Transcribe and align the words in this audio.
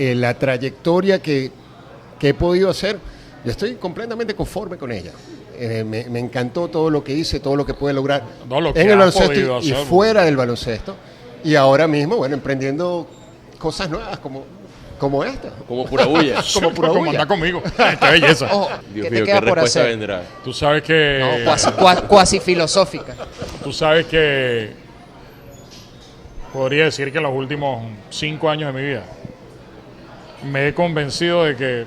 eh, 0.00 0.14
la 0.14 0.32
trayectoria 0.32 1.20
que, 1.20 1.50
que 2.18 2.30
he 2.30 2.34
podido 2.34 2.70
hacer, 2.70 2.98
yo 3.44 3.50
estoy 3.50 3.74
completamente 3.74 4.34
conforme 4.34 4.78
con 4.78 4.90
ella. 4.90 5.12
Eh, 5.58 5.84
me, 5.84 6.04
me 6.04 6.18
encantó 6.20 6.68
todo 6.68 6.88
lo 6.88 7.04
que 7.04 7.12
hice, 7.12 7.38
todo 7.38 7.54
lo 7.54 7.66
que 7.66 7.74
pude 7.74 7.92
lograr 7.92 8.22
No, 8.48 8.62
lo 8.62 8.72
que 8.72 8.80
en 8.80 8.88
el 8.90 8.96
baloncesto 8.96 9.60
y, 9.60 9.72
fuera 9.84 10.24
del 10.24 10.38
baloncesto. 10.38 10.96
Y 11.44 11.54
ahora 11.54 11.86
mismo, 11.86 12.16
bueno, 12.16 12.34
emprendiendo 12.34 13.06
cosas 13.58 13.90
nuevas 13.90 14.18
como, 14.20 14.44
como 14.98 15.22
esta. 15.22 15.50
Como 15.68 15.84
pura 15.84 16.06
bulla. 16.06 16.42
Como 16.54 16.70
pura 16.72 16.88
Como 16.88 17.10
anda 17.10 17.26
conmigo. 17.26 17.62
Qué 18.00 18.10
belleza. 18.10 18.46
Ojo, 18.50 18.70
Dios 18.94 19.04
¿qué 19.06 19.10
mío, 19.10 19.24
qué 19.26 19.34
por 19.34 19.44
respuesta 19.44 19.80
hacer? 19.80 19.90
vendrá. 19.90 20.22
Tú 20.42 20.54
sabes 20.54 20.82
que. 20.82 21.18
No, 21.20 21.44
cuasi, 21.44 21.68
cua- 21.72 22.06
cuasi 22.06 22.40
filosófica. 22.40 23.14
Tú 23.62 23.70
sabes 23.70 24.06
que. 24.06 24.72
Podría 26.54 26.84
decir 26.84 27.12
que 27.12 27.18
en 27.18 27.24
los 27.24 27.34
últimos 27.34 27.84
cinco 28.08 28.48
años 28.48 28.74
de 28.74 28.80
mi 28.80 28.88
vida 28.88 29.04
me 30.44 30.68
he 30.68 30.74
convencido 30.74 31.44
de 31.44 31.56
que 31.56 31.86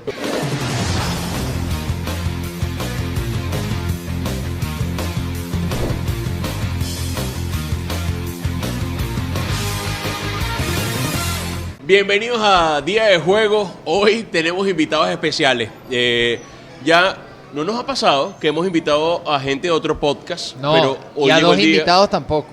Bienvenidos 11.86 12.38
a 12.42 12.80
Día 12.80 13.04
de 13.06 13.18
Juego. 13.18 13.70
Hoy 13.84 14.22
tenemos 14.22 14.66
invitados 14.66 15.08
especiales. 15.10 15.68
Eh, 15.90 16.40
ya 16.82 17.16
no 17.52 17.62
nos 17.62 17.78
ha 17.78 17.84
pasado 17.84 18.34
que 18.40 18.48
hemos 18.48 18.66
invitado 18.66 19.22
a 19.30 19.38
gente 19.38 19.68
de 19.68 19.70
otro 19.70 19.98
podcast, 20.00 20.56
No, 20.56 20.72
pero 20.72 20.98
hoy 21.14 21.28
y 21.28 21.30
a 21.30 21.40
dos 21.40 21.56
día- 21.56 21.66
invitados 21.66 22.08
tampoco. 22.10 22.48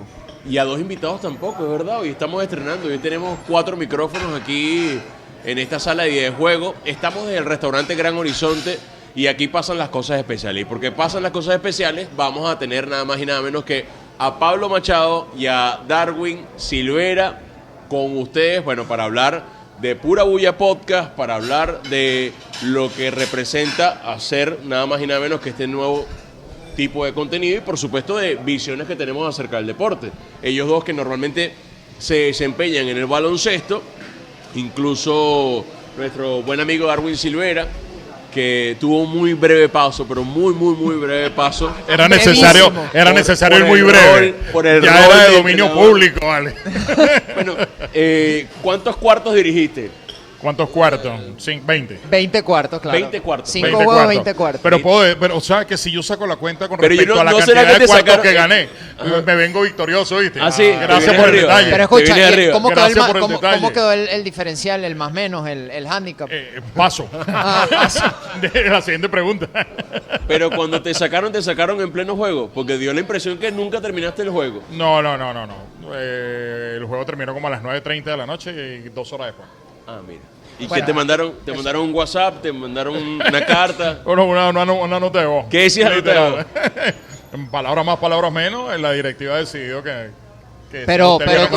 Y 0.46 0.58
a 0.58 0.66
dos 0.66 0.80
invitados 0.80 1.22
tampoco, 1.22 1.64
es 1.64 1.70
verdad. 1.70 2.00
Hoy 2.02 2.10
estamos 2.10 2.42
estrenando. 2.44 2.88
Hoy 2.88 2.98
tenemos 2.98 3.38
cuatro 3.48 3.78
micrófonos 3.78 4.40
aquí 4.42 5.00
en 5.46 5.58
esta 5.58 5.80
sala 5.80 6.04
de 6.04 6.30
Juego. 6.32 6.76
Estamos 6.86 7.28
en 7.28 7.36
el 7.36 7.46
restaurante 7.46 7.96
Gran 7.96 8.18
Horizonte 8.18 8.78
y 9.16 9.28
aquí 9.28 9.48
pasan 9.48 9.78
las 9.78 9.90
cosas 9.90 10.20
especiales. 10.20 10.62
Y 10.62 10.66
porque 10.66 10.92
pasan 10.92 11.24
las 11.24 11.32
cosas 11.32 11.56
especiales, 11.56 12.08
vamos 12.16 12.50
a 12.50 12.58
tener 12.58 12.88
nada 12.88 13.06
más 13.06 13.20
y 13.20 13.26
nada 13.26 13.42
menos 13.42 13.64
que 13.64 13.86
a 14.18 14.38
Pablo 14.38 14.70
Machado 14.70 15.28
y 15.38 15.48
a 15.48 15.80
Darwin 15.88 16.46
Silvera 16.56 17.40
con 17.90 18.18
ustedes, 18.18 18.64
bueno, 18.64 18.86
para 18.88 19.06
hablar 19.06 19.44
de 19.82 19.96
Pura 19.96 20.24
Bulla 20.24 20.58
Podcast, 20.58 21.12
para 21.12 21.36
hablar 21.36 21.82
de 21.84 22.32
lo 22.64 22.94
que 22.94 23.10
representa 23.10 24.14
hacer 24.14 24.60
nada 24.64 24.86
más 24.86 25.02
y 25.02 25.08
nada 25.08 25.20
menos 25.20 25.42
que 25.42 25.50
este 25.50 25.68
nuevo 25.68 26.06
tipo 26.76 27.04
de 27.04 27.14
contenido 27.14 27.58
y 27.58 27.62
por 27.62 27.78
supuesto 27.78 28.16
de 28.16 28.36
visiones 28.36 28.88
que 28.88 28.96
tenemos 28.96 29.28
acerca 29.28 29.58
del 29.58 29.68
deporte. 29.68 30.12
Ellos 30.42 30.68
dos 30.68 30.84
que 30.84 30.94
normalmente 30.94 31.52
se 31.98 32.16
desempeñan 32.16 32.88
en 32.88 32.98
el 32.98 33.08
baloncesto, 33.08 33.82
incluso 34.56 35.66
nuestro 35.98 36.42
buen 36.42 36.60
amigo 36.60 36.88
Darwin 36.88 37.18
Silvera, 37.18 37.68
que 38.34 38.78
tuvo 38.80 39.02
un 39.02 39.10
muy 39.12 39.34
breve 39.34 39.68
paso, 39.68 40.06
pero 40.08 40.24
muy, 40.24 40.54
muy, 40.54 40.74
muy 40.76 40.96
breve 40.96 41.30
paso. 41.32 41.70
era 41.88 42.08
Brevísimo. 42.08 42.32
necesario, 42.34 42.74
era 42.94 43.06
Por- 43.06 43.14
necesario 43.16 43.58
por 43.60 43.66
ir 43.68 43.84
muy 43.84 43.92
breve. 43.92 44.20
rol- 44.32 44.36
por 44.54 44.68
el 44.68 44.82
ya 44.82 44.92
rol 45.06 45.06
era 45.16 45.24
de 45.26 45.30
de 45.32 45.38
dominio 45.38 45.66
entrenador. 45.66 45.90
público, 45.92 46.26
vale. 46.28 46.54
Bueno, 47.36 47.56
eh, 47.94 48.48
¿cuántos 48.62 48.96
cuartos 48.98 49.34
dirigiste? 49.36 49.90
¿Cuántos 50.42 50.70
cuartos? 50.70 51.12
Cin- 51.38 51.62
20. 51.66 52.00
20 52.10 52.44
cuartos, 52.44 52.80
claro. 52.82 52.98
20 52.98 53.22
cuartos. 53.22 53.50
5 53.52 53.66
20 53.68 53.76
juegos, 53.76 53.94
cuartos. 53.94 54.10
20 54.16 54.34
cuartos. 54.34 54.62
Pero 54.64 54.82
puedo, 54.82 55.20
pero, 55.20 55.38
o 55.38 55.42
sea, 55.42 55.66
que 55.66 55.78
si 55.78 55.92
yo 55.92 56.02
saco 56.02 56.26
la 56.26 56.36
cuenta 56.36 56.68
con 56.68 56.78
Pero 56.80 56.94
yo 56.96 57.00
respecto 57.02 57.16
no- 57.16 57.22
a 57.22 57.24
la 57.26 57.32
no 57.32 57.42
será 57.42 57.62
cantidad 57.62 57.68
que 57.68 57.74
de 57.74 57.80
te 57.80 57.88
cuartos 57.88 58.16
sacaron- 58.16 58.24
que 58.24 58.34
gané, 58.34 59.22
me 59.26 59.36
vengo 59.36 59.62
victorioso, 59.62 60.18
¿viste? 60.18 60.40
Ah, 60.42 60.52
sí, 60.52 60.64
te 60.64 60.78
Gracias 60.78 61.00
vienes 61.00 61.20
por 61.22 61.30
el 61.30 61.36
arriba. 61.36 61.48
detalle. 61.58 61.66
Pero 61.72 61.78
Te 61.78 61.84
escucha, 61.84 62.14
viene 62.16 62.22
¿y 62.22 62.34
arriba. 62.34 62.54
¿cómo 62.54 62.70
quedó, 62.70 62.80
el, 62.88 62.94
Gracias 62.94 62.98
ma- 63.00 63.08
por 63.08 63.16
el 63.18 63.22
cómo- 63.22 63.36
detalle. 63.36 63.56
cómo 63.58 63.74
quedó 63.74 63.92
el, 63.92 64.08
el 64.10 64.24
diferencial, 64.24 64.84
el 64.84 64.96
más 64.96 65.12
menos, 65.14 65.48
el, 65.48 65.70
el 65.72 65.88
handicap? 65.88 66.28
Eh, 66.32 66.60
paso. 66.76 67.08
Ah. 67.28 67.68
De 68.42 68.64
la 68.70 68.82
siguiente 68.82 69.10
pregunta. 69.10 69.48
Pero 70.28 70.50
cuando 70.50 70.82
te 70.82 70.94
sacaron, 70.94 71.32
te 71.32 71.42
sacaron 71.42 71.80
en 71.82 71.92
pleno 71.92 72.16
juego, 72.16 72.50
porque 72.54 72.78
dio 72.78 72.94
la 72.94 73.00
impresión 73.00 73.38
que 73.38 73.52
nunca 73.52 73.80
terminaste 73.82 74.24
el 74.24 74.30
juego. 74.30 74.64
No, 74.72 75.02
no, 75.02 75.18
no, 75.18 75.34
no, 75.34 75.46
no. 75.48 75.56
Eh, 75.94 76.76
el 76.78 76.86
juego 76.86 77.06
terminó 77.06 77.34
como 77.34 77.48
a 77.48 77.52
las 77.52 77.62
9.30 77.62 78.04
de 78.12 78.18
la 78.18 78.26
noche 78.26 78.52
y 78.86 78.90
dos 78.90 79.12
horas 79.14 79.28
después. 79.28 79.48
Ah, 79.88 80.00
mira. 80.06 80.22
¿Y 80.60 80.68
Bueno, 80.68 80.84
qué 80.86 80.86
te 80.92 80.94
mandaron? 80.94 81.34
¿Te 81.44 81.54
mandaron 81.54 81.82
un 81.84 81.94
WhatsApp? 81.96 82.42
¿Te 82.42 82.52
mandaron 82.54 82.96
una 82.96 83.46
carta? 83.46 84.02
Bueno, 84.04 84.26
una, 84.26 84.50
una, 84.50 84.64
una 84.72 85.00
nota 85.00 85.20
de 85.20 85.26
voz. 85.26 85.46
¿Qué 85.50 85.60
decía 85.64 85.90
la 85.90 85.96
nota 85.96 86.14
de 86.14 86.30
Literal. 86.30 86.48
En 87.34 87.50
palabras 87.52 87.86
más, 87.86 87.98
palabras 87.98 88.32
menos, 88.32 88.80
la 88.80 88.92
directiva 88.92 89.38
decidió 89.38 89.82
que... 89.82 90.12
que 90.70 90.84
Pero, 90.86 91.18
pero 91.18 91.48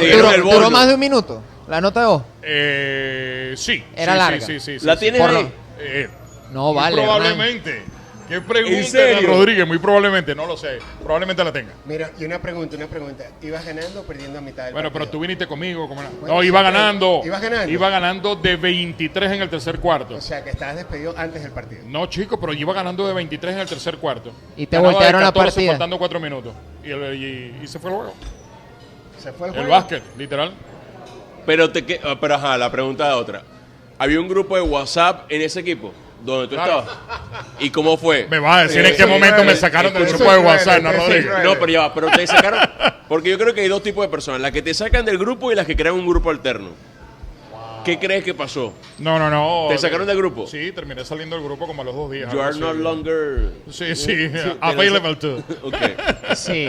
duró, 0.42 0.70
más 0.70 0.88
de 0.88 0.94
un 0.94 1.00
minuto. 1.00 1.42
La 1.68 1.80
nota 1.80 2.00
de 2.00 2.06
voz. 2.06 2.22
Eh, 2.42 3.54
sí. 3.56 3.84
Era 3.96 4.12
sí, 4.12 4.18
larga. 4.18 4.40
Sí, 4.46 4.52
sí, 4.54 4.60
sí, 4.60 4.80
sí, 4.80 4.86
¿La 4.86 4.94
sí. 4.94 5.00
tienes 5.00 5.20
ahí? 5.20 5.52
Eh, 5.80 6.08
No, 6.52 6.72
vale. 6.72 6.96
Probablemente. 7.02 7.84
¿Qué 8.28 8.40
pregunta, 8.40 8.78
¿En 8.78 8.84
serio? 8.86 9.28
Rodríguez? 9.28 9.66
Muy 9.66 9.78
probablemente, 9.78 10.34
no 10.34 10.46
lo 10.46 10.56
sé. 10.56 10.78
Probablemente 11.02 11.44
la 11.44 11.52
tenga. 11.52 11.72
Mira, 11.84 12.10
y 12.18 12.24
una 12.24 12.40
pregunta, 12.40 12.74
una 12.76 12.86
pregunta. 12.86 13.24
¿Ibas 13.42 13.66
ganando 13.66 14.00
o 14.00 14.04
perdiendo 14.04 14.38
a 14.38 14.40
mitad 14.40 14.64
del 14.64 14.72
Bueno, 14.72 14.90
pero 14.90 15.08
tú 15.08 15.20
viniste 15.20 15.46
conmigo. 15.46 15.86
¿cómo 15.86 16.00
era? 16.00 16.10
Bueno, 16.20 16.34
no, 16.36 16.42
iba 16.42 16.62
ganando. 16.62 17.20
¿ibas 17.22 17.42
ganando? 17.42 17.70
Iba 17.70 17.90
ganando 17.90 18.36
de 18.36 18.56
23 18.56 19.32
en 19.32 19.42
el 19.42 19.50
tercer 19.50 19.78
cuarto. 19.78 20.14
O 20.16 20.20
sea, 20.22 20.42
que 20.42 20.50
estabas 20.50 20.76
despedido 20.76 21.14
antes 21.18 21.42
del 21.42 21.52
partido. 21.52 21.82
No, 21.86 22.06
chico, 22.06 22.40
pero 22.40 22.54
iba 22.54 22.72
ganando 22.72 23.06
de 23.06 23.12
23 23.12 23.54
en 23.54 23.60
el 23.60 23.68
tercer 23.68 23.98
cuarto. 23.98 24.32
Y 24.56 24.66
te 24.66 24.76
Ganaba 24.76 24.88
de 24.88 24.94
voltearon 24.94 25.20
la 25.20 25.26
14 25.28 25.50
partida. 25.54 25.70
faltando 25.72 25.98
4 25.98 26.20
minutos. 26.20 26.54
Y, 26.82 26.90
el- 26.92 27.14
y- 27.14 27.60
y 27.62 27.66
se 27.66 27.78
fue 27.78 27.90
el 27.90 27.96
juego. 27.96 28.14
Se 29.18 29.32
fue 29.32 29.48
el 29.48 29.54
El 29.54 29.60
juego. 29.60 29.70
básquet, 29.76 30.02
literal. 30.16 30.52
Pero, 31.44 31.70
te, 31.70 32.00
ah, 32.02 32.16
pero 32.18 32.36
ajá, 32.36 32.56
la 32.56 32.70
pregunta 32.72 33.06
de 33.08 33.14
otra. 33.14 33.42
¿Había 33.98 34.18
un 34.18 34.28
grupo 34.28 34.56
de 34.56 34.62
WhatsApp 34.62 35.30
en 35.30 35.42
ese 35.42 35.60
equipo? 35.60 35.92
Donde 36.24 36.48
tú 36.48 36.54
estabas. 36.54 36.86
¿Y 37.58 37.68
cómo 37.70 37.98
fue? 37.98 38.26
Me 38.30 38.38
vas 38.38 38.56
a 38.56 38.62
decir 38.62 38.84
en 38.84 38.96
qué 38.96 39.04
momento 39.04 39.44
me 39.44 39.54
sacaron 39.54 39.92
del 39.92 40.06
grupo 40.06 40.32
de 40.32 40.38
WhatsApp, 40.38 40.82
¿no, 40.82 40.90
nueve. 40.92 41.28
No, 41.44 41.54
pero 41.54 41.66
ya 41.66 41.80
va, 41.80 41.94
pero 41.94 42.10
te 42.10 42.26
sacaron. 42.26 42.60
Porque 43.08 43.28
yo 43.28 43.38
creo 43.38 43.52
que 43.52 43.60
hay 43.60 43.68
dos 43.68 43.82
tipos 43.82 44.04
de 44.04 44.08
personas: 44.08 44.40
las 44.40 44.50
que 44.50 44.62
te 44.62 44.72
sacan 44.72 45.04
del 45.04 45.18
grupo 45.18 45.52
y 45.52 45.54
las 45.54 45.66
que 45.66 45.76
crean 45.76 45.94
un 45.94 46.06
grupo 46.06 46.30
alterno. 46.30 46.70
¿Qué 47.84 47.98
crees 47.98 48.24
que 48.24 48.32
pasó? 48.34 48.72
No, 48.98 49.18
no, 49.18 49.28
no. 49.30 49.66
¿Te 49.68 49.78
sacaron 49.78 50.06
del 50.06 50.16
grupo? 50.16 50.46
Sí, 50.46 50.72
terminé 50.72 51.04
saliendo 51.04 51.36
del 51.36 51.44
grupo 51.44 51.66
como 51.66 51.82
a 51.82 51.84
los 51.84 51.94
dos 51.94 52.10
días. 52.10 52.32
You 52.32 52.40
are 52.40 52.58
no 52.58 52.72
longer. 52.72 53.50
Sí, 53.70 53.94
sí, 53.94 54.30
available 54.60 55.16
too. 55.16 55.42
Ok. 55.62 55.74
Sí. 56.34 56.66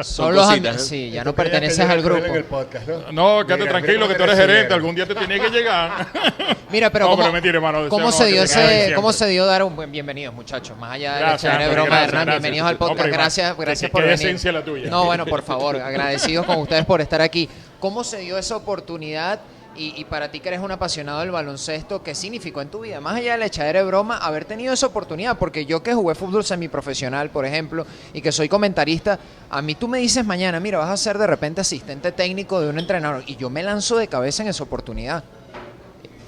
Son 0.00 0.04
Son 0.04 0.34
los 0.34 0.46
cositas, 0.46 0.72
and- 0.72 0.80
¿eh? 0.80 0.84
Sí, 0.84 1.10
ya 1.10 1.24
no 1.24 1.34
perteneces 1.34 1.80
al 1.88 2.02
grupo. 2.02 2.24
En 2.24 2.34
el 2.34 2.44
podcast, 2.44 2.88
¿no? 2.88 3.12
No, 3.40 3.46
quédate 3.46 3.66
tranquilo 3.66 4.08
que 4.08 4.14
tú 4.14 4.22
eres 4.24 4.36
gerente, 4.36 4.74
algún 4.74 4.94
día 4.94 5.06
te 5.06 5.14
tiene 5.14 5.40
que 5.40 5.48
llegar. 5.50 6.06
Mira, 6.70 6.90
pero 6.90 7.04
No, 7.06 7.10
¿cómo, 7.12 7.22
pero 7.22 7.32
mentira, 7.32 7.54
hermano, 7.56 7.88
¿cómo 7.88 8.06
deseo, 8.06 8.26
se 8.26 8.32
dio 8.32 8.42
ese, 8.44 8.94
cómo 8.94 9.12
se 9.12 9.26
dio 9.28 9.44
dar 9.46 9.62
un 9.64 9.74
buen 9.74 9.90
bienvenidos, 9.90 10.34
muchachos? 10.34 10.76
Más 10.78 10.92
allá 10.92 11.14
de 11.14 11.48
la 11.48 11.68
broma 11.68 11.98
de 11.98 12.04
Hernán, 12.04 12.08
gracias. 12.08 12.26
bienvenidos 12.26 12.68
al 12.68 12.76
podcast. 12.76 13.08
gracias, 13.08 13.56
gracias 13.56 13.90
por 13.90 14.02
venir. 14.02 14.14
esencia 14.14 14.52
la 14.52 14.64
tuya. 14.64 14.88
No, 14.90 15.04
bueno, 15.04 15.26
por 15.26 15.42
favor, 15.42 15.76
agradecidos 15.76 16.46
con 16.46 16.58
ustedes 16.58 16.84
por 16.84 17.00
estar 17.00 17.20
aquí. 17.20 17.48
¿Cómo 17.78 18.04
se 18.04 18.18
dio 18.18 18.36
esa 18.38 18.56
oportunidad? 18.56 19.40
Y, 19.76 20.04
para 20.06 20.30
ti 20.30 20.40
que 20.40 20.48
eres 20.48 20.60
un 20.60 20.72
apasionado 20.72 21.20
del 21.20 21.30
baloncesto, 21.30 22.02
¿qué 22.02 22.14
significó 22.14 22.60
en 22.60 22.68
tu 22.68 22.80
vida? 22.80 23.00
Más 23.00 23.16
allá 23.16 23.32
de 23.32 23.38
la 23.38 23.46
echadera 23.46 23.78
de 23.78 23.86
broma, 23.86 24.18
haber 24.18 24.44
tenido 24.44 24.74
esa 24.74 24.88
oportunidad, 24.88 25.38
porque 25.38 25.64
yo 25.64 25.82
que 25.82 25.94
jugué 25.94 26.14
fútbol 26.14 26.44
semiprofesional, 26.44 27.30
por 27.30 27.46
ejemplo, 27.46 27.86
y 28.12 28.20
que 28.20 28.30
soy 28.30 28.48
comentarista, 28.48 29.18
a 29.48 29.62
mí 29.62 29.74
tú 29.76 29.88
me 29.88 29.98
dices 29.98 30.26
mañana, 30.26 30.60
mira, 30.60 30.78
vas 30.78 30.90
a 30.90 30.96
ser 30.96 31.16
de 31.16 31.26
repente 31.26 31.62
asistente 31.62 32.12
técnico 32.12 32.60
de 32.60 32.68
un 32.68 32.78
entrenador, 32.78 33.22
y 33.26 33.36
yo 33.36 33.48
me 33.48 33.62
lanzo 33.62 33.96
de 33.96 34.08
cabeza 34.08 34.42
en 34.42 34.50
esa 34.50 34.64
oportunidad. 34.64 35.24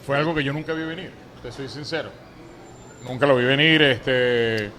Fue 0.06 0.16
algo 0.16 0.34
que 0.34 0.44
yo 0.44 0.52
nunca 0.52 0.72
vi 0.72 0.84
venir, 0.84 1.10
te 1.42 1.52
soy 1.52 1.69
sincero. 1.69 2.10
Nunca 3.06 3.26
lo 3.26 3.36
vi 3.36 3.44
venir, 3.44 3.82
este... 3.82 4.70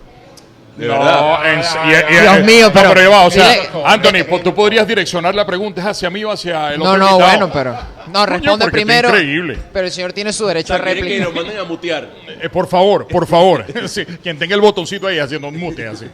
¿De 0.76 0.88
no, 0.88 0.94
verdad? 0.98 1.54
en- 1.54 1.60
y- 1.60 1.94
y- 2.18 2.22
Dios 2.22 2.38
eh, 2.38 2.44
mío, 2.44 2.68
no, 2.68 2.74
pero- 2.74 3.12
va, 3.12 3.26
o 3.26 3.32
sea, 3.32 3.48
dile- 3.54 3.70
Anthony, 3.86 4.24
po- 4.28 4.40
tú 4.42 4.56
podrías 4.56 4.88
direccionar 4.88 5.36
la 5.36 5.46
pregunta, 5.46 5.82
¿es 5.82 5.88
hacia 5.88 6.10
mí 6.10 6.24
o 6.24 6.32
hacia 6.32 6.74
el 6.74 6.80
No, 6.80 6.86
otro 6.86 6.98
no, 6.98 7.06
invitado? 7.12 7.30
bueno, 7.30 7.52
pero. 7.54 7.78
No, 8.12 8.26
responde 8.26 8.72
primero. 8.72 9.10
increíble. 9.10 9.60
Pero 9.72 9.86
el 9.86 9.92
señor 9.92 10.14
tiene 10.14 10.34
su 10.34 10.46
O 10.46 10.48
derecho 10.48 10.70
sea, 10.74 10.78
a 10.78 10.84
quieren 10.84 11.04
que 11.04 11.10
réplica. 11.20 11.30
lo 11.30 11.36
manden 11.36 11.60
a 11.60 11.64
mutear. 11.64 12.10
Eh, 12.42 12.50
por 12.50 12.68
favor, 12.68 13.08
por 13.08 13.28
favor. 13.28 13.66
Sí, 13.88 14.04
quien 14.24 14.40
tenga 14.40 14.56
el 14.56 14.62
botoncito 14.62 15.06
ahí 15.08 15.20
haciendo 15.20 15.48
un 15.48 15.58
mute 15.60 15.88
así. 15.88 16.08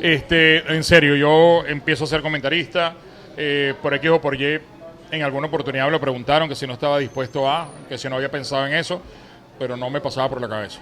Este, 0.00 0.58
en 0.74 0.84
serio, 0.84 1.16
yo 1.16 1.64
empiezo 1.66 2.04
a 2.04 2.06
ser 2.06 2.22
comentarista. 2.22 2.94
eh, 3.36 3.72
por 3.80 3.94
X 3.94 4.10
o 4.10 4.20
por 4.20 4.38
Y, 4.38 4.60
en 5.10 5.22
alguna 5.22 5.46
oportunidad 5.46 5.86
me 5.86 5.90
lo 5.92 6.00
preguntaron 6.00 6.48
que 6.50 6.54
si 6.54 6.66
no 6.66 6.74
estaba 6.74 6.98
dispuesto 6.98 7.48
a, 7.50 7.66
que 7.88 7.96
si 7.96 8.06
no 8.08 8.16
había 8.16 8.30
pensado 8.30 8.66
en 8.66 8.74
eso, 8.74 9.00
pero 9.58 9.74
no 9.74 9.88
me 9.88 10.00
pasaba 10.02 10.28
por 10.28 10.38
la 10.40 10.48
cabeza. 10.48 10.80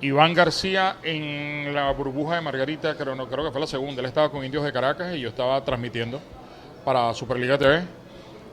Iván 0.00 0.32
García 0.32 0.96
en 1.02 1.74
la 1.74 1.90
burbuja 1.90 2.36
de 2.36 2.40
Margarita, 2.40 2.94
creo, 2.94 3.14
no, 3.14 3.28
creo 3.28 3.44
que 3.44 3.50
fue 3.50 3.60
la 3.60 3.66
segunda. 3.66 4.00
Él 4.00 4.06
estaba 4.06 4.30
con 4.30 4.44
Indios 4.44 4.64
de 4.64 4.72
Caracas 4.72 5.14
y 5.14 5.20
yo 5.20 5.28
estaba 5.28 5.62
transmitiendo 5.64 6.20
para 6.84 7.12
Superliga 7.14 7.58
TV. 7.58 7.82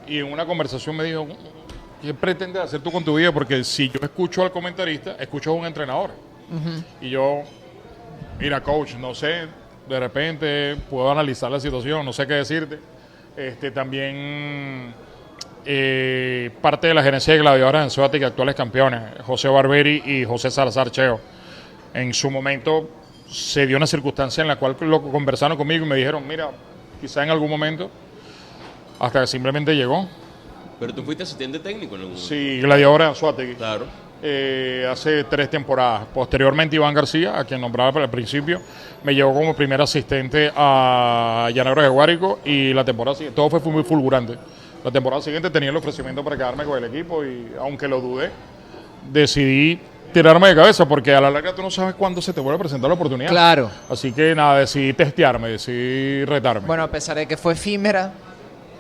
Y 0.08 0.20
en 0.20 0.32
una 0.32 0.46
conversación 0.46 0.96
me 0.96 1.04
dijo, 1.04 1.28
¿qué 2.02 2.14
pretendes 2.14 2.64
hacer 2.64 2.82
tú 2.82 2.92
con 2.92 3.04
tu 3.04 3.16
vida? 3.16 3.32
Porque 3.32 3.64
si 3.64 3.90
yo 3.90 4.00
escucho 4.02 4.42
al 4.42 4.52
comentarista, 4.52 5.16
escucho 5.20 5.52
a 5.52 5.54
un 5.54 5.66
entrenador. 5.66 6.12
Y 7.02 7.10
yo, 7.10 7.44
mira, 8.40 8.62
coach, 8.62 8.96
no 8.96 9.14
sé, 9.16 9.48
de 9.88 10.00
repente 10.00 10.76
puedo 10.90 11.12
analizar 11.12 11.52
la 11.52 11.60
situación, 11.60 12.06
no 12.06 12.14
sé 12.14 12.26
qué 12.26 12.36
decirte. 12.36 12.80
Este, 13.38 13.70
también 13.72 14.94
eh, 15.66 16.52
parte 16.62 16.88
de 16.88 16.94
la 16.94 17.04
gerencia 17.04 17.34
de 17.34 17.40
gladiadores 17.40 17.82
Anzuategui, 17.82 18.24
actuales 18.24 18.56
campeones, 18.56 19.02
José 19.24 19.48
Barberi 19.48 20.02
y 20.06 20.26
José 20.26 20.50
Salazar 20.50 20.90
Cheo. 20.90 21.20
En 21.96 22.14
su 22.14 22.30
momento 22.30 22.90
se 23.30 23.66
dio 23.66 23.78
una 23.78 23.88
circunstancia 23.88 24.42
en 24.42 24.50
la 24.50 24.58
cual 24.58 24.76
lo 24.82 25.02
conversaron 25.02 25.58
conmigo 25.58 25.86
y 25.86 25.90
me 25.90 25.96
dijeron, 25.96 26.28
mira, 26.28 26.52
quizá 27.00 27.24
en 27.24 27.30
algún 27.30 27.50
momento, 27.50 27.90
hasta 29.00 29.22
que 29.22 29.28
simplemente 29.28 29.74
llegó. 29.74 30.06
Pero 30.78 30.94
tú 30.94 31.04
fuiste 31.04 31.24
asistente 31.24 31.58
técnico 31.58 31.96
en 31.96 32.02
algún 32.02 32.16
momento. 32.16 32.28
Sí, 32.28 32.60
gladiadores 32.60 33.08
Anzuategui. 33.08 33.56
Claro. 33.56 33.86
eh, 34.22 34.88
hace 34.90 35.24
tres 35.26 35.50
temporadas. 35.50 36.06
Posteriormente, 36.14 36.76
Iván 36.76 36.94
García, 36.94 37.38
a 37.40 37.46
quien 37.46 37.62
nombraba 37.62 37.92
para 37.92 38.06
el 38.06 38.12
principio, 38.12 38.60
me 39.04 39.14
llevó 39.14 39.34
como 39.34 39.56
primer 39.56 39.82
asistente 39.82 40.52
a 40.56 41.50
Llanero 41.54 41.82
de 41.82 41.88
Guárico 41.90 42.40
y 42.44 42.74
la 42.74 42.84
temporada 42.84 43.16
siguiente, 43.16 43.36
todo 43.36 43.50
fue 43.50 43.72
muy 43.72 43.84
fulgurante. 43.84 44.36
La 44.84 44.92
temporada 44.92 45.22
siguiente 45.22 45.50
tenía 45.50 45.70
el 45.70 45.78
ofrecimiento 45.78 46.24
para 46.24 46.36
quedarme 46.38 46.64
con 46.66 46.84
el 46.84 46.90
equipo 46.94 47.24
y, 47.24 47.52
aunque 47.60 47.88
lo 47.88 48.02
dudé, 48.02 48.32
decidí 49.12 49.80
tirarme 50.16 50.48
de 50.50 50.56
cabeza 50.56 50.88
porque 50.88 51.14
a 51.14 51.20
la 51.22 51.30
larga 51.30 51.54
tú 51.54 51.62
no 51.62 51.70
sabes 51.70 51.94
cuándo 51.96 52.22
se 52.22 52.32
te 52.34 52.40
vuelve 52.40 52.56
a 52.56 52.60
presentar 52.60 52.88
la 52.90 52.94
oportunidad. 52.96 53.30
Claro. 53.30 53.70
Así 53.90 54.12
que 54.14 54.34
nada, 54.34 54.60
decidí 54.60 54.94
testearme, 54.94 55.50
decidí 55.50 56.24
retarme. 56.26 56.66
Bueno, 56.66 56.84
a 56.84 56.88
pesar 56.88 57.18
de 57.18 57.28
que 57.28 57.36
fue 57.38 57.54
efímera, 57.54 58.12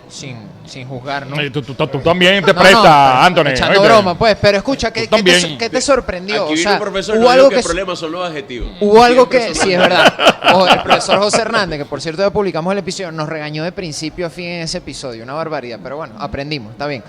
sin, 0.07 0.37
sin 0.65 0.87
juzgar, 0.87 1.25
¿no? 1.27 1.39
Eh, 1.41 1.49
tú, 1.49 1.61
tú- 1.61 1.73
tú 1.73 1.87
también 1.99 2.43
te 2.45 2.53
No, 2.53 2.59
prestas, 2.61 2.83
no, 2.83 3.21
Anthony. 3.21 3.47
Echando 3.49 3.79
¿oíste? 3.81 3.87
broma, 3.93 4.17
pues. 4.17 4.37
Pero 4.39 4.57
escucha, 4.59 4.93
¿qué, 4.93 5.07
Tú 5.07 5.17
qué 5.17 5.23
te, 5.23 5.31
también. 5.31 5.57
qué 5.57 5.69
te 5.69 5.81
sorprendió? 5.81 6.35
Aquí 6.35 6.43
o 6.43 6.47
viene 6.55 6.61
sea, 6.61 6.73
un 6.73 6.79
profesor, 6.79 7.15
hubo 7.17 7.23
no 7.23 7.29
algo 7.31 7.49
que 7.49 7.55
que... 7.55 7.59
el 7.59 7.65
problema 7.65 7.95
son 7.95 8.11
los 8.11 8.29
adjetivos. 8.29 8.69
Hubo 8.79 9.03
algo 9.03 9.27
Siempre 9.27 9.39
que, 9.49 9.55
son 9.55 9.65
sí, 9.67 9.73
es 9.73 9.79
verdad. 9.79 10.13
Ojo, 10.53 10.67
el 10.67 10.81
profesor 10.83 11.17
José 11.19 11.41
Hernández, 11.41 11.79
que 11.79 11.85
por 11.85 12.01
cierto 12.01 12.21
ya 12.21 12.29
publicamos 12.29 12.71
el 12.71 12.77
episodio, 12.77 13.11
nos 13.11 13.27
regañó 13.27 13.63
de 13.63 13.71
principio 13.71 14.27
a 14.27 14.29
fin 14.29 14.45
en 14.45 14.61
ese 14.61 14.77
episodio, 14.77 15.23
una 15.23 15.33
barbaridad, 15.33 15.79
pero 15.81 15.97
bueno, 15.97 16.13
aprendimos, 16.19 16.71
está 16.71 16.85
bien. 16.87 17.03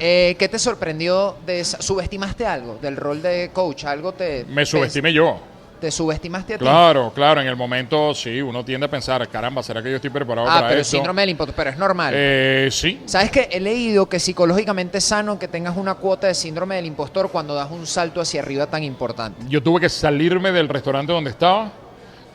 Eh, 0.00 0.36
¿Qué 0.38 0.48
te 0.48 0.58
sorprendió? 0.58 1.36
De 1.46 1.60
esa- 1.60 1.80
¿Subestimaste 1.82 2.46
algo 2.46 2.78
del 2.80 2.96
rol 2.96 3.20
de 3.22 3.50
coach? 3.52 3.84
¿Algo 3.84 4.12
te... 4.12 4.44
Me 4.48 4.62
te- 4.62 4.66
subestimé 4.66 5.12
yo. 5.12 5.40
¿Te 5.80 5.92
subestimaste 5.92 6.54
a 6.54 6.58
ti? 6.58 6.64
Claro, 6.64 7.12
claro, 7.14 7.40
en 7.40 7.46
el 7.46 7.54
momento 7.54 8.12
sí, 8.12 8.42
uno 8.42 8.64
tiende 8.64 8.86
a 8.86 8.90
pensar, 8.90 9.28
caramba, 9.28 9.62
¿será 9.62 9.80
que 9.80 9.88
yo 9.90 9.94
estoy 9.96 10.10
preparado 10.10 10.48
Ah, 10.50 10.54
para 10.56 10.68
pero 10.70 10.80
esto? 10.80 10.96
síndrome 10.96 11.22
del 11.22 11.30
impostor, 11.30 11.54
pero 11.54 11.70
es 11.70 11.78
normal. 11.78 12.14
Eh, 12.16 12.68
sí, 12.72 13.00
¿Sabes 13.06 13.30
qué? 13.30 13.48
He 13.52 13.60
leído 13.60 14.08
que 14.08 14.18
psicológicamente 14.18 14.98
es 14.98 15.04
sano 15.04 15.38
que 15.38 15.46
tengas 15.46 15.76
una 15.76 15.94
cuota 15.94 16.26
de 16.26 16.34
síndrome 16.34 16.74
del 16.74 16.86
impostor 16.86 17.30
cuando 17.30 17.54
das 17.54 17.70
un 17.70 17.86
salto 17.86 18.20
hacia 18.20 18.42
arriba 18.42 18.66
tan 18.66 18.82
importante. 18.82 19.40
yo 19.48 19.62
tuve 19.62 19.80
que 19.82 19.88
salirme 19.88 20.50
del 20.50 20.68
restaurante 20.68 21.12
donde 21.12 21.30
estaba 21.30 21.70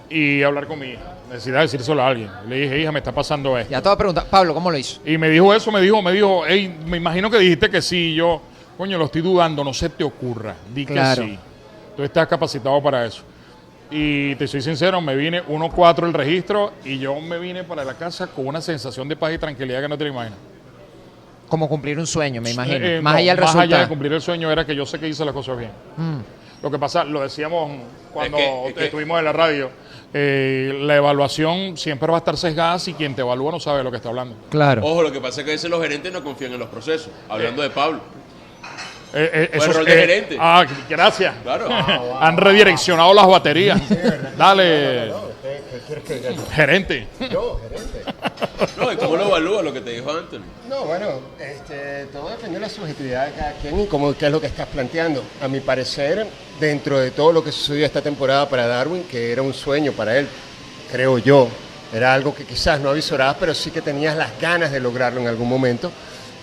y 0.09 0.41
hablar 0.41 0.65
con 0.65 0.79
mi 0.79 0.91
hija. 0.91 1.01
Necesitaba 1.33 1.63
decírselo 1.63 2.01
a 2.03 2.07
alguien. 2.07 2.29
Le 2.47 2.55
dije, 2.61 2.79
hija, 2.81 2.91
me 2.91 2.99
está 2.99 3.11
pasando 3.11 3.57
esto. 3.57 3.71
Ya 3.71 3.81
te 3.81 3.89
voy 3.89 3.95
a 3.95 3.97
preguntar, 3.97 4.25
Pablo, 4.29 4.53
¿cómo 4.53 4.69
lo 4.69 4.77
hizo? 4.77 5.01
Y 5.03 5.17
me 5.17 5.29
dijo 5.29 5.51
eso, 5.53 5.71
me 5.71 5.81
dijo, 5.81 5.99
me 6.01 6.11
dijo, 6.11 6.43
hey, 6.47 6.77
me 6.85 6.97
imagino 6.97 7.29
que 7.31 7.39
dijiste 7.39 7.69
que 7.71 7.81
sí. 7.81 8.11
Y 8.11 8.15
yo, 8.15 8.39
coño, 8.77 8.97
lo 8.99 9.05
estoy 9.05 9.21
dudando, 9.23 9.63
no 9.63 9.73
se 9.73 9.89
te 9.89 10.03
ocurra. 10.03 10.53
Di 10.73 10.85
Claro. 10.85 11.23
que 11.23 11.27
sí. 11.29 11.39
Tú 11.97 12.03
estás 12.03 12.27
capacitado 12.27 12.81
para 12.83 13.05
eso. 13.05 13.23
Y 13.89 14.35
te 14.35 14.47
soy 14.47 14.61
sincero, 14.61 15.01
me 15.01 15.15
vine 15.15 15.43
1-4 15.43 16.05
el 16.07 16.13
registro 16.13 16.73
y 16.85 16.97
yo 16.99 17.19
me 17.19 17.37
vine 17.39 17.63
para 17.63 17.83
la 17.83 17.95
casa 17.95 18.27
con 18.27 18.47
una 18.47 18.61
sensación 18.61 19.07
de 19.07 19.15
paz 19.15 19.33
y 19.33 19.37
tranquilidad 19.39 19.81
que 19.81 19.87
no 19.89 19.97
te 19.97 20.07
imaginas. 20.07 20.37
Como 21.47 21.67
cumplir 21.69 21.99
un 21.99 22.07
sueño, 22.07 22.41
me 22.41 22.51
imagino. 22.51 22.77
Eh, 22.85 23.01
más 23.01 23.13
no, 23.13 23.19
allá 23.19 23.35
del 23.35 23.41
más 23.43 23.49
allá 23.55 23.61
de 23.61 23.65
resultado. 23.65 23.89
cumplir 23.89 24.13
el 24.13 24.21
sueño 24.21 24.51
era 24.51 24.65
que 24.65 24.75
yo 24.75 24.85
sé 24.85 24.99
que 24.99 25.07
hice 25.07 25.23
las 25.25 25.33
cosas 25.33 25.57
bien. 25.57 25.71
Mm. 25.97 26.19
Lo 26.63 26.71
que 26.71 26.79
pasa, 26.79 27.03
lo 27.03 27.21
decíamos 27.21 27.69
cuando 28.11 28.37
Es 28.37 28.43
que- 28.43 28.67
es 28.69 28.73
que- 28.73 28.85
estuvimos 28.85 29.19
en 29.19 29.25
la 29.25 29.33
radio, 29.33 29.69
eh, 30.13 30.75
la 30.81 30.95
evaluación 30.95 31.75
siempre 31.77 32.07
va 32.07 32.15
a 32.15 32.19
estar 32.19 32.37
sesgada 32.37 32.79
si 32.79 32.93
quien 32.93 33.13
te 33.15 33.21
evalúa 33.21 33.51
no 33.51 33.59
sabe 33.59 33.79
de 33.79 33.83
lo 33.83 33.91
que 33.91 33.97
está 33.97 34.09
hablando. 34.09 34.35
Claro. 34.49 34.81
Ojo, 34.85 35.03
lo 35.03 35.11
que 35.11 35.19
pasa 35.19 35.41
es 35.41 35.45
que 35.45 35.51
a 35.51 35.55
veces 35.55 35.69
los 35.69 35.81
gerentes 35.81 36.11
no 36.13 36.23
confían 36.23 36.53
en 36.53 36.59
los 36.59 36.69
procesos. 36.69 37.09
Hablando 37.29 37.61
de 37.61 37.69
Pablo. 37.69 37.99
Eh, 39.15 39.29
eh, 39.31 39.49
Fue 39.57 39.65
el 39.65 39.69
eso- 39.69 39.77
rol 39.79 39.85
de 39.85 39.93
eh, 39.93 39.99
gerente. 39.99 40.37
Ah, 40.39 40.65
gracias. 40.89 41.35
Claro. 41.43 41.67
Han 42.19 42.37
redireccionado 42.37 43.13
las 43.13 43.27
baterías. 43.27 43.79
Dale, 44.37 45.11
gerente. 46.51 47.07
Yo, 47.31 47.59
gerente. 47.59 48.03
No, 48.77 48.91
¿y 48.91 48.97
cómo 48.97 49.15
lo 49.15 49.27
evalúa 49.27 49.61
lo 49.61 49.73
que 49.73 49.81
te 49.81 49.91
dijo 49.91 50.11
Anthony? 50.11 50.43
No, 50.69 50.85
bueno, 50.85 51.19
este, 51.39 52.05
todo 52.11 52.29
depende 52.29 52.55
de 52.55 52.61
la 52.61 52.69
subjetividad 52.69 53.27
de 53.27 53.33
cada 53.33 53.53
quien 53.53 53.79
y 53.79 53.87
cómo, 53.87 54.13
qué 54.15 54.27
es 54.27 54.31
lo 54.31 54.41
que 54.41 54.47
estás 54.47 54.67
planteando. 54.67 55.23
A 55.41 55.47
mi 55.47 55.59
parecer, 55.59 56.25
dentro 56.59 56.99
de 56.99 57.11
todo 57.11 57.31
lo 57.31 57.43
que 57.43 57.51
sucedió 57.51 57.85
esta 57.85 58.01
temporada 58.01 58.47
para 58.47 58.67
Darwin, 58.67 59.03
que 59.03 59.31
era 59.31 59.41
un 59.41 59.53
sueño 59.53 59.91
para 59.91 60.17
él, 60.17 60.27
creo 60.91 61.17
yo, 61.17 61.47
era 61.93 62.13
algo 62.13 62.33
que 62.33 62.45
quizás 62.45 62.79
no 62.79 62.89
avisorabas, 62.89 63.37
pero 63.39 63.53
sí 63.53 63.69
que 63.71 63.81
tenías 63.81 64.15
las 64.17 64.39
ganas 64.39 64.71
de 64.71 64.79
lograrlo 64.79 65.19
en 65.19 65.27
algún 65.27 65.47
momento. 65.47 65.91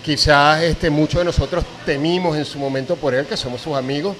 Quizás 0.03 0.63
este, 0.63 0.89
muchos 0.89 1.19
de 1.19 1.25
nosotros 1.25 1.63
temimos 1.85 2.37
en 2.37 2.45
su 2.45 2.57
momento 2.57 2.95
por 2.95 3.13
él, 3.13 3.25
que 3.25 3.37
somos 3.37 3.61
sus 3.61 3.75
amigos, 3.75 4.15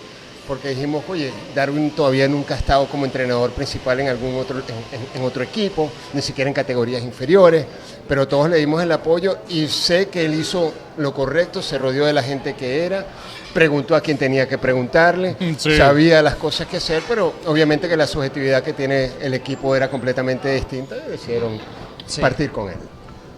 porque 0.52 0.68
dijimos, 0.68 1.06
oye, 1.08 1.32
Darwin 1.56 1.92
todavía 1.92 2.28
nunca 2.28 2.56
ha 2.56 2.58
estado 2.58 2.86
como 2.88 3.06
entrenador 3.06 3.52
principal 3.52 4.02
en 4.02 4.10
algún 4.10 4.36
otro, 4.38 4.58
en, 4.60 5.00
en- 5.00 5.08
en 5.16 5.24
otro 5.24 5.42
equipo, 5.44 5.90
ni 6.12 6.22
siquiera 6.22 6.50
en 6.50 6.54
categorías 6.54 7.02
inferiores, 7.04 7.66
pero 8.06 8.28
todos 8.28 8.50
le 8.50 8.58
dimos 8.58 8.84
el 8.84 8.92
apoyo 8.92 9.38
y 9.48 9.68
sé 9.70 10.10
que 10.10 10.26
él 10.26 10.34
hizo 10.34 10.74
lo 10.98 11.14
correcto, 11.14 11.62
se 11.62 11.78
rodeó 11.78 12.06
de 12.06 12.12
la 12.12 12.22
gente 12.22 12.54
que 12.56 12.84
era, 12.86 13.06
preguntó 13.54 13.96
a 13.96 14.02
quien 14.02 14.18
tenía 14.18 14.46
que 14.46 14.58
preguntarle, 14.58 15.38
Sí. 15.58 15.78
sabía 15.78 16.22
las 16.22 16.36
cosas 16.36 16.68
que 16.68 16.76
hacer, 16.76 17.02
pero 17.08 17.34
obviamente 17.46 17.88
que 17.88 17.96
la 17.96 18.06
subjetividad 18.06 18.62
que 18.62 18.74
tiene 18.74 19.10
el 19.22 19.34
equipo 19.34 19.74
era 19.74 19.90
completamente 19.90 20.54
distinta 20.54 20.98
y 21.08 21.12
decidieron 21.12 21.58
Sí. 22.06 22.20
partir 22.20 22.52
con 22.52 22.68
él. 22.70 22.76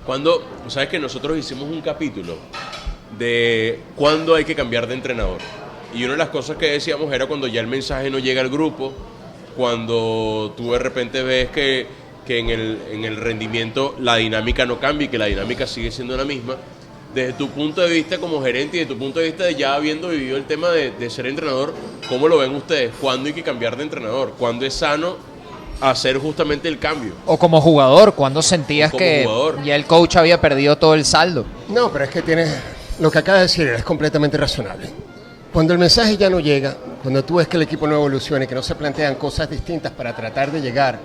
Cuando, 0.04 0.44
sabes 0.68 0.90
que 0.90 0.98
nosotros 0.98 1.38
hicimos 1.38 1.70
un 1.70 1.82
capítulo 1.82 2.38
de 3.20 3.82
cuándo 3.96 4.34
hay 4.34 4.46
que 4.46 4.56
cambiar 4.56 4.88
de 4.88 4.96
entrenador. 4.96 5.38
Y 5.94 6.04
una 6.04 6.14
de 6.14 6.20
las 6.20 6.30
cosas 6.30 6.58
que 6.58 6.72
decíamos 6.72 7.14
era 7.14 7.28
cuando 7.28 7.48
ya 7.48 7.62
el 7.62 7.68
mensaje 7.68 8.10
no 8.10 8.20
llega 8.20 8.42
al 8.42 8.50
grupo, 8.50 8.94
cuando 9.56 10.54
tú 10.58 10.72
de 10.72 10.80
repente 10.80 11.22
ves 11.24 11.50
que, 11.50 11.88
que 12.26 12.40
en, 12.40 12.50
el, 12.50 12.80
en 12.92 13.06
el 13.06 13.18
rendimiento 13.18 13.96
la 14.00 14.16
dinámica 14.16 14.66
no 14.66 14.80
cambia 14.80 15.06
y 15.06 15.10
que 15.10 15.18
la 15.18 15.26
dinámica 15.26 15.68
sigue 15.68 15.92
siendo 15.92 16.18
la 16.18 16.26
misma. 16.26 16.56
Desde 17.14 17.34
tu 17.34 17.50
punto 17.50 17.82
de 17.82 17.92
vista 17.92 18.18
como 18.18 18.42
gerente 18.42 18.78
y 18.78 18.80
desde 18.80 18.94
tu 18.94 19.00
punto 19.00 19.20
de 19.20 19.28
vista 19.28 19.44
de 19.44 19.54
ya 19.54 19.76
habiendo 19.76 20.10
vivido 20.10 20.36
el 20.36 20.46
tema 20.46 20.70
de, 20.70 20.90
de 20.92 21.10
ser 21.12 21.28
entrenador, 21.28 21.76
¿cómo 22.10 22.28
lo 22.28 22.40
ven 22.40 22.56
ustedes? 22.56 22.92
¿Cuándo 23.00 23.28
hay 23.28 23.34
que 23.34 23.44
cambiar 23.44 23.78
de 23.78 23.84
entrenador? 23.84 24.34
¿Cuándo 24.40 24.66
es 24.66 24.74
sano 24.74 25.18
hacer 25.80 26.18
justamente 26.18 26.68
el 26.68 26.80
cambio? 26.80 27.14
O 27.28 27.38
como 27.38 27.62
jugador, 27.62 28.16
cuando 28.16 28.42
sentías 28.42 28.92
que 28.92 29.26
jugador. 29.26 29.64
ya 29.64 29.76
el 29.76 29.86
coach 29.86 30.16
había 30.16 30.42
perdido 30.42 30.76
todo 30.78 30.96
el 30.96 31.06
saldo. 31.06 31.46
No, 31.70 31.92
pero 31.92 32.06
es 32.06 32.10
que 32.10 32.24
tienes, 32.24 32.50
lo 33.00 33.12
que 33.12 33.20
acabas 33.20 33.42
de 33.42 33.46
decir 33.46 33.68
es 33.68 33.84
completamente 33.84 34.36
razonable. 34.36 34.90
Cuando 35.54 35.74
el 35.74 35.80
mensaje 35.80 36.18
ya 36.18 36.30
no 36.30 36.40
llega, 36.40 36.76
cuando 37.02 37.24
tú 37.24 37.36
ves 37.36 37.48
que 37.48 37.58
el 37.58 37.64
equipo 37.64 37.86
no 37.88 37.96
evoluciona 37.96 38.46
y 38.46 38.48
que 38.48 38.56
no 38.56 38.64
se 38.64 38.74
plantean 38.76 39.16
cosas 39.16 39.50
distintas 39.50 39.92
para 39.92 40.16
tratar 40.16 40.52
de 40.52 40.60
llegar 40.62 41.00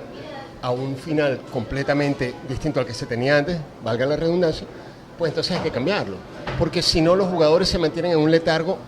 a 0.63 0.71
un 0.71 0.97
final 0.97 1.41
completamente 1.53 2.35
distinto 2.49 2.81
al 2.81 2.87
que 2.87 2.95
se 2.95 3.05
tenía 3.07 3.37
antes, 3.37 3.59
valga 3.85 4.07
la 4.07 4.17
redundancia, 4.17 4.67
pues 5.19 5.31
entonces 5.31 5.57
hay 5.57 5.63
que 5.63 5.71
cambiarlo. 5.71 6.17
Porque 6.59 6.81
si 6.81 7.01
no, 7.03 7.15
los 7.15 7.29
jugadores 7.29 7.69
se 7.69 7.79
mantienen 7.79 8.13
en 8.13 8.19
un 8.19 8.31
letargo 8.31 8.79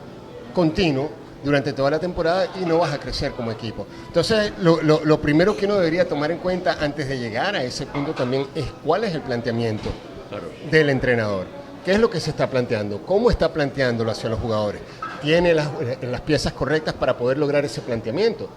continuo 0.55 1.11
durante 1.45 1.73
toda 1.75 1.91
la 1.91 1.99
temporada 1.99 2.47
y 2.61 2.65
no 2.65 2.79
vas 2.79 2.93
a 2.95 2.99
crecer 2.99 3.33
como 3.33 3.51
equipo. 3.53 3.87
Entonces, 4.07 4.53
lo, 4.63 4.81
lo- 4.83 5.05
lo 5.05 5.21
primero 5.21 5.57
que 5.57 5.67
uno 5.67 5.77
debería 5.77 6.09
tomar 6.09 6.31
en 6.31 6.39
cuenta 6.39 6.79
antes 6.81 7.07
de 7.09 7.19
llegar 7.19 7.55
a 7.55 7.63
ese 7.63 7.87
punto 7.87 8.13
también 8.13 8.47
es 8.55 8.65
cuál 8.85 9.05
es 9.05 9.15
el 9.15 9.21
planteamiento 9.21 9.91
Claro. 10.31 10.45
del 10.71 10.89
entrenador. 10.91 11.47
¿Qué 11.85 11.93
es 11.93 11.99
lo 11.99 12.11
que 12.11 12.21
se 12.21 12.29
está 12.31 12.49
planteando? 12.51 13.01
¿Cómo 13.07 13.31
está 13.31 13.51
planteándolo 13.53 14.11
hacia 14.11 14.29
los 14.29 14.39
jugadores? 14.39 14.83
¿Tiene 15.23 15.55
las, 15.55 15.69
eh, 15.81 15.99
las 16.03 16.21
piezas 16.23 16.53
correctas 16.53 16.95
para 16.95 17.17
poder 17.17 17.39
lograr 17.39 17.65
ese 17.65 17.81
planteamiento? 17.81 18.49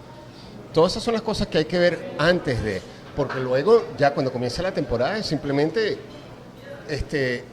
Todas 0.74 0.94
esas 0.94 1.04
son 1.04 1.14
las 1.14 1.22
cosas 1.24 1.48
que 1.48 1.58
hay 1.60 1.66
que 1.66 1.78
ver 1.78 2.14
antes 2.18 2.64
de, 2.64 2.82
porque 3.16 3.40
luego, 3.40 3.84
ya 3.98 4.14
cuando 4.14 4.32
comienza 4.32 4.62
la 4.62 4.74
temporada, 4.74 5.18
es 5.18 5.26
simplemente 5.26 5.98
este, 6.90 7.44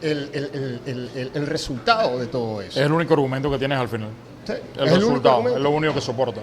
el, 0.00 0.30
el- 0.32 0.50
el- 0.54 0.80
el- 0.86 1.10
el- 1.14 1.30
el 1.34 1.46
resultado 1.46 2.18
de 2.18 2.26
todo 2.26 2.60
eso. 2.62 2.78
Es 2.78 2.86
el 2.86 2.92
único 2.92 3.14
argumento 3.14 3.50
que 3.50 3.58
tienes 3.58 3.78
al 3.78 3.88
final. 3.88 4.10
Sí, 4.46 4.52
El 4.78 4.88
es 4.88 4.94
resultado, 4.94 5.48
es 5.48 5.60
lo 5.60 5.70
único 5.70 5.94
que 5.94 6.00
soporta. 6.00 6.40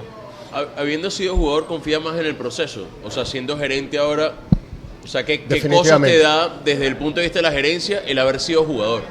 Ha- 0.53 0.79
Habiendo 0.81 1.11
sido 1.11 1.35
jugador, 1.35 1.67
confía 1.67 1.99
más 1.99 2.17
en 2.19 2.25
el 2.25 2.35
proceso. 2.35 2.85
O 3.03 3.11
sea, 3.11 3.25
siendo 3.25 3.57
gerente 3.57 3.97
ahora, 3.97 4.33
o 5.03 5.07
sea, 5.07 5.23
¿qué, 5.25 5.43
qué 5.45 5.61
cosas 5.69 6.01
te 6.01 6.17
da 6.19 6.59
desde 6.63 6.87
el 6.87 6.95
punto 6.97 7.19
de 7.19 7.25
vista 7.27 7.39
de 7.39 7.43
la 7.43 7.51
gerencia 7.51 7.99
el 8.05 8.17
haber 8.19 8.39
sido 8.39 8.63
jugador? 8.63 9.03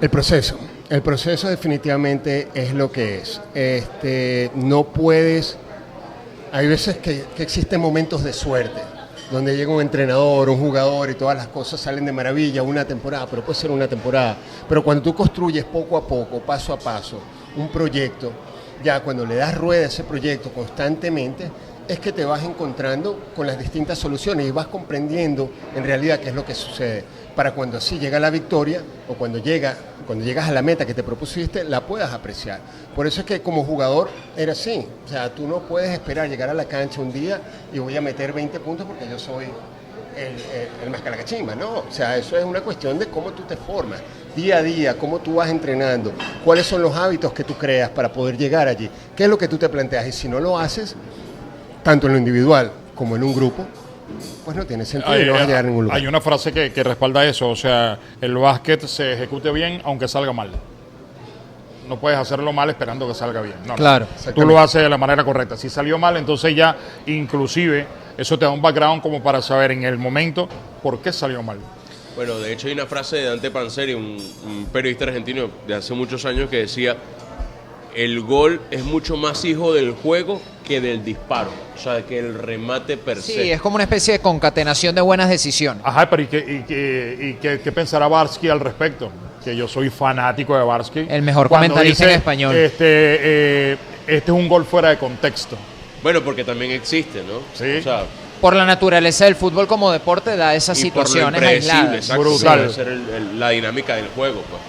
El 0.00 0.10
proceso. 0.10 0.58
El 0.90 1.00
proceso 1.00 1.48
definitivamente 1.48 2.48
es 2.52 2.74
lo 2.74 2.92
que 2.92 3.16
es. 3.16 3.40
Este, 3.54 4.50
no 4.54 4.84
puedes. 4.84 5.56
Hay 6.52 6.66
veces 6.66 6.98
que, 6.98 7.24
que 7.34 7.42
existen 7.42 7.80
momentos 7.80 8.22
de 8.22 8.34
suerte, 8.34 8.82
donde 9.30 9.56
llega 9.56 9.72
un 9.72 9.80
entrenador, 9.80 10.50
un 10.50 10.60
jugador 10.60 11.08
y 11.08 11.14
todas 11.14 11.38
las 11.38 11.48
cosas 11.48 11.80
salen 11.80 12.04
de 12.04 12.12
maravilla, 12.12 12.62
una 12.62 12.84
temporada, 12.84 13.26
pero 13.26 13.42
puede 13.42 13.58
ser 13.58 13.70
una 13.70 13.88
temporada. 13.88 14.36
Pero 14.68 14.84
cuando 14.84 15.02
tú 15.02 15.14
construyes 15.14 15.64
poco 15.64 15.96
a 15.96 16.06
poco, 16.06 16.40
paso 16.40 16.74
a 16.74 16.78
paso, 16.78 17.18
un 17.56 17.68
proyecto, 17.72 18.30
ya 18.82 19.00
cuando 19.00 19.24
le 19.24 19.36
das 19.36 19.56
rueda 19.56 19.84
a 19.84 19.88
ese 19.88 20.04
proyecto 20.04 20.50
constantemente, 20.50 21.50
es 21.88 21.98
que 21.98 22.12
te 22.12 22.26
vas 22.26 22.44
encontrando 22.44 23.30
con 23.34 23.46
las 23.46 23.58
distintas 23.58 23.98
soluciones 23.98 24.46
y 24.46 24.50
vas 24.50 24.66
comprendiendo 24.66 25.50
en 25.74 25.84
realidad 25.84 26.20
qué 26.20 26.28
es 26.28 26.34
lo 26.34 26.44
que 26.44 26.54
sucede 26.54 27.04
para 27.34 27.52
cuando 27.52 27.78
así 27.78 27.98
llega 27.98 28.20
la 28.20 28.30
victoria 28.30 28.82
o 29.08 29.14
cuando 29.14 29.38
llega 29.38 29.76
cuando 30.06 30.24
llegas 30.24 30.48
a 30.48 30.52
la 30.52 30.62
meta 30.62 30.84
que 30.84 30.94
te 30.94 31.02
propusiste 31.02 31.64
la 31.64 31.80
puedas 31.80 32.12
apreciar. 32.12 32.60
Por 32.94 33.06
eso 33.06 33.20
es 33.20 33.26
que 33.26 33.40
como 33.40 33.64
jugador 33.64 34.10
era 34.36 34.52
así, 34.52 34.86
o 35.04 35.08
sea, 35.08 35.34
tú 35.34 35.48
no 35.48 35.60
puedes 35.60 35.90
esperar 35.90 36.28
llegar 36.28 36.50
a 36.50 36.54
la 36.54 36.66
cancha 36.66 37.00
un 37.00 37.12
día 37.12 37.40
y 37.72 37.78
voy 37.78 37.96
a 37.96 38.00
meter 38.00 38.32
20 38.32 38.60
puntos 38.60 38.86
porque 38.86 39.08
yo 39.08 39.18
soy 39.18 39.46
el, 40.16 40.34
el, 40.84 40.94
el 40.94 41.58
no, 41.58 41.78
o 41.78 41.90
sea, 41.90 42.16
eso 42.16 42.36
es 42.36 42.44
una 42.44 42.60
cuestión 42.60 42.98
de 42.98 43.06
cómo 43.06 43.32
tú 43.32 43.42
te 43.42 43.56
formas 43.56 44.00
día 44.36 44.58
a 44.58 44.62
día, 44.62 44.98
cómo 44.98 45.18
tú 45.20 45.36
vas 45.36 45.48
entrenando, 45.48 46.12
cuáles 46.44 46.66
son 46.66 46.82
los 46.82 46.94
hábitos 46.94 47.32
que 47.32 47.44
tú 47.44 47.54
creas 47.54 47.90
para 47.90 48.12
poder 48.12 48.36
llegar 48.36 48.68
allí, 48.68 48.90
qué 49.16 49.24
es 49.24 49.28
lo 49.28 49.38
que 49.38 49.48
tú 49.48 49.58
te 49.58 49.68
planteas 49.68 50.06
y 50.06 50.12
si 50.12 50.28
no 50.28 50.40
lo 50.40 50.58
haces, 50.58 50.94
tanto 51.82 52.06
en 52.06 52.12
lo 52.12 52.18
individual 52.18 52.70
como 52.94 53.16
en 53.16 53.24
un 53.24 53.34
grupo, 53.34 53.66
pues 54.44 54.56
no 54.56 54.66
tiene 54.66 54.84
sentido 54.84 55.16
y 55.16 55.20
Hay, 55.20 55.26
no 55.26 55.32
vas 55.32 55.42
a 55.42 55.46
llegar 55.46 55.64
a 55.64 55.68
ningún 55.68 55.84
lugar. 55.84 55.98
hay 55.98 56.06
una 56.06 56.20
frase 56.20 56.52
que, 56.52 56.72
que 56.72 56.82
respalda 56.82 57.24
eso, 57.24 57.48
o 57.48 57.56
sea, 57.56 57.98
el 58.20 58.36
básquet 58.36 58.86
se 58.86 59.14
ejecute 59.14 59.50
bien 59.50 59.80
aunque 59.84 60.08
salga 60.08 60.32
mal. 60.32 60.50
No 61.88 61.98
puedes 61.98 62.18
hacerlo 62.18 62.50
mal 62.52 62.70
esperando 62.70 63.06
que 63.06 63.14
salga 63.14 63.42
bien. 63.42 63.56
No, 63.62 63.68
no. 63.68 63.74
Claro. 63.74 64.06
Tú 64.34 64.42
lo 64.46 64.58
haces 64.58 64.82
de 64.82 64.88
la 64.88 64.96
manera 64.96 65.22
correcta. 65.22 65.54
Si 65.56 65.68
salió 65.68 65.98
mal, 65.98 66.16
entonces 66.16 66.56
ya 66.56 66.74
inclusive 67.06 67.86
eso 68.16 68.38
te 68.38 68.46
da 68.46 68.50
un 68.50 68.62
background 68.62 69.02
como 69.02 69.22
para 69.22 69.42
saber 69.42 69.72
en 69.72 69.84
el 69.84 69.98
momento 69.98 70.48
por 70.82 71.00
qué 71.00 71.12
salió 71.12 71.42
mal. 71.42 71.58
Bueno, 72.16 72.38
de 72.38 72.52
hecho 72.52 72.68
hay 72.68 72.72
una 72.72 72.86
frase 72.86 73.16
de 73.16 73.24
Dante 73.24 73.50
Panzeri, 73.50 73.92
un, 73.92 74.16
un 74.46 74.66
periodista 74.72 75.04
argentino 75.04 75.50
de 75.66 75.74
hace 75.74 75.92
muchos 75.94 76.24
años, 76.24 76.48
que 76.48 76.58
decía, 76.58 76.96
el 77.94 78.20
gol 78.20 78.60
es 78.70 78.82
mucho 78.84 79.16
más 79.16 79.44
hijo 79.44 79.72
del 79.72 79.92
juego 79.92 80.40
que 80.66 80.80
del 80.80 81.04
disparo, 81.04 81.50
o 81.74 81.78
sea, 81.78 82.02
que 82.02 82.18
el 82.18 82.34
remate 82.34 82.96
per 82.96 83.20
se. 83.22 83.32
Sí, 83.42 83.50
es 83.52 83.60
como 83.60 83.74
una 83.76 83.84
especie 83.84 84.14
de 84.14 84.20
concatenación 84.20 84.94
de 84.94 85.00
buenas 85.00 85.28
decisiones. 85.28 85.82
Ajá, 85.86 86.08
pero 86.08 86.22
¿y 86.22 86.26
qué, 86.26 86.38
y 86.38 86.62
qué- 86.66 87.18
y 87.20 87.32
qué- 87.34 87.60
qué 87.62 87.72
pensará 87.72 88.08
Barsky 88.08 88.48
al 88.48 88.60
respecto? 88.60 89.10
Que 89.44 89.54
yo 89.54 89.68
soy 89.68 89.90
fanático 89.90 90.56
de 90.56 90.64
Barsky. 90.64 91.06
El 91.08 91.20
mejor 91.22 91.48
Cuando 91.48 91.68
comentarista 91.68 92.04
dice, 92.04 92.14
en 92.14 92.18
español. 92.18 92.56
Este, 92.56 92.84
eh, 92.88 93.76
este 94.06 94.30
es 94.32 94.36
un 94.38 94.48
gol 94.48 94.64
fuera 94.64 94.88
de 94.88 94.96
contexto. 94.98 95.56
Bueno, 96.02 96.22
porque 96.22 96.44
también 96.44 96.70
existe, 96.72 97.22
¿no? 97.22 97.40
Sí. 97.52 97.78
O 97.78 97.82
sea, 97.82 98.04
Por 98.40 98.56
la 98.56 98.64
naturaleza 98.66 99.26
del 99.26 99.36
fútbol 99.36 99.66
como 99.66 99.90
deporte 99.92 100.36
da 100.36 100.54
esas 100.54 100.78
y 100.82 100.90
por 100.90 101.02
lo 101.04 101.06
situaciones 101.06 101.42
aisladas. 101.42 101.94
exacto, 101.96 102.22
Brutal. 102.22 102.58
debe 102.60 102.72
ser 102.72 102.88
el- 102.88 103.08
el- 103.10 103.40
la 103.40 103.50
dinámica 103.50 103.96
del 103.96 104.08
juego, 104.08 104.42
pues. 104.50 104.60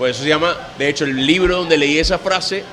Pues 0.00 0.16
eso 0.16 0.22
se 0.22 0.30
llama, 0.30 0.56
de 0.78 0.88
hecho, 0.88 1.04
el 1.04 1.26
libro 1.26 1.58
donde 1.58 1.76
leí 1.76 1.98
esa 1.98 2.18
frase 2.18 2.64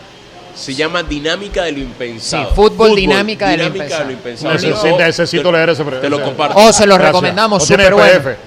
se 0.56 0.74
llama 0.74 1.04
Dinámica 1.04 1.64
de 1.66 1.74
lo 1.74 1.80
impensado. 1.80 2.46
Sí, 2.48 2.56
fútbol, 2.56 2.96
dinámica 2.96 3.50
de 3.50 3.58
lo 3.58 3.64
impensado. 3.66 4.10
impensado. 4.10 4.54
Necesito, 4.54 4.88
Yo 4.88 4.98
necesito 4.98 5.52
leer 5.52 5.70
ese 5.72 5.84
Te 5.84 6.10
lo 6.10 6.22
comparto. 6.24 6.58
Oh, 6.58 6.72
se 6.72 6.88
los 6.88 6.98
Gracias. 6.98 7.08
recomendamos, 7.14 7.62
¿No 7.62 7.66
súper 7.76 7.94
bueno. 7.94 8.22
PDF? 8.22 8.38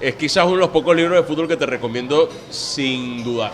Es 0.00 0.14
quizás 0.16 0.44
uno 0.46 0.54
de 0.56 0.60
los 0.62 0.70
pocos 0.70 0.96
libros 0.96 1.16
de 1.16 1.22
fútbol 1.22 1.46
que 1.46 1.56
te 1.56 1.64
recomiendo 1.64 2.28
sin 2.50 3.22
dudar. 3.22 3.52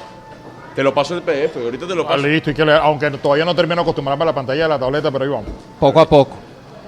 Te 0.75 0.83
lo 0.83 0.95
paso 0.95 1.15
en 1.15 1.19
el 1.19 1.25
PDF, 1.25 1.57
ahorita 1.63 1.87
te 1.87 1.95
lo 1.95 2.03
Ah, 2.05 2.09
paso. 2.09 2.27
listo, 2.27 2.51
y 2.51 2.55
que 2.55 2.65
leer, 2.65 2.79
aunque 2.83 3.11
todavía 3.11 3.45
no 3.45 3.55
termino 3.55 3.77
de 3.77 3.83
acostumbrarme 3.83 4.23
a 4.23 4.27
la 4.29 4.35
pantalla 4.35 4.63
de 4.63 4.69
la 4.71 4.79
tableta, 4.79 5.11
pero 5.11 5.25
ahí 5.25 5.31
vamos. 5.31 5.51
Poco 5.79 6.01
a 6.01 6.09
poco. 6.09 6.37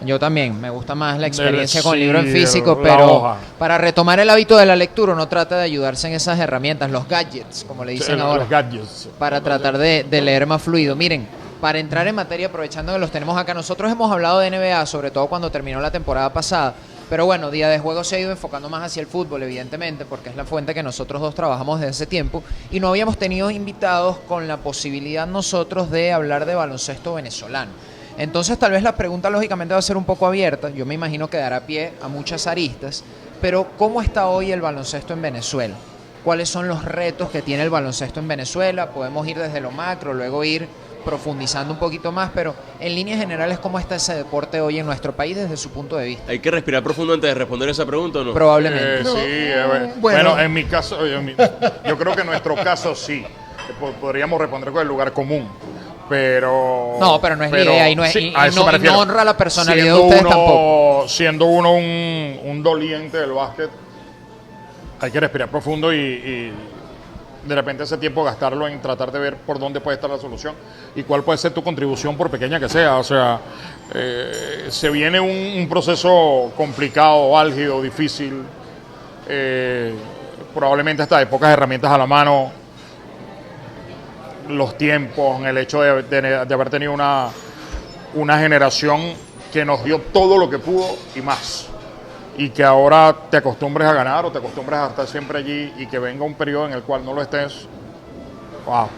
Yo 0.05 0.19
también, 0.19 0.61
me 0.61 0.71
gusta 0.71 0.95
más 0.95 1.19
la 1.19 1.27
experiencia 1.27 1.83
con 1.83 1.95
el 1.95 2.01
libro 2.01 2.19
en 2.21 2.27
físico, 2.27 2.81
pero 2.83 3.37
para 3.59 3.79
retomar 3.79 4.21
el 4.21 4.29
hábito 4.31 4.57
de 4.57 4.67
la 4.67 4.77
lectura 4.77 5.13
uno 5.13 5.27
trata 5.29 5.57
de 5.57 5.65
ayudarse 5.65 6.09
en 6.09 6.15
esas 6.15 6.39
herramientas, 6.39 6.91
los 6.91 7.09
gadgets, 7.09 7.65
como 7.65 7.85
le 7.85 7.93
dicen 7.93 8.21
ahora. 8.21 8.41
Los 8.41 8.51
gadgets. 8.51 9.09
para 9.19 9.41
tratar 9.41 9.79
de, 9.79 10.05
de 10.09 10.21
leer 10.21 10.47
más 10.47 10.63
fluido. 10.63 10.95
Miren, 10.97 11.27
para 11.61 11.79
entrar 11.79 12.07
en 12.07 12.15
materia, 12.15 12.49
aprovechando 12.49 12.93
que 12.93 12.99
los 12.99 13.11
tenemos 13.11 13.39
acá, 13.39 13.55
nosotros 13.55 13.91
hemos 13.91 14.13
hablado 14.13 14.39
de 14.41 14.51
NBA, 14.51 14.85
sobre 14.87 15.11
todo 15.11 15.27
cuando 15.27 15.51
terminó 15.51 15.81
la 15.81 15.91
temporada 15.91 16.33
pasada. 16.33 16.75
Pero 17.09 17.25
bueno, 17.25 17.53
Día 17.53 17.69
de 17.69 17.79
Juego 17.79 18.03
se 18.03 18.17
ha 18.17 18.19
ido 18.19 18.33
enfocando 18.33 18.69
más 18.69 18.83
hacia 18.83 19.01
el 19.01 19.07
fútbol, 19.07 19.43
evidentemente, 19.45 20.05
porque 20.05 20.29
es 20.29 20.37
la 20.37 20.45
fuente 20.45 20.75
que 20.75 20.83
nosotros 20.83 21.23
dos 21.23 21.35
trabajamos 21.35 21.79
desde 21.79 21.91
hace 21.91 22.07
tiempo. 22.07 22.43
Y 22.73 22.81
no 22.81 22.89
habíamos 22.89 23.17
tenido 23.17 23.51
invitados 23.51 24.19
con 24.29 24.49
la 24.49 24.57
posibilidad 24.57 25.27
nosotros 25.27 25.91
de 25.91 26.13
hablar 26.13 26.47
de 26.47 26.57
baloncesto 26.57 27.15
venezolano. 27.15 27.71
Entonces 28.19 28.59
tal 28.59 28.73
vez 28.73 28.83
la 28.83 28.97
pregunta 28.97 29.29
lógicamente 29.31 29.75
va 29.75 29.79
a 29.79 29.83
ser 29.83 29.97
un 29.97 30.05
poco 30.05 30.27
abierta. 30.27 30.71
Yo 30.71 30.87
me 30.87 30.95
imagino 30.95 31.29
que 31.29 31.37
dará 31.37 31.61
pie 31.67 31.93
a 32.03 32.09
muchas 32.09 32.47
aristas. 32.47 33.05
Pero 33.41 33.67
¿cómo 33.77 34.01
está 34.01 34.29
hoy 34.29 34.53
el 34.53 34.61
baloncesto 34.61 35.13
en 35.13 35.23
Venezuela? 35.23 35.75
cuáles 36.25 36.49
son 36.49 36.67
los 36.67 36.85
retos 36.85 37.31
que 37.31 37.41
tiene 37.41 37.63
el 37.63 37.71
baloncesto 37.71 38.19
en 38.19 38.27
Venezuela. 38.27 38.91
Podemos 38.91 39.25
ir 39.29 39.39
desde 39.39 39.61
lo 39.61 39.71
macro, 39.71 40.13
luego 40.13 40.43
ir 40.43 40.67
profundizando 41.05 41.73
un 41.73 41.79
poquito 41.79 42.11
más, 42.11 42.33
pero 42.35 42.53
en 42.81 42.97
líneas 42.97 43.21
generales, 43.21 43.61
¿cómo 43.61 43.79
está 43.79 43.95
ese 43.95 44.13
deporte 44.17 44.61
hoy 44.61 44.81
en 44.81 44.87
nuestro 44.87 45.15
país 45.15 45.37
desde 45.37 45.57
su 45.57 45.71
punto 45.71 45.97
de 45.97 46.07
vista? 46.07 46.33
¿Hay 46.33 46.41
que 46.41 46.51
respirar 46.51 46.83
profundo 46.83 47.15
antes 47.15 47.31
de 47.31 47.35
responder 47.35 47.69
esa 47.69 47.87
pregunta 47.87 48.19
o 48.19 48.25
no? 48.25 48.35
Probablemente. 48.35 49.03
Eh, 49.03 49.05
sí, 49.05 49.13
eh, 49.21 49.65
bueno. 49.69 49.93
bueno. 50.01 50.41
en 50.41 50.53
mi 50.53 50.65
caso, 50.65 51.07
yo, 51.07 51.21
yo 51.87 51.97
creo 51.97 52.13
que 52.17 52.23
en 52.23 52.27
nuestro 52.27 52.57
caso 52.57 52.97
sí. 52.97 53.25
Po- 53.79 53.93
Podríamos 53.93 54.41
responder 54.41 54.73
con 54.73 54.83
el 54.83 54.89
lugar 54.89 55.13
común. 55.13 55.49
Pero. 56.09 56.97
No, 57.01 57.21
pero 57.21 57.35
no 57.37 57.45
es 57.45 57.51
la 57.51 57.57
idea 57.73 57.91
y 57.91 57.97
no 57.97 58.05
es- 58.05 58.15
y- 58.17 58.33
a 58.37 58.47
y 58.47 58.49
eso 58.51 58.61
no- 58.71 58.77
y 58.77 58.81
no 58.81 58.99
honra 59.01 59.25
la 59.25 59.37
personalidad 59.37 59.87
de 59.87 60.01
ustedes 60.01 60.21
uno- 60.23 60.31
tampoco. 60.31 61.09
Siendo 61.09 61.45
uno 61.47 61.73
un, 61.75 62.41
un 62.45 62.63
doliente 62.63 63.19
del 63.19 63.33
básquet, 63.33 63.71
hay 65.01 65.11
que 65.11 65.21
respirar 65.21 65.49
profundo 65.49 65.93
y, 65.93 65.97
y 65.99 66.53
de 67.45 67.55
repente 67.55 67.85
ese 67.85 67.97
tiempo 67.99 68.25
gastarlo 68.25 68.67
en 68.67 68.81
tratar 68.81 69.13
de 69.13 69.19
ver 69.19 69.37
por 69.37 69.59
dónde 69.59 69.81
puede 69.81 69.97
estar 69.97 70.09
la 70.11 70.19
solución 70.19 70.55
y 70.97 71.03
cuál 71.03 71.23
puede 71.23 71.39
ser 71.39 71.53
tu 71.53 71.63
contribución, 71.63 72.17
por 72.17 72.31
pequeña 72.31 72.59
que 72.61 72.69
sea. 72.69 72.97
O 72.97 73.05
sea, 73.05 73.41
eh, 73.95 74.67
se 74.69 74.91
viene 74.91 75.19
un, 75.21 75.61
un 75.61 75.69
proceso 75.69 76.53
complicado, 76.57 77.37
álgido, 77.39 77.83
difícil. 77.83 78.43
eh, 79.29 79.93
probablemente 80.55 81.03
hasta 81.03 81.19
de 81.19 81.27
pocas 81.27 81.51
herramientas 81.51 81.91
a 81.91 81.99
la 81.99 82.07
mano. 82.07 82.51
Los 84.49 84.77
tiempos, 84.79 85.43
el 85.45 85.59
hecho 85.59 85.81
de, 85.83 86.03
de- 86.03 86.45
de 86.47 86.55
haber 86.55 86.71
tenido 86.71 86.93
una, 86.93 87.29
una 88.15 88.39
generación 88.39 89.01
que 89.53 89.65
nos 89.65 89.83
dio 89.85 90.01
todo 90.13 90.39
lo 90.39 90.49
que 90.51 90.59
pudo 90.59 90.87
y 91.15 91.21
más. 91.21 91.67
Y 92.39 92.51
que 92.51 92.63
ahora 92.63 93.17
te 93.31 93.39
acostumbres 93.39 93.89
a 93.89 93.93
ganar 93.95 94.25
o 94.27 94.31
te 94.31 94.39
acostumbres 94.39 94.79
a 94.79 94.87
estar 94.89 95.07
siempre 95.07 95.39
allí 95.39 95.73
y 95.79 95.87
que 95.87 95.99
venga 95.99 96.25
un 96.25 96.35
periodo 96.35 96.67
en 96.67 96.73
el 96.75 96.83
cual 96.83 97.05
no 97.05 97.13
lo 97.15 97.23
estés. 97.23 97.67
Wow. 98.67 98.89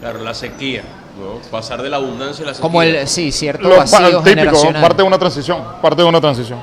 Claro, 0.00 0.20
la 0.20 0.32
sequía, 0.34 0.82
¿no? 1.18 1.40
Pasar 1.50 1.82
de 1.82 1.90
la 1.90 1.96
abundancia 1.98 2.42
a 2.44 2.48
la 2.48 2.54
sequía. 2.54 2.62
Como 2.62 2.82
el, 2.82 3.06
sí, 3.06 3.30
cierto 3.32 3.68
Lo- 3.68 3.76
vacío 3.76 4.20
típico, 4.22 4.72
parte 4.80 4.96
de 4.98 5.02
una 5.02 5.18
transición, 5.18 5.62
parte 5.82 6.02
de 6.02 6.08
una 6.08 6.20
transición. 6.20 6.58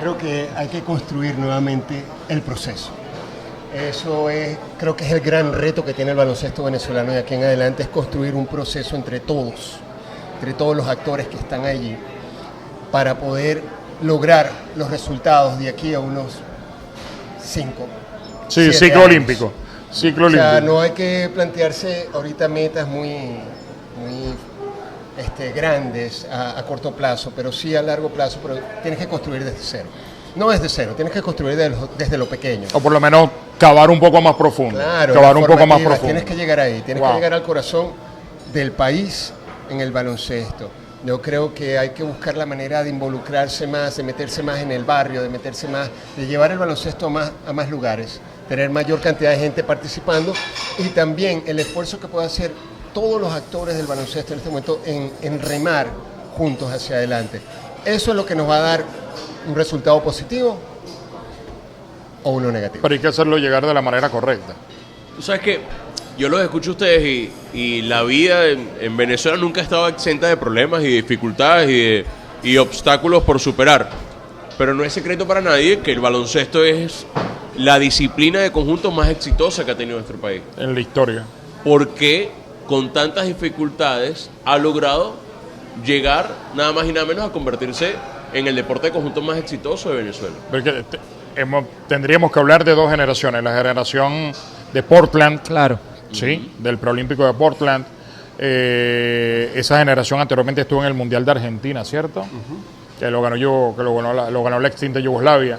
Creo 0.00 0.16
que 0.18 0.48
hay 0.56 0.68
que 0.68 0.80
construir 0.82 1.36
nuevamente 1.38 2.04
el 2.28 2.42
proceso. 2.42 2.90
Eso 3.76 4.30
es, 4.30 4.56
creo 4.78 4.96
que 4.96 5.04
es 5.04 5.12
el 5.12 5.20
gran 5.20 5.52
reto 5.52 5.84
que 5.84 5.92
tiene 5.92 6.12
el 6.12 6.16
baloncesto 6.16 6.64
venezolano 6.64 7.12
de 7.12 7.18
aquí 7.18 7.34
en 7.34 7.44
adelante, 7.44 7.82
es 7.82 7.88
construir 7.90 8.34
un 8.34 8.46
proceso 8.46 8.96
entre 8.96 9.20
todos, 9.20 9.78
entre 10.34 10.54
todos 10.54 10.74
los 10.74 10.86
actores 10.88 11.26
que 11.28 11.36
están 11.36 11.66
allí, 11.66 11.94
para 12.90 13.18
poder 13.18 13.62
lograr 14.02 14.50
los 14.76 14.90
resultados 14.90 15.58
de 15.58 15.68
aquí 15.68 15.92
a 15.92 16.00
unos 16.00 16.38
cinco. 17.42 17.86
Sí, 18.48 18.72
ciclo 18.72 19.04
años. 19.04 19.10
olímpico. 19.10 19.52
Ciclo 19.92 20.28
O 20.28 20.30
sea, 20.30 20.52
olímpico. 20.52 20.72
no 20.72 20.80
hay 20.80 20.92
que 20.92 21.30
plantearse 21.34 22.08
ahorita 22.14 22.48
metas 22.48 22.88
muy, 22.88 23.10
muy 23.98 24.34
este, 25.18 25.52
grandes 25.52 26.26
a, 26.30 26.58
a 26.58 26.64
corto 26.64 26.92
plazo, 26.94 27.30
pero 27.36 27.52
sí 27.52 27.76
a 27.76 27.82
largo 27.82 28.08
plazo, 28.08 28.38
pero 28.42 28.58
tienes 28.82 28.98
que 28.98 29.06
construir 29.08 29.44
desde 29.44 29.58
cero. 29.60 29.88
No 30.36 30.50
desde 30.50 30.68
cero, 30.68 30.92
tienes 30.94 31.12
que 31.12 31.22
construir 31.22 31.56
desde 31.56 31.70
lo, 31.70 31.88
desde 31.96 32.18
lo 32.18 32.28
pequeño. 32.28 32.68
O 32.74 32.80
por 32.80 32.92
lo 32.92 33.00
menos 33.00 33.30
cavar 33.58 33.90
un 33.90 33.98
poco 33.98 34.20
más 34.20 34.34
profundo. 34.36 34.78
Claro, 34.78 35.14
cavar 35.14 35.36
un 35.36 35.46
poco 35.46 35.66
más 35.66 35.80
profundo. 35.80 36.04
Tienes 36.04 36.24
que 36.24 36.36
llegar 36.36 36.60
ahí, 36.60 36.82
tienes 36.84 37.00
Wow. 37.00 37.10
que 37.12 37.16
llegar 37.16 37.32
al 37.34 37.42
corazón 37.42 37.92
del 38.52 38.72
país 38.72 39.32
en 39.70 39.80
el 39.80 39.90
baloncesto. 39.92 40.70
Yo 41.04 41.22
creo 41.22 41.54
que 41.54 41.78
hay 41.78 41.90
que 41.90 42.02
buscar 42.02 42.36
la 42.36 42.46
manera 42.46 42.82
de 42.82 42.90
involucrarse 42.90 43.66
más, 43.66 43.96
de 43.96 44.02
meterse 44.02 44.42
más 44.42 44.60
en 44.60 44.72
el 44.72 44.84
barrio, 44.84 45.22
de 45.22 45.28
meterse 45.28 45.68
más, 45.68 45.88
de 46.16 46.26
llevar 46.26 46.50
el 46.50 46.58
baloncesto 46.58 47.06
a 47.06 47.10
más, 47.10 47.32
a 47.46 47.52
más 47.52 47.70
lugares, 47.70 48.20
tener 48.48 48.68
mayor 48.70 49.00
cantidad 49.00 49.30
de 49.30 49.38
gente 49.38 49.62
participando 49.64 50.32
y 50.78 50.88
también 50.88 51.44
el 51.46 51.60
esfuerzo 51.60 51.98
que 52.00 52.08
pueden 52.08 52.26
hacer 52.28 52.50
todos 52.92 53.20
los 53.20 53.32
actores 53.32 53.76
del 53.76 53.86
baloncesto 53.86 54.32
en 54.32 54.38
este 54.38 54.48
momento 54.50 54.80
en, 54.84 55.12
en 55.22 55.40
remar 55.40 55.86
juntos 56.36 56.72
hacia 56.72 56.96
adelante. 56.96 57.40
Eso 57.86 58.10
es 58.10 58.16
lo 58.16 58.26
que 58.26 58.34
nos 58.34 58.48
va 58.48 58.56
a 58.56 58.60
dar 58.60 58.84
un 59.48 59.54
resultado 59.54 60.02
positivo 60.02 60.58
o 62.24 62.30
uno 62.30 62.50
negativo. 62.50 62.82
Pero 62.82 62.92
hay 62.94 62.98
que 63.00 63.06
hacerlo 63.06 63.38
llegar 63.38 63.64
de 63.64 63.72
la 63.72 63.80
manera 63.80 64.10
correcta. 64.10 64.54
Tú 65.14 65.22
sabes 65.22 65.40
que 65.40 65.60
yo 66.18 66.28
los 66.28 66.40
escucho 66.40 66.70
a 66.70 66.72
ustedes 66.72 67.04
y, 67.04 67.32
y 67.54 67.82
la 67.82 68.02
vida 68.02 68.46
en, 68.48 68.68
en 68.80 68.96
Venezuela 68.96 69.38
nunca 69.38 69.60
ha 69.60 69.64
estado 69.64 69.86
exenta 69.88 70.26
de 70.26 70.36
problemas 70.36 70.82
y 70.82 70.88
dificultades 70.88 71.70
y, 71.70 71.72
de- 71.80 72.06
y 72.42 72.56
obstáculos 72.58 73.22
por 73.22 73.38
superar. 73.38 73.90
Pero 74.58 74.74
no 74.74 74.82
es 74.84 74.92
secreto 74.92 75.26
para 75.26 75.40
nadie 75.40 75.78
que 75.80 75.92
el 75.92 76.00
baloncesto 76.00 76.64
es 76.64 77.06
la 77.56 77.78
disciplina 77.78 78.40
de 78.40 78.50
conjunto 78.50 78.90
más 78.90 79.08
exitosa 79.08 79.64
que 79.64 79.70
ha 79.70 79.76
tenido 79.76 79.96
nuestro 79.98 80.18
país. 80.18 80.42
En 80.56 80.74
la 80.74 80.80
historia. 80.80 81.24
Porque 81.62 82.30
con 82.66 82.92
tantas 82.92 83.26
dificultades 83.26 84.28
ha 84.44 84.58
logrado 84.58 85.14
llegar 85.84 86.28
nada 86.54 86.72
más 86.72 86.86
y 86.86 86.92
nada 86.92 87.06
menos 87.06 87.24
a 87.28 87.32
convertirse 87.32 87.94
en 88.32 88.46
el 88.46 88.56
deporte 88.56 88.88
de 88.88 88.92
conjunto 88.92 89.20
más 89.22 89.38
exitoso 89.38 89.90
de 89.90 89.96
Venezuela. 89.96 90.34
Porque 90.50 90.72
te- 90.84 90.98
hemos- 91.40 91.64
tendríamos 91.88 92.32
que 92.32 92.38
hablar 92.38 92.64
de 92.64 92.74
dos 92.74 92.90
generaciones. 92.90 93.42
La 93.42 93.56
generación 93.56 94.32
de 94.72 94.82
Portland, 94.82 95.40
Claro. 95.42 95.78
sí, 96.12 96.52
del 96.58 96.78
preolímpico 96.78 97.26
de 97.26 97.32
Portland. 97.34 97.84
Eh, 98.38 99.52
esa 99.54 99.78
generación 99.78 100.20
anteriormente 100.20 100.60
estuvo 100.62 100.80
en 100.82 100.88
el 100.88 100.94
Mundial 100.94 101.24
de 101.24 101.30
Argentina, 101.30 101.84
¿cierto? 101.84 102.24
Que 102.98 103.10
lo 103.10 103.22
ganó 103.22 103.36
yo, 103.36 103.74
que 103.76 103.82
lo 103.82 103.94
ganó 103.96 104.12
la, 104.12 104.30
lo 104.30 104.42
ganó 104.42 104.60
la 104.60 104.68
extinta 104.68 105.00
Yugoslavia. 105.00 105.58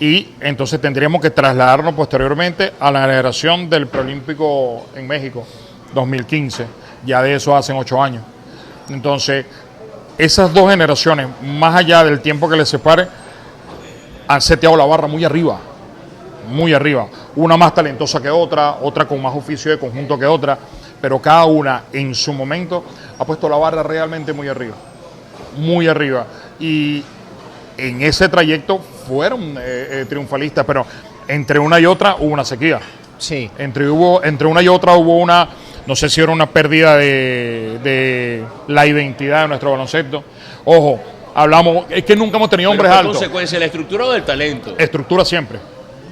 Y 0.00 0.28
entonces 0.40 0.80
tendríamos 0.80 1.20
que 1.20 1.30
trasladarnos 1.30 1.94
posteriormente 1.94 2.72
a 2.80 2.90
la 2.90 3.02
generación 3.02 3.68
del 3.70 3.86
preolímpico 3.86 4.86
en 4.94 5.06
México, 5.06 5.46
2015. 5.94 6.66
Ya 7.06 7.22
de 7.22 7.34
eso 7.34 7.54
hacen 7.56 7.76
ocho 7.76 8.02
años. 8.02 8.22
Entonces, 8.88 9.46
esas 10.18 10.52
dos 10.52 10.70
generaciones, 10.70 11.28
más 11.42 11.74
allá 11.74 12.04
del 12.04 12.20
tiempo 12.20 12.48
que 12.48 12.56
les 12.56 12.68
separe, 12.68 13.08
han 14.28 14.40
seteado 14.40 14.76
la 14.76 14.84
barra 14.84 15.08
muy 15.08 15.24
arriba. 15.24 15.58
Muy 16.48 16.74
arriba. 16.74 17.06
Una 17.36 17.56
más 17.56 17.74
talentosa 17.74 18.20
que 18.20 18.30
otra, 18.30 18.76
otra 18.82 19.06
con 19.06 19.20
más 19.20 19.34
oficio 19.34 19.70
de 19.70 19.78
conjunto 19.78 20.18
que 20.18 20.26
otra, 20.26 20.58
pero 21.00 21.20
cada 21.20 21.44
una 21.46 21.84
en 21.92 22.14
su 22.14 22.32
momento 22.32 22.84
ha 23.18 23.24
puesto 23.24 23.48
la 23.48 23.56
barra 23.56 23.82
realmente 23.82 24.32
muy 24.32 24.48
arriba. 24.48 24.74
Muy 25.56 25.88
arriba. 25.88 26.26
Y 26.60 27.02
en 27.76 28.02
ese 28.02 28.28
trayecto 28.28 28.78
fueron 29.06 29.56
eh, 29.58 29.88
eh, 29.90 30.06
triunfalistas, 30.08 30.64
pero 30.64 30.86
entre 31.26 31.58
una 31.58 31.80
y 31.80 31.86
otra 31.86 32.16
hubo 32.16 32.32
una 32.32 32.44
sequía. 32.44 32.80
Sí. 33.18 33.50
Entre, 33.58 33.88
hubo, 33.88 34.22
entre 34.22 34.46
una 34.46 34.62
y 34.62 34.68
otra 34.68 34.94
hubo 34.94 35.18
una, 35.18 35.48
no 35.86 35.94
sé 35.96 36.08
si 36.08 36.20
era 36.20 36.32
una 36.32 36.48
pérdida 36.50 36.96
de, 36.96 37.78
de 37.82 38.42
la 38.68 38.86
identidad 38.86 39.42
de 39.42 39.48
nuestro 39.48 39.70
baloncesto. 39.72 40.24
Ojo, 40.64 41.00
hablamos, 41.34 41.86
es 41.90 42.04
que 42.04 42.16
nunca 42.16 42.36
hemos 42.36 42.48
tenido 42.50 42.70
Pero 42.70 42.80
hombres 42.82 42.90
fue 42.90 42.98
altos. 43.00 43.16
consecuencia 43.16 43.56
de 43.56 43.60
la 43.60 43.66
estructura 43.66 44.04
o 44.06 44.12
del 44.12 44.22
talento? 44.24 44.74
Estructura 44.78 45.24
siempre, 45.24 45.58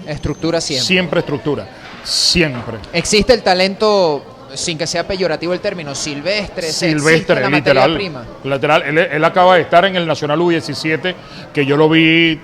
Estructura 0.07 0.61
siempre. 0.61 0.87
siempre 0.87 1.21
estructura, 1.21 1.67
siempre. 2.05 2.77
Existe 2.93 3.33
el 3.33 3.43
talento, 3.43 4.49
sin 4.55 4.77
que 4.77 4.87
sea 4.87 5.07
peyorativo 5.07 5.53
el 5.55 5.61
término, 5.61 5.95
silvestre. 5.95 6.71
Silvestre, 6.71 7.41
la 7.41 7.49
literal. 7.49 7.95
prima. 7.95 8.25
Lateral. 8.45 8.83
Él, 8.83 8.99
él 8.99 9.25
acaba 9.25 9.55
de 9.57 9.63
estar 9.63 9.85
en 9.85 9.97
el 9.97 10.07
Nacional 10.07 10.39
U17, 10.41 11.15
que 11.55 11.65
yo 11.65 11.77
lo 11.77 11.89
vi 11.89 12.41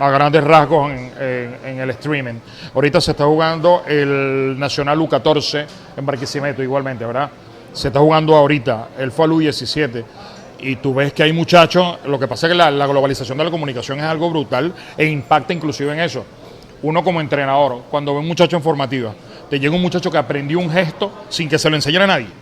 a 0.00 0.10
grandes 0.10 0.42
rasgos 0.42 0.90
en, 0.90 1.78
el 1.78 1.90
streaming. 1.90 2.40
Ahorita 2.74 3.00
se 3.02 3.10
está 3.10 3.24
jugando 3.26 3.82
el 3.86 4.58
Nacional 4.58 4.98
U14 4.98 5.66
en 5.96 6.06
Barquisimeto 6.06 6.62
igualmente, 6.62 7.04
¿verdad? 7.04 7.30
Se 7.72 7.88
está 7.88 8.00
jugando 8.00 8.34
ahorita. 8.34 8.88
Él 8.98 9.12
fue 9.12 9.26
al 9.26 9.32
U17. 9.32 10.04
Y 10.60 10.76
tú 10.76 10.94
ves 10.94 11.12
que 11.12 11.22
hay 11.22 11.32
muchachos, 11.34 11.98
lo 12.06 12.18
que 12.18 12.26
pasa 12.26 12.46
es 12.46 12.52
que 12.52 12.56
la, 12.56 12.70
la 12.70 12.86
globalización 12.86 13.36
de 13.36 13.44
la 13.44 13.50
comunicación 13.50 13.98
es 13.98 14.04
algo 14.04 14.30
brutal 14.30 14.72
e 14.96 15.06
impacta 15.06 15.52
inclusive 15.52 15.92
en 15.92 16.00
eso. 16.00 16.24
Uno 16.82 17.04
como 17.04 17.20
entrenador, 17.20 17.82
cuando 17.90 18.14
ve 18.14 18.20
un 18.20 18.28
muchacho 18.28 18.56
en 18.56 18.62
formativa, 18.62 19.14
te 19.50 19.60
llega 19.60 19.74
un 19.74 19.82
muchacho 19.82 20.10
que 20.10 20.18
aprendió 20.18 20.58
un 20.58 20.70
gesto 20.70 21.12
sin 21.28 21.48
que 21.48 21.58
se 21.58 21.68
lo 21.68 21.76
enseñara 21.76 22.04
a 22.04 22.08
nadie 22.08 22.39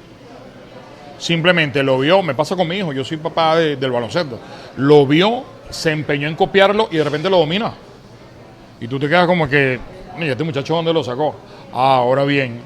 simplemente 1.18 1.82
lo 1.82 1.98
vio, 1.98 2.22
me 2.22 2.34
pasa 2.34 2.56
con 2.56 2.66
mi 2.68 2.76
hijo, 2.76 2.92
yo 2.92 3.04
soy 3.04 3.16
papá 3.18 3.56
de- 3.56 3.76
del 3.76 3.90
baloncesto, 3.90 4.38
lo 4.76 5.06
vio, 5.06 5.44
se 5.70 5.90
empeñó 5.90 6.28
en 6.28 6.34
copiarlo 6.36 6.88
y 6.90 6.96
de 6.96 7.04
repente 7.04 7.28
lo 7.28 7.38
domina. 7.38 7.72
Y 8.80 8.88
tú 8.88 8.98
te 8.98 9.08
quedas 9.08 9.26
como 9.26 9.48
que, 9.48 9.78
mira, 10.16 10.32
este 10.32 10.44
muchacho 10.44 10.74
dónde 10.74 10.92
lo 10.92 11.02
sacó. 11.02 11.34
Ah, 11.72 11.96
ahora 11.96 12.24
bien, 12.24 12.60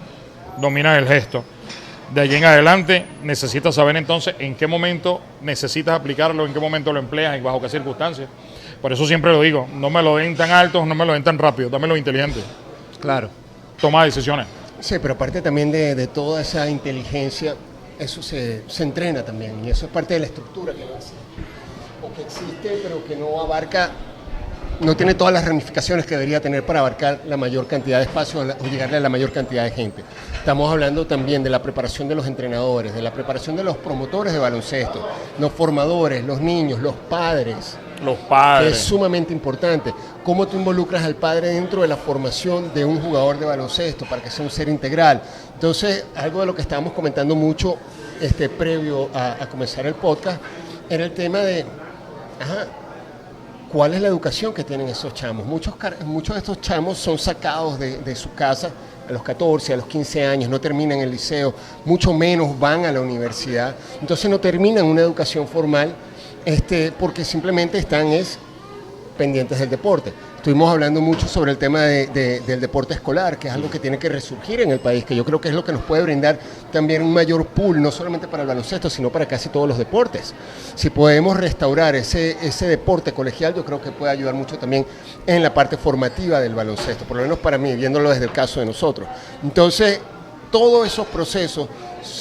domina 0.59 0.97
el 0.99 1.07
gesto. 1.09 1.43
De 2.15 2.21
allí 2.21 2.37
en 2.37 2.45
adelante 2.45 3.07
necesitas 3.23 3.75
saber 3.75 3.97
entonces 3.97 4.35
en 4.39 4.55
qué 4.55 4.67
momento 4.67 5.21
necesitas 5.41 5.99
aplicarlo, 5.99 6.45
en 6.45 6.53
qué 6.53 6.61
momento 6.61 6.93
lo 6.93 6.99
empleas 7.01 7.39
y 7.39 7.41
bajo 7.41 7.61
qué 7.61 7.71
circunstancias. 7.71 8.29
Por 8.83 8.93
eso 8.93 9.07
siempre 9.07 9.33
lo 9.33 9.41
digo, 9.41 9.67
no 9.75 9.89
me 9.89 10.03
lo 10.03 10.17
den 10.17 10.37
tan 10.37 10.51
alto, 10.51 10.85
no 10.85 10.95
me 10.95 11.07
lo 11.07 11.15
den 11.15 11.25
tan 11.25 11.39
rápido, 11.39 11.71
dámelo 11.71 11.97
inteligente. 11.97 12.41
Claro. 13.01 13.31
Toma 13.81 14.05
decisiones. 14.05 14.47
Sí, 14.81 14.97
pero 15.01 15.15
aparte 15.15 15.41
también 15.41 15.73
de, 15.73 15.95
de 15.95 16.07
toda 16.07 16.43
esa 16.43 16.69
inteligencia, 16.69 17.55
eso 18.03 18.23
se, 18.23 18.63
se 18.69 18.83
entrena 18.83 19.25
también 19.25 19.65
y 19.65 19.71
eso 19.71 19.87
es 19.87 19.93
parte 19.93 20.15
de 20.15 20.21
la 20.21 20.27
estructura 20.27 20.73
que 20.73 20.83
existe. 20.83 21.17
O 22.03 22.13
que 22.15 22.23
existe, 22.23 22.81
pero 22.83 23.05
que 23.05 23.17
no 23.17 23.41
abarca, 23.41 23.91
no 24.81 24.97
tiene 24.97 25.15
todas 25.15 25.33
las 25.33 25.45
ramificaciones 25.45 26.05
que 26.07 26.15
debería 26.15 26.41
tener 26.41 26.67
para 26.67 26.81
abarcar 26.81 27.21
la 27.27 27.37
mayor 27.37 27.67
cantidad 27.69 27.99
de 27.99 28.05
espacio 28.05 28.41
o 28.41 28.45
la- 28.45 28.55
o 28.61 28.65
llegarle 28.67 28.97
a 28.97 29.01
la 29.01 29.09
mayor 29.09 29.33
cantidad 29.33 29.63
de 29.65 29.71
gente. 29.71 30.03
Estamos 30.35 30.71
hablando 30.73 31.07
también 31.07 31.43
de 31.45 31.51
la 31.51 31.63
preparación 31.63 32.09
de 32.09 32.17
los 32.17 32.27
entrenadores, 32.27 32.93
de 32.95 33.03
la 33.03 33.13
preparación 33.13 33.55
de 33.55 33.63
los 33.63 33.77
promotores 33.77 34.33
de 34.33 34.41
baloncesto, 34.41 35.07
los 35.39 35.53
formadores, 35.53 36.25
los 36.25 36.41
niños, 36.41 36.81
los 36.81 36.95
padres 37.09 37.77
Los 38.03 38.17
que 38.17 38.23
es 38.23 38.29
padres. 38.29 38.79
sumamente 38.79 39.33
importante. 39.33 39.95
¿Cómo 40.25 40.47
tú 40.47 40.57
involucras 40.57 41.05
al 41.05 41.17
padre 41.17 41.49
dentro 41.49 41.83
de 41.83 41.89
la 41.89 41.97
formación 41.97 42.73
de 42.75 42.85
un 42.85 43.01
jugador 43.01 43.39
de 43.39 43.47
baloncesto 43.47 44.05
para 44.09 44.23
que 44.23 44.31
sea 44.31 44.45
un 44.45 44.51
ser 44.51 44.69
integral? 44.69 45.23
Entonces, 45.55 46.05
algo 46.15 46.41
de 46.41 46.47
lo 46.47 46.55
que 46.55 46.63
estábamos 46.63 46.93
comentando 46.93 47.35
mucho 47.35 47.77
este, 48.21 48.49
previo 48.49 49.09
a, 49.15 49.43
a 49.43 49.49
comenzar 49.49 49.87
el 49.87 49.95
podcast 49.95 50.41
era 50.89 51.05
el 51.05 51.13
tema 51.13 51.39
de, 51.39 51.65
ajá, 52.41 52.67
¿cuál 53.73 53.95
es 53.95 54.01
la 54.01 54.09
educación 54.09 54.53
que 54.53 54.63
tienen 54.63 54.89
esos 54.89 55.15
chamos? 55.15 55.47
Muchos, 55.47 55.75
muchos 56.05 56.35
de 56.35 56.41
estos 56.41 56.61
chamos 56.61 56.99
son 56.99 57.19
sacados 57.19 57.79
de, 57.79 57.99
de 57.99 58.15
su 58.15 58.35
casa 58.35 58.71
a 59.09 59.13
los 59.13 59.23
14, 59.23 59.73
a 59.73 59.77
los 59.79 59.87
15 59.87 60.27
años, 60.27 60.51
no 60.51 60.61
terminan 60.61 60.99
el 60.99 61.11
liceo, 61.11 61.55
mucho 61.85 62.13
menos 62.13 62.59
van 62.59 62.85
a 62.85 62.93
la 62.93 63.01
universidad, 63.01 63.75
entonces 64.01 64.31
no 64.31 64.39
terminan 64.39 64.85
una 64.85 65.01
educación 65.01 65.49
formal 65.49 65.95
este, 66.45 66.93
porque 66.93 67.25
simplemente 67.25 67.79
están 67.79 68.09
es, 68.09 68.39
pendientes 69.17 69.59
del 69.59 69.69
deporte. 69.71 70.13
Estuvimos 70.37 70.73
hablando 70.73 71.01
mucho 71.01 71.29
sobre 71.29 71.53
el 71.53 71.59
tema 71.59 71.83
de- 71.83 72.09
de- 72.09 72.41
del 72.41 72.61
deporte 72.61 72.95
escolar, 72.95 73.39
que 73.39 73.47
es 73.47 73.55
algo 73.55 73.71
que 73.71 73.79
tiene 73.79 73.97
que 73.99 74.09
resurgir 74.09 74.61
en 74.63 74.73
el 74.73 74.81
país, 74.81 75.05
que 75.05 75.15
yo 75.15 75.25
creo 75.25 75.41
que 75.41 75.51
es 75.51 75.55
lo 75.55 75.65
que 75.65 75.71
nos 75.71 75.83
puede 75.83 76.03
brindar 76.03 76.39
también 76.73 77.03
un 77.03 77.13
mayor 77.13 77.47
pool, 77.47 77.81
no 77.81 77.93
solamente 77.93 78.27
para 78.27 78.43
el 78.43 78.49
baloncesto, 78.49 78.91
sino 78.91 79.11
para 79.11 79.27
casi 79.27 79.51
todos 79.51 79.69
los 79.69 79.79
deportes. 79.79 80.35
Si 80.75 80.91
podemos 80.91 81.37
restaurar 81.37 81.95
ese, 81.95 82.37
deporte 82.67 83.13
colegial, 83.13 83.55
yo 83.55 83.65
creo 83.65 83.81
que 83.81 83.93
puede 83.93 84.11
ayudar 84.11 84.35
mucho 84.35 84.59
también 84.59 84.85
en 85.27 85.43
la 85.43 85.55
parte 85.55 85.77
formativa 85.77 86.41
del 86.41 86.55
baloncesto, 86.57 87.05
por 87.05 87.19
lo 87.19 87.23
menos 87.23 87.39
para 87.39 87.57
mí, 87.59 87.77
viéndolo 87.77 88.11
desde 88.11 88.25
el 88.25 88.33
caso 88.33 88.59
de 88.59 88.67
nosotros. 88.67 89.07
Entonces, 89.45 90.01
todos 90.51 90.87
esos 90.87 91.07
procesos 91.07 91.69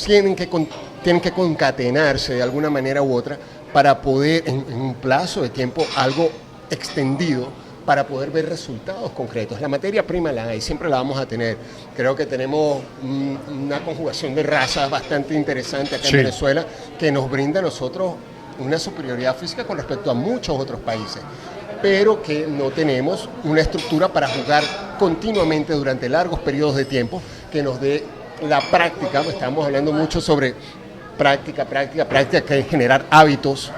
tienen 0.06 0.36
que 0.36 1.32
concatenarse 1.32 2.36
de 2.36 2.44
alguna 2.44 2.70
manera 2.70 3.02
u 3.02 3.16
otra 3.16 3.38
para 3.74 4.02
poder, 4.02 4.44
en, 4.48 4.66
en 4.70 4.82
un 4.82 4.94
plazo 4.96 5.42
de 5.42 5.50
tiempo 5.50 5.86
algo 5.96 6.30
extendido, 6.70 7.50
para 7.86 8.06
poder 8.06 8.30
ver 8.30 8.48
resultados 8.48 9.12
concretos. 9.12 9.60
La 9.60 9.68
materia 9.68 10.06
prima 10.06 10.32
la 10.32 10.44
hay, 10.46 10.62
siempre 10.62 10.88
la 10.88 10.98
vamos 10.98 11.20
a 11.20 11.26
tener. 11.26 11.58
Creo 11.96 12.16
que 12.16 12.26
tenemos 12.28 12.78
una 13.04 13.84
conjugación 13.84 14.36
de 14.36 14.44
razas 14.44 14.90
bastante 14.90 15.34
interesante 15.34 15.96
acá 15.96 16.06
Sí. 16.06 16.12
en 16.12 16.18
Venezuela 16.18 16.66
que 17.00 17.12
nos 17.12 17.30
brinda 17.30 17.60
a 17.60 17.64
nosotros 17.64 18.14
una 18.60 18.78
superioridad 18.78 19.36
física 19.36 19.64
con 19.66 19.78
respecto 19.78 20.12
a 20.12 20.14
muchos 20.14 20.58
otros 20.60 20.80
países 20.82 21.22
pero 21.82 22.22
que 22.22 22.46
no 22.48 22.70
tenemos 22.70 23.28
una 23.44 23.62
estructura 23.62 24.08
para 24.08 24.28
jugar 24.28 24.64
continuamente 25.00 25.74
durante 25.74 26.08
largos 26.10 26.40
periodos 26.42 26.76
de 26.76 26.86
tiempo 26.86 27.20
que 27.52 27.64
nos 27.64 27.82
dé 27.82 28.04
la 28.48 28.62
práctica, 28.62 29.22
estamos 29.22 29.66
hablando 29.66 29.92
mucho 29.92 30.22
sobre 30.22 30.54
práctica, 31.18 31.66
práctica, 31.66 32.06
práctica, 32.06 32.42
que 32.44 32.64
generar 32.64 33.06
hábitos. 33.10 33.72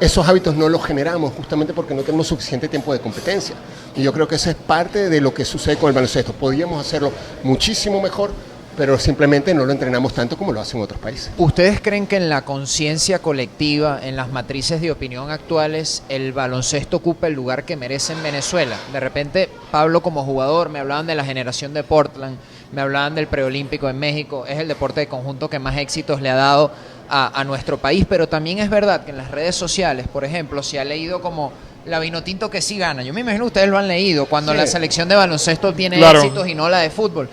Esos 0.00 0.26
hábitos 0.26 0.56
no 0.56 0.68
los 0.68 0.84
generamos 0.84 1.32
justamente 1.32 1.72
porque 1.72 1.94
no 1.94 2.02
tenemos 2.02 2.26
suficiente 2.26 2.68
tiempo 2.68 2.92
de 2.92 3.00
competencia. 3.00 3.54
Y 3.94 4.02
yo 4.02 4.12
creo 4.12 4.26
que 4.26 4.34
eso 4.34 4.50
es 4.50 4.56
parte 4.56 5.08
de 5.08 5.20
lo 5.20 5.32
que 5.32 5.44
sucede 5.44 5.76
con 5.76 5.88
el 5.88 5.94
baloncesto. 5.94 6.32
Podríamos 6.32 6.84
hacerlo 6.84 7.12
muchísimo 7.44 8.00
mejor, 8.00 8.32
pero 8.76 8.98
simplemente 8.98 9.54
no 9.54 9.64
lo 9.64 9.72
entrenamos 9.72 10.14
tanto 10.14 10.36
como 10.36 10.52
lo 10.52 10.60
hacen 10.60 10.80
otros 10.80 10.98
países. 10.98 11.30
¿Ustedes 11.36 11.80
creen 11.80 12.06
que 12.06 12.16
en 12.16 12.28
la 12.28 12.44
conciencia 12.44 13.20
colectiva, 13.20 14.00
en 14.02 14.16
las 14.16 14.30
matrices 14.30 14.80
de 14.80 14.90
opinión 14.90 15.30
actuales, 15.30 16.02
el 16.08 16.32
baloncesto 16.32 16.96
ocupa 16.96 17.26
el 17.26 17.34
lugar 17.34 17.64
que 17.64 17.76
merece 17.76 18.14
en 18.14 18.22
Venezuela? 18.22 18.76
De 18.92 19.00
repente, 19.00 19.48
Pablo 19.70 20.02
como 20.02 20.24
jugador, 20.24 20.68
me 20.70 20.78
hablaban 20.78 21.06
de 21.06 21.14
la 21.14 21.24
generación 21.24 21.74
de 21.74 21.84
Portland, 21.84 22.38
me 22.72 22.80
hablaban 22.80 23.14
del 23.14 23.26
preolímpico 23.26 23.88
en 23.88 23.98
México, 23.98 24.44
es 24.46 24.58
el 24.58 24.66
deporte 24.68 25.00
de 25.00 25.06
conjunto 25.06 25.48
que 25.50 25.58
más 25.58 25.76
éxitos 25.76 26.20
le 26.20 26.30
ha 26.30 26.34
dado 26.34 26.72
a, 27.08 27.38
a 27.38 27.44
nuestro 27.44 27.78
país, 27.78 28.06
pero 28.08 28.28
también 28.28 28.58
es 28.58 28.70
verdad 28.70 29.04
que 29.04 29.10
en 29.10 29.18
las 29.18 29.30
redes 29.30 29.54
sociales, 29.54 30.06
por 30.08 30.24
ejemplo, 30.24 30.62
se 30.62 30.80
ha 30.80 30.84
leído 30.84 31.20
como 31.20 31.52
la 31.84 31.98
Vinotinto 31.98 32.48
que 32.48 32.62
sí 32.62 32.78
gana. 32.78 33.02
Yo 33.02 33.12
me 33.12 33.20
imagino 33.20 33.44
que 33.44 33.48
ustedes 33.48 33.68
lo 33.68 33.76
han 33.76 33.88
leído 33.88 34.26
cuando 34.26 34.52
Sí. 34.52 34.58
la 34.58 34.66
selección 34.66 35.08
de 35.08 35.16
baloncesto 35.16 35.74
tiene 35.74 35.98
Claro. 35.98 36.20
éxitos 36.20 36.46
y 36.48 36.54
no 36.54 36.68
la 36.68 36.78
de 36.78 36.90
fútbol 36.90 37.28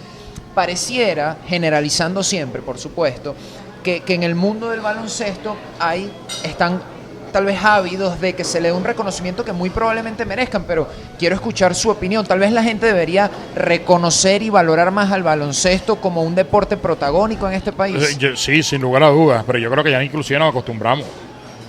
pareciera, 0.55 1.37
generalizando 1.47 2.23
siempre, 2.23 2.61
por 2.61 2.77
supuesto, 2.79 3.35
que, 3.83 4.01
que 4.01 4.15
en 4.15 4.23
el 4.23 4.35
mundo 4.35 4.69
del 4.69 4.81
baloncesto 4.81 5.55
hay, 5.79 6.11
están 6.43 6.81
tal 7.31 7.45
vez 7.45 7.63
ávidos 7.63 8.19
de 8.21 8.33
que 8.33 8.43
se 8.43 8.59
le 8.61 8.69
dé 8.69 8.73
un 8.73 8.83
reconocimiento 8.83 9.43
que 9.45 9.53
muy 9.53 9.69
probablemente 9.69 10.25
merezcan, 10.25 10.63
pero 10.67 10.87
quiero 11.17 11.35
escuchar 11.35 11.73
su 11.75 11.89
opinión. 11.89 12.25
Tal 12.25 12.39
vez 12.39 12.51
la 12.51 12.63
gente 12.63 12.85
debería 12.87 13.29
reconocer 13.55 14.41
y 14.43 14.49
valorar 14.49 14.91
más 14.91 15.11
al 15.11 15.23
baloncesto 15.23 15.97
como 15.97 16.23
un 16.23 16.35
deporte 16.35 16.77
protagónico 16.77 17.47
en 17.47 17.53
este 17.53 17.69
Eh, 17.69 17.73
país. 17.73 18.17
yo- 18.17 18.35
Sí, 18.35 18.63
sin 18.63 18.81
lugar 18.81 19.03
a 19.03 19.09
dudas, 19.09 19.43
pero 19.45 19.59
yo 19.59 19.69
creo 19.71 19.83
que 19.83 19.91
ya 19.91 20.03
inclusive 20.03 20.39
nos 20.39 20.49
acostumbramos. 20.49 21.05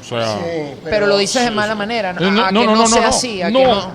sea, 0.02 0.38
Sí, 0.38 0.72
Pero, 0.84 1.06
lo 1.06 1.18
dices 1.18 1.44
de 1.44 1.50
mala 1.52 1.74
manera, 1.76 2.12
¿no? 2.12 2.20
no, 2.30 2.44
a 2.46 2.50
no, 2.50 2.60
que 2.62 2.66
no, 2.66 2.86
sea 2.88 3.02
no, 3.02 3.06
así, 3.08 3.42
a 3.42 3.50
no, 3.50 3.58
que 3.60 3.64
no. 3.64 3.92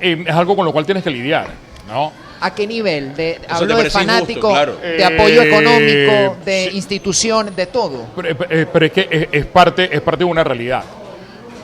eh, 0.00 0.24
es 0.26 0.34
algo 0.34 0.56
con 0.56 0.64
lo 0.64 0.72
cual 0.72 0.84
tienes 0.84 1.04
que 1.04 1.10
lidiar, 1.10 1.46
¿no? 1.86 2.10
¿A 2.40 2.52
qué 2.52 2.66
nivel? 2.66 3.14
De, 3.14 3.40
hablo 3.48 3.76
de 3.76 3.82
injusto, 3.82 3.98
fanático, 4.00 4.50
claro. 4.50 4.76
de 4.82 5.04
apoyo 5.04 5.42
Eh, 5.42 5.48
económico, 5.48 6.36
de 6.44 6.68
sí. 6.70 6.76
institución, 6.76 7.54
de 7.54 7.66
todo. 7.66 8.06
Pero, 8.16 8.28
eh, 8.50 8.66
pero 8.72 8.86
es 8.86 8.90
que 8.92 9.08
es, 9.08 9.28
es 9.30 9.46
parte, 9.46 9.88
es 9.94 10.00
parte 10.00 10.18
de 10.20 10.24
una 10.24 10.42
realidad. 10.42 10.82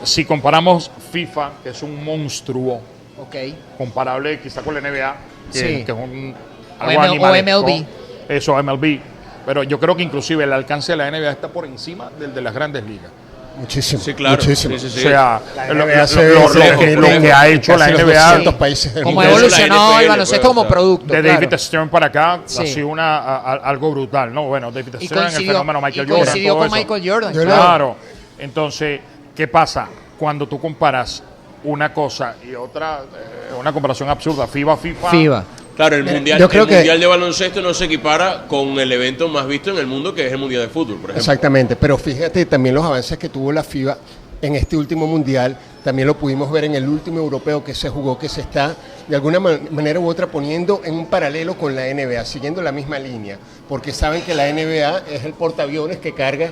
Si 0.08 0.24
comparamos 0.24 0.90
FIFA, 1.12 1.50
que 1.62 1.70
es 1.70 1.82
un 1.82 2.02
monstruo, 2.04 2.80
Ok. 3.20 3.34
comparable 3.76 4.40
quizá 4.40 4.62
con 4.62 4.74
la 4.74 4.80
NBA, 4.80 5.16
que, 5.52 5.58
Sí. 5.58 5.66
que 5.84 5.92
es 5.92 5.98
un 5.98 6.34
O 6.80 6.90
M- 6.90 7.18
o 7.18 7.34
MLB. 7.34 7.84
Eso, 8.28 8.56
MLB. 8.62 9.00
Pero 9.44 9.62
yo 9.64 9.80
creo 9.80 9.96
que 9.96 10.02
inclusive 10.02 10.44
el 10.44 10.52
alcance 10.52 10.92
de 10.92 10.96
la 10.98 11.08
NBA 11.08 11.30
está 11.32 11.48
por 11.48 11.64
encima 11.66 12.10
del 12.18 12.32
de 12.34 12.40
las 12.42 12.54
grandes 12.54 12.84
ligas. 12.84 13.10
Muchísimo. 13.58 14.00
Sí, 14.00 14.14
claro. 14.14 14.36
Muchísimo. 14.36 14.78
Sí, 14.78 14.88
sí, 14.88 14.98
O 15.00 15.02
sea, 15.02 15.40
lo, 15.68 15.74
lo- 15.74 15.86
se- 15.86 15.96
lo- 15.96 16.06
se 16.06 16.58
lo 16.58 16.64
lejos, 16.64 16.84
que, 16.84 16.94
lo 16.96 17.36
ha 17.36 17.48
hecho 17.48 17.76
la 17.76 17.88
NBA 17.88 18.24
200 18.28 18.54
países 18.54 18.94
del 18.94 19.02
Como 19.02 19.20
evolucionado 19.22 19.98
el 19.98 20.08
baloncesto 20.08 20.40
pues, 20.42 20.48
como 20.48 20.60
o 20.60 20.68
producto. 20.68 21.12
de 21.12 21.20
claro. 21.22 21.40
David 21.40 21.58
Stern 21.58 21.88
para 21.88 22.06
acá 22.06 22.40
Sí. 22.44 22.62
ha 22.62 22.66
sido 22.66 22.86
una, 22.86 23.18
a- 23.18 23.36
a- 23.38 23.54
algo 23.56 23.90
brutal, 23.90 24.32
¿no? 24.32 24.44
Bueno, 24.46 24.70
David 24.70 24.94
Stern, 25.02 25.26
el 25.26 25.32
fenómeno 25.46 25.80
y 25.80 25.82
Michael 25.82 26.06
Jordan. 26.08 26.24
coincidió 26.24 26.48
todo 26.52 26.58
con 26.58 26.66
eso. 26.68 26.76
Michael 26.76 27.10
Jordan. 27.10 27.32
Claro. 27.32 27.48
Claro. 27.48 27.96
Entonces, 28.38 29.00
¿qué 29.38 29.46
pasa? 29.46 29.86
Cuando 30.18 30.48
tú 30.48 30.58
comparas 30.60 31.22
una 31.62 31.94
cosa 31.94 32.34
y 32.44 32.56
otra, 32.56 33.02
eh, 33.04 33.54
una 33.56 33.72
comparación 33.72 34.08
absurda, 34.08 34.48
FIBA, 34.48 34.76
FIFA. 34.76 35.10
FIBA. 35.10 35.44
Claro, 35.76 35.94
el 35.94 36.02
Mira, 36.02 36.14
mundial, 36.16 36.38
yo 36.40 36.48
creo 36.48 36.62
el 36.64 36.68
que- 36.68 36.74
mundial 36.74 36.98
de 36.98 37.06
baloncesto 37.06 37.62
no 37.62 37.72
se 37.72 37.84
equipara 37.84 38.46
con 38.48 38.80
el 38.80 38.90
evento 38.90 39.28
más 39.28 39.46
visto 39.46 39.70
en 39.70 39.78
el 39.78 39.86
mundo, 39.86 40.12
que 40.12 40.26
es 40.26 40.32
el 40.32 40.38
mundial 40.38 40.62
de 40.62 40.68
fútbol, 40.68 40.96
por 40.96 41.10
ejemplo. 41.10 41.18
Exactamente, 41.18 41.76
pero 41.76 41.96
fíjate 41.96 42.46
también 42.46 42.74
los 42.74 42.84
avances 42.84 43.16
que 43.16 43.28
tuvo 43.28 43.52
la 43.52 43.62
FIBA 43.62 43.96
en 44.42 44.56
este 44.56 44.76
último 44.76 45.06
mundial, 45.06 45.56
también 45.84 46.08
lo 46.08 46.16
pudimos 46.16 46.50
ver 46.50 46.64
en 46.64 46.74
el 46.74 46.88
último 46.88 47.18
europeo 47.20 47.62
que 47.62 47.74
se 47.76 47.88
jugó, 47.90 48.18
que 48.18 48.28
se 48.28 48.40
está 48.40 48.74
de 49.06 49.14
alguna 49.14 49.38
ma- 49.38 49.58
manera 49.70 50.00
u 50.00 50.08
otra 50.08 50.26
poniendo 50.26 50.80
en 50.84 50.94
un 50.94 51.06
paralelo 51.06 51.54
con 51.56 51.76
la 51.76 51.86
NBA, 51.86 52.24
siguiendo 52.24 52.60
la 52.60 52.72
misma 52.72 52.98
línea, 52.98 53.38
porque 53.68 53.92
saben 53.92 54.22
que 54.22 54.34
la 54.34 54.48
NBA 54.48 55.02
es 55.12 55.24
el 55.24 55.32
portaaviones 55.32 55.98
que 55.98 56.12
carga 56.12 56.50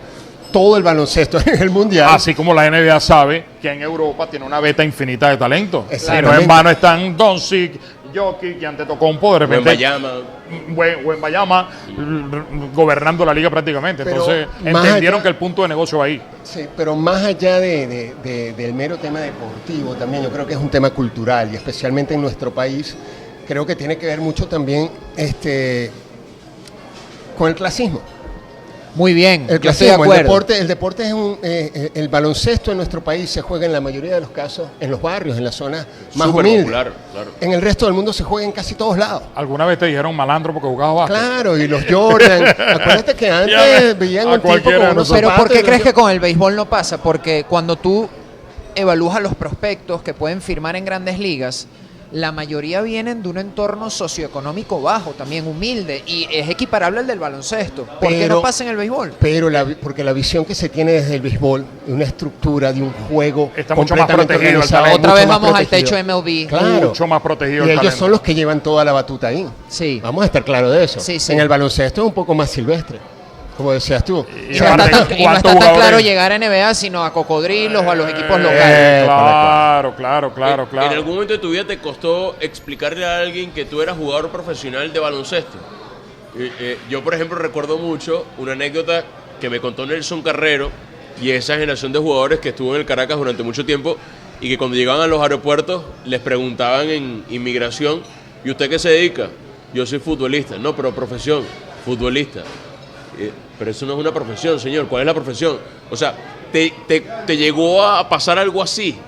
todo 0.53 0.77
el 0.77 0.83
baloncesto 0.83 1.39
en 1.47 1.61
el 1.63 1.71
mundial. 1.71 2.09
Así 2.13 2.35
como 2.35 2.53
la 2.55 2.71
NBA 2.71 2.99
sabe 3.01 3.45
que 3.61 3.71
en 3.71 3.83
Europa 3.83 4.29
tiene 4.29 4.45
una 4.47 4.61
beta 4.61 4.83
infinita 4.85 5.29
de 5.31 5.37
talento. 5.37 5.87
Y 5.91 6.23
no 6.23 6.35
en 6.35 6.47
vano 6.47 6.71
están 6.71 7.17
Doncic, 7.17 7.79
Jokic, 8.15 8.59
que 8.59 8.67
ante 8.67 8.87
tocó 8.87 9.07
un 9.09 9.19
poder 9.19 9.43
de 9.43 9.47
repente. 9.57 9.71
Bayama. 9.71 10.13
Buen, 10.69 11.03
buen 11.03 11.21
Bayama, 11.21 11.69
r- 11.89 11.97
r- 11.99 12.43
gobernando 12.73 13.25
la 13.25 13.35
liga 13.35 13.51
prácticamente. 13.51 14.05
Pero 14.05 14.17
Entonces, 14.21 14.47
entendieron 14.65 15.15
allá- 15.19 15.23
que 15.23 15.29
el 15.29 15.35
punto 15.35 15.63
de 15.63 15.69
negocio 15.69 15.99
va 15.99 16.05
ahí. 16.05 16.23
Sí, 16.45 16.67
pero 16.77 16.95
más 16.95 17.25
allá 17.25 17.59
de, 17.59 17.87
de- 17.89 18.15
de- 18.23 18.53
del 18.53 18.73
mero 18.73 18.97
tema 18.97 19.19
deportivo, 19.21 19.95
también 19.97 20.23
yo 20.23 20.31
creo 20.31 20.47
que 20.47 20.55
es 20.55 20.61
un 20.61 20.71
tema 20.71 20.91
cultural 20.91 21.51
y 21.53 21.57
especialmente 21.57 22.15
en 22.15 22.23
nuestro 22.23 22.53
país, 22.53 22.97
creo 23.47 23.67
que 23.67 23.75
tiene 23.75 23.99
que 23.99 24.07
ver 24.07 24.21
mucho 24.21 24.47
también 24.47 24.89
este, 25.17 25.91
con 27.37 27.49
el 27.49 27.55
clasismo. 27.57 28.01
Muy 28.97 29.13
bien, 29.13 29.43
El 29.43 29.61
yo 29.61 29.71
estoy 29.71 29.89
de 29.89 29.95
clasismo, 29.95 29.95
el 30.05 30.11
acuerdo. 30.11 30.23
deporte, 30.23 30.59
el 30.59 30.67
deporte 30.69 31.07
es 31.07 31.13
un, 31.13 31.39
eh, 31.43 31.71
eh, 31.75 31.91
el 31.95 32.09
baloncesto 32.09 32.71
en 32.71 32.79
nuestro 32.79 33.05
país 33.05 33.29
se 33.29 33.43
juega 33.43 33.67
en 33.67 33.73
la 33.73 33.81
mayoría 33.83 34.15
de 34.15 34.21
los 34.23 34.31
casos 34.31 34.69
en 34.81 34.91
los 34.91 35.03
barrios, 35.03 35.37
en 35.37 35.45
las 35.45 35.55
zonas 35.55 35.87
más 36.15 36.29
Súper 36.29 36.45
humildes. 36.47 36.63
popular, 36.65 36.93
claro. 37.13 37.31
En 37.43 37.53
el 37.53 37.61
resto 37.61 37.85
del 37.85 37.95
mundo 37.95 38.13
se 38.15 38.25
juega 38.25 38.47
en 38.47 38.53
casi 38.53 38.75
todos 38.75 38.97
lados. 38.97 39.23
¿Alguna 39.35 39.67
vez 39.67 39.79
te 39.79 39.85
dijeron 39.85 40.17
malandro 40.17 40.55
porque 40.55 40.67
jugabas 40.69 41.11
básquet? 41.11 41.29
Claro, 41.29 41.59
y 41.59 41.69
los 41.69 41.85
Jordan. 41.89 42.47
Acuérdate 42.59 43.15
que 43.15 43.31
antes 43.31 43.99
veían 43.99 44.29
un 44.29 44.41
tipo 44.41 44.63
con 44.65 44.75
unos 44.77 44.95
nosotros. 44.95 45.21
Pero 45.33 45.37
¿por 45.37 45.49
qué 45.53 45.63
crees 45.63 45.83
que 45.83 45.93
con 45.93 46.11
el 46.11 46.19
béisbol 46.19 46.57
no 46.57 46.65
pasa? 46.65 46.97
Porque 46.97 47.45
cuando 47.47 47.77
tú 47.77 48.09
evalúas 48.75 49.17
a 49.17 49.21
los 49.21 49.35
prospectos 49.35 50.01
que 50.03 50.15
pueden 50.15 50.41
firmar 50.41 50.75
en 50.75 50.87
grandes 50.87 51.19
ligas, 51.19 51.67
la 52.17 52.33
mayoría 52.33 52.81
vienen 52.81 53.23
de 53.23 53.29
un 53.29 53.37
entorno 53.37 53.91
socioeconómico 53.91 54.81
bajo, 54.81 55.11
también 55.11 55.47
humilde, 55.47 56.03
y 56.07 56.27
es 56.33 56.49
equiparable 56.49 57.01
al 57.01 57.07
del 57.07 57.19
baloncesto. 57.19 57.85
¿Por 57.85 58.09
qué 58.09 58.27
no 58.27 58.41
pasa 58.41 58.65
en 58.65 58.71
el 58.71 58.77
béisbol? 58.77 59.13
Pero 59.21 59.51
la, 59.51 59.65
vi- 59.65 59.75
porque 59.75 60.03
la 60.03 60.15
visión 60.15 60.47
que 60.47 60.55
se 60.55 60.71
tiene 60.71 60.93
desde 60.93 61.17
el 61.17 61.21
béisbol, 61.21 61.67
de 61.87 61.93
una 61.93 62.05
estructura, 62.05 62.73
de 62.73 62.83
un 62.83 62.91
juego 63.11 63.53
Está 63.55 63.75
mucho 63.75 63.95
más 63.95 64.07
protegido. 64.11 64.61
Otra 64.61 65.13
vez 65.13 65.29
vamos 65.29 65.55
al 65.55 65.67
techo 65.67 65.95
MLB. 66.03 66.49
Claro. 66.49 66.89
Mucho 66.89 67.07
más 67.07 67.21
protegido 67.21 67.61
Y 67.67 67.69
el 67.69 67.71
ellos 67.73 67.81
talento. 67.83 67.99
son 67.99 68.11
los 68.13 68.21
que 68.23 68.35
llevan 68.35 68.63
toda 68.63 68.83
la 68.83 68.93
batuta 68.93 69.27
ahí. 69.29 69.47
Sí. 69.69 70.01
Vamos 70.03 70.23
a 70.23 70.27
estar 70.27 70.43
claros 70.43 70.73
de 70.73 70.85
eso. 70.85 71.01
Sí, 71.01 71.21
sí. 71.21 71.33
En 71.33 71.41
el 71.41 71.49
baloncesto 71.49 72.01
es 72.01 72.07
un 72.09 72.15
poco 72.15 72.35
más 72.35 72.49
silvestre, 72.51 72.99
como 73.57 73.73
decías 73.73 74.05
tú. 74.05 74.27
Y 74.51 74.55
O 74.55 74.59
sea, 74.59 74.75
aparte, 74.75 74.93
está 74.93 75.09
tan- 75.09 75.19
y 75.19 75.23
no 75.23 75.29
¿cuántos 75.31 75.53
está 75.53 75.65
tan 75.67 75.75
claro 75.77 76.01
llegar 76.01 76.33
a 76.33 76.39
NBA, 76.39 76.75
sino 76.75 77.05
a 77.05 77.13
cocodrilos 77.13 77.83
o 77.85 77.91
a 77.91 77.95
los 77.95 78.09
equipos 78.11 78.39
Eh, 78.39 78.43
locales. 78.43 78.63
eh, 78.67 79.03
Claro, 79.05 79.95
claro, 79.97 80.35
claro, 80.35 80.63
En- 80.65 80.69
claro. 80.69 80.87
¿En 80.89 80.93
algún 80.99 81.15
momento 81.15 81.33
de 81.35 81.39
tu 81.39 81.51
vida 81.51 81.65
te 81.67 81.79
costó 81.79 82.37
explicarle 82.41 83.05
a 83.05 83.19
alguien 83.19 83.51
que 83.53 83.65
tú 83.65 83.81
eras 83.83 83.97
jugador 83.97 84.29
profesional 84.31 84.93
de 84.93 84.99
baloncesto? 85.01 85.57
Eh, 86.39 86.53
eh, 86.61 86.79
yo, 86.91 87.03
por 87.03 87.15
ejemplo, 87.15 87.39
recuerdo 87.39 87.79
mucho 87.79 88.27
una 88.39 88.53
anécdota 88.53 89.05
que 89.41 89.49
me 89.51 89.61
contó 89.61 89.87
Nelson 89.87 90.23
Carrero 90.23 90.71
y 91.21 91.31
esa 91.31 91.55
generación 91.55 91.93
de 91.93 91.99
jugadores 91.99 92.41
que 92.41 92.51
estuvo 92.51 92.75
en 92.75 92.81
el 92.81 92.87
Caracas 92.87 93.17
durante 93.17 93.43
mucho 93.43 93.65
tiempo 93.65 93.97
y 94.41 94.51
que 94.51 94.59
cuando 94.59 94.77
llegaban 94.77 95.01
a 95.01 95.07
los 95.07 95.23
aeropuertos 95.23 95.83
les 96.05 96.21
preguntaban 96.21 96.91
en 96.91 97.25
inmigración, 97.31 98.03
¿y 98.45 98.51
usted 98.51 98.69
qué 98.69 98.79
se 98.79 98.91
dedica? 98.91 99.29
Yo 99.73 99.87
soy 99.87 99.99
futbolista. 99.99 100.59
No, 100.59 100.77
pero 100.77 100.95
profesión, 100.95 101.43
futbolista. 101.87 102.43
Eh, 103.19 103.33
pero 103.59 103.71
eso 103.71 103.87
no 103.87 103.95
es 103.95 103.99
una 103.99 104.13
profesión, 104.13 104.59
señor. 104.61 104.87
¿Cuál 104.89 105.03
es 105.03 105.07
la 105.07 105.15
profesión? 105.15 105.59
O 105.91 105.97
sea, 105.97 106.15
¿te, 106.53 106.73
te, 106.87 107.01
te 107.27 107.37
llegó 107.37 107.83
a 107.83 108.09
pasar 108.09 108.39
algo 108.39 108.63
así 108.63 108.99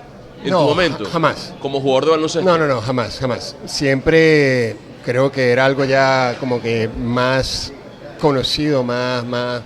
en 0.43 0.49
No, 0.51 0.61
tu 0.61 0.69
momento? 0.69 1.05
ja- 1.05 1.11
jamás. 1.11 1.53
Como 1.61 1.79
jugador 1.81 2.05
de 2.05 2.11
baloncesto. 2.11 2.49
No, 2.49 2.57
no, 2.57 2.67
no, 2.67 2.81
jamás, 2.81 3.19
jamás. 3.19 3.55
Siempre 3.65 4.75
creo 5.05 5.31
que 5.31 5.51
era 5.51 5.65
algo 5.65 5.83
ya 5.85 6.35
como 6.39 6.61
que 6.61 6.89
más 6.97 7.71
conocido, 8.19 8.83
más, 8.83 9.23
más. 9.25 9.61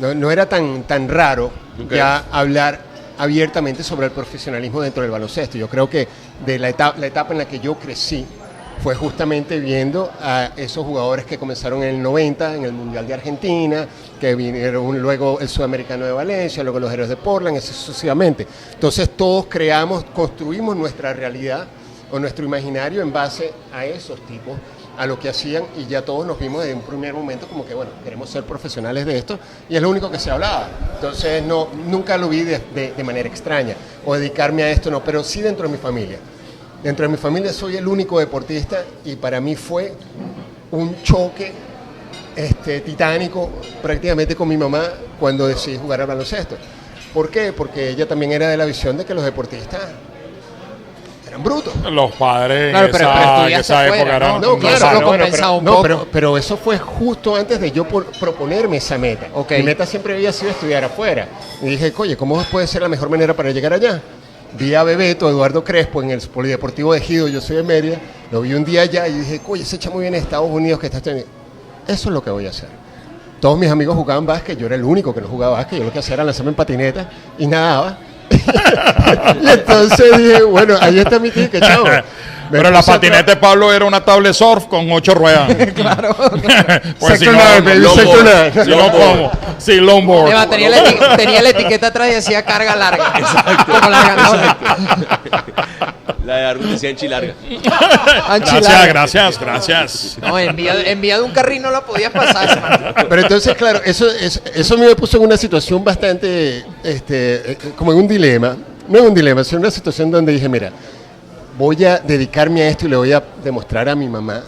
No, 0.00 0.14
no 0.14 0.30
era 0.30 0.48
tan, 0.48 0.82
tan 0.84 1.08
raro 1.08 1.50
ya 1.90 2.24
hablar 2.32 2.80
abiertamente 3.18 3.82
sobre 3.82 4.06
el 4.06 4.12
profesionalismo 4.12 4.80
dentro 4.80 5.02
del 5.02 5.10
baloncesto. 5.10 5.58
Yo 5.58 5.68
creo 5.68 5.88
que 5.90 6.06
de 6.46 6.58
la 6.58 6.68
etapa, 6.68 6.98
la 6.98 7.06
etapa 7.06 7.32
en 7.32 7.38
la 7.38 7.48
que 7.48 7.58
yo 7.60 7.74
crecí 7.76 8.24
fue 8.82 8.94
justamente 8.94 9.58
viendo 9.58 10.10
a 10.20 10.52
esos 10.56 10.84
jugadores 10.84 11.24
que 11.24 11.38
comenzaron 11.38 11.82
en 11.82 11.96
el 11.96 12.02
90 12.02 12.54
en 12.54 12.64
el 12.64 12.72
Mundial 12.72 13.06
de 13.06 13.14
Argentina, 13.14 13.86
que 14.20 14.34
vinieron 14.34 15.00
luego 15.00 15.40
el 15.40 15.48
Sudamericano 15.48 16.04
de 16.04 16.12
Valencia, 16.12 16.62
luego 16.62 16.78
los 16.80 16.92
Héroes 16.92 17.08
de 17.08 17.16
Portland, 17.16 17.58
así 17.58 17.72
sucesivamente. 17.72 18.46
Entonces 18.72 19.10
todos 19.10 19.46
creamos, 19.46 20.04
construimos 20.14 20.76
nuestra 20.76 21.12
realidad 21.12 21.66
o 22.10 22.18
nuestro 22.18 22.44
imaginario 22.44 23.02
en 23.02 23.12
base 23.12 23.52
a 23.72 23.84
esos 23.84 24.20
tipos, 24.26 24.56
a 24.96 25.06
lo 25.06 25.18
que 25.18 25.28
hacían 25.28 25.64
y 25.76 25.86
ya 25.86 26.04
todos 26.04 26.26
nos 26.26 26.38
vimos 26.38 26.62
desde 26.62 26.74
un 26.74 26.82
primer 26.82 27.14
momento 27.14 27.46
como 27.46 27.64
que, 27.64 27.72
bueno, 27.72 27.92
queremos 28.02 28.28
ser 28.30 28.42
profesionales 28.42 29.06
de 29.06 29.16
esto 29.16 29.38
y 29.68 29.76
es 29.76 29.82
lo 29.82 29.90
único 29.90 30.10
que 30.10 30.18
se 30.18 30.30
hablaba. 30.30 30.68
Entonces 30.94 31.42
no, 31.42 31.68
nunca 31.86 32.16
lo 32.16 32.28
vi 32.28 32.42
de, 32.42 33.04
manera 33.04 33.28
extraña 33.28 33.74
o 34.04 34.14
dedicarme 34.14 34.64
a 34.64 34.70
esto, 34.70 34.90
no, 34.90 35.02
pero 35.04 35.22
sí 35.22 35.40
dentro 35.40 35.66
de 35.66 35.72
mi 35.72 35.78
familia. 35.78 36.18
Dentro 36.82 37.04
de 37.06 37.08
mi 37.10 37.16
familia 37.18 37.52
soy 37.52 37.76
el 37.76 37.86
único 37.88 38.18
deportista 38.20 38.84
y 39.04 39.16
para 39.16 39.40
mí 39.40 39.56
fue 39.56 39.92
un 40.70 41.02
choque 41.02 41.52
este, 42.36 42.80
titánico 42.80 43.50
prácticamente 43.82 44.36
con 44.36 44.46
mi 44.48 44.56
mamá 44.56 44.84
cuando 45.18 45.48
decidí 45.48 45.76
jugar 45.76 46.00
al 46.02 46.06
baloncesto. 46.06 46.56
¿Por 47.12 47.30
qué? 47.30 47.52
Porque 47.52 47.90
ella 47.90 48.06
también 48.06 48.30
era 48.32 48.48
de 48.48 48.56
la 48.56 48.64
visión 48.64 48.96
de 48.96 49.04
que 49.04 49.12
los 49.12 49.24
deportistas 49.24 49.80
eran 51.26 51.42
brutos. 51.42 51.74
Los 51.90 52.12
padres 52.12 52.70
Claro, 52.70 52.88
pero- 52.92 53.04
esa, 53.08 53.12
pero 53.14 53.24
en 53.24 53.34
estudiaste 53.38 53.60
esa 53.72 53.80
afuera, 53.80 53.96
época 53.96 54.10
¿no? 54.12 54.16
eran... 54.26 54.40
No, 54.40 54.56
Y 54.56 54.60
claro, 54.60 54.76
eso 54.76 54.86
lo 54.86 54.92
pero, 54.98 55.06
bueno, 55.08 55.24
pero- 55.32 55.52
un 55.56 55.64
no, 55.64 55.70
poco. 55.72 55.82
pero, 55.82 56.06
pero 56.12 56.38
eso 56.38 56.56
fue 56.56 56.78
justo 56.78 57.34
antes 57.34 57.60
de 57.60 57.72
yo 57.72 57.88
por- 57.88 58.06
proponerme 58.20 58.76
esa 58.76 58.96
meta. 58.98 59.26
Ok. 59.34 59.50
Mi 59.52 59.62
meta 59.64 59.84
siempre 59.84 60.14
había 60.14 60.32
sido 60.32 60.52
estudiar 60.52 60.84
afuera. 60.84 61.26
Y 61.60 61.66
dije, 61.66 61.92
oye, 61.96 62.16
¿cómo 62.16 62.40
puede 62.44 62.68
ser 62.68 62.82
la 62.82 62.88
mejor 62.88 63.08
manera 63.10 63.34
para 63.34 63.50
llegar 63.50 63.72
allá? 63.72 64.00
Vi 64.56 64.74
a 64.74 64.82
Bebeto, 64.82 65.28
Eduardo 65.28 65.62
Crespo, 65.62 66.02
en 66.02 66.10
el 66.10 66.20
Polideportivo 66.20 66.92
de 66.92 66.98
Ejido, 66.98 67.28
yo 67.28 67.40
soy 67.40 67.56
de 67.56 67.62
Mérida, 67.62 67.98
lo 68.30 68.40
vi 68.40 68.54
un 68.54 68.64
día 68.64 68.82
allá 68.82 69.06
y 69.06 69.12
dije, 69.12 69.40
oye, 69.46 69.64
se 69.64 69.76
echa 69.76 69.90
muy 69.90 70.02
bien 70.02 70.14
en 70.14 70.22
Estados 70.22 70.50
Unidos 70.50 70.80
que 70.80 70.86
está 70.86 71.00
teniendo. 71.00 71.30
Eso 71.86 72.08
es 72.08 72.14
lo 72.14 72.22
que 72.22 72.30
voy 72.30 72.46
a 72.46 72.50
hacer. 72.50 72.68
Todos 73.40 73.58
mis 73.58 73.70
amigos 73.70 73.94
jugaban 73.94 74.24
básquet, 74.24 74.58
yo 74.58 74.66
era 74.66 74.74
el 74.74 74.84
único 74.84 75.14
que 75.14 75.20
no 75.20 75.28
jugaba 75.28 75.58
básquet, 75.58 75.78
yo 75.78 75.84
lo 75.84 75.92
que 75.92 75.98
hacía 75.98 76.14
era 76.14 76.24
lanzarme 76.24 76.50
en 76.50 76.56
patineta 76.56 77.10
y 77.38 77.46
nadaba. 77.46 77.98
Y 79.40 79.48
entonces 79.52 80.16
dije, 80.16 80.42
bueno, 80.42 80.76
ahí 80.80 80.98
está 80.98 81.18
mi 81.18 81.30
ticket, 81.30 81.62
chavo. 81.62 81.84
Me 81.84 82.02
Pero 82.50 82.70
la 82.70 82.82
patineta 82.82 83.32
de 83.32 83.36
Pablo 83.36 83.72
era 83.72 83.84
una 83.84 84.02
tablet 84.02 84.32
surf 84.32 84.64
con 84.66 84.90
ocho 84.90 85.14
ruedas. 85.14 85.54
claro. 85.74 86.16
pues 86.98 87.18
si 87.18 87.26
no, 87.26 87.32
longboard. 87.32 88.64
Si 88.64 88.70
no, 88.70 88.90
¿cómo? 88.90 89.30
Sí, 89.58 89.76
longboard. 89.76 90.30
Eva, 90.30 90.48
tenía, 90.48 90.70
la 90.70 90.78
eti- 90.78 91.16
tenía 91.16 91.42
la 91.42 91.50
etiqueta 91.50 91.88
atrás 91.88 92.08
y 92.08 92.14
decía 92.14 92.42
carga 92.44 92.74
larga. 92.74 93.12
Como 93.66 93.90
¿no? 93.90 93.98
La 96.28 96.36
de 96.36 96.42
Darwin 96.42 96.70
decía 96.72 96.90
enchilarga. 96.90 97.32
Anchi 98.28 98.50
Gracias, 98.56 98.86
gracias, 98.88 99.40
gracias. 99.40 100.18
No, 100.20 100.38
enviado, 100.38 100.78
enviado 100.80 101.24
un 101.24 101.32
carril 101.32 101.62
no 101.62 101.70
la 101.70 101.80
podías 101.80 102.12
pasar, 102.12 102.50
hermano. 102.58 102.94
Pero 103.08 103.22
entonces, 103.22 103.54
claro, 103.56 103.80
eso, 103.82 104.06
es- 104.10 104.42
eso 104.54 104.76
mí 104.76 104.84
me 104.84 104.94
puso 104.94 105.16
en 105.16 105.22
una 105.22 105.38
situación 105.38 105.82
bastante, 105.82 106.66
este, 106.84 107.52
eh, 107.52 107.58
como 107.74 107.92
en 107.92 107.98
un 108.00 108.06
dilema. 108.08 108.54
No 108.88 108.98
en 108.98 109.06
un 109.06 109.14
dilema, 109.14 109.42
sino 109.42 109.56
en 109.60 109.64
una 109.64 109.70
situación 109.70 110.10
donde 110.10 110.32
dije, 110.32 110.50
mira, 110.50 110.70
voy 111.56 111.82
a 111.86 111.96
dedicarme 111.98 112.60
a 112.60 112.68
esto 112.68 112.84
y 112.84 112.90
le 112.90 112.96
voy 112.96 113.12
a 113.14 113.22
demostrar 113.42 113.88
a 113.88 113.94
mi 113.94 114.06
mamá 114.06 114.42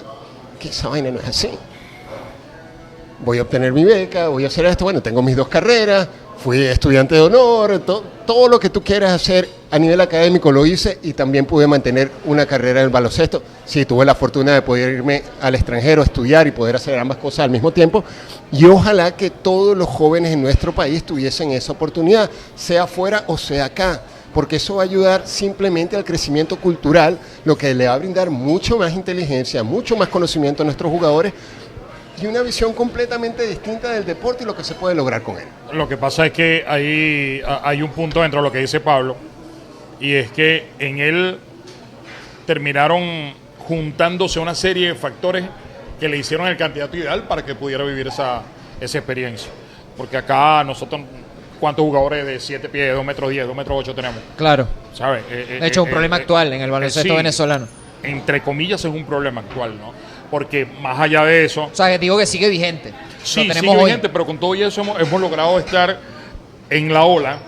que 0.59 0.69
esa 0.69 0.89
vaina 0.89 1.11
no 1.11 1.19
es 1.19 1.29
así. 1.29 1.49
Voy 3.25 3.39
a 3.39 3.43
obtener 3.43 3.73
mi 3.73 3.85
beca, 3.85 4.29
voy 4.29 4.45
a 4.45 4.49
hacer 4.49 4.67
esto, 4.67 4.85
bueno, 4.85 5.01
tengo 5.01 5.23
mis 5.23 5.35
dos 5.35 5.49
carreras, 5.49 6.07
fui 6.43 6.59
estudiante 6.63 7.15
de 7.15 7.21
honor, 7.21 7.81
to- 7.81 8.03
todo 8.27 8.49
lo 8.49 8.59
que 8.59 8.71
tú 8.71 8.83
quieras 8.83 9.13
hacer 9.13 9.49
a 9.71 9.79
nivel 9.79 10.01
académico 10.01 10.51
lo 10.51 10.65
hice 10.65 10.99
y 11.03 11.13
también 11.13 11.45
pude 11.47 11.67
mantener 11.67 12.11
una 12.25 12.47
carrera 12.47 12.81
en 12.81 12.87
el 12.87 12.91
baloncesto. 12.91 13.43
Sí, 13.65 13.85
tuve 13.85 14.05
la 14.05 14.15
fortuna 14.15 14.55
de 14.55 14.63
poder 14.63 14.95
irme 14.95 15.23
al 15.41 15.55
extranjero 15.55 16.03
estudiar 16.03 16.47
y 16.47 16.51
poder 16.51 16.77
hacer 16.77 16.99
ambas 16.99 17.19
cosas 17.19 17.41
al 17.41 17.51
mismo 17.51 17.71
tiempo. 17.73 18.03
Y 18.53 18.65
ojalá 18.65 19.15
que 19.17 19.31
todos 19.31 19.77
los 19.77 19.89
jóvenes 19.89 20.33
en 20.33 20.43
nuestro 20.43 20.73
país 20.75 21.05
tuviesen 21.05 21.51
esa 21.53 21.73
oportunidad, 21.73 22.31
sea 22.57 22.85
afuera 22.85 23.25
o 23.27 23.37
sea 23.37 23.67
acá, 23.67 24.03
porque 24.33 24.57
eso 24.57 24.77
va 24.77 24.83
a 24.83 24.87
ayudar 24.87 25.23
simplemente 25.27 25.97
al 25.97 26.05
crecimiento 26.05 26.57
cultural, 26.57 27.19
lo 27.45 27.57
que 27.59 27.75
le 27.75 27.87
va 27.89 27.95
a 27.95 27.99
brindar 27.99 28.31
mucho 28.31 28.79
más 28.79 28.93
inteligencia, 28.95 29.63
mucho 29.63 29.97
más 29.97 30.09
conocimiento 30.09 30.63
a 30.63 30.67
nuestros 30.67 30.91
jugadores 30.91 31.33
y 32.21 32.27
una 32.27 32.43
visión 32.43 32.73
completamente 32.75 33.47
distinta 33.47 33.91
del 33.91 34.05
deporte 34.05 34.45
y 34.45 34.47
lo 34.47 34.55
que 34.57 34.65
se 34.65 34.75
puede 34.75 34.95
lograr 34.95 35.23
con 35.23 35.39
él. 35.39 35.47
Lo 35.73 35.89
que 35.89 35.97
pasa 35.97 36.27
es 36.27 36.33
que 36.33 36.65
hay, 36.67 37.41
a- 37.47 37.69
hay 37.69 37.83
un 37.83 37.91
punto 37.91 38.21
dentro 38.23 38.41
de 38.41 38.49
lo 38.49 38.53
que 38.53 38.59
dice 38.59 38.81
Pablo, 38.81 39.17
y 40.01 40.15
es 40.15 40.31
que 40.31 40.69
en 40.79 40.99
él 40.99 41.39
terminaron 42.47 43.33
juntándose 43.59 44.41
una 44.41 44.55
serie 44.55 44.89
de 44.89 44.95
factores 44.95 45.45
que 45.99 46.09
le 46.09 46.17
hicieron 46.17 46.47
el 46.49 46.57
candidato 46.57 46.97
ideal 46.97 47.25
para 47.25 47.45
que 47.45 47.55
pudiera 47.55 47.85
vivir 47.85 48.09
esa, 48.09 48.43
esa 48.81 48.99
experiencia. 48.99 49.51
Porque 49.97 50.17
acá 50.17 50.65
nosotros, 50.65 51.03
¿cuántos 51.61 51.85
jugadores 51.85 52.27
de 52.27 52.41
7 52.41 52.69
pies, 52.69 52.95
2 52.95 53.05
metros 53.05 53.31
10, 53.31 53.47
2 53.47 53.55
metros 53.57 53.79
8 53.81 53.95
tenemos? 53.95 54.19
Claro. 54.37 54.67
¿Sabes? 54.95 55.23
Eh, 55.31 55.59
De 55.61 55.67
hecho, 55.67 55.83
un 55.85 55.91
problema 55.91 56.17
actual 56.17 56.53
en 56.53 56.63
el 56.63 56.71
baloncesto 56.71 57.09
sí, 57.11 57.15
venezolano. 57.17 57.69
Entre 58.03 58.41
comillas 58.41 58.81
es 58.85 58.91
un 58.91 59.05
problema 59.05 59.43
actual, 59.43 59.79
¿no? 59.79 59.93
Porque 60.31 60.67
más 60.81 60.99
allá 60.99 61.25
de 61.25 61.45
eso, 61.45 61.65
O 61.65 61.75
sea, 61.75 61.89
que 61.89 61.99
digo 61.99 62.17
que 62.19 62.27
sigue 62.27 62.49
vigente. 62.49 62.93
Sí, 63.23 63.45
Lo 63.45 63.55
sigue 63.55 63.69
hoy. 63.69 63.85
vigente, 63.87 64.09
pero 64.09 64.25
con 64.25 64.39
todo 64.39 64.55
y 64.55 64.63
eso 64.63 64.81
hemos, 64.83 65.01
hemos 65.01 65.21
logrado 65.21 65.59
estar 65.59 65.99
en 66.71 66.93
la 66.93 67.05
ola 67.05 67.39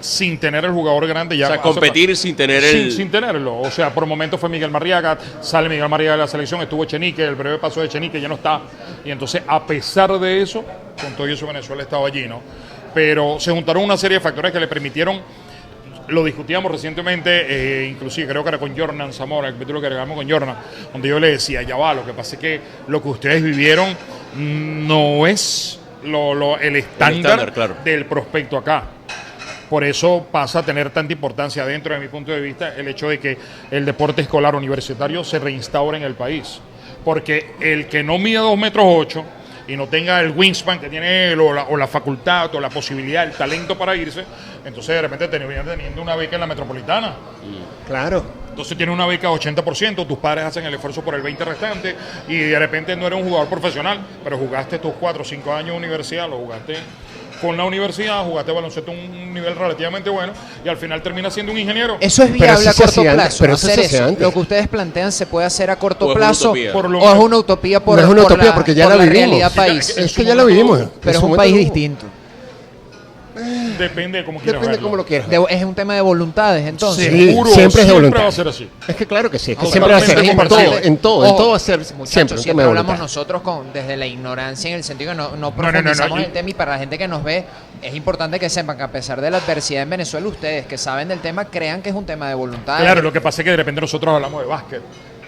sin 0.00 0.36
tener 0.38 0.64
el 0.64 0.72
jugador 0.72 1.06
grande 1.06 1.36
ya. 1.36 1.46
O 1.46 1.48
sea, 1.48 1.56
hace- 1.56 1.62
competir 1.62 2.16
sin 2.16 2.34
tener 2.34 2.62
el- 2.62 2.90
sin 2.92 3.10
tenerlo. 3.10 3.60
O 3.60 3.70
sea, 3.70 3.90
por 3.94 4.04
momentos 4.04 4.38
fue 4.40 4.48
Miguel 4.48 4.70
Marriaga, 4.70 5.16
sale 5.40 5.68
Miguel 5.68 5.88
Marriaga 5.88 6.12
de 6.12 6.18
la 6.18 6.26
selección, 6.26 6.60
estuvo 6.60 6.84
Chenique, 6.84 7.22
el 7.24 7.34
breve 7.36 7.58
paso 7.58 7.80
de 7.80 7.88
Chenique 7.88 8.20
ya 8.20 8.28
no 8.28 8.34
está. 8.34 8.60
Y 9.04 9.10
entonces, 9.10 9.42
a 9.46 9.64
pesar 9.64 10.18
de 10.18 10.42
eso, 10.42 10.64
con 11.00 11.12
todo 11.14 11.28
y 11.28 11.32
eso 11.32 11.46
Venezuela 11.46 11.82
estaba 11.82 12.06
allí, 12.08 12.26
¿no? 12.28 12.40
Pero 12.92 13.38
se 13.40 13.52
juntaron 13.52 13.84
una 13.84 13.96
serie 13.96 14.18
de 14.18 14.20
factores 14.20 14.52
que 14.52 14.60
le 14.60 14.66
permitieron 14.68 15.20
lo 16.08 16.24
discutíamos 16.24 16.70
recientemente, 16.70 17.46
eh, 17.84 17.88
inclusive 17.88 18.28
creo 18.28 18.42
que 18.42 18.48
era 18.50 18.58
con 18.58 18.76
Jordan 18.76 19.12
Zamora, 19.12 19.48
el 19.48 19.54
capítulo 19.54 19.80
que 19.80 19.88
grabamos 19.88 20.16
con 20.16 20.28
Jordan, 20.30 20.56
donde 20.92 21.08
yo 21.08 21.18
le 21.20 21.32
decía, 21.32 21.62
ya 21.62 21.76
va, 21.76 21.94
lo 21.94 22.04
que 22.04 22.12
pasa 22.12 22.34
es 22.36 22.40
que 22.40 22.60
lo 22.88 23.02
que 23.02 23.08
ustedes 23.08 23.42
vivieron 23.42 23.90
mm, 24.34 24.86
no 24.86 25.26
es 25.26 25.78
lo, 26.04 26.34
lo- 26.34 26.58
el 26.58 26.76
estándar, 26.76 27.32
estándar, 27.32 27.52
claro. 27.52 27.76
del 27.84 28.06
prospecto 28.06 28.56
acá. 28.56 28.84
Por 29.70 29.84
eso 29.84 30.26
pasa 30.30 30.58
a 30.58 30.62
tener 30.64 30.90
tanta 30.90 31.12
importancia 31.14 31.64
dentro 31.64 31.94
de 31.94 32.00
mi 32.00 32.08
punto 32.08 32.30
de 32.30 32.40
vista 32.42 32.74
el 32.76 32.88
hecho 32.88 33.08
de 33.08 33.18
que 33.18 33.38
el 33.70 33.86
deporte 33.86 34.20
escolar 34.20 34.54
universitario 34.54 35.24
se 35.24 35.38
reinstaure 35.38 35.96
en 35.96 36.02
el 36.04 36.14
país. 36.14 36.60
Porque 37.04 37.52
el 37.60 37.86
que 37.86 38.02
no 38.02 38.18
mide 38.18 38.38
2 38.38 38.58
metros 38.58 38.84
8 38.86 39.24
y 39.66 39.76
no 39.76 39.86
tenga 39.86 40.20
el 40.20 40.30
wingspan 40.30 40.78
que 40.78 40.88
tiene 40.88 41.32
él, 41.32 41.40
o 41.40 41.52
la, 41.52 41.64
o 41.64 41.76
la 41.76 41.86
facultad 41.86 42.54
o 42.54 42.60
la 42.60 42.68
posibilidad, 42.68 43.24
el 43.24 43.32
talento 43.32 43.76
para 43.76 43.96
irse, 43.96 44.24
entonces 44.64 44.94
de 44.94 45.02
repente 45.02 45.28
termina 45.28 45.62
teniendo 45.62 46.02
una 46.02 46.16
beca 46.16 46.36
en 46.36 46.40
la 46.40 46.46
metropolitana. 46.46 47.14
Claro. 47.86 48.24
Entonces 48.50 48.76
tiene 48.76 48.92
una 48.92 49.06
beca 49.06 49.30
80%, 49.30 50.06
tus 50.06 50.18
padres 50.18 50.44
hacen 50.44 50.64
el 50.66 50.74
esfuerzo 50.74 51.02
por 51.02 51.14
el 51.14 51.22
20% 51.22 51.38
restante 51.44 51.96
y 52.28 52.36
de 52.36 52.58
repente 52.58 52.94
no 52.94 53.06
eres 53.06 53.18
un 53.18 53.28
jugador 53.28 53.48
profesional, 53.48 54.00
pero 54.22 54.36
jugaste 54.36 54.78
tus 54.78 54.92
4 54.94 55.22
o 55.22 55.24
5 55.24 55.54
años 55.54 55.70
de 55.70 55.78
universidad, 55.78 56.28
lo 56.28 56.36
jugaste 56.36 56.76
con 57.42 57.56
la 57.56 57.64
universidad, 57.64 58.24
jugaste 58.24 58.52
baloncesto 58.52 58.90
a 58.90 58.94
un 58.94 59.34
nivel 59.34 59.54
relativamente 59.54 60.08
bueno 60.08 60.32
y 60.64 60.68
al 60.68 60.76
final 60.78 61.02
terminas 61.02 61.34
siendo 61.34 61.52
un 61.52 61.58
ingeniero. 61.58 61.98
Eso 62.00 62.22
es 62.22 62.32
viable 62.32 62.60
eso 62.60 62.70
a 62.70 62.86
corto 62.86 63.00
antes, 63.02 63.14
plazo. 63.14 63.36
pero 63.40 63.54
hacer 63.54 63.80
eso. 63.80 64.16
Lo 64.18 64.32
que 64.32 64.38
ustedes 64.38 64.68
plantean 64.68 65.12
se 65.12 65.26
puede 65.26 65.46
hacer 65.46 65.70
a 65.70 65.76
corto 65.76 66.08
O 66.08 66.14
plazo. 66.14 66.54
Por 66.72 66.88
lo 66.88 67.00
o 67.00 67.12
es 67.12 67.18
una 67.18 67.36
utopía 67.38 67.80
por, 67.84 67.96
no 67.98 68.04
es 68.04 68.08
una 68.10 68.22
por 68.22 68.32
utopía 68.32 68.54
porque 68.54 68.74
ya 68.74 68.84
por 68.88 68.96
la 68.96 69.02
vivimos. 69.04 69.28
realidad 69.28 69.52
país. 69.54 69.88
Es 69.98 70.12
que 70.12 70.24
ya 70.24 70.34
momento- 70.34 70.46
vivimos. 70.46 70.80
Pero 71.00 71.18
es 71.18 71.22
un 71.24 71.36
país 71.36 71.56
distinto. 71.56 72.06
Depende 73.78 74.18
de 74.18 74.24
cómo 74.24 74.38
quieras 74.38 74.60
Depende 74.60 74.68
de 74.68 74.76
verlo. 74.76 74.86
cómo 74.86 74.96
lo 74.96 75.04
quieras. 75.06 75.28
De- 75.28 75.44
es 75.50 75.64
un 75.64 75.74
tema 75.74 75.94
de 75.94 76.00
voluntades, 76.00 76.66
entonces. 76.66 77.10
Sí, 77.12 77.26
Seguro, 77.28 77.50
siempre 77.50 77.82
es 77.82 77.86
de 77.88 77.92
voluntad. 77.94 78.22
va 78.22 78.28
a 78.28 78.32
ser 78.32 78.48
así. 78.48 78.68
Es 78.86 78.96
que 78.96 79.06
claro 79.06 79.30
que 79.30 79.38
sí, 79.38 79.52
es 79.52 79.58
que 79.58 79.66
siempre 79.66 79.92
va 79.92 79.98
a 79.98 80.00
ser 80.00 80.18
en 80.18 80.36
todo, 80.36 80.78
en 80.82 80.96
todo, 80.98 81.24
en 81.24 81.30
Ojo, 81.30 81.36
todo 81.36 81.50
va 81.50 81.56
a 81.56 81.60
ser 81.60 81.78
muchachos, 81.78 82.08
siempre 82.10 82.36
un 82.36 82.42
siempre 82.42 82.44
tema 82.44 82.62
de 82.62 82.68
hablamos 82.68 82.86
voluntad. 82.86 83.02
nosotros 83.04 83.42
con, 83.42 83.72
desde 83.72 83.96
la 83.96 84.06
ignorancia 84.06 84.70
en 84.70 84.76
el 84.76 84.84
sentido 84.84 85.12
que 85.12 85.16
no, 85.16 85.30
no 85.30 85.36
no, 85.36 85.36
no, 85.50 85.54
profundizamos 85.56 86.18
no, 86.18 86.24
el 86.24 86.32
tema 86.32 86.50
y 86.50 86.54
para 86.54 86.72
la 86.72 86.78
gente 86.78 86.98
que 86.98 87.08
nos 87.08 87.22
ve 87.24 87.44
es 87.82 87.94
importante 87.94 88.38
que 88.38 88.48
sepan 88.48 88.76
que 88.76 88.82
a 88.84 88.92
pesar 88.92 89.20
de 89.20 89.30
la 89.30 89.38
adversidad 89.38 89.82
en 89.82 89.90
Venezuela 89.90 90.26
ustedes 90.28 90.66
que 90.66 90.78
saben 90.78 91.08
del 91.08 91.18
tema 91.20 91.44
crean 91.46 91.82
que 91.82 91.88
es 91.90 91.94
un 91.94 92.04
tema 92.06 92.28
de 92.28 92.34
voluntad. 92.34 92.78
Claro, 92.78 93.02
lo 93.02 93.12
que 93.12 93.20
pasa 93.20 93.42
es 93.42 93.44
que 93.44 93.50
de 93.50 93.56
repente 93.56 93.80
nosotros 93.80 94.14
hablamos 94.14 94.40
de 94.42 94.46
básquet, 94.48 94.82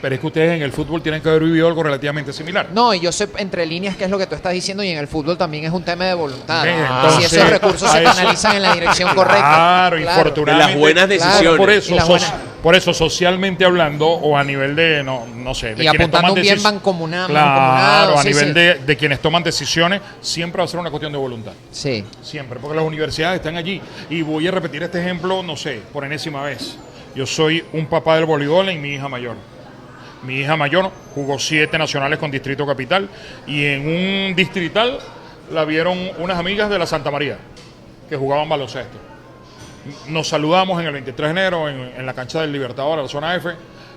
pero 0.05 0.17
es 0.17 0.21
que 0.21 0.27
ustedes 0.27 0.57
en 0.57 0.61
el 0.62 0.71
fútbol 0.71 1.01
tienen 1.01 1.23
que 1.23 1.31
haber 1.31 1.45
vivido 1.45 1.67
algo 1.67 1.83
relativamente 1.83 2.31
similar. 2.35 2.69
No, 2.75 2.93
y 2.93 3.01
yo 3.01 3.11
sé 3.11 3.27
entre 3.38 3.64
líneas 3.64 3.97
qué 3.97 4.05
es 4.05 4.11
lo 4.11 4.19
que 4.19 4.27
tú 4.27 4.35
estás 4.35 4.53
diciendo 4.53 4.85
y 4.85 4.90
en 4.90 4.99
el 4.99 5.09
fútbol 5.09 5.38
también 5.38 5.64
es 5.64 5.71
un 5.71 5.83
tema 5.83 6.05
de 6.05 6.12
voluntad. 6.12 6.62
Bien, 6.62 6.77
si 6.77 6.83
entonces, 6.93 7.33
esos 7.33 7.49
recursos 7.49 7.90
se 7.90 8.03
eso- 8.03 8.12
canalizan 8.14 8.57
en 8.57 8.62
la 8.62 8.75
dirección 8.75 9.14
correcta. 9.14 9.38
Claro, 9.38 9.97
Claro. 9.97 10.19
infortunadamente. 10.21 10.73
Las 10.73 10.79
buenas 10.79 11.07
Claro, 11.07 11.25
decisiones. 11.25 11.59
Por 11.59 11.71
Y 11.71 11.73
eso, 11.73 11.95
las 11.95 12.05
soci- 12.05 12.09
buenas- 12.11 12.33
por 12.62 12.75
eso, 12.75 12.93
socialmente 12.93 13.64
hablando, 13.64 14.07
o 14.07 14.37
a 14.37 14.45
nivel 14.45 14.77
de, 14.77 15.03
no, 15.03 15.25
no 15.27 15.55
sé, 15.55 15.69
de 15.69 15.73
Y 15.73 15.77
quienes 15.88 15.95
apuntando 15.95 16.19
toman 16.19 16.33
un 16.33 16.43
bien 16.43 16.59
decis- 16.59 16.62
mancomunado- 16.62 17.29
Claro, 17.29 18.19
a 18.19 18.23
sí, 18.23 18.29
nivel 18.29 18.47
sí. 18.49 18.53
De, 18.53 18.75
de 18.75 18.97
quienes 18.99 19.21
toman 19.21 19.43
decisiones, 19.43 20.03
siempre 20.21 20.59
va 20.59 20.64
a 20.67 20.69
ser 20.69 20.81
una 20.81 20.90
cuestión 20.90 21.12
de 21.12 21.19
voluntad. 21.19 21.53
Sí. 21.73 22.05
Siempre, 22.23 22.59
porque 22.61 22.77
las 22.77 22.85
universidades 22.85 23.37
están 23.38 23.57
allí. 23.57 23.81
Y 24.11 24.21
voy 24.21 24.47
a 24.49 24.51
repetir 24.51 24.83
este 24.83 25.01
ejemplo, 25.01 25.43
no 25.43 25.57
sé, 25.57 25.81
por 25.95 26.05
enésima 26.05 26.43
vez. 26.43 26.77
Yo 27.14 27.25
soy 27.27 27.64
un 27.73 27.87
papá 27.87 28.17
del 28.17 28.27
voleibol 28.27 28.69
en 28.69 28.83
mi 28.83 28.90
hija 28.97 29.09
mayor. 29.09 29.37
Mi 30.27 30.41
hija 30.41 30.57
mayor 30.57 30.91
jugó 31.15 31.39
siete 31.39 31.79
nacionales 31.79 32.19
con 32.19 32.31
Distrito 32.31 32.67
Capital 32.67 33.09
y 33.47 33.65
en 33.65 33.87
un 33.87 34.35
distrital 34.35 34.99
la 35.51 35.65
vieron 35.65 35.99
unas 36.19 36.39
amigas 36.39 36.71
de 36.71 36.79
la 36.79 36.87
Santa 36.87 37.11
María 37.11 37.39
que 38.09 38.17
jugaban 38.17 38.49
baloncesto. 38.49 38.97
Nos 40.09 40.29
saludamos 40.29 40.81
en 40.81 40.87
el 40.87 40.93
23 40.93 41.35
de 41.35 41.41
enero 41.41 41.69
en, 41.69 42.07
la 42.07 42.15
cancha 42.15 42.41
del 42.41 42.53
Libertador, 42.53 42.99
la 42.99 43.09
zona 43.09 43.35
F. 43.37 43.51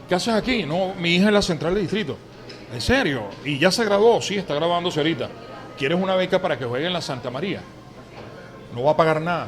¿Qué 0.07 0.15
haces 0.15 0.33
aquí? 0.33 0.63
No, 0.63 0.93
mi 0.95 1.15
hija 1.15 1.27
es 1.27 1.33
la 1.33 1.41
central 1.41 1.75
de 1.75 1.81
distrito. 1.81 2.17
¿En 2.73 2.81
serio? 2.81 3.29
¿Y 3.45 3.57
ya 3.57 3.71
se 3.71 3.85
graduó? 3.85 4.21
Sí, 4.21 4.35
está 4.35 4.53
graduándose 4.53 4.99
ahorita. 4.99 5.29
¿Quieres 5.77 5.97
una 5.97 6.15
beca 6.15 6.41
para 6.41 6.57
que 6.57 6.65
juegue 6.65 6.87
en 6.87 6.93
la 6.93 7.01
Santa 7.01 7.29
María? 7.29 7.61
no 8.77 8.83
va 8.83 8.91
a 8.91 8.97
pagar 8.97 9.21
nada. 9.21 9.47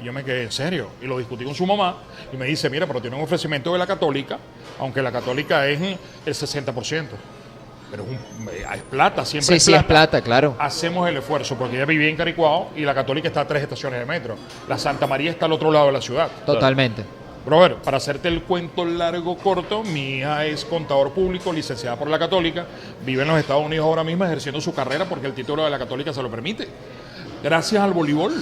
Y 0.00 0.04
yo 0.04 0.12
me 0.12 0.24
quedé 0.24 0.44
en 0.44 0.52
serio. 0.52 0.88
Y 1.02 1.06
lo 1.06 1.18
discutí 1.18 1.44
con 1.44 1.54
su 1.54 1.66
mamá 1.66 1.96
y 2.32 2.36
me 2.36 2.46
dice, 2.46 2.70
mira, 2.70 2.86
pero 2.86 3.00
tiene 3.00 3.16
un 3.16 3.22
ofrecimiento 3.22 3.72
de 3.72 3.78
la 3.78 3.86
católica, 3.86 4.38
aunque 4.78 5.02
la 5.02 5.12
católica 5.12 5.66
es 5.68 5.80
el 5.80 6.34
60%. 6.34 7.06
Pero 7.90 8.04
es, 8.04 8.08
un- 8.08 8.48
eh, 8.48 8.64
es 8.76 8.82
plata, 8.82 9.24
siempre 9.24 9.46
Sí, 9.48 9.54
es 9.54 9.62
sí, 9.64 9.70
plata. 9.72 9.80
es 9.80 9.86
plata, 9.88 10.22
claro. 10.22 10.54
Hacemos 10.58 11.08
el 11.08 11.16
esfuerzo, 11.16 11.56
porque 11.56 11.76
ella 11.76 11.86
vivía 11.86 12.08
en 12.08 12.16
Caricuao 12.16 12.70
y 12.76 12.82
la 12.82 12.94
católica 12.94 13.26
está 13.28 13.40
a 13.40 13.48
tres 13.48 13.62
estaciones 13.64 13.98
de 13.98 14.06
metro. 14.06 14.36
La 14.68 14.78
Santa 14.78 15.06
María 15.08 15.32
está 15.32 15.46
al 15.46 15.52
otro 15.52 15.72
lado 15.72 15.86
de 15.86 15.92
la 15.92 16.00
ciudad. 16.00 16.28
Totalmente. 16.46 17.04
Brother, 17.44 17.76
para 17.76 17.96
hacerte 17.96 18.28
el 18.28 18.42
cuento 18.42 18.84
largo 18.84 19.36
corto, 19.38 19.82
mi 19.82 20.18
hija 20.18 20.44
es 20.46 20.64
contador 20.64 21.10
público, 21.12 21.52
licenciada 21.52 21.96
por 21.96 22.08
la 22.08 22.18
Católica, 22.18 22.66
vive 23.04 23.22
en 23.22 23.28
los 23.28 23.38
Estados 23.40 23.64
Unidos 23.64 23.86
ahora 23.86 24.04
mismo 24.04 24.24
ejerciendo 24.24 24.60
su 24.60 24.72
carrera 24.74 25.06
porque 25.06 25.26
el 25.26 25.32
título 25.32 25.64
de 25.64 25.70
la 25.70 25.78
Católica 25.78 26.12
se 26.12 26.22
lo 26.22 26.30
permite. 26.30 26.68
Gracias 27.42 27.82
al 27.82 27.92
voleibol. 27.92 28.34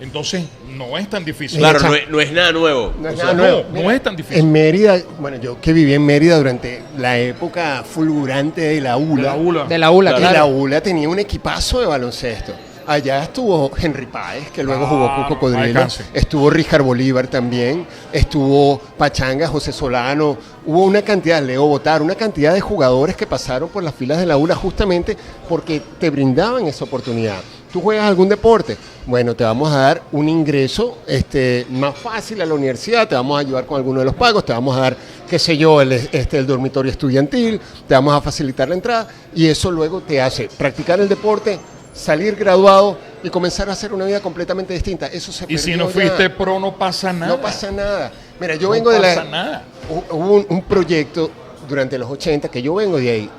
Entonces, 0.00 0.44
no 0.76 0.98
es 0.98 1.08
tan 1.08 1.24
difícil. 1.24 1.58
Claro, 1.60 1.78
no 1.80 1.94
es, 1.94 2.10
no 2.10 2.20
es 2.20 2.32
nada 2.32 2.52
nuevo. 2.52 2.92
No 3.00 3.08
es 3.08 3.14
O 3.14 3.16
sea, 3.16 3.26
nada 3.26 3.36
no, 3.36 3.42
nuevo. 3.42 3.64
no 3.72 3.90
es 3.90 4.02
tan 4.02 4.16
difícil. 4.16 4.38
En 4.42 4.52
Mérida, 4.52 4.98
bueno, 5.20 5.36
yo 5.38 5.60
que 5.60 5.72
viví 5.72 5.94
en 5.94 6.04
Mérida 6.04 6.36
durante 6.36 6.82
la 6.98 7.16
época 7.18 7.84
fulgurante 7.88 8.60
de 8.60 8.80
la 8.80 8.96
ULA. 8.96 9.22
De 9.22 9.28
la 9.28 9.34
ULA. 9.36 9.64
De 9.66 9.78
la 9.78 9.90
ULA, 9.90 10.16
claro. 10.16 10.34
la 10.34 10.44
ULA 10.46 10.80
tenía 10.80 11.08
un 11.08 11.18
equipazo 11.18 11.80
de 11.80 11.86
baloncesto. 11.86 12.52
Allá 12.86 13.22
estuvo 13.22 13.70
Henry 13.80 14.04
Páez, 14.04 14.50
que 14.50 14.62
luego 14.62 14.86
jugó 14.86 15.14
con 15.14 15.24
Cocodrilo. 15.24 15.62
alcance. 15.62 16.04
Estuvo 16.12 16.50
Richard 16.50 16.82
Bolívar 16.82 17.28
también. 17.28 17.86
Estuvo 18.12 18.78
Pachanga, 18.98 19.46
José 19.48 19.72
Solano. 19.72 20.36
Hubo 20.66 20.84
una 20.84 21.00
cantidad, 21.00 21.40
Leo 21.42 21.66
Botar, 21.66 22.02
una 22.02 22.14
cantidad 22.14 22.52
de 22.52 22.60
jugadores 22.60 23.16
que 23.16 23.26
pasaron 23.26 23.70
por 23.70 23.82
las 23.82 23.94
filas 23.94 24.18
de 24.18 24.26
la 24.26 24.36
ULA 24.36 24.54
justamente 24.54 25.16
porque 25.48 25.80
te 25.98 26.10
brindaban 26.10 26.66
esa 26.66 26.84
oportunidad. 26.84 27.38
¿Tú 27.74 27.80
juegas 27.80 28.06
algún 28.06 28.28
deporte? 28.28 28.76
Bueno, 29.04 29.34
te 29.34 29.42
vamos 29.42 29.72
a 29.72 29.78
dar 29.78 30.02
un 30.12 30.28
ingreso 30.28 30.98
este, 31.08 31.66
más 31.70 31.98
fácil 31.98 32.40
a 32.40 32.46
la 32.46 32.54
universidad, 32.54 33.08
te 33.08 33.16
vamos 33.16 33.36
a 33.36 33.40
ayudar 33.40 33.66
con 33.66 33.78
alguno 33.78 33.98
de 33.98 34.04
los 34.06 34.14
pagos, 34.14 34.44
te 34.46 34.52
vamos 34.52 34.76
a 34.76 34.80
dar, 34.82 34.96
qué 35.28 35.40
sé 35.40 35.56
yo, 35.56 35.80
el, 35.80 35.90
este, 35.90 36.38
el 36.38 36.46
dormitorio 36.46 36.92
estudiantil, 36.92 37.60
te 37.88 37.94
vamos 37.94 38.14
a 38.14 38.20
facilitar 38.20 38.68
la 38.68 38.76
entrada 38.76 39.08
y 39.34 39.48
eso 39.48 39.72
luego 39.72 40.00
te 40.02 40.22
hace 40.22 40.48
practicar 40.56 41.00
el 41.00 41.08
deporte, 41.08 41.58
salir 41.92 42.36
graduado 42.36 42.96
y 43.24 43.28
comenzar 43.28 43.68
a 43.68 43.72
hacer 43.72 43.92
una 43.92 44.04
vida 44.04 44.20
completamente 44.20 44.72
distinta. 44.72 45.08
Eso 45.08 45.32
se 45.32 45.44
Y 45.48 45.58
si 45.58 45.74
no 45.74 45.88
fuiste 45.88 46.30
pro, 46.30 46.60
no 46.60 46.76
pasa 46.76 47.12
nada. 47.12 47.26
No 47.26 47.40
pasa 47.42 47.72
nada. 47.72 48.12
Mira, 48.38 48.54
yo 48.54 48.68
No 48.68 48.74
vengo 48.74 48.90
de 48.92 49.00
la... 49.00 49.08
pasa 49.16 49.24
nada. 49.24 49.64
Hu- 49.90 50.14
Hubo 50.14 50.34
un, 50.34 50.46
un 50.48 50.62
proyecto 50.62 51.28
durante 51.68 51.98
los 51.98 52.08
80 52.08 52.48
que 52.48 52.62
yo 52.62 52.72
vengo 52.76 52.98
de 52.98 53.10
ahí, 53.10 53.30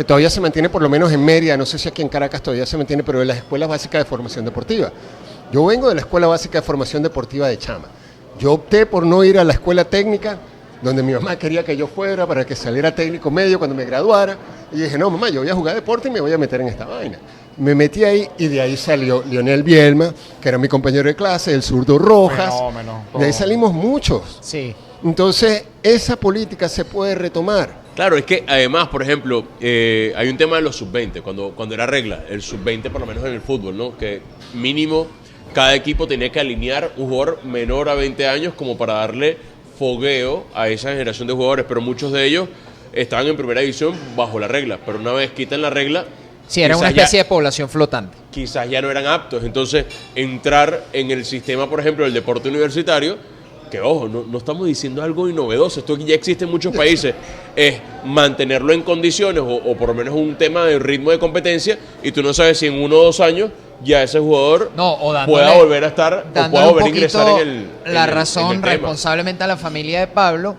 que 0.00 0.04
todavía 0.04 0.30
se 0.30 0.40
mantiene 0.40 0.70
por 0.70 0.80
lo 0.80 0.88
menos 0.88 1.12
en 1.12 1.22
Mérida, 1.22 1.58
no 1.58 1.66
sé 1.66 1.78
si 1.78 1.86
aquí 1.86 2.00
en 2.00 2.08
Caracas 2.08 2.40
todavía 2.40 2.64
se 2.64 2.74
mantiene, 2.78 3.02
pero 3.02 3.18
de 3.18 3.26
las 3.26 3.36
escuelas 3.36 3.68
básicas 3.68 4.02
de 4.02 4.08
formación 4.08 4.46
deportiva. 4.46 4.90
Yo 5.52 5.66
vengo 5.66 5.90
de 5.90 5.94
la 5.94 6.00
Escuela 6.00 6.26
Básica 6.26 6.58
de 6.58 6.62
Formación 6.62 7.02
Deportiva 7.02 7.48
de 7.48 7.58
Chama. 7.58 7.84
Yo 8.38 8.54
opté 8.54 8.86
por 8.86 9.04
no 9.04 9.22
ir 9.24 9.38
a 9.38 9.44
la 9.44 9.52
escuela 9.52 9.84
técnica, 9.84 10.38
donde 10.80 11.02
mi 11.02 11.12
mamá 11.12 11.38
quería 11.38 11.62
que 11.62 11.76
yo 11.76 11.86
fuera 11.86 12.26
para 12.26 12.46
que 12.46 12.56
saliera 12.56 12.94
técnico 12.94 13.30
medio 13.30 13.58
cuando 13.58 13.76
me 13.76 13.84
graduara. 13.84 14.38
Y 14.72 14.80
dije, 14.80 14.96
no, 14.96 15.10
mamá, 15.10 15.28
yo 15.28 15.42
voy 15.42 15.50
a 15.50 15.54
jugar 15.54 15.74
deporte 15.74 16.08
y 16.08 16.10
me 16.10 16.22
voy 16.22 16.32
a 16.32 16.38
meter 16.38 16.62
en 16.62 16.68
esta 16.68 16.86
vaina. 16.86 17.18
Me 17.58 17.74
metí 17.74 18.02
ahí 18.02 18.26
y 18.38 18.48
de 18.48 18.58
ahí 18.58 18.78
salió 18.78 19.22
Lionel 19.28 19.62
Bielma, 19.62 20.14
que 20.40 20.48
era 20.48 20.56
mi 20.56 20.68
compañero 20.68 21.08
de 21.08 21.14
clase, 21.14 21.52
el 21.52 21.62
zurdo 21.62 21.98
Rojas. 21.98 22.54
Fenómeno. 22.54 23.04
De 23.18 23.26
ahí 23.26 23.34
salimos 23.34 23.74
muchos. 23.74 24.38
Sí. 24.40 24.74
Entonces, 25.04 25.64
esa 25.82 26.16
política 26.16 26.70
se 26.70 26.86
puede 26.86 27.14
retomar. 27.14 27.79
Claro, 28.00 28.16
es 28.16 28.24
que 28.24 28.44
además, 28.46 28.88
por 28.88 29.02
ejemplo, 29.02 29.44
eh, 29.60 30.14
hay 30.16 30.30
un 30.30 30.38
tema 30.38 30.56
de 30.56 30.62
los 30.62 30.74
sub-20, 30.74 31.20
cuando, 31.20 31.50
cuando 31.50 31.74
era 31.74 31.84
regla, 31.84 32.24
el 32.30 32.40
sub-20 32.40 32.90
por 32.90 33.02
lo 33.02 33.06
menos 33.06 33.22
en 33.26 33.34
el 33.34 33.42
fútbol, 33.42 33.76
¿no? 33.76 33.94
Que 33.98 34.22
mínimo 34.54 35.06
cada 35.52 35.74
equipo 35.74 36.08
tenía 36.08 36.32
que 36.32 36.40
alinear 36.40 36.92
un 36.96 37.10
jugador 37.10 37.44
menor 37.44 37.90
a 37.90 37.94
20 37.94 38.26
años 38.26 38.54
como 38.54 38.78
para 38.78 38.94
darle 38.94 39.36
fogueo 39.78 40.46
a 40.54 40.70
esa 40.70 40.92
generación 40.92 41.28
de 41.28 41.34
jugadores, 41.34 41.66
pero 41.68 41.82
muchos 41.82 42.10
de 42.10 42.24
ellos 42.24 42.48
estaban 42.94 43.26
en 43.26 43.36
primera 43.36 43.60
división 43.60 43.94
bajo 44.16 44.40
la 44.40 44.48
regla, 44.48 44.78
pero 44.86 44.98
una 44.98 45.12
vez 45.12 45.32
quitan 45.32 45.60
la 45.60 45.68
regla... 45.68 46.06
Sí, 46.48 46.62
era 46.62 46.78
una 46.78 46.90
ya- 46.90 47.02
especie 47.02 47.18
de 47.18 47.24
población 47.26 47.68
flotante. 47.68 48.16
quizás 48.30 48.66
ya 48.70 48.80
no 48.80 48.90
eran 48.90 49.06
aptos. 49.06 49.44
Entonces, 49.44 49.84
entrar 50.14 50.86
en 50.94 51.10
el 51.10 51.26
sistema, 51.26 51.68
por 51.68 51.80
ejemplo, 51.80 52.04
del 52.06 52.14
deporte 52.14 52.48
universitario, 52.48 53.18
que 53.70 53.80
ojo, 53.80 54.08
no, 54.08 54.24
no 54.24 54.38
estamos 54.38 54.66
diciendo 54.66 55.02
algo 55.02 55.28
innovedoso, 55.28 55.80
esto 55.80 55.96
ya 55.98 56.14
existe 56.14 56.44
en 56.44 56.50
muchos 56.50 56.74
países, 56.74 57.14
es 57.56 57.80
mantenerlo 58.04 58.72
en 58.72 58.82
condiciones 58.82 59.42
o, 59.42 59.54
o 59.56 59.76
por 59.76 59.88
lo 59.88 59.94
menos 59.94 60.14
un 60.14 60.34
tema 60.36 60.64
de 60.64 60.78
ritmo 60.78 61.10
de 61.10 61.18
competencia 61.18 61.78
y 62.02 62.12
tú 62.12 62.22
no 62.22 62.32
sabes 62.32 62.58
si 62.58 62.66
en 62.66 62.82
uno 62.82 62.96
o 62.98 63.04
dos 63.04 63.20
años 63.20 63.50
ya 63.82 64.02
ese 64.02 64.18
jugador 64.18 64.70
No, 64.76 64.94
o 64.94 65.12
dándole, 65.12 65.38
pueda 65.42 65.54
volver 65.56 65.84
a 65.84 65.88
estar 65.88 66.26
o 66.28 66.50
pueda 66.50 66.66
volver 66.66 66.84
a 66.84 66.88
ingresar 66.88 67.28
en 67.28 67.48
el 67.48 67.48
en 67.84 67.94
la 67.94 68.04
el- 68.04 68.10
en 68.10 68.14
razón 68.14 68.56
el 68.56 68.62
responsablemente 68.62 69.44
a 69.44 69.46
la 69.46 69.56
familia 69.56 70.00
de 70.00 70.06
Pablo 70.06 70.56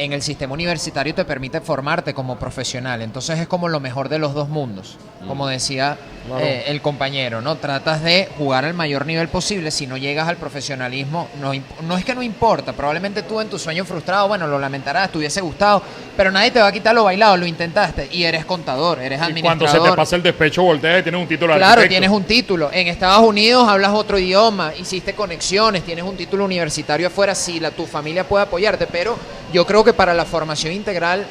en 0.00 0.12
el 0.14 0.22
sistema 0.22 0.54
universitario 0.54 1.14
te 1.14 1.24
permite 1.24 1.60
formarte 1.60 2.14
como 2.14 2.38
profesional. 2.38 3.02
Entonces 3.02 3.38
es 3.38 3.46
como 3.46 3.68
lo 3.68 3.80
mejor 3.80 4.08
de 4.08 4.18
los 4.18 4.34
dos 4.34 4.48
mundos 4.48 4.96
como 5.26 5.46
decía 5.46 5.96
eh, 6.38 6.64
el 6.66 6.80
compañero 6.80 7.40
no 7.40 7.56
tratas 7.56 8.02
de 8.02 8.28
jugar 8.38 8.64
al 8.64 8.74
mayor 8.74 9.06
nivel 9.06 9.28
posible. 9.28 9.70
Si 9.70 9.86
no 9.86 9.96
llegas 9.96 10.28
al 10.28 10.36
profesionalismo 10.36 11.28
no, 11.40 11.52
no 11.82 11.96
es 11.96 12.04
que 12.04 12.14
no 12.14 12.22
importa. 12.22 12.72
Probablemente 12.72 13.22
tú 13.22 13.40
en 13.40 13.48
tu 13.48 13.58
sueño 13.58 13.84
frustrado 13.84 14.28
bueno 14.28 14.46
lo 14.46 14.58
lamentarás 14.58 15.10
te 15.10 15.18
hubiese 15.18 15.40
gustado 15.40 15.82
pero 16.16 16.30
nadie 16.30 16.50
te 16.50 16.60
va 16.60 16.66
a 16.66 16.72
quitar 16.72 16.94
lo 16.94 17.04
bailado 17.04 17.36
lo 17.36 17.46
intentaste. 17.46 18.08
Y 18.12 18.24
eres 18.24 18.44
contador 18.44 18.98
eres 19.00 19.20
Y 19.20 19.22
administrador 19.22 19.68
cuando 19.68 19.84
se 19.84 19.90
te 19.90 19.96
pasa 19.96 20.16
el 20.16 20.22
despecho, 20.22 20.62
volteas 20.62 21.00
y 21.00 21.02
tienes 21.02 21.20
un 21.20 21.28
título 21.28 21.54
Claro, 21.54 21.82
arquitecto. 21.82 21.90
tienes 21.90 22.10
un 22.10 22.24
título. 22.24 22.70
En 22.72 22.88
Estados 22.88 23.26
Unidos 23.26 23.68
hablas 23.68 23.92
otro 23.92 24.18
idioma, 24.18 24.72
hiciste 24.78 25.14
conexiones, 25.14 25.82
tienes 25.82 26.04
un 26.04 26.16
título 26.16 26.44
universitario 26.44 27.06
afuera, 27.06 27.34
sí, 27.34 27.60
la, 27.60 27.70
tu 27.70 27.86
familia 27.86 28.24
puede 28.24 28.44
apoyarte, 28.44 28.86
pero 28.86 29.16
yo 29.52 29.66
creo 29.66 29.82
que 29.82 29.89
para 29.92 30.14
la 30.14 30.24
formación 30.24 30.72
integral 30.72 31.24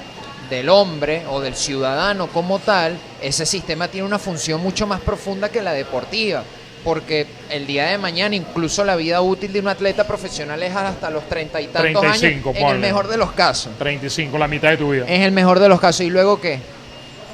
del 0.50 0.69
hombre 0.69 1.24
o 1.30 1.39
del 1.41 1.56
ciudadano 1.56 2.28
como 2.28 2.60
tal, 2.60 2.98
ese 3.22 3.45
sistema 3.45 3.88
tiene 3.88 4.08
una 4.08 4.19
función 4.19 4.62
mucho 4.62 4.88
más 4.88 5.00
profunda 5.02 5.50
que 5.50 5.62
la 5.62 5.74
deportiva. 5.74 6.43
Porque 6.84 7.28
el 7.50 7.67
día 7.67 7.88
de 7.88 7.98
mañana, 7.98 8.36
incluso 8.36 8.86
la 8.86 8.95
vida 8.95 9.19
útil 9.22 9.52
de 9.52 9.60
un 9.60 9.67
atleta 9.67 10.08
profesional 10.08 10.63
es 10.63 10.74
hasta 10.74 11.10
los 11.10 11.28
treinta 11.28 11.60
y 11.60 11.67
tantos 11.67 12.02
35, 12.02 12.50
años, 12.50 12.62
en 12.62 12.67
el 12.69 12.80
mejor 12.80 13.10
de 13.10 13.17
los 13.17 13.34
casos. 13.34 13.74
35, 13.78 14.38
la 14.38 14.48
mitad 14.48 14.69
de 14.69 14.78
tu 14.78 14.91
vida. 14.91 15.06
Es 15.06 15.19
el 15.19 15.34
mejor 15.34 15.60
de 15.60 15.67
los 15.67 15.78
casos. 15.80 16.02
¿Y 16.02 16.10
luego 16.10 16.39
qué? 16.39 16.58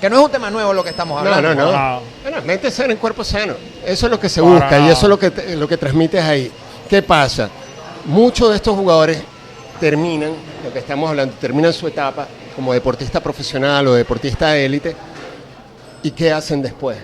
Que 0.01 0.09
no 0.09 0.17
es 0.17 0.25
un 0.25 0.31
tema 0.31 0.49
nuevo 0.49 0.73
lo 0.73 0.83
que 0.83 0.89
estamos 0.89 1.23
No, 1.23 1.29
hablando. 1.31 1.63
no, 1.63 1.71
no. 1.71 1.77
Ah. 1.77 1.99
Bueno, 2.23 2.41
mente 2.43 2.71
sana 2.71 2.91
en 2.93 2.97
cuerpo 2.97 3.23
sano. 3.23 3.53
Eso 3.85 4.07
es 4.07 4.11
lo 4.11 4.19
que 4.19 4.29
se 4.29 4.41
Para 4.41 4.53
busca 4.53 4.79
y 4.79 4.89
eso 4.89 5.05
es 5.05 5.09
lo 5.09 5.19
que, 5.19 5.55
lo 5.55 5.67
que 5.67 5.77
transmites 5.77 6.23
ahí. 6.23 6.51
¿Qué 6.89 7.03
pasa? 7.03 7.47
Muchos 8.05 8.49
de 8.49 8.55
estos 8.55 8.75
jugadores 8.75 9.21
terminan, 9.79 10.31
lo 10.63 10.71
que 10.73 10.79
estamos 10.79 11.09
hablando, 11.09 11.33
terminan 11.39 11.73
su 11.73 11.87
etapa 11.87 12.27
como 12.55 12.73
deportista 12.73 13.19
profesional 13.21 13.87
o 13.87 13.93
deportista 13.93 14.49
de 14.51 14.65
élite. 14.65 14.95
¿Y 16.03 16.11
qué 16.11 16.31
hacen 16.31 16.61
después? 16.61 16.97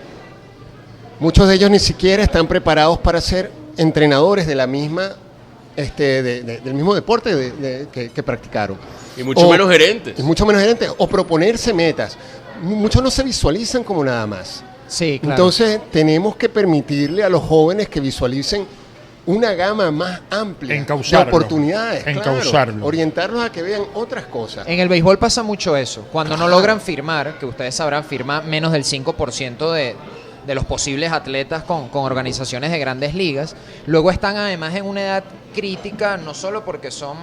Muchos 1.19 1.47
de 1.47 1.55
ellos 1.55 1.69
ni 1.69 1.79
siquiera 1.79 2.23
están 2.23 2.47
preparados 2.47 2.97
para 2.99 3.21
ser 3.21 3.51
entrenadores 3.77 4.47
de 4.47 4.55
la 4.55 4.67
misma, 4.67 5.11
este, 5.75 6.23
de- 6.23 6.41
de- 6.43 6.59
del 6.59 6.73
mismo 6.73 6.93
deporte 6.95 7.35
de- 7.35 7.51
de- 7.51 7.87
que, 7.91 8.09
que 8.09 8.23
practicaron. 8.23 8.77
Y 9.17 9.23
mucho 9.23 9.47
O- 9.47 9.51
menos 9.51 9.69
gerentes. 9.69 10.17
Y 10.17 10.23
mucho 10.23 10.45
menos 10.45 10.61
gerentes. 10.61 10.91
O 10.97 11.07
proponerse 11.07 11.73
metas. 11.73 12.17
Muchos 12.61 13.01
no 13.03 13.11
se 13.11 13.23
visualizan 13.23 13.83
como 13.83 14.03
nada 14.03 14.25
más. 14.27 14.63
Sí, 14.87 15.19
claro. 15.19 15.35
Entonces 15.35 15.79
tenemos 15.91 16.35
que 16.35 16.49
permitirle 16.49 17.23
a 17.23 17.29
los 17.29 17.41
jóvenes 17.43 17.87
que 17.89 17.99
visualicen 17.99 18.65
una 19.25 19.53
gama 19.53 19.91
más 19.91 20.21
amplia 20.29 20.75
Encauzarlo. 20.75 21.25
de 21.25 21.29
oportunidades. 21.31 22.03
claro. 22.03 22.19
Encauzarlo. 22.19 22.85
orientarlos 22.85 23.43
a 23.43 23.51
que 23.51 23.61
vean 23.61 23.83
otras 23.93 24.25
cosas. 24.25 24.67
En 24.67 24.79
el 24.79 24.89
béisbol 24.89 25.19
pasa 25.19 25.43
mucho 25.43 25.77
eso. 25.77 26.07
Cuando 26.11 26.35
no 26.37 26.47
logran 26.47 26.81
firmar, 26.81 27.37
que 27.39 27.45
ustedes 27.45 27.75
sabrán, 27.75 28.03
firma 28.03 28.41
menos 28.41 28.71
del 28.71 28.83
5% 28.83 29.71
de, 29.71 29.95
de 30.45 30.55
los 30.55 30.65
posibles 30.65 31.11
atletas 31.11 31.63
con, 31.63 31.89
con 31.89 32.03
organizaciones 32.03 32.71
de 32.71 32.79
grandes 32.79 33.13
ligas. 33.13 33.55
Luego 33.85 34.09
están 34.11 34.37
además 34.37 34.75
en 34.75 34.85
una 34.85 35.01
edad 35.01 35.23
crítica, 35.53 36.17
no 36.17 36.33
solo 36.33 36.65
porque 36.65 36.89
son 36.91 37.17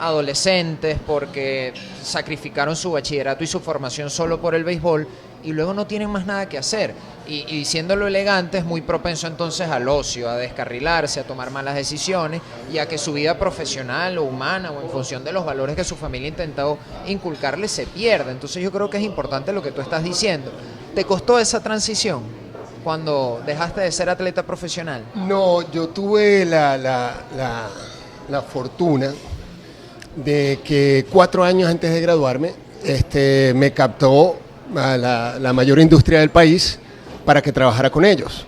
adolescentes, 0.00 0.98
porque 1.06 1.72
sacrificaron 2.02 2.76
su 2.76 2.92
bachillerato 2.92 3.44
y 3.44 3.46
su 3.46 3.60
formación 3.60 4.10
solo 4.10 4.40
por 4.40 4.54
el 4.54 4.64
béisbol, 4.64 5.08
y 5.46 5.52
luego 5.52 5.72
no 5.72 5.86
tienen 5.86 6.10
más 6.10 6.26
nada 6.26 6.48
que 6.48 6.58
hacer. 6.58 6.92
Y, 7.26 7.44
y 7.48 7.58
diciéndolo 7.58 8.06
elegante, 8.06 8.58
es 8.58 8.64
muy 8.64 8.82
propenso 8.82 9.26
entonces 9.26 9.68
al 9.68 9.88
ocio, 9.88 10.28
a 10.28 10.36
descarrilarse, 10.36 11.20
a 11.20 11.24
tomar 11.24 11.50
malas 11.50 11.74
decisiones 11.74 12.40
y 12.72 12.78
a 12.78 12.86
que 12.86 12.98
su 12.98 13.12
vida 13.14 13.38
profesional 13.38 14.18
o 14.18 14.24
humana 14.24 14.70
o 14.72 14.82
en 14.82 14.90
función 14.90 15.24
de 15.24 15.32
los 15.32 15.44
valores 15.44 15.74
que 15.76 15.84
su 15.84 15.96
familia 15.96 16.26
ha 16.26 16.30
intentado 16.30 16.78
inculcarle 17.06 17.66
se 17.68 17.86
pierda. 17.86 18.30
Entonces 18.30 18.62
yo 18.62 18.70
creo 18.70 18.90
que 18.90 18.98
es 18.98 19.02
importante 19.04 19.52
lo 19.52 19.62
que 19.62 19.72
tú 19.72 19.80
estás 19.80 20.04
diciendo. 20.04 20.50
¿Te 20.94 21.04
costó 21.04 21.38
esa 21.38 21.60
transición 21.60 22.22
cuando 22.84 23.42
dejaste 23.46 23.80
de 23.80 23.90
ser 23.92 24.08
atleta 24.10 24.42
profesional? 24.44 25.02
No, 25.14 25.62
yo 25.72 25.88
tuve 25.88 26.44
la, 26.44 26.76
la- 26.76 27.14
la- 27.36 27.68
la 28.28 28.42
fortuna 28.42 29.12
de 30.16 30.60
que 30.64 31.06
cuatro 31.12 31.44
años 31.44 31.68
antes 31.70 31.92
de 31.92 32.00
graduarme 32.00 32.52
este, 32.84 33.52
me 33.54 33.72
captó 33.72 34.36
a 34.74 34.96
la, 34.96 35.38
la 35.40 35.52
mayor 35.52 35.78
industria 35.78 36.20
del 36.20 36.30
país 36.30 36.78
para 37.24 37.42
que 37.42 37.52
trabajara 37.52 37.90
con 37.90 38.04
ellos. 38.04 38.44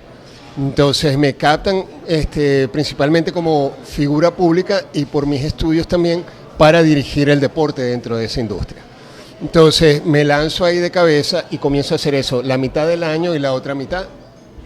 Entonces 0.57 1.16
me 1.16 1.35
captan 1.35 1.85
este, 2.07 2.66
principalmente 2.68 3.31
como 3.33 3.72
figura 3.85 4.31
pública 4.35 4.83
y 4.92 5.04
por 5.04 5.26
mis 5.26 5.44
estudios 5.44 5.87
también 5.87 6.24
para 6.57 6.83
dirigir 6.83 7.28
el 7.28 7.38
deporte 7.38 7.83
dentro 7.83 8.16
de 8.16 8.24
esa 8.24 8.40
industria. 8.40 8.83
Entonces 9.40 10.04
me 10.04 10.24
lanzo 10.24 10.64
ahí 10.64 10.78
de 10.78 10.90
cabeza 10.90 11.44
y 11.50 11.59
comienzo 11.59 11.94
a 11.94 11.96
hacer 11.96 12.14
eso 12.16 12.42
la 12.42 12.59
mitad 12.59 12.88
del 12.88 13.04
año 13.04 13.35
y 13.35 13.38
la 13.38 13.52
otra 13.52 13.74
mitad 13.74 14.07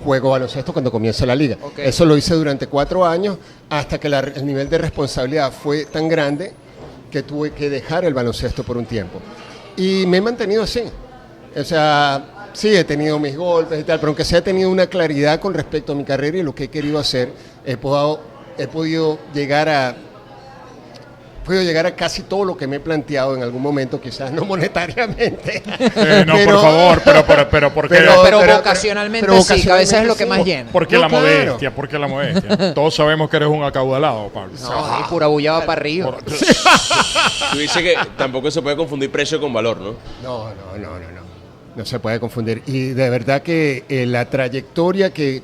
juego 0.03 0.31
baloncesto 0.31 0.73
cuando 0.73 0.91
comienza 0.91 1.27
la 1.27 1.35
liga. 1.37 1.59
Ok. 1.63 1.79
Eso 1.81 2.07
lo 2.07 2.17
hice 2.17 2.35
durante 2.35 2.67
cuatro 2.67 3.05
años 3.07 3.37
hasta 3.69 4.01
que 4.01 4.09
la- 4.09 4.21
el 4.21 4.47
nivel 4.47 4.69
de 4.71 4.79
responsabilidad 4.79 5.53
fue 5.53 5.85
tan 5.85 6.09
grande 6.09 6.53
que 7.11 7.23
tuve 7.23 7.51
que 7.53 7.69
dejar 7.69 8.07
el 8.07 8.15
baloncesto 8.15 8.65
por 8.65 8.79
un 8.79 8.87
tiempo. 8.87 9.21
Y 9.77 10.07
me 10.07 10.17
he 10.17 10.21
mantenido 10.23 10.63
así. 10.63 10.83
O 11.57 11.65
sea, 11.65 12.49
sí, 12.53 12.75
he 12.75 12.85
tenido 12.85 13.19
mis 13.19 13.37
golpes 13.37 13.81
y 13.81 13.85
tal, 13.85 13.99
pero 13.99 14.09
aunque 14.11 14.25
sea 14.25 14.39
he 14.39 14.43
tenido 14.43 14.71
una 14.71 14.87
claridad 14.87 15.39
con 15.41 15.53
respecto 15.55 15.93
a 15.93 15.95
mi 15.95 16.05
carrera 16.05 16.39
y 16.39 16.43
lo 16.43 16.55
que 16.55 16.65
he 16.65 16.69
querido 16.69 16.99
hacer, 16.99 17.33
he 17.65 17.77
podido, 17.77 18.21
he 18.59 18.67
podido 18.69 19.19
llegar 19.35 19.69
a 19.69 19.95
he 21.35 21.45
podido 21.45 21.65
llegar 21.65 21.87
a 21.87 21.97
casi 21.97 22.23
todo 22.23 22.45
lo 22.45 22.57
que 22.57 22.69
me 22.69 22.77
he 22.77 22.81
planteado 22.81 23.35
en 23.35 23.43
algún 23.43 23.61
momento, 23.61 24.01
quizás 24.01 24.31
no 24.31 24.45
monetariamente. 24.47 25.61
Eh, 25.67 26.25
no, 26.25 26.35
Pero- 26.35 26.53
por 26.53 26.61
favor, 26.63 27.03
pero, 27.05 27.27
pero, 27.27 27.49
pero 27.51 27.75
¿por 27.75 27.89
qué? 27.89 27.97
Pero- 27.97 28.23
Pero, 28.23 28.39
vocacionalmente 28.59 29.27
pero 29.27 29.43
sí, 29.43 29.61
que 29.61 29.73
a 29.73 29.75
veces 29.75 30.03
es 30.03 30.07
lo 30.07 30.15
que 30.15 30.25
más 30.25 30.45
llena. 30.45 30.71
¿Por 30.71 30.87
qué 30.87 30.95
No, 30.95 31.01
la 31.03 31.09
claro. 31.09 31.25
modestia? 31.27 31.75
¿Por 31.75 31.89
qué 31.89 31.99
la 31.99 32.07
modestia? 32.07 32.73
Todos 32.75 32.95
sabemos 32.95 33.29
que 33.29 33.37
eres 33.39 33.49
un 33.49 33.65
acaudalado, 33.65 34.29
Pablo. 34.29 34.53
No, 34.63 35.01
y 35.01 35.03
pura 35.11 35.27
bullaba 35.27 35.67
para 35.67 35.81
arriba. 35.81 36.13
Por- 36.13 36.23
Tú 37.53 37.59
dices 37.59 37.83
que 37.83 37.95
tampoco 38.17 38.49
se 38.51 38.63
puede 38.63 38.77
confundir 38.77 39.11
precio 39.11 39.41
con 39.41 39.53
valor, 39.53 39.79
¿no? 39.81 39.95
No, 40.23 40.45
no, 40.55 40.79
no, 40.79 40.99
no, 40.99 41.11
no. 41.11 41.22
No 41.77 41.85
se 41.85 41.99
puede 41.99 42.21
confundir. 42.21 42.63
Y 42.67 42.89
de 42.89 43.11
verdad 43.11 43.43
que 43.43 43.85
eh, 43.89 44.07
la 44.07 44.29
trayectoria 44.29 45.13
que 45.13 45.43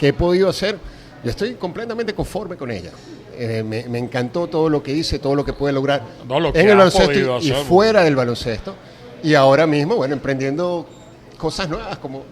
que 0.00 0.08
he 0.08 0.12
podido 0.14 0.48
hacer, 0.48 0.78
yo 1.22 1.30
estoy 1.30 1.52
completamente 1.54 2.14
conforme 2.14 2.56
con 2.56 2.70
ella. 2.70 2.90
Eh, 3.36 3.62
me, 3.62 3.86
me 3.86 3.98
encantó 3.98 4.46
todo 4.46 4.70
lo 4.70 4.82
que 4.82 4.92
hice, 4.92 5.18
todo 5.18 5.34
lo 5.34 5.44
que 5.44 5.52
pude 5.52 5.72
lograr 5.72 6.02
No, 6.26 6.40
lo 6.40 6.52
que 6.52 6.60
en 6.60 6.70
el 6.70 6.76
baloncesto 6.76 7.38
y, 7.40 7.50
y 7.50 7.52
fuera 7.52 8.02
del 8.02 8.16
baloncesto. 8.16 8.74
Y 9.22 9.34
ahora 9.34 9.66
mismo, 9.66 9.96
bueno, 9.96 10.14
emprendiendo 10.14 10.86
cosas 11.36 11.68
nuevas 11.68 11.98
como, 11.98 12.24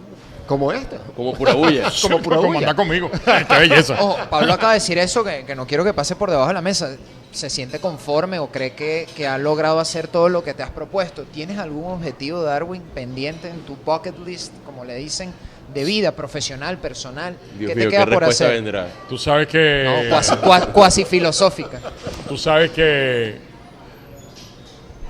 como 0.49 0.71
esta. 0.73 0.97
Como 1.15 1.33
pura 1.33 1.53
bulla. 1.53 1.91
Como 2.01 2.19
pura 2.21 2.37
como 2.37 2.57
anda 2.57 2.73
conmigo. 2.73 3.09
Qué 3.47 3.59
belleza. 3.59 3.93
Ojo, 3.99 4.17
Pablo 4.31 4.51
acaba 4.51 4.73
de 4.73 4.79
decir 4.79 4.97
eso 4.97 5.23
que, 5.23 5.45
que 5.45 5.55
no 5.55 5.67
quiero 5.67 5.83
que 5.85 5.93
pase 5.93 6.15
por 6.15 6.31
debajo 6.31 6.47
de 6.47 6.55
la 6.55 6.61
mesa. 6.61 6.97
¿Se 7.31 7.51
siente 7.51 7.79
conforme 7.79 8.39
o 8.39 8.47
cree 8.47 8.71
que, 8.73 9.07
que 9.15 9.27
ha 9.27 9.37
logrado 9.37 9.79
hacer 9.79 10.07
todo 10.07 10.27
lo 10.27 10.43
que 10.43 10.55
te 10.55 10.63
has 10.63 10.71
propuesto? 10.71 11.23
¿Tienes 11.25 11.59
algún 11.59 11.91
objetivo, 11.93 12.41
Darwin, 12.41 12.81
pendiente 12.81 13.47
en 13.49 13.59
tu 13.59 13.75
bucket 13.85 14.17
list, 14.25 14.51
como 14.65 14.83
le 14.83 14.95
dicen, 14.95 15.31
de 15.71 15.83
vida 15.83 16.13
profesional, 16.13 16.79
personal? 16.79 17.37
Dios 17.59 17.69
¿Qué 17.69 17.75
mío, 17.75 17.83
te 17.85 17.89
qué 17.91 17.95
queda 17.97 18.05
por 18.05 18.13
respuesta 18.15 18.45
hacer? 18.45 18.55
vendrá. 18.55 18.87
Tú 19.07 19.19
sabes 19.19 19.47
que. 19.47 19.83
No, 19.85 20.09
cuasi, 20.09 20.31
cua- 20.37 20.71
cuasi 20.71 21.05
filosófica. 21.05 21.79
Tú 22.27 22.35
sabes 22.35 22.71
que 22.71 23.37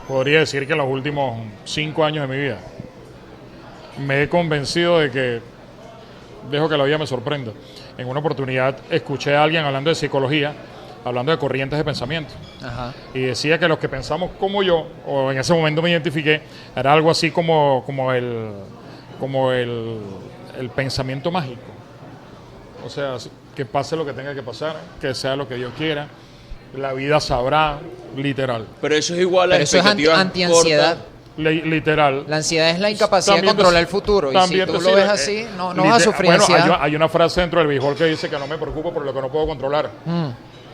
podría 0.06 0.40
decir 0.40 0.68
que 0.68 0.76
los 0.76 0.88
últimos 0.90 1.40
cinco 1.64 2.04
años 2.04 2.28
de 2.28 2.36
mi 2.36 2.44
vida 2.44 2.58
me 4.00 4.24
he 4.24 4.30
convencido 4.30 5.00
de 5.00 5.12
que 5.12 5.42
dejo 6.50 6.70
que 6.70 6.78
la 6.78 6.84
vida 6.84 6.98
me 6.98 7.08
sorprenda. 7.08 7.52
En 7.98 8.08
una 8.08 8.20
oportunidad 8.20 8.78
escuché 8.90 9.36
a 9.36 9.44
alguien 9.44 9.66
hablando 9.66 9.90
de 9.90 9.96
psicología, 9.96 10.54
hablando 11.04 11.32
de 11.32 11.38
corrientes 11.38 11.78
de 11.78 11.84
pensamiento, 11.86 12.34
Ajá. 12.64 12.94
y 13.14 13.22
decía 13.22 13.60
que 13.60 13.68
los 13.68 13.78
que 13.78 13.90
pensamos 13.90 14.32
como 14.40 14.64
yo, 14.64 14.88
o 15.06 15.32
en 15.32 15.38
ese 15.38 15.54
momento 15.54 15.82
me 15.82 15.90
identifiqué, 15.90 16.42
era 16.76 16.94
algo 16.94 17.12
así 17.12 17.32
como, 17.32 17.84
como 17.86 18.12
el 18.12 18.54
como 19.20 19.52
el, 19.52 19.98
el 20.58 20.70
pensamiento 20.70 21.30
mágico. 21.30 21.62
O 22.86 22.90
sea, 22.90 23.18
que 23.54 23.66
pase 23.66 23.96
lo 23.96 24.06
que 24.06 24.14
tenga 24.14 24.34
que 24.34 24.42
pasar, 24.42 24.78
que 25.02 25.14
sea 25.14 25.36
lo 25.36 25.48
que 25.48 25.56
Dios 25.56 25.74
quiera, 25.78 26.08
la 26.76 26.94
vida 26.94 27.20
sabrá, 27.20 27.80
literal. 28.16 28.66
Pero 28.82 28.96
eso 28.96 29.14
es 29.14 29.20
igual 29.20 29.52
a 29.52 29.56
Pero 29.56 29.64
eso 29.64 29.78
es 29.78 29.86
antiansiedad. 29.86 30.98
Literal. 31.38 32.26
La 32.28 32.38
ansiedad 32.38 32.70
es 32.70 32.80
la 32.80 32.90
incapacidad 32.90 33.36
También 33.36 33.56
de 33.56 33.64
controlar 33.64 33.80
te- 33.84 33.86
el 33.86 33.88
futuro. 33.88 34.32
Y 34.32 34.38
si 34.48 34.60
tú 34.66 34.74
lo 34.74 34.80
sirve, 34.82 34.96
ves 34.96 35.06
eh, 35.06 35.10
así, 35.10 35.48
no, 35.58 35.74
vas 35.74 35.98
a 35.98 36.00
sufrir 36.00 36.26
bueno, 36.32 36.44
hay, 36.48 36.54
ansiedad. 36.54 36.66
una- 36.78 36.84
hay 36.84 36.96
una 36.96 37.10
frase 37.10 37.42
dentro 37.42 37.60
del 37.60 37.68
béisbol 37.68 37.96
que 37.96 38.06
dice 38.06 38.30
que 38.30 38.38
no 38.38 38.48
me 38.48 38.58
preocupo 38.58 38.94
por 38.94 39.06
lo 39.06 39.14
que 39.14 39.22
no 39.22 39.30
puedo 39.30 39.48
controlar. 39.48 39.90
Mm. 40.06 40.28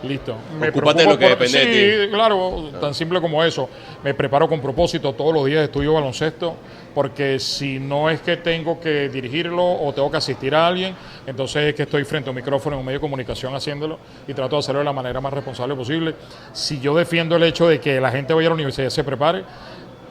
Listo. 0.03 0.35
Me 0.59 0.69
Ocúpate 0.69 0.99
de 1.03 1.09
lo 1.09 1.17
que 1.17 1.29
por- 1.29 1.37
depende 1.39 1.65
de 1.65 2.05
sí, 2.05 2.11
claro, 2.11 2.69
tan 2.79 2.93
simple 2.93 3.19
como 3.21 3.43
eso. 3.43 3.67
Me 4.03 4.13
preparo 4.13 4.47
con 4.47 4.61
propósito 4.61 5.13
todos 5.13 5.33
los 5.33 5.45
días 5.45 5.63
estudio 5.63 5.93
baloncesto 5.93 6.55
porque 6.93 7.39
si 7.39 7.79
no 7.79 8.09
es 8.09 8.21
que 8.21 8.37
tengo 8.37 8.79
que 8.79 9.09
dirigirlo 9.09 9.63
o 9.65 9.91
tengo 9.93 10.11
que 10.11 10.17
asistir 10.17 10.53
a 10.53 10.67
alguien, 10.67 10.95
entonces 11.25 11.63
es 11.69 11.73
que 11.75 11.83
estoy 11.83 12.03
frente 12.03 12.29
a 12.29 12.31
un 12.31 12.35
micrófono 12.35 12.75
en 12.75 12.81
un 12.81 12.85
medio 12.85 12.99
de 12.99 13.01
comunicación 13.01 13.55
haciéndolo 13.55 13.97
y 14.27 14.33
trato 14.33 14.57
de 14.57 14.59
hacerlo 14.59 14.79
de 14.79 14.85
la 14.85 14.93
manera 14.93 15.19
más 15.21 15.33
responsable 15.33 15.73
posible. 15.75 16.13
Si 16.53 16.79
yo 16.79 16.95
defiendo 16.95 17.35
el 17.37 17.43
hecho 17.43 17.67
de 17.67 17.79
que 17.79 17.99
la 17.99 18.11
gente 18.11 18.33
vaya 18.33 18.47
a 18.47 18.51
la 18.51 18.55
universidad 18.55 18.87
y 18.87 18.91
se 18.91 19.03
prepare, 19.03 19.43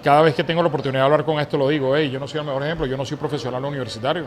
cada 0.05 0.21
vez 0.21 0.35
que 0.35 0.45
tengo 0.45 0.63
la 0.63 0.69
oportunidad 0.69 1.01
de 1.01 1.05
hablar 1.07 1.25
con 1.25 1.41
esto 1.41 1.57
lo 1.57 1.67
digo, 1.67 1.97
hey, 1.97 2.11
yo 2.11 2.21
no 2.21 2.29
soy 2.29 2.41
el 2.41 2.47
mejor 2.47 2.63
ejemplo, 2.63 2.85
yo 2.85 2.97
no 2.97 3.07
soy 3.07 3.17
profesional 3.17 3.65
universitario. 3.65 4.27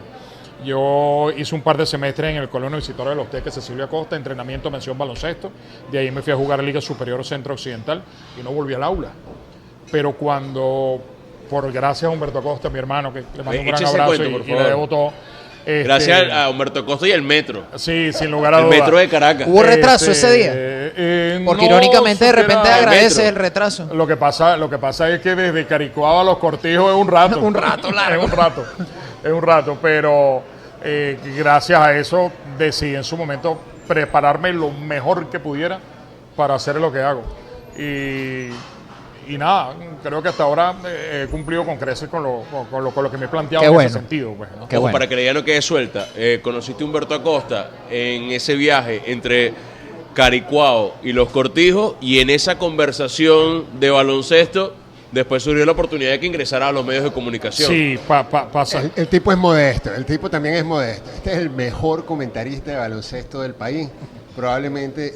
Yo 0.65 1.29
hice 1.37 1.53
un 1.53 1.61
par 1.61 1.77
de 1.77 1.85
semestres 1.85 2.31
en 2.31 2.37
el 2.37 2.49
Colegio 2.49 2.69
Universitario 2.69 3.11
de 3.11 3.15
los 3.15 3.29
Teques 3.29 3.53
Cecilia 3.53 3.85
Costa, 3.85 4.15
entrenamiento, 4.15 4.71
mención 4.71 4.97
baloncesto. 4.97 5.51
De 5.91 5.99
ahí 5.99 6.09
me 6.09 6.23
fui 6.23 6.33
a 6.33 6.35
jugar 6.35 6.63
Liga 6.63 6.81
Superior 6.81 7.23
Centro 7.23 7.53
Occidental 7.53 8.01
y 8.39 8.43
no 8.43 8.49
volví 8.49 8.73
al 8.73 8.83
aula. 8.83 9.11
Pero 9.91 10.13
cuando, 10.13 10.99
por 11.47 11.71
gracias 11.71 12.09
a 12.09 12.09
Humberto 12.09 12.39
Acosta, 12.39 12.71
mi 12.71 12.79
hermano, 12.79 13.13
que 13.13 13.19
le 13.19 13.43
mando 13.43 13.51
Oye, 13.51 13.59
un 13.59 13.65
gran 13.67 13.85
abrazo 13.85 14.07
cuento, 14.07 14.25
y, 14.25 14.31
por 14.31 14.49
y 14.49 14.51
le 14.51 14.63
debo 14.63 14.87
todo. 14.87 15.13
Este, 15.67 15.83
Gracias 15.83 16.31
a 16.31 16.49
Humberto 16.49 16.85
Costa 16.85 17.07
y 17.07 17.11
el 17.11 17.21
metro. 17.21 17.63
Sí, 17.75 18.13
sin 18.13 18.31
lugar 18.31 18.53
a 18.53 18.59
El 18.59 18.65
dudas. 18.65 18.79
metro 18.79 18.97
de 18.97 19.09
Caracas. 19.09 19.47
Hubo 19.49 19.63
retraso 19.63 20.09
Este, 20.11 20.27
ese 20.27 20.37
día. 20.37 20.51
eh, 20.55 21.41
Porque 21.45 21.63
no 21.63 21.67
irónicamente 21.67 22.23
de 22.25 22.31
repente 22.31 22.69
metro. 22.89 23.23
el 23.23 23.35
retraso. 23.35 23.89
Lo 23.93 24.07
que 24.07 24.15
pasa, 24.15 24.55
lo 24.55 24.69
que 24.69 24.77
pasa 24.77 25.09
es 25.09 25.19
que 25.19 25.35
desde 25.35 25.65
Caricuado 25.65 26.21
a 26.21 26.23
los 26.23 26.37
cortijos 26.37 26.89
es 26.91 26.95
un 27.01 27.07
rato. 27.09 27.39
Un 27.41 27.53
rato 27.53 27.91
largo. 27.91 28.23
es 28.23 28.31
un 28.31 28.37
rato. 28.37 28.65
Es 29.23 29.31
un 29.31 29.41
rato. 29.41 29.77
Pero 29.81 30.41
eh, 30.83 31.19
gracias 31.37 31.79
a 31.81 31.93
eso 31.97 32.31
decidí 32.57 32.95
en 32.95 33.03
su 33.03 33.17
momento 33.17 33.59
prepararme 33.87 34.53
lo 34.53 34.71
mejor 34.71 35.29
que 35.29 35.39
pudiera 35.39 35.79
para 36.37 36.55
hacer 36.55 36.77
lo 36.77 36.91
que 36.93 37.01
hago. 37.01 37.23
Y, 37.77 38.49
y 39.29 39.37
nada, 39.37 39.75
creo 40.03 40.21
que 40.21 40.29
hasta 40.29 40.43
ahora 40.43 40.75
eh, 40.85 41.23
he 41.25 41.31
cumplido 41.31 41.65
con 41.65 41.77
creces 41.77 42.09
con 42.09 42.23
lo, 42.23 42.43
con, 42.51 42.65
con 42.65 42.83
lo, 42.83 42.91
con 42.91 43.03
lo 43.03 43.11
que 43.11 43.17
me 43.17 43.25
he 43.25 43.29
planteado 43.29 43.61
Qué 43.61 43.67
en 43.67 43.73
bueno. 43.73 43.89
ese 43.89 43.99
sentido. 43.99 44.33
Pues, 44.33 44.49
¿no? 44.57 44.67
Qué 44.67 44.77
bueno. 44.77 44.93
Para 44.93 45.07
que 45.07 45.15
idea 45.15 45.33
no 45.33 45.43
quede 45.43 45.61
suelta, 45.61 46.07
eh, 46.15 46.39
conociste 46.43 46.83
a 46.83 46.85
Humberto 46.85 47.13
Acosta 47.15 47.69
en 47.89 48.31
ese 48.31 48.55
viaje 48.55 49.01
entre 49.07 49.53
Caricuao 50.13 50.95
y 51.03 51.13
Los 51.13 51.29
Cortijos 51.29 51.95
y 52.01 52.19
en 52.19 52.29
esa 52.29 52.57
conversación 52.57 53.79
de 53.79 53.89
baloncesto 53.91 54.73
después 55.11 55.43
surgió 55.43 55.65
la 55.65 55.71
oportunidad 55.73 56.11
de 56.11 56.19
que 56.19 56.25
ingresara 56.25 56.67
a 56.67 56.71
los 56.71 56.83
medios 56.85 57.03
de 57.03 57.11
comunicación. 57.11 57.69
Sí, 57.69 57.99
pa- 58.07 58.27
pa- 58.27 58.49
pasa. 58.49 58.81
El, 58.81 58.91
el 58.95 59.07
tipo 59.07 59.31
es 59.31 59.37
modesto, 59.37 59.93
el 59.93 60.05
tipo 60.05 60.29
también 60.29 60.55
es 60.55 60.65
modesto. 60.65 61.09
Este 61.15 61.31
es 61.33 61.37
el 61.37 61.49
mejor 61.49 62.05
comentarista 62.05 62.71
de 62.71 62.77
baloncesto 62.77 63.41
del 63.41 63.53
país, 63.53 63.89
probablemente 64.35 65.15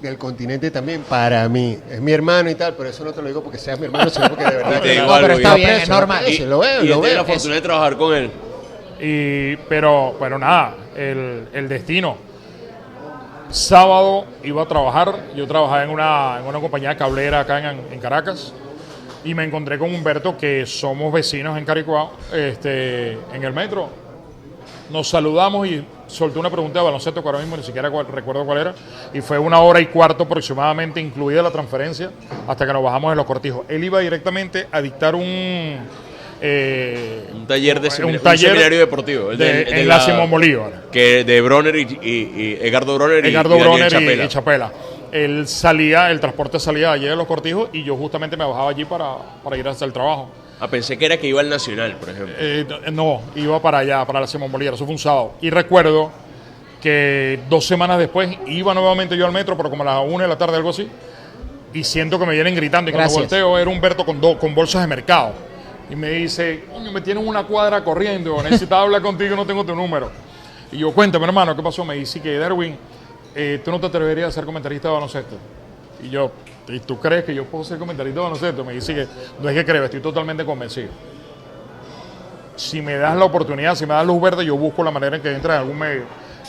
del 0.00 0.16
continente 0.18 0.70
también, 0.70 1.02
para 1.02 1.48
mí. 1.48 1.78
Es 1.90 2.00
mi 2.00 2.12
hermano 2.12 2.50
y 2.50 2.54
tal, 2.54 2.74
pero 2.76 2.88
eso 2.88 3.04
no 3.04 3.12
te 3.12 3.20
lo 3.22 3.28
digo 3.28 3.42
porque 3.42 3.58
seas 3.58 3.78
mi 3.78 3.86
hermano, 3.86 4.10
sino 4.10 4.28
porque 4.28 4.44
de 4.44 4.56
verdad 4.56 4.70
Y 4.70 4.74
te 4.80 4.82
que 4.82 4.92
digo 4.92 5.06
No, 5.06 5.14
algo, 5.14 5.26
pero 5.26 5.38
está 5.38 5.54
bien, 5.54 5.70
es 5.70 5.88
normal. 5.88 6.18
aprecio, 6.18 6.46
lo 6.46 6.58
veo, 6.60 6.84
y 6.84 6.88
lo 6.88 7.00
veo. 7.00 7.14
la 7.16 7.24
fortuna 7.24 7.54
de 7.54 7.60
trabajar 7.60 7.96
con 7.96 8.14
él. 8.14 8.30
Y, 9.00 9.56
pero, 9.68 10.16
pero 10.18 10.38
nada, 10.38 10.74
el, 10.96 11.48
el 11.52 11.68
destino. 11.68 12.16
Sábado 13.50 14.26
iba 14.44 14.62
a 14.62 14.66
trabajar, 14.66 15.12
yo 15.34 15.46
trabajaba 15.46 15.82
en 15.82 15.90
una, 15.90 16.38
en 16.40 16.46
una 16.46 16.60
compañía 16.60 16.96
cablera 16.96 17.40
acá 17.40 17.58
en, 17.58 17.80
en 17.92 17.98
Caracas 17.98 18.52
y 19.24 19.34
me 19.34 19.44
encontré 19.44 19.76
con 19.78 19.92
Humberto, 19.92 20.36
que 20.36 20.64
somos 20.66 21.12
vecinos 21.12 21.58
en 21.58 21.64
Caricuao, 21.64 22.12
este, 22.32 23.12
en 23.34 23.42
el 23.44 23.52
metro. 23.52 23.88
Nos 24.90 25.08
saludamos 25.08 25.66
y 25.66 25.84
soltó 26.10 26.40
una 26.40 26.50
pregunta 26.50 26.78
de 26.80 26.84
baloncesto 26.84 27.22
que 27.22 27.28
ahora 27.28 27.38
mismo 27.40 27.56
ni 27.56 27.62
siquiera 27.62 27.88
recuerdo 27.88 28.44
cuál 28.44 28.58
era. 28.58 28.74
Y 29.14 29.20
fue 29.20 29.38
una 29.38 29.60
hora 29.60 29.80
y 29.80 29.86
cuarto 29.86 30.24
aproximadamente, 30.24 31.00
incluida 31.00 31.42
la 31.42 31.50
transferencia, 31.50 32.10
hasta 32.46 32.66
que 32.66 32.72
nos 32.72 32.82
bajamos 32.82 33.12
de 33.12 33.16
los 33.16 33.24
cortijos. 33.26 33.64
Él 33.68 33.82
iba 33.84 34.00
directamente 34.00 34.66
a 34.70 34.82
dictar 34.82 35.14
un... 35.14 35.78
eh, 36.42 37.28
Un 37.34 37.46
taller 37.46 37.80
de 37.80 37.88
un 38.04 38.14
un 38.14 38.18
taller 38.18 38.50
seminario 38.50 38.78
deportivo. 38.78 39.30
el 39.32 39.38
de- 39.38 39.44
de- 39.52 39.64
de 39.64 39.80
en 39.82 39.88
la 39.88 40.00
Simón 40.00 40.30
Bolívar. 40.30 40.84
Que 40.90 41.24
de 41.24 41.40
Bronner 41.40 41.76
y, 41.76 41.82
y- 42.02 42.32
y 42.36 42.58
Edgardo 42.66 42.94
Bronner 42.94 43.24
y, 43.24 43.28
Edgardo 43.28 43.56
y 43.56 43.60
y- 43.82 43.88
Chapela. 43.88 44.24
y 44.24 44.28
Chapela. 44.28 44.72
Él 45.12 45.48
salía, 45.48 46.10
el 46.10 46.20
transporte 46.20 46.60
salía 46.60 46.88
de 46.88 46.94
allí 46.94 47.06
de 47.06 47.16
los 47.16 47.26
cortijos 47.26 47.68
y 47.72 47.82
yo 47.82 47.96
justamente 47.96 48.36
me 48.36 48.44
bajaba 48.44 48.70
allí 48.70 48.84
para, 48.84 49.16
para 49.42 49.56
ir 49.56 49.66
hasta 49.66 49.84
el 49.84 49.92
trabajo. 49.92 50.30
Ah, 50.60 50.68
pensé 50.68 50.98
que 50.98 51.06
era 51.06 51.16
que 51.16 51.26
iba 51.26 51.40
al 51.40 51.48
Nacional, 51.48 51.96
por 51.96 52.10
ejemplo. 52.10 52.34
Eh, 52.38 52.66
no, 52.92 53.22
iba 53.34 53.60
para 53.62 53.78
allá, 53.78 54.04
para 54.04 54.20
la 54.20 54.26
Simón 54.26 54.52
Bolívar, 54.52 54.74
eso 54.74 54.84
fue 54.84 54.92
un 54.92 54.98
sábado. 54.98 55.32
Y 55.40 55.48
recuerdo 55.50 56.10
que 56.82 57.40
dos 57.48 57.66
semanas 57.66 57.98
después 57.98 58.36
iba 58.46 58.72
nuevamente 58.74 59.16
yo 59.16 59.26
al 59.26 59.32
metro, 59.32 59.56
pero 59.56 59.70
como 59.70 59.82
a 59.82 59.86
las 59.86 60.04
una 60.06 60.24
de 60.24 60.28
la 60.28 60.38
tarde, 60.38 60.56
algo 60.56 60.70
así, 60.70 60.88
y 61.72 61.84
siento 61.84 62.18
que 62.18 62.26
me 62.26 62.34
vienen 62.34 62.54
gritando 62.54 62.90
y 62.90 62.92
cuando 62.92 63.12
Gracias. 63.14 63.30
volteo 63.30 63.58
era 63.58 63.70
Humberto 63.70 64.04
con, 64.04 64.20
do- 64.20 64.38
con 64.38 64.54
bolsas 64.54 64.82
de 64.82 64.88
mercado. 64.88 65.32
Y 65.88 65.96
me 65.96 66.10
dice, 66.10 66.64
coño, 66.72 66.92
me 66.92 67.00
tienen 67.00 67.26
una 67.26 67.44
cuadra 67.44 67.82
corriendo, 67.82 68.42
necesitaba 68.42 68.82
hablar 68.82 69.02
contigo, 69.02 69.34
no 69.36 69.44
tengo 69.46 69.64
tu 69.64 69.74
número. 69.74 70.10
Y 70.72 70.78
yo, 70.78 70.92
cuéntame 70.92 71.24
hermano, 71.26 71.54
¿qué 71.56 71.62
pasó? 71.62 71.84
Me 71.84 71.94
dice 71.94 72.20
que 72.20 72.36
Darwin, 72.38 72.76
eh, 73.34 73.60
tú 73.64 73.70
no 73.72 73.80
te 73.80 73.86
atreverías 73.86 74.28
a 74.28 74.32
ser 74.32 74.44
comentarista 74.44 74.88
de 74.88 74.94
baloncesto. 74.94 75.36
Y 76.02 76.10
yo, 76.10 76.30
¿y 76.72 76.80
tú 76.80 76.98
crees 76.98 77.24
que 77.24 77.34
yo 77.34 77.44
puedo 77.44 77.64
ser 77.64 77.78
comentarista 77.78 78.20
de 78.20 78.24
baloncesto? 78.24 78.64
Me 78.64 78.72
dice 78.72 78.94
que 78.94 79.08
no 79.40 79.48
es 79.48 79.54
que 79.54 79.64
creo, 79.64 79.84
estoy 79.84 80.00
totalmente 80.00 80.44
convencido 80.44 80.90
si 82.60 82.82
me 82.82 82.96
das 82.96 83.16
la 83.16 83.24
oportunidad, 83.24 83.74
si 83.74 83.86
me 83.86 83.94
das 83.94 84.06
luz 84.06 84.20
verde, 84.20 84.44
yo 84.44 84.56
busco 84.56 84.84
la 84.84 84.90
manera 84.90 85.16
en 85.16 85.22
que 85.22 85.32
entre 85.32 85.54
en 85.54 85.60
algún 85.60 85.78
medio. 85.78 86.02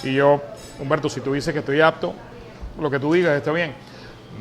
Y 0.03 0.13
yo, 0.13 0.41
Humberto, 0.79 1.09
si 1.09 1.21
tú 1.21 1.33
dices 1.33 1.53
que 1.53 1.59
estoy 1.59 1.79
apto, 1.79 2.13
lo 2.79 2.91
que 2.91 2.99
tú 2.99 3.13
digas 3.13 3.37
está 3.37 3.51
bien. 3.51 3.73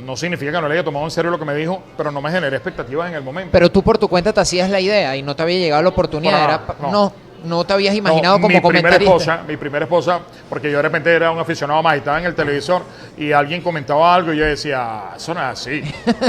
No 0.05 0.17
significa 0.17 0.53
que 0.53 0.61
no 0.61 0.69
le 0.69 0.75
haya 0.75 0.85
tomado 0.85 1.05
en 1.05 1.11
serio 1.11 1.31
lo 1.31 1.39
que 1.39 1.45
me 1.45 1.55
dijo, 1.55 1.83
pero 1.97 2.11
no 2.11 2.21
me 2.21 2.31
generé 2.31 2.57
expectativas 2.57 3.09
en 3.09 3.15
el 3.15 3.23
momento. 3.23 3.53
Pero 3.53 3.71
tú 3.71 3.83
por 3.83 3.99
tu 3.99 4.09
cuenta 4.09 4.33
te 4.33 4.41
hacías 4.41 4.69
la 4.69 4.81
idea 4.81 5.17
y 5.17 5.23
no 5.23 5.37
te 5.37 5.43
había 5.43 5.59
llegado 5.59 5.83
la 5.83 5.89
oportunidad. 5.91 6.45
Era 6.45 6.65
no. 6.81 6.91
no. 6.91 7.13
No, 7.45 7.65
te 7.65 7.73
habías 7.73 7.95
imaginado 7.95 8.39
No, 8.39 8.43
como 8.43 8.55
mi 8.55 8.61
primera 8.61 8.97
esposa, 8.97 9.43
mi 9.47 9.57
primera 9.57 9.85
esposa, 9.85 10.21
porque 10.49 10.71
yo 10.71 10.77
de 10.79 10.83
repente 10.83 11.13
era 11.13 11.31
un 11.31 11.39
aficionado 11.39 11.83
más 11.83 11.95
y 11.95 11.99
estaba 11.99 12.19
en 12.19 12.27
el 12.27 12.35
televisor 12.35 12.83
y 13.17 13.33
alguien 13.33 13.61
comentaba 13.63 14.15
algo 14.15 14.33
y 14.33 14.39
yo 14.39 14.45
decía, 14.45 15.11
eso 15.17 15.35
no 15.35 15.41
es 15.41 15.47
así. 15.47 15.83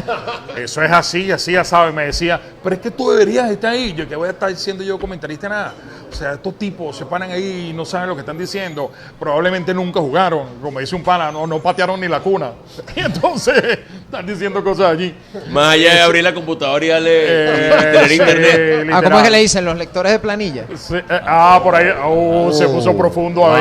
eso 0.57 0.81
es 0.81 0.91
así, 0.91 1.31
así, 1.31 1.53
ya 1.53 1.63
sabes. 1.63 1.93
Me 1.93 2.05
decía, 2.05 2.39
pero 2.63 2.75
es 2.75 2.81
que 2.81 2.91
tú 2.91 3.11
deberías 3.11 3.49
estar 3.49 3.71
ahí. 3.73 3.93
Yo 3.93 4.07
que 4.07 4.15
voy 4.15 4.27
a 4.27 4.31
estar 4.31 4.53
siendo 4.55 4.83
yo 4.83 4.99
comentarista 4.99 5.47
nada. 5.49 5.73
O 6.11 6.13
sea, 6.13 6.33
estos 6.33 6.57
tipos 6.57 6.97
se 6.97 7.05
paran 7.05 7.31
ahí 7.31 7.69
y 7.69 7.73
no 7.73 7.85
saben 7.85 8.09
lo 8.09 8.15
que 8.15 8.19
están 8.19 8.37
diciendo. 8.37 8.91
Probablemente 9.17 9.73
nunca 9.73 10.01
jugaron. 10.01 10.59
Como 10.61 10.79
dice 10.79 10.93
un 10.95 11.03
pana, 11.03 11.31
no, 11.31 11.47
no 11.47 11.59
patearon 11.59 11.99
ni 11.99 12.07
la 12.07 12.19
cuna. 12.19 12.51
Y 12.95 12.99
entonces 12.99 13.79
están 14.05 14.25
diciendo 14.25 14.61
cosas 14.61 14.91
allí. 14.91 15.15
Más 15.49 15.73
allá 15.75 15.93
de 15.93 16.01
abrir 16.01 16.23
la 16.23 16.33
computadora 16.33 16.83
y 16.83 16.89
darle 16.89 17.11
Eh, 17.13 17.71
y 17.77 17.81
tener 17.81 18.07
sí, 18.07 18.13
internet. 18.15 18.89
Ah, 18.93 19.01
¿cómo 19.01 19.17
es 19.19 19.23
que 19.23 19.29
le 19.29 19.37
dicen 19.37 19.63
los 19.63 19.77
lectores 19.77 20.11
de 20.11 20.19
planilla? 20.19 20.65
Sí, 20.75 20.95
eh, 21.09 21.21
ah, 21.25 21.59
por 21.63 21.75
ahí. 21.75 21.87
Oh, 22.03 22.51
se 22.51 22.67
puso 22.67 22.95
profundo 22.97 23.45
a 23.45 23.49
Wow, 23.49 23.57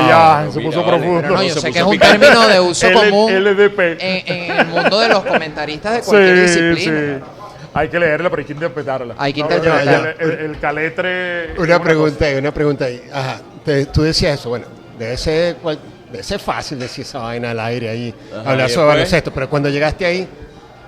se 0.53 0.59
mira, 0.59 0.71
puso 0.71 0.85
profundo. 0.87 1.21
Pero 1.23 1.35
no, 1.35 1.43
yo 1.43 1.55
se 1.55 1.61
sé 1.61 1.73
que 1.73 1.79
es 1.79 1.85
un 1.85 1.91
picante. 1.93 2.19
término 2.27 2.49
de 2.49 2.61
uso 2.61 2.87
L- 2.89 2.95
común 3.11 3.33
LDP. 3.45 3.79
en, 4.01 4.23
en 4.35 4.57
el 4.59 4.67
mundo 4.67 5.01
de 5.01 5.09
los 5.09 5.25
comentaristas 5.25 5.95
de 5.95 6.01
cualquier 6.03 6.43
disciplina. 6.43 7.19
sí. 7.19 7.25
Hay 7.73 7.89
que 7.89 8.01
leerla, 8.01 8.29
pero 8.31 8.41
hay 8.41 8.47
que 8.47 8.53
interpretarla. 8.53 9.15
Hay 9.17 9.33
que 9.33 9.43
No, 9.43 9.49
no, 9.49 9.57
interpretarla. 9.57 10.11
El, 10.19 10.31
el- 10.31 10.39
el 10.51 10.59
caletre. 10.59 11.55
Una 11.57 11.81
pregunta 11.81 12.25
ahí, 12.25 12.35
una 12.37 12.53
pregunta 12.53 12.85
ahí. 12.87 13.03
Ajá, 13.13 13.41
te- 13.65 13.87
tú 13.87 14.03
decías 14.03 14.41
eso, 14.41 14.49
bueno, 14.49 14.67
debe 14.99 15.17
ser, 15.17 15.57
cual- 15.57 15.79
debe 16.11 16.25
ser 16.25 16.41
fácil 16.41 16.79
decir 16.81 17.03
esa 17.05 17.21
vaina 17.21 17.53
al 17.53 17.61
aire 17.61 17.89
ahí, 17.89 18.15
Ajá, 18.33 18.51
hablar 18.51 18.69
¿y 18.69 18.73
sobre 18.73 18.87
baloncesto, 18.89 19.31
pero 19.33 19.49
cuando 19.49 19.69
llegaste 19.69 20.05
ahí, 20.05 20.29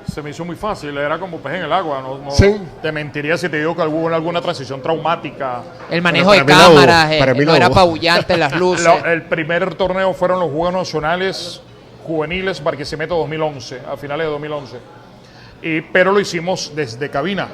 Se 0.07 0.21
me 0.23 0.31
hizo 0.31 0.45
muy 0.45 0.57
fácil, 0.57 0.97
era 0.99 1.19
como 1.19 1.39
pez 1.39 1.55
en 1.55 1.63
el 1.65 1.73
agua. 1.73 2.01
No, 2.03 2.19
no- 2.19 2.31
Sí. 2.31 2.57
Te 2.81 2.91
mentiría 2.93 3.37
si 3.39 3.49
te 3.49 3.59
digo 3.59 3.75
que 3.77 3.83
hubo 3.83 4.09
alguna 4.09 4.41
transición 4.41 4.83
traumática. 4.83 5.63
El 5.91 6.03
manejo 6.03 6.33
de 6.33 6.39
la 6.39 6.45
cámaras, 6.47 7.13
eh, 7.13 7.19
para 7.19 7.35
mí 7.35 7.45
no 7.45 7.53
la 7.53 7.57
era 7.59 7.67
apabullante 7.67 8.37
las 8.37 8.53
luces. 8.59 8.85
Lo- 8.87 9.05
el 9.07 9.23
primer 9.23 9.75
torneo 9.75 10.13
fueron 10.15 10.41
los 10.41 10.51
Juegos 10.51 10.73
Nacionales 10.75 11.61
Juveniles 12.07 12.63
Barquisimeto 12.63 13.17
2011, 13.17 13.81
a 13.91 13.97
finales 13.97 14.27
de 14.27 14.31
2011. 14.33 14.77
Y, 15.63 15.81
pero 15.83 16.11
lo 16.13 16.19
hicimos 16.21 16.73
desde 16.75 17.09
cabina, 17.09 17.47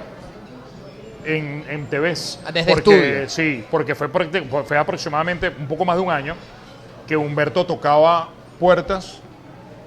en, 1.24 1.64
en 1.68 1.86
TVs. 1.86 2.40
Ah, 2.46 2.52
desde 2.52 2.72
porque, 2.72 3.24
estudio. 3.24 3.28
Sí, 3.28 3.64
porque 3.70 3.94
fue- 3.94 4.08
fue 4.64 4.78
aproximadamente 4.78 5.52
un 5.58 5.66
poco 5.66 5.84
más 5.84 5.96
de 5.96 6.02
un 6.02 6.10
año 6.10 6.34
que 7.06 7.16
Humberto 7.16 7.66
tocaba 7.66 8.28
puertas 8.58 9.18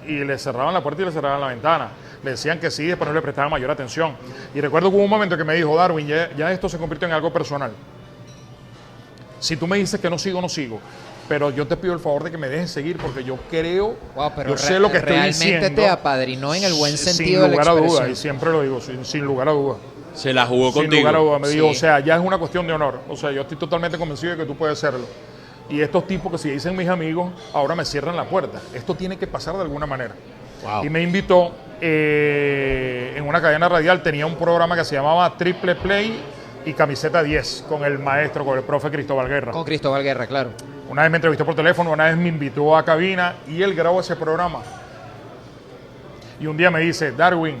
y 0.06 0.24
le 0.24 0.38
cerraban 0.38 0.72
la 0.74 0.80
puerta 0.82 1.02
y 1.02 1.04
le 1.06 1.12
cerraban 1.12 1.40
la 1.40 1.48
ventana. 1.48 1.88
Le 2.22 2.30
decían 2.32 2.60
que 2.60 2.70
sí, 2.70 2.86
después 2.86 3.08
no 3.08 3.14
le 3.14 3.20
prestaban 3.22 3.50
mayor 3.50 3.70
atención. 3.70 4.14
Y 4.54 4.60
recuerdo 4.60 4.90
que 4.90 4.96
hubo 4.96 5.04
un 5.04 5.10
momento 5.10 5.36
que 5.36 5.44
me 5.44 5.54
dijo, 5.54 5.74
Darwin, 5.76 6.06
ya, 6.06 6.30
ya 6.36 6.52
esto 6.52 6.68
se 6.68 6.78
convirtió 6.78 7.08
en 7.08 7.14
algo 7.14 7.32
personal. 7.32 7.72
Si 9.40 9.56
tú 9.56 9.66
me 9.66 9.76
dices 9.78 10.00
que 10.00 10.08
no 10.08 10.18
sigo, 10.18 10.40
no 10.40 10.48
sigo. 10.48 10.78
Pero 11.28 11.50
yo 11.50 11.66
te 11.66 11.76
pido 11.76 11.94
el 11.94 12.00
favor 12.00 12.24
de 12.24 12.30
que 12.30 12.38
me 12.38 12.48
dejes 12.48 12.70
seguir 12.70 12.96
porque 12.98 13.24
yo 13.24 13.36
creo, 13.50 13.96
Wow, 14.14 14.32
pero 14.36 14.50
yo 14.50 14.56
sé 14.56 14.78
lo 14.78 14.90
que 14.90 14.98
estoy 14.98 15.12
realmente 15.12 15.44
diciendo. 15.46 15.82
te 15.82 15.88
apadrinó 15.88 16.54
en 16.54 16.64
el 16.64 16.74
buen 16.74 16.96
Sin 16.96 17.14
sentido 17.14 17.42
de 17.42 17.48
la 17.48 17.52
lugar 17.54 17.68
a 17.68 17.72
duda, 17.72 18.08
y 18.08 18.16
siempre 18.16 18.50
lo 18.50 18.62
digo, 18.62 18.80
sin, 18.80 19.04
sin 19.04 19.24
lugar 19.24 19.48
a 19.48 19.52
duda. 19.52 19.76
Se 20.14 20.32
la 20.32 20.46
jugó 20.46 20.72
Sin 20.72 20.82
contigo. 20.82 21.00
lugar 21.00 21.16
a 21.16 21.18
duda, 21.20 21.38
me 21.38 21.48
dijo, 21.48 21.68
o 21.68 21.74
sea, 21.74 22.00
ya 22.00 22.16
es 22.16 22.22
una 22.22 22.38
cuestión 22.38 22.66
de 22.66 22.72
honor. 22.72 23.00
O 23.08 23.16
sea, 23.16 23.32
yo 23.32 23.42
estoy 23.42 23.56
totalmente 23.56 23.96
convencido 23.98 24.32
de 24.32 24.38
que 24.38 24.44
tú 24.44 24.56
puedes 24.56 24.78
serlo. 24.78 25.06
Y 25.70 25.80
estos 25.80 26.06
tipos 26.06 26.30
que 26.30 26.38
se 26.38 26.50
dicen 26.50 26.76
mis 26.76 26.88
amigos, 26.88 27.32
ahora 27.54 27.74
me 27.74 27.84
cierran 27.84 28.14
la 28.16 28.24
puerta. 28.24 28.60
Esto 28.74 28.94
tiene 28.94 29.16
que 29.16 29.26
pasar 29.26 29.54
de 29.54 29.62
alguna 29.62 29.86
manera. 29.86 30.14
Wow. 30.62 30.84
Y 30.84 30.90
me 30.90 31.02
invitó 31.02 31.52
eh, 31.84 33.14
en 33.16 33.26
una 33.26 33.42
cadena 33.42 33.68
radial, 33.68 34.04
tenía 34.04 34.24
un 34.24 34.36
programa 34.36 34.76
que 34.76 34.84
se 34.84 34.94
llamaba 34.94 35.36
Triple 35.36 35.74
Play 35.74 36.16
y 36.64 36.74
Camiseta 36.74 37.24
10 37.24 37.64
con 37.68 37.82
el 37.84 37.98
maestro, 37.98 38.44
con 38.44 38.56
el 38.56 38.62
profe 38.62 38.88
Cristóbal 38.88 39.26
Guerra. 39.26 39.50
Con 39.50 39.64
Cristóbal 39.64 40.04
Guerra, 40.04 40.28
claro. 40.28 40.50
Una 40.88 41.02
vez 41.02 41.10
me 41.10 41.16
entrevistó 41.16 41.44
por 41.44 41.56
teléfono, 41.56 41.90
una 41.90 42.04
vez 42.04 42.16
me 42.16 42.28
invitó 42.28 42.76
a 42.76 42.84
cabina 42.84 43.34
y 43.48 43.62
él 43.62 43.74
grabó 43.74 44.00
ese 44.00 44.14
programa. 44.14 44.60
Y 46.38 46.46
un 46.46 46.56
día 46.56 46.70
me 46.70 46.78
dice, 46.78 47.10
Darwin, 47.10 47.56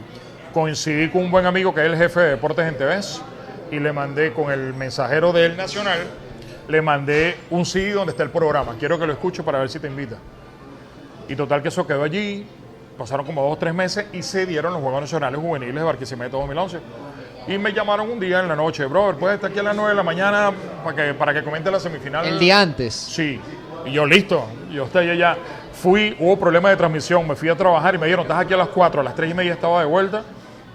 coincidí 0.54 1.08
con 1.08 1.24
un 1.24 1.30
buen 1.32 1.44
amigo 1.44 1.74
que 1.74 1.80
es 1.80 1.86
el 1.86 1.96
jefe 1.96 2.20
de 2.20 2.30
deportes 2.30 2.64
en 2.64 2.76
TVS 2.76 3.22
y 3.72 3.80
le 3.80 3.92
mandé 3.92 4.32
con 4.32 4.52
el 4.52 4.72
mensajero 4.72 5.32
del 5.32 5.56
Nacional, 5.56 5.98
le 6.68 6.80
mandé 6.80 7.38
un 7.50 7.66
CD 7.66 7.90
donde 7.90 8.12
está 8.12 8.22
el 8.22 8.30
programa. 8.30 8.76
Quiero 8.78 9.00
que 9.00 9.06
lo 9.08 9.14
escuche 9.14 9.42
para 9.42 9.58
ver 9.58 9.68
si 9.68 9.80
te 9.80 9.88
invita. 9.88 10.18
Y 11.28 11.34
total 11.34 11.60
que 11.60 11.68
eso 11.68 11.84
quedó 11.84 12.04
allí, 12.04 12.46
pasaron 12.96 13.24
como 13.26 13.42
dos 13.42 13.52
o 13.54 13.56
tres 13.58 13.74
meses 13.74 14.06
y 14.12 14.22
se 14.22 14.46
dieron 14.46 14.72
los 14.72 14.82
Juegos 14.82 15.00
Nacionales 15.02 15.40
Juveniles 15.40 15.74
de 15.74 15.82
Barquisimeto 15.82 16.38
2011. 16.38 16.78
Y 17.48 17.58
me 17.58 17.72
llamaron 17.72 18.08
un 18.10 18.20
día 18.20 18.40
en 18.40 18.48
la 18.48 18.54
noche, 18.54 18.84
brother, 18.86 19.16
puedes 19.16 19.34
estar 19.36 19.50
aquí 19.50 19.58
a 19.58 19.64
las 19.64 19.74
9 19.74 19.90
de 19.90 19.96
la 19.96 20.02
mañana 20.04 20.52
para 20.84 20.96
que, 20.96 21.14
para 21.14 21.34
que 21.34 21.42
comente 21.42 21.70
la 21.70 21.80
semifinal. 21.80 22.24
El 22.26 22.38
día 22.38 22.60
antes. 22.60 22.94
Sí, 22.94 23.40
y 23.84 23.90
yo 23.92 24.06
listo, 24.06 24.46
yo 24.70 24.84
estoy 24.84 25.10
allá. 25.10 25.36
Fui, 25.72 26.16
hubo 26.20 26.38
problemas 26.38 26.70
de 26.70 26.76
transmisión, 26.76 27.26
me 27.26 27.34
fui 27.34 27.48
a 27.48 27.56
trabajar 27.56 27.96
y 27.96 27.98
me 27.98 28.06
dijeron, 28.06 28.24
estás 28.24 28.38
aquí 28.40 28.54
a 28.54 28.58
las 28.58 28.68
4, 28.68 29.00
a 29.00 29.04
las 29.04 29.14
3 29.16 29.32
y 29.32 29.34
media 29.34 29.54
estaba 29.54 29.80
de 29.80 29.86
vuelta, 29.86 30.22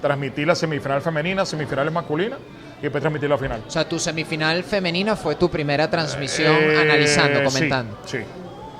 transmití 0.02 0.44
la 0.44 0.56
semifinal 0.56 1.02
femenina, 1.02 1.46
semifinales 1.46 1.94
masculinas 1.94 2.40
y 2.80 2.82
después 2.82 3.02
transmití 3.02 3.28
la 3.30 3.38
final. 3.38 3.64
O 3.66 3.72
sea, 3.72 3.88
tu 3.88 3.98
semifinal 3.98 4.62
femenina 4.66 5.16
fue 5.16 5.36
tu 5.36 5.50
primera 5.50 5.90
transmisión 5.90 6.54
Eh, 6.60 6.82
analizando, 6.82 7.44
comentando. 7.46 7.98
Sí, 8.06 8.18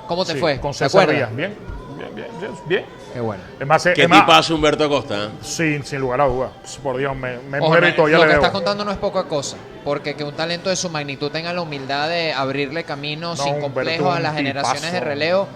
¿Cómo 0.06 0.26
te 0.26 0.34
sí, 0.34 0.38
fue? 0.38 0.60
Con 0.60 0.72
¿Te 0.72 0.84
acuerdas? 0.84 1.34
Bien, 1.34 1.54
bien, 1.96 2.10
bien, 2.14 2.52
bien. 2.66 2.84
Qué 3.12 3.20
bueno. 3.20 3.42
Es 3.58 3.66
más, 3.66 3.82
¿Qué 3.94 4.02
es 4.02 4.08
más, 4.08 4.20
tipazo 4.20 4.54
Humberto 4.54 4.84
Acosta? 4.84 5.24
¿eh? 5.24 5.28
sin, 5.40 5.82
sin 5.84 6.00
lugar 6.00 6.20
a 6.20 6.26
dudas, 6.26 6.50
por 6.82 6.96
Dios, 6.98 7.16
me, 7.16 7.38
me 7.38 7.58
Ojo, 7.58 7.68
muero 7.68 7.88
y 7.88 7.92
todavía 7.92 8.16
lo 8.18 8.22
le 8.24 8.28
que 8.28 8.34
debo. 8.34 8.42
estás 8.44 8.52
contando 8.52 8.84
no 8.84 8.90
es 8.92 8.98
poca 8.98 9.24
cosa, 9.24 9.56
porque 9.84 10.14
que 10.14 10.24
un 10.24 10.34
talento 10.34 10.68
de 10.70 10.76
su 10.76 10.90
magnitud 10.90 11.30
tenga 11.30 11.52
la 11.52 11.62
humildad 11.62 12.08
de 12.08 12.32
abrirle 12.32 12.84
camino 12.84 13.34
sin 13.36 13.60
complejos 13.60 14.14
a 14.16 14.20
las 14.20 14.34
generaciones 14.34 14.92
de 14.92 15.00
relevo 15.00 15.48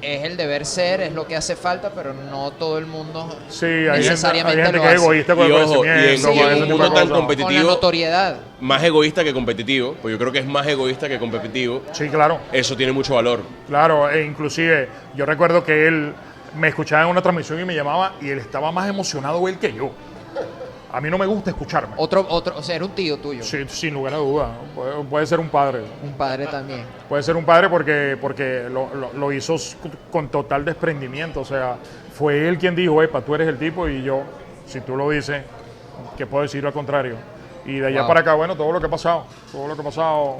es 0.00 0.22
el 0.22 0.36
deber 0.36 0.64
ser, 0.64 1.00
es 1.00 1.12
lo 1.12 1.26
que 1.26 1.34
hace 1.34 1.56
falta, 1.56 1.90
pero 1.92 2.14
no 2.14 2.52
todo 2.52 2.78
el 2.78 2.86
mundo 2.86 3.36
Sí, 3.48 3.66
hay 3.66 3.72
gente, 3.72 3.90
hay 3.90 3.98
necesariamente 3.98 4.62
gente 4.62 4.76
lo 4.78 4.82
que 4.84 4.88
es 4.94 5.02
egoísta 5.02 5.34
con 5.34 5.42
Y 5.42 5.46
el 5.48 5.52
ojo, 5.54 5.84
y 5.84 5.88
en- 5.88 6.58
y 6.58 6.62
un 6.62 6.68
mundo 6.68 6.92
tan 6.92 7.08
competitivo- 7.08 7.46
Con 7.46 7.54
la 7.56 7.62
notoriedad. 7.62 8.36
Más 8.60 8.84
egoísta 8.84 9.24
que 9.24 9.34
competitivo, 9.34 9.96
pues 10.00 10.12
yo 10.12 10.18
creo 10.18 10.30
que 10.30 10.38
es 10.38 10.46
más 10.46 10.64
egoísta 10.68 11.08
que 11.08 11.18
competitivo. 11.18 11.82
Sí, 11.90 12.08
claro. 12.10 12.38
Eso 12.52 12.76
tiene 12.76 12.92
mucho 12.92 13.16
valor. 13.16 13.40
Claro, 13.66 14.08
e 14.08 14.24
inclusive 14.24 14.88
yo 15.16 15.26
recuerdo 15.26 15.64
que 15.64 15.88
él 15.88 16.14
me 16.56 16.68
escuchaba 16.68 17.02
en 17.04 17.08
una 17.10 17.22
transmisión 17.22 17.60
y 17.60 17.64
me 17.64 17.74
llamaba 17.74 18.12
y 18.20 18.28
él 18.30 18.38
estaba 18.38 18.70
más 18.72 18.88
emocionado 18.88 19.46
él 19.48 19.58
que 19.58 19.72
yo. 19.72 19.90
A 20.90 21.02
mí 21.02 21.10
no 21.10 21.18
me 21.18 21.26
gusta 21.26 21.50
escucharme. 21.50 21.94
Otro, 21.98 22.26
otro, 22.30 22.56
o 22.56 22.62
sea, 22.62 22.76
era 22.76 22.84
un 22.86 22.92
tío 22.92 23.18
tuyo, 23.18 23.42
Sí, 23.42 23.58
sin 23.68 23.92
lugar 23.92 24.14
a 24.14 24.16
duda. 24.16 24.52
Puede, 24.74 25.04
puede 25.04 25.26
ser 25.26 25.38
un 25.38 25.50
padre. 25.50 25.82
un 26.02 26.12
padre 26.14 26.46
también. 26.46 26.82
Puede 27.08 27.22
ser 27.22 27.36
un 27.36 27.44
padre 27.44 27.68
porque, 27.68 28.16
porque 28.18 28.68
lo, 28.70 28.94
lo- 28.94 29.12
lo 29.12 29.32
hizo 29.32 29.56
con 30.10 30.28
total 30.28 30.64
desprendimiento. 30.64 31.40
O 31.40 31.44
sea, 31.44 31.76
fue 32.14 32.48
él 32.48 32.56
quien 32.56 32.74
dijo, 32.74 33.02
epa, 33.02 33.20
tú 33.20 33.34
eres 33.34 33.48
el 33.48 33.58
tipo 33.58 33.86
y 33.86 34.02
yo, 34.02 34.22
si 34.66 34.80
tú 34.80 34.96
lo 34.96 35.10
dices, 35.10 35.42
¿qué 36.16 36.24
puedo 36.26 36.42
decir 36.44 36.64
al 36.64 36.72
contrario? 36.72 37.16
Y 37.66 37.80
de 37.80 37.88
allá 37.88 38.00
Wow. 38.00 38.08
para 38.08 38.20
acá, 38.20 38.32
bueno, 38.34 38.56
todo 38.56 38.72
lo 38.72 38.80
que 38.80 38.86
ha 38.86 38.90
pasado. 38.90 39.24
Todo 39.52 39.68
lo 39.68 39.74
que 39.74 39.82
ha 39.82 39.84
pasado. 39.84 40.38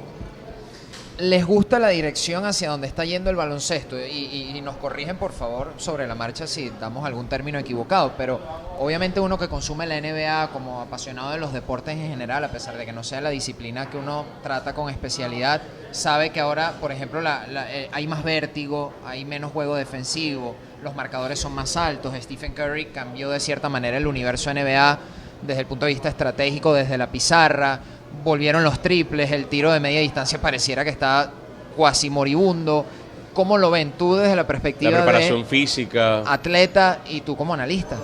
¿Les 1.19 1.45
gusta 1.45 1.79
la 1.79 1.89
dirección 1.89 2.45
hacia 2.45 2.69
donde 2.69 2.87
está 2.87 3.03
yendo 3.03 3.29
el 3.29 3.35
baloncesto? 3.35 3.97
Y, 3.99 4.61
nos 4.63 4.77
corrigen, 4.77 5.17
por 5.17 5.33
favor, 5.33 5.73
sobre 5.75 6.07
la 6.07 6.15
marcha 6.15 6.47
si 6.47 6.69
damos 6.79 7.05
algún 7.05 7.27
término 7.27 7.59
equivocado. 7.59 8.13
Pero 8.17 8.39
obviamente 8.79 9.19
uno 9.19 9.37
que 9.37 9.49
consume 9.49 9.85
la 9.85 9.97
NBA 9.99 10.49
como 10.53 10.79
apasionado 10.79 11.31
de 11.31 11.37
los 11.37 11.51
deportes 11.51 11.95
en 11.97 12.07
general, 12.09 12.43
a 12.45 12.49
pesar 12.49 12.77
de 12.77 12.85
que 12.85 12.93
no 12.93 13.03
sea 13.03 13.19
la 13.19 13.31
disciplina 13.31 13.89
que 13.89 13.97
uno 13.97 14.23
trata 14.43 14.73
con 14.73 14.89
especialidad, 14.89 15.61
sabe 15.91 16.29
que 16.29 16.39
ahora, 16.39 16.73
por 16.79 16.91
ejemplo, 16.93 17.19
la- 17.19 17.45
la- 17.47 17.69
eh, 17.73 17.89
hay 17.91 18.07
más 18.07 18.23
vértigo, 18.23 18.93
hay 19.05 19.25
menos 19.25 19.51
juego 19.51 19.75
defensivo, 19.75 20.55
los 20.83 20.95
marcadores 20.95 21.37
son 21.39 21.53
más 21.53 21.75
altos. 21.75 22.13
Stephen 22.21 22.53
Curry 22.53 22.85
cambió 22.87 23.29
de 23.29 23.41
cierta 23.41 23.67
manera 23.67 23.97
el 23.97 24.07
universo 24.07 24.51
NBA 24.51 24.99
desde 25.41 25.61
el 25.61 25.67
punto 25.67 25.85
de 25.85 25.93
vista 25.93 26.09
estratégico, 26.09 26.73
desde 26.73 26.97
la 26.97 27.07
pizarra, 27.07 27.79
volvieron 28.23 28.63
los 28.63 28.81
triples, 28.81 29.31
el 29.31 29.45
tiro 29.47 29.71
de 29.71 29.79
media 29.79 29.99
distancia 30.01 30.39
pareciera 30.39 30.83
que 30.83 30.89
está 30.89 31.31
cuasi 31.75 32.09
moribundo. 32.09 32.85
¿Cómo 33.33 33.57
lo 33.57 33.71
ven 33.71 33.93
tú 33.97 34.15
desde 34.15 34.31
la 34.31 34.37
La 34.37 34.47
perspectiva 34.47 34.91
preparación 34.91 35.39
de 35.43 35.45
física. 35.45 36.23
atleta 36.31 36.99
y 37.07 37.21
tú 37.21 37.37
como 37.37 37.53
analista? 37.53 37.95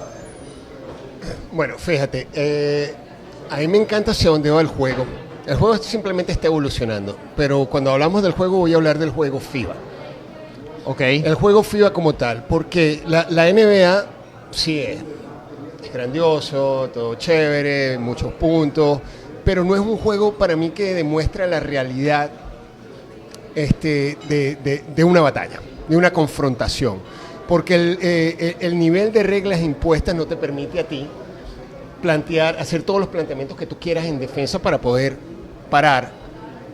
Bueno, 1.51 1.77
fíjate, 1.77 2.27
eh, 2.33 2.93
a 3.49 3.57
mí 3.57 3.67
me 3.67 3.77
encanta 3.77 4.11
hacia 4.11 4.29
dónde 4.29 4.51
va 4.51 4.61
el 4.61 4.67
juego. 4.67 5.05
El 5.45 5.57
juego 5.57 5.77
simplemente 5.77 6.31
está 6.31 6.47
evolucionando, 6.47 7.17
pero 7.35 7.65
cuando 7.65 7.91
hablamos 7.91 8.23
del 8.23 8.31
juego 8.31 8.57
voy 8.57 8.73
a 8.73 8.77
hablar 8.77 8.97
del 8.97 9.09
juego 9.11 9.39
FIBA. 9.39 9.75
Ok. 10.85 11.01
El 11.01 11.35
juego 11.35 11.63
FIBA 11.63 11.91
como 11.91 12.13
tal, 12.13 12.45
porque 12.47 13.01
la, 13.07 13.27
la 13.29 13.51
NBA 13.51 14.05
sí 14.51 14.79
es, 14.79 14.99
es 15.83 15.93
grandioso, 15.93 16.89
todo 16.93 17.15
chévere, 17.15 17.97
muchos 17.97 18.33
puntos, 18.33 18.99
pero 19.45 19.63
no 19.63 19.75
es 19.75 19.81
un 19.81 19.95
juego 19.97 20.33
para 20.33 20.55
mí 20.57 20.71
que 20.71 20.93
demuestra 20.93 21.47
la 21.47 21.59
realidad 21.61 22.31
este, 23.55 24.17
de, 24.27 24.55
de- 24.95 25.03
una 25.03 25.21
batalla, 25.21 25.59
de 25.87 25.95
una 25.95 26.11
confrontación. 26.11 26.97
Porque 27.47 27.75
eh, 28.01 28.55
el- 28.59 28.67
el 28.73 28.79
nivel 28.79 29.13
de 29.13 29.23
reglas 29.23 29.61
impuestas 29.61 30.15
no 30.15 30.25
te 30.25 30.35
permite 30.35 30.79
a 30.79 30.83
ti 30.87 31.07
plantear, 32.01 32.57
hacer 32.59 32.83
todos 32.83 32.99
los 32.99 33.09
planteamientos 33.09 33.57
que 33.57 33.65
tú 33.65 33.77
quieras 33.79 34.05
en 34.05 34.19
defensa 34.19 34.59
para 34.59 34.79
poder 34.81 35.15
parar 35.69 36.11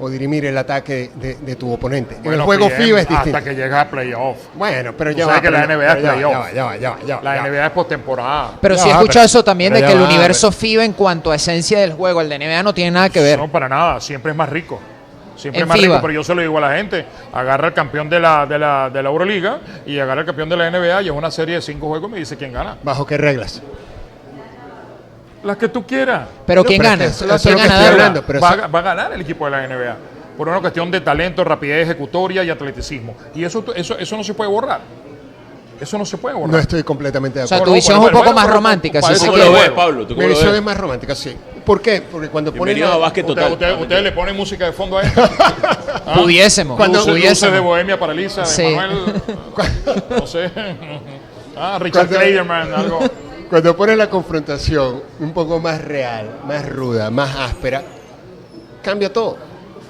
o 0.04 0.10
dirimir 0.10 0.45
el 0.45 0.58
ataque 0.58 1.12
de, 1.16 1.36
de 1.36 1.56
tu 1.56 1.72
oponente. 1.72 2.18
en 2.24 2.34
el 2.34 2.41
juego 2.41 2.68
bien, 2.68 2.82
FIBA 2.82 3.02
es 3.02 3.08
distinto. 3.08 3.38
Hasta 3.38 3.49
que 3.49 3.56
llega 3.56 3.82
a 3.82 3.89
playoff. 3.89 4.38
Bueno, 4.56 4.93
pero 4.97 5.12
ya 5.12 5.26
sabes 5.26 5.38
va, 5.38 5.41
que 5.41 5.52
la 5.52 5.68
NBA 5.68 5.88
es 5.88 5.95
pero 5.95 6.02
ya 6.02 6.08
va, 6.10 6.14
playoff. 6.14 6.32
ya 6.34 6.39
va, 6.39 6.52
ya 6.52 6.64
va, 6.66 6.78
ya 6.78 6.89
va, 6.89 6.97
ya 7.06 7.16
va, 7.18 7.24
La. 7.24 7.47
NBA 7.49 7.66
es 7.68 7.72
postemporada. 7.72 8.52
Pero 8.60 8.76
Ya 8.76 8.82
sí 8.84 8.89
he 8.89 8.91
escuchado 8.91 9.26
eso 9.26 9.43
también 9.43 9.74
de 9.74 9.82
que 9.84 9.91
el 9.91 10.02
universo 10.02 10.52
FIBA 10.52 10.84
en 10.86 10.93
cuanto 10.93 11.32
a 11.32 11.36
esencia 11.36 11.80
del 11.80 11.93
juego, 11.93 12.20
el 12.22 12.30
de 12.30 12.39
NBA 12.39 12.64
no 12.64 12.74
tiene 12.74 12.91
nada 12.91 13.10
que 13.10 13.22
ver. 13.22 13.38
No, 13.39 13.47
para 13.47 13.70
nada, 13.70 14.02
siempre 14.02 14.32
es 14.32 14.38
más 14.38 14.49
rico. 14.49 14.80
Siempre 15.36 15.62
En 15.62 15.68
más 15.68 15.78
rico, 15.78 15.88
FIBA. 15.93 16.02
pero 16.02 16.14
yo 16.14 16.24
se 16.24 16.36
lo 16.36 16.41
digo 16.41 16.58
a 16.58 16.62
la 16.62 16.76
gente. 16.78 17.06
Agarra 17.34 17.68
el 17.68 17.74
campeón 17.74 18.10
de 18.10 18.20
la, 18.20 18.45
de 18.45 18.60
la, 18.60 18.89
de 18.91 19.02
la 19.04 19.10
Euroliga 19.10 19.60
y 19.86 19.99
agarra 19.99 20.22
el 20.22 20.26
campeón 20.28 20.49
de 20.49 20.58
la 20.58 20.70
NBA 20.70 21.02
y 21.04 21.06
es 21.08 21.12
una 21.12 21.32
serie 21.32 21.56
de 21.56 21.62
cinco 21.62 21.88
juegos 21.88 22.10
y 22.10 22.14
me 22.14 22.20
dice 22.20 22.38
quién 22.38 22.54
gana. 22.54 22.78
¿Bajo 22.84 23.06
qué 23.06 23.18
reglas? 23.18 23.62
Las 25.44 25.58
que 25.58 25.70
tú 25.70 25.86
quieras. 25.86 26.28
Pero 26.46 26.62
No, 26.62 26.68
¿quién 26.68 26.78
pero 26.80 26.89
gana? 26.92 27.04
es 27.06 27.18
que 27.18 27.26
eso 27.26 27.36
es 27.36 27.42
¿Quién 27.42 27.56
lo 27.56 27.62
que 27.62 27.68
gana? 27.68 27.74
estoy 27.74 27.86
Darwin? 27.86 28.02
hablando. 28.02 28.24
pero 28.28 28.39
va, 28.42 28.50
a- 28.52 28.68
va 28.68 28.80
a 28.80 28.82
ganar 28.84 29.14
el 29.14 29.22
equipo 29.22 29.46
de 29.46 29.52
la 29.52 29.64
NBA. 29.68 29.96
Por 30.38 30.48
una 30.48 30.60
cuestión 30.60 30.89
de 30.92 31.02
talento, 31.02 31.44
rapidez 31.44 31.84
ejecutoria 31.84 32.44
y 32.44 32.50
atleticismo. 32.50 33.16
Y 33.36 33.44
eso, 33.44 33.64
eso, 33.76 33.98
eso 33.98 34.18
no 34.18 34.24
se 34.24 34.34
puede 34.34 34.50
borrar. 34.50 34.80
Eso 35.80 35.98
no 35.98 36.06
se 36.06 36.18
puede 36.18 36.36
borrar. 36.36 36.52
No 36.52 36.60
estoy 36.60 36.84
completamente 36.84 37.39
de 37.39 37.46
O 37.46 37.48
sea, 37.48 37.58
acuerdo. 37.58 37.72
tu 37.72 37.76
visión 37.76 38.00
es 38.00 38.06
un 38.06 38.12
poco 38.12 38.34
más 38.34 38.48
romántica, 38.48 39.02
si 39.02 39.14
eso 39.14 39.22
se 39.22 39.26
¿Cómo 39.32 39.38
que 39.39 39.46
lo 39.46 39.52
ves, 39.54 39.70
Pablo? 39.72 40.04
¿Tú 40.06 40.10
Mi 40.10 40.16
cómo 40.16 40.22
lo 40.28 40.28
visión 40.30 40.50
ves? 40.52 40.60
es 40.60 40.64
más 40.64 40.78
romántica, 40.78 41.16
sí. 41.16 41.36
¿Por 41.66 41.82
qué? 41.82 42.04
Porque 42.12 42.30
cuando 42.30 42.54
ponen 42.54 42.80
la- 42.80 42.94
a 42.94 42.98
Básquet 42.98 43.28
Usted- 43.28 43.42
Total. 43.42 43.54
usted- 43.54 43.82
ustedes 43.82 44.04
le 44.04 44.12
ponen 44.12 44.36
música 44.38 44.66
de 44.66 44.74
fondo 44.74 45.00
a 45.00 45.02
esto. 45.04 45.22
¿Ah? 46.06 46.14
Pudiésemos, 46.16 46.78
Cuando- 46.78 47.00
Luces- 47.00 47.08
luces 47.08 47.22
pudiésemos. 47.24 47.54
de 47.56 47.60
Bohemia 47.60 48.00
para 48.00 48.14
Lisa, 48.14 48.42
de 48.42 48.48
Sí. 48.48 48.76
Manuel. 48.76 49.22
No 50.20 50.28
sé. 50.28 50.52
Ah, 51.58 51.78
Richard 51.80 52.08
Kleiderman, 52.08 52.74
algo. 52.74 53.00
Cuando 53.52 53.76
pones 53.76 53.97
la 53.97 54.10
confrontación 54.10 55.04
un 55.20 55.34
poco 55.34 55.60
más 55.60 55.84
real, 55.84 56.39
más 56.47 56.70
ruda, 56.70 57.12
más 57.12 57.36
áspera, 57.36 57.84
cambia 58.82 59.12
todo. 59.12 59.36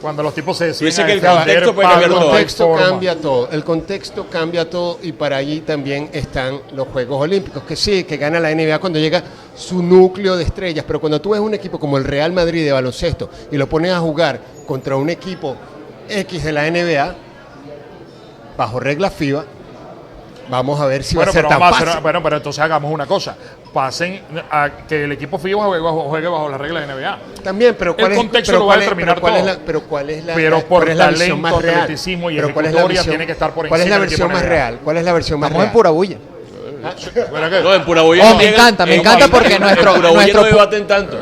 Cuando 0.01 0.23
los 0.23 0.33
tipos 0.33 0.57
se 0.57 0.65
deciden 0.65 0.87
Dice 0.87 1.05
que 1.05 1.13
el 1.13 1.21
contexto 1.21 1.75
puede 1.75 1.87
cambiar 1.87 2.11
El 2.11 2.17
contexto 2.17 2.73
cambia 2.73 3.21
todo, 3.21 3.49
el 3.51 3.63
contexto 3.63 4.27
cambia 4.31 4.67
todo 4.67 4.97
y 5.03 5.11
para 5.11 5.37
allí 5.37 5.59
también 5.59 6.09
están 6.11 6.59
los 6.73 6.87
Juegos 6.87 7.21
Olímpicos, 7.21 7.61
que 7.61 7.75
sí, 7.75 8.03
que 8.03 8.17
gana 8.17 8.39
la 8.39 8.49
NBA 8.49 8.79
cuando 8.79 8.97
llega 8.97 9.21
su 9.55 9.83
núcleo 9.83 10.37
de 10.37 10.43
estrellas, 10.43 10.83
pero 10.87 10.99
cuando 10.99 11.21
tú 11.21 11.29
ves 11.29 11.39
un 11.39 11.53
equipo 11.53 11.79
como 11.79 11.99
el 11.99 12.03
Real 12.03 12.31
Madrid 12.31 12.65
de 12.65 12.71
baloncesto 12.71 13.29
y 13.51 13.57
lo 13.57 13.69
pones 13.69 13.91
a 13.91 13.99
jugar 13.99 14.41
contra 14.65 14.95
un 14.95 15.11
equipo 15.11 15.55
X 16.09 16.43
de 16.43 16.51
la 16.51 16.67
NBA, 16.67 17.15
bajo 18.57 18.79
reglas 18.79 19.13
FIBA, 19.13 19.45
vamos 20.51 20.79
a 20.79 20.85
ver 20.85 21.03
si 21.03 21.15
Bueno, 21.15 21.27
va 21.27 21.29
a 21.31 21.33
ser 21.33 21.45
pero, 21.47 21.59
tan 21.59 21.63
hacer- 21.73 21.87
fácil. 21.87 22.01
bueno, 22.03 22.21
pero 22.21 22.37
entonces 22.37 22.63
hagamos 22.63 22.91
una 22.93 23.05
cosa. 23.07 23.35
Pasen 23.73 24.21
a 24.51 24.69
que 24.87 25.05
el 25.05 25.11
equipo 25.13 25.37
FIBA 25.39 25.63
juegue 25.65 25.81
bajo, 25.83 26.01
juegue 26.09 26.27
bajo 26.27 26.49
las 26.49 26.59
reglas 26.61 26.85
de 26.87 26.93
NBA. 26.93 27.17
También, 27.43 27.75
pero 27.79 27.95
¿cuál 27.95 28.07
El 28.07 28.11
es, 28.11 28.17
contexto 28.17 28.51
pero 28.51 28.59
lo 28.59 28.65
va 28.67 28.73
a 28.73 28.77
es- 28.77 28.81
determinar 28.83 29.15
pero 29.15 29.21
cuál 29.21 29.35
es 29.37 29.41
todo. 29.43 29.53
la, 29.53 29.59
pero 29.65 29.81
cuál 29.83 30.09
es 30.09 30.25
la, 30.25 30.33
Pero 30.35 30.57
la- 30.57 30.63
por 30.63 30.67
cuál 30.79 30.87
es 30.89 30.97
la 30.97 31.05
talento, 31.05 31.37
más 31.37 31.61
real? 31.61 31.75
atleticismo 31.81 32.29
y 32.31 32.35
Pero 32.35 32.53
¿cuál 32.53 32.65
es 32.67 32.73
la 32.73 32.83
visión- 32.85 33.05
tiene 33.09 33.25
que 33.25 33.31
estar 33.31 33.51
por 33.53 33.67
¿Cuál 33.67 33.81
es 33.81 33.89
la 33.89 33.97
versión 33.97 34.31
más 34.31 34.45
real? 34.45 34.79
¿Cuál 34.83 34.97
es 34.97 35.03
la 35.05 35.13
versión 35.13 35.39
más 35.39 35.47
Estamos 35.47 35.63
en 35.63 35.69
real? 35.69 35.73
pura 35.73 35.89
bulla. 35.89 36.17
No, 36.81 37.73
en 37.75 37.85
pura 37.85 38.01
bulla 38.01 38.23
Oh, 38.25 38.29
no 38.31 38.37
me 38.37 38.49
encanta, 38.49 38.85
me 38.85 38.95
en 38.95 38.99
encanta 39.01 39.27
porque 39.27 39.53
en 39.55 39.61
nuestro- 39.61 39.97
nuestro 39.97 40.41
no 40.41 40.47
debaten 40.47 40.87
tanto. 40.87 41.17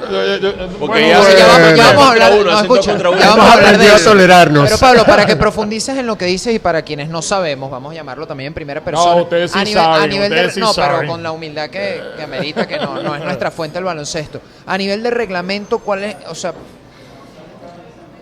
Porque 0.80 1.02
Bueno, 1.04 1.08
ya 1.08 1.18
vamos- 1.18 2.06
a 2.06 2.10
hablar- 2.12 2.34
uno, 2.34 2.52
no, 2.52 2.60
escucha, 2.62 2.92
contra 2.92 3.10
uno. 3.10 3.20
ya 3.20 3.30
vamos 3.30 3.46
a 3.46 3.54
hablar 3.54 3.78
de 3.78 3.90
a 3.90 4.04
tolerarnos. 4.04 4.64
Pero 4.66 4.78
Pablo, 4.78 5.06
para 5.06 5.26
que 5.26 5.36
profundices 5.38 5.98
en 5.98 6.08
lo 6.08 6.18
que 6.18 6.26
dices 6.26 6.54
y 6.56 6.60
para 6.60 6.82
quienes 6.84 7.10
no 7.10 7.22
sabemos, 7.22 7.70
vamos 7.70 7.92
a 7.92 7.96
llamarlo 7.96 8.26
también 8.26 8.48
en 8.48 8.54
primera 8.54 8.82
persona. 8.84 9.16
ustedes 9.22 9.52
sí 9.52 9.60
a 9.60 9.64
nivel, 9.64 9.80
a 9.80 9.84
saben, 9.96 10.10
nivel 10.10 10.30
de, 10.30 10.36
ustedes 10.36 10.54
sí 10.54 10.60
no, 10.60 10.74
pero 10.74 11.06
con 11.08 11.22
la 11.24 11.32
humildad 11.32 11.70
que, 11.70 12.02
que 12.16 12.24
amerita 12.24 12.68
que 12.68 12.78
no, 12.78 13.02
no 13.02 13.16
es 13.16 13.24
nuestra 13.24 13.52
fuente 13.52 13.78
el 13.78 13.84
baloncesto. 13.84 14.42
A 14.66 14.78
nivel 14.78 15.04
de 15.04 15.10
reglamento, 15.12 15.80
¿cuál 15.80 16.04
es, 16.04 16.16
o 16.30 16.36
sea, 16.36 16.54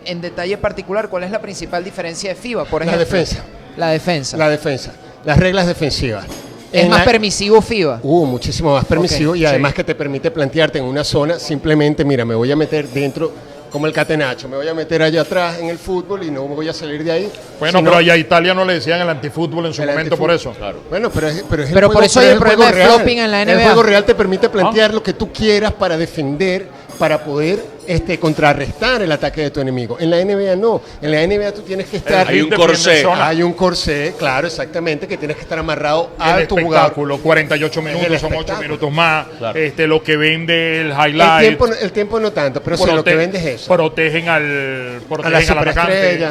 en 0.06 0.22
detalle 0.22 0.58
particular, 0.58 1.10
cuál 1.10 1.24
es 1.24 1.32
la 1.32 1.40
principal 1.42 1.84
diferencia 1.84 2.30
de 2.30 2.36
FIBA, 2.36 2.66
por 2.66 2.82
La 2.86 2.94
ejemplo? 2.94 3.06
defensa. 3.06 3.44
La 3.76 3.90
defensa. 3.90 4.38
La 4.38 4.50
defensa, 4.50 4.92
las 5.26 5.38
reglas 5.38 5.68
defensivas. 5.68 6.26
Es 6.72 6.90
más 6.90 7.00
la- 7.00 7.06
permisivo 7.06 7.62
FIBA. 7.62 8.00
Uh, 8.04 8.26
muchísimo 8.26 8.74
más 8.74 8.86
permisivo 8.86 9.36
y 9.36 9.40
sí. 9.40 9.46
además 9.46 9.74
que 9.74 9.84
te 9.84 9.96
permite 9.96 10.32
plantearte 10.32 10.80
en 10.80 10.86
una 10.86 11.04
zona 11.04 11.40
simplemente, 11.40 12.04
mira, 12.06 12.26
me 12.26 12.36
voy 12.36 12.52
a 12.52 12.56
meter 12.56 12.88
dentro 12.90 13.32
como 13.72 13.86
el 13.86 13.92
catenacho, 13.94 14.48
me 14.48 14.56
voy 14.56 14.68
a 14.68 14.74
meter 14.74 15.02
allá 15.02 15.22
atrás 15.22 15.60
en 15.60 15.68
el 15.68 15.78
fútbol 15.78 16.24
y 16.24 16.32
no 16.32 16.44
voy 16.44 16.70
a 16.70 16.74
salir 16.74 17.04
de 17.04 17.12
ahí. 17.12 17.32
Bueno, 17.60 17.80
sino 17.80 17.90
pero 17.90 18.00
allá 18.00 18.14
a 18.14 18.18
Italia 18.18 18.54
no 18.54 18.64
le 18.64 18.76
decían 18.76 19.02
el 19.02 19.10
antifútbol 19.10 19.66
en 19.66 19.74
su 19.74 19.82
el 19.84 19.90
momento 19.90 20.18
por 20.18 20.32
eso. 20.32 20.50
antifútbol. 20.50 20.82
Bueno, 20.90 21.10
pero 21.14 21.28
es, 21.28 21.44
pero 21.50 21.64
es 21.64 21.70
el 21.70 21.76
Pero 21.76 21.92
por 21.92 22.04
eso 22.04 22.20
hay 22.22 22.28
el 22.30 22.38
problema 22.40 22.66
de 22.68 22.72
real. 22.72 22.92
flopping 22.94 23.18
en 23.20 23.32
la 23.32 23.42
El 23.42 23.50
NBA. 23.50 23.64
juego 23.66 23.84
real 23.84 24.06
te 24.06 24.16
permite 24.16 24.48
Ah. 24.48 24.52
plantear 24.52 24.94
lo 24.94 25.04
que 25.04 25.14
tú 25.14 25.32
quieras 25.34 25.74
para 25.74 25.98
defender, 25.98 26.68
para 26.98 27.24
poder 27.24 27.60
este, 27.88 28.20
contrarrestar 28.20 29.02
el 29.02 29.12
ataque 29.12 29.42
de 29.42 29.52
tu 29.52 29.62
enemigo. 29.62 29.98
En 30.00 30.10
la 30.10 30.18
NBA 30.24 30.56
no. 30.56 30.82
En 31.02 31.12
la 31.12 31.26
NBA 31.26 31.54
tú 31.54 31.62
tienes 31.62 31.88
que 31.88 31.98
estar... 31.98 32.28
Hay 32.28 32.42
un 32.42 32.50
corsé. 32.50 33.06
Hay 33.16 33.44
un 33.44 33.54
corsé, 33.54 34.14
claro, 34.18 34.48
exactamente, 34.48 35.08
que 35.08 35.18
tienes 35.18 35.38
que 35.38 35.44
estar 35.44 35.58
amarrado 35.60 36.12
el 36.18 36.24
a 36.44 36.48
tu 36.48 36.56
jugador. 36.58 36.76
espectáculo, 36.88 37.18
48 37.20 37.80
Es 37.80 37.86
minutos, 37.86 38.08
el 38.12 38.20
son 38.20 38.30
8 38.32 38.36
espectáculo. 38.40 38.68
minutos 38.68 38.92
más. 38.92 39.28
Claro. 39.38 39.60
Este, 39.60 39.88
lo 39.88 40.04
que 40.04 40.18
vende 40.18 40.82
el 40.82 40.92
El 40.92 40.98
highlight. 40.98 41.40
tiempo, 41.42 41.68
el 41.68 41.92
tiempo 41.92 42.20
no 42.20 42.32
tanto, 42.32 42.62
pero 42.62 42.78
sí, 42.78 42.86
lo 42.92 43.04
que 43.04 43.12
prote- 43.14 43.18
vende 43.18 43.38
es 43.40 43.46
eso. 43.46 43.74
Protegen 43.74 44.28
al, 44.30 45.00
a 45.04 45.08
protegen 45.08 45.32
la 45.32 45.62
al 45.62 45.68
atacante. 45.70 46.28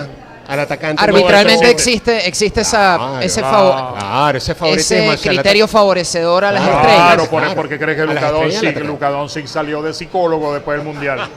Al 0.49 0.61
atacante. 0.61 1.03
Arbitralmente 1.03 1.70
existe, 1.70 2.26
existe 2.26 2.61
esa, 2.61 2.97
Claro, 2.97 3.20
ese, 3.20 3.40
favor, 3.40 3.99
Claro, 3.99 4.38
ese 4.38 4.55
favoritismo 4.55 5.12
criterio 5.22 5.66
favorecedor 5.68 6.44
a 6.44 6.53
las 6.53 6.62
Claro, 6.62 6.76
estrellas. 6.78 7.03
Claro, 7.07 7.30
por, 7.30 7.40
Claro. 7.42 7.55
porque 7.57 7.78
crees 7.78 7.97
que 7.97 8.03
A 8.03 8.07
las 8.07 8.14
Luka 8.14 8.26
estrellas 8.28 8.62
Doncic, 8.86 9.01
Doncic 9.11 9.47
salió 9.47 9.82
de 9.82 9.92
psicólogo 9.92 10.55
después 10.55 10.78
del 10.78 10.86
mundial. 10.86 11.28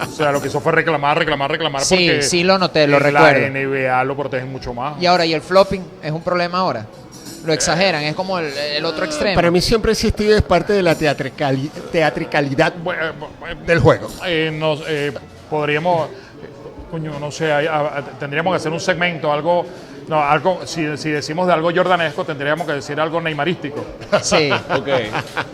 o 0.00 0.06
sea, 0.12 0.32
lo 0.32 0.40
que 0.40 0.48
hizo 0.48 0.60
fue 0.60 0.72
reclamar, 0.72 1.18
reclamar, 1.18 1.50
reclamar. 1.50 1.82
Sí, 1.84 1.94
porque 2.08 2.22
sí 2.22 2.44
lo 2.44 2.58
noté, 2.58 2.86
lo 2.86 2.98
recuerdo. 2.98 3.40
La 3.40 3.48
NBA 3.50 4.04
lo 4.04 4.16
protegen 4.16 4.50
mucho 4.50 4.72
más. 4.74 5.00
Y 5.00 5.06
ahora, 5.06 5.24
¿y 5.26 5.34
el 5.34 5.42
flopping 5.42 5.82
es 6.02 6.12
un 6.12 6.22
problema 6.22 6.58
ahora? 6.58 6.86
Lo 7.44 7.52
exageran, 7.52 8.04
es 8.04 8.14
como 8.14 8.38
el, 8.38 8.56
el 8.56 8.84
otro 8.84 9.04
extremo. 9.04 9.34
Para 9.34 9.50
mí 9.50 9.60
siempre 9.60 9.90
ha 9.90 9.94
existido 9.94 10.36
es 10.36 10.42
parte 10.42 10.72
de 10.74 10.82
la 10.82 10.96
teatricali- 10.96 11.70
teatricalidad 11.90 12.72
Bueno, 12.84 13.02
eh, 13.48 13.56
del 13.66 13.80
juego. 13.80 14.08
eh, 14.24 14.50
nos, 14.52 14.82
eh, 14.86 15.12
podríamos, 15.50 16.08
coño, 16.92 17.18
no 17.18 17.30
sé, 17.32 17.50
hay- 17.50 17.66
a- 17.66 17.96
a- 17.98 18.02
tendríamos 18.20 18.52
que 18.52 18.56
hacer 18.58 18.70
un 18.70 18.78
segmento, 18.78 19.32
algo, 19.32 19.64
no, 20.08 20.22
algo, 20.22 20.60
si, 20.66 20.94
si 20.98 21.08
decimos 21.08 21.46
de 21.46 21.54
algo 21.54 21.70
jordanesco, 21.74 22.22
tendríamos 22.22 22.66
que 22.66 22.74
decir 22.74 23.00
algo 23.00 23.18
neymarístico. 23.20 23.82
Sí. 24.20 24.50
Ok, 24.68 24.86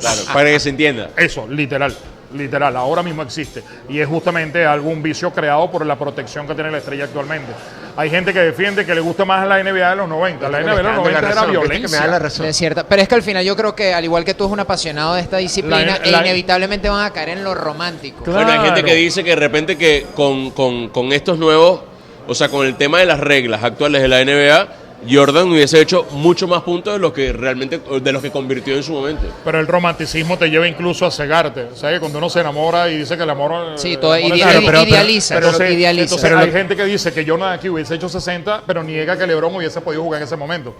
claro, 0.00 0.20
para 0.34 0.50
que 0.50 0.58
se 0.58 0.70
entienda. 0.70 1.10
Eso, 1.16 1.46
literal, 1.48 1.94
literal, 2.34 2.76
ahora 2.76 3.04
mismo 3.04 3.22
existe. 3.22 3.62
Y 3.88 4.00
es 4.00 4.08
justamente 4.08 4.66
algún 4.66 5.00
vicio 5.00 5.30
creado 5.32 5.70
por 5.70 5.86
la 5.86 5.96
protección 5.96 6.44
que 6.46 6.54
tiene 6.54 6.72
la 6.72 6.78
estrella 6.78 7.04
actualmente. 7.04 7.52
Hay 8.00 8.10
gente 8.10 8.32
que 8.32 8.38
defiende 8.38 8.86
que 8.86 8.94
le 8.94 9.00
gusta 9.00 9.24
más 9.24 9.44
la 9.48 9.58
NBA 9.60 9.90
de 9.90 9.96
los 9.96 10.08
90. 10.08 10.48
La 10.48 10.60
NBA 10.60 10.76
de 10.76 10.82
los 10.84 10.94
90 10.94 11.18
era 11.18 11.18
Que 11.20 11.26
me 11.26 11.34
da 11.34 11.44
la 11.46 11.50
violencia. 11.50 12.18
razón. 12.20 12.54
Cierta, 12.54 12.84
pero 12.86 13.02
es 13.02 13.08
que 13.08 13.14
al 13.16 13.22
final 13.24 13.44
yo 13.44 13.56
creo 13.56 13.74
que 13.74 13.92
al 13.92 14.04
igual 14.04 14.24
que 14.24 14.34
tú 14.34 14.44
es 14.46 14.52
un 14.52 14.60
apasionado 14.60 15.14
de 15.14 15.20
esta 15.22 15.38
disciplina 15.38 15.84
La- 15.84 15.96
e 15.96 16.10
la- 16.12 16.20
inevitablemente 16.20 16.88
van 16.88 17.04
a 17.04 17.10
caer 17.12 17.30
en 17.30 17.42
lo 17.42 17.54
romántico. 17.56 18.22
Claro. 18.22 18.44
Bueno, 18.44 18.60
hay 18.62 18.66
gente 18.68 18.84
que 18.84 18.94
dice 18.94 19.24
que 19.24 19.30
de 19.30 19.36
repente 19.36 19.76
que 19.76 20.06
con, 20.14 20.52
con- 20.52 20.90
con 20.90 21.12
estos 21.12 21.38
nuevos, 21.38 21.80
o 22.28 22.34
sea, 22.36 22.48
con 22.48 22.64
el 22.66 22.76
tema 22.76 23.00
de 23.00 23.06
las 23.06 23.18
reglas 23.18 23.64
actuales 23.64 24.00
de 24.00 24.06
la 24.06 24.20
NBA, 24.24 24.68
Jordan 25.08 25.50
hubiese 25.50 25.80
hecho 25.80 26.06
mucho 26.12 26.48
más 26.48 26.62
puntos 26.62 26.92
de 26.94 26.98
los 26.98 27.12
que 27.12 27.32
realmente, 27.32 27.78
de 28.00 28.12
los 28.12 28.20
que 28.20 28.30
convirtió 28.30 28.74
en 28.74 28.82
su 28.82 28.92
momento. 28.92 29.22
Pero 29.44 29.60
el 29.60 29.66
romanticismo 29.66 30.36
te 30.36 30.48
lleva 30.50 30.66
incluso 30.66 31.06
a 31.06 31.10
cegarte. 31.10 31.68
¿Sabes? 31.74 31.96
que 31.96 32.00
Cuando 32.00 32.18
uno 32.18 32.28
se 32.28 32.40
enamora 32.40 32.88
y 32.90 32.98
dice 32.98 33.16
que 33.16 33.22
el 33.22 33.30
amor. 33.30 33.78
Sí, 33.78 33.92
el 33.92 34.00
todo 34.00 34.12
amor 34.14 34.32
es 34.34 34.44
pero- 34.66 34.82
idealiza, 34.82 35.34
pero- 35.36 35.46
Entonces, 35.46 35.72
idealiza. 35.72 36.02
entonces 36.04 36.28
Pero 36.28 36.40
hay 36.40 36.46
lo- 36.46 36.52
gente 36.52 36.76
que 36.76 36.84
dice 36.84 37.12
que 37.12 37.24
Jordan 37.26 37.52
aquí 37.52 37.68
hubiese 37.68 37.94
hecho 37.94 38.08
60, 38.08 38.62
pero 38.66 38.82
niega 38.82 39.16
que 39.16 39.26
LeBron 39.26 39.54
hubiese 39.54 39.80
podido 39.80 40.02
jugar 40.02 40.20
en 40.20 40.26
ese 40.26 40.36
momento. 40.36 40.74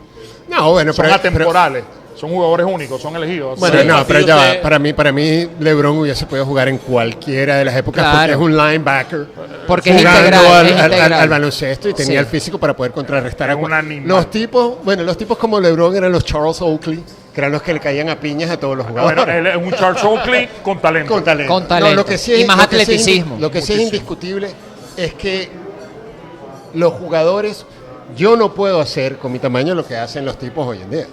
No, 0.49 0.73
bueno, 0.73 0.93
Son 0.93 1.05
pero, 1.05 1.15
atemporales, 1.15 1.85
son 2.19 2.31
jugadores 2.31 2.67
únicos, 2.67 3.01
son 3.01 3.15
elegidos. 3.17 3.59
Bueno, 3.61 3.81
Sí, 3.81 3.87
no, 3.87 4.05
pero 4.07 4.21
ya 4.21 4.37
va. 4.37 4.53
que- 4.53 4.59
Para 4.59 4.79
mí, 4.79 4.93
para 4.93 5.13
mí, 5.13 5.49
LeBron 5.61 5.99
hubiese 5.99 6.27
podido 6.27 6.45
jugar 6.45 6.69
en 6.69 6.79
cualquiera 6.79 7.57
de 7.57 7.65
las 7.65 7.77
épocas 7.77 8.05
porque 8.17 8.33
es 8.33 8.37
un 8.39 8.57
linebacker. 8.57 9.27
Porque 9.67 9.91
es 9.91 9.97
integral, 10.03 10.35
al, 10.35 10.67
es 10.67 10.73
al- 10.73 10.79
al- 10.81 10.87
integral. 10.93 11.13
al 11.13 11.29
baloncesto 11.29 11.89
y 11.89 11.95
tenía 11.95 12.13
Sí. 12.13 12.17
el 12.19 12.27
físico 12.27 12.59
para 12.59 12.75
poder 12.75 12.93
contrarrestar 12.93 13.51
Es 13.51 13.55
a 13.55 13.59
un. 13.59 14.03
Los 14.07 14.31
tipos, 14.31 14.79
bueno, 14.85 15.03
los 15.05 15.17
tipos 15.17 15.39
como 15.39 15.61
LeBron 15.61 15.95
eran 15.97 16.11
los 16.11 16.25
Charles 16.25 16.61
Oakley, 16.61 17.05
que 17.33 17.41
eran 17.41 17.53
los 17.53 17.63
que 17.63 17.73
le 17.75 17.81
caían 17.81 18.09
a 18.09 18.19
piñas 18.19 18.51
a 18.51 18.59
todos 18.59 18.77
los 18.77 18.87
jugadores. 18.87 19.25
Bueno, 19.25 19.39
él 19.39 19.47
es 19.47 19.57
un 19.57 19.71
Charles 19.73 20.03
Oakley 20.03 20.49
con 20.63 20.81
talento. 20.81 21.13
Con 21.15 21.23
talento. 21.23 21.53
Con 21.53 21.69
talento. 21.69 21.95
lo 21.95 22.05
que 22.05 22.19
sí 22.19 22.33
Y 22.33 22.41
es- 22.43 22.47
más 22.49 22.57
lo 22.59 22.69
que 22.69 22.77
sí 22.77 22.83
es 22.83 22.89
indi- 22.89 22.93
atleticismo. 23.03 23.37
Lo 23.39 23.51
que 23.51 23.63
sí 23.63 23.73
es 23.75 23.81
indiscutible 23.81 24.49
es 24.97 25.15
que 25.15 25.51
los 26.75 26.93
jugadores, 26.95 27.65
yo 28.17 28.37
no 28.37 28.55
puedo 28.55 28.81
hacer 28.81 29.19
con 29.19 29.31
mi 29.33 29.39
tamaño 29.39 29.75
lo 29.75 29.87
que 29.87 29.97
hacen 29.97 30.25
los 30.25 30.39
tipos 30.39 30.67
hoy 30.67 30.81
en 30.83 30.91
día. 30.91 31.07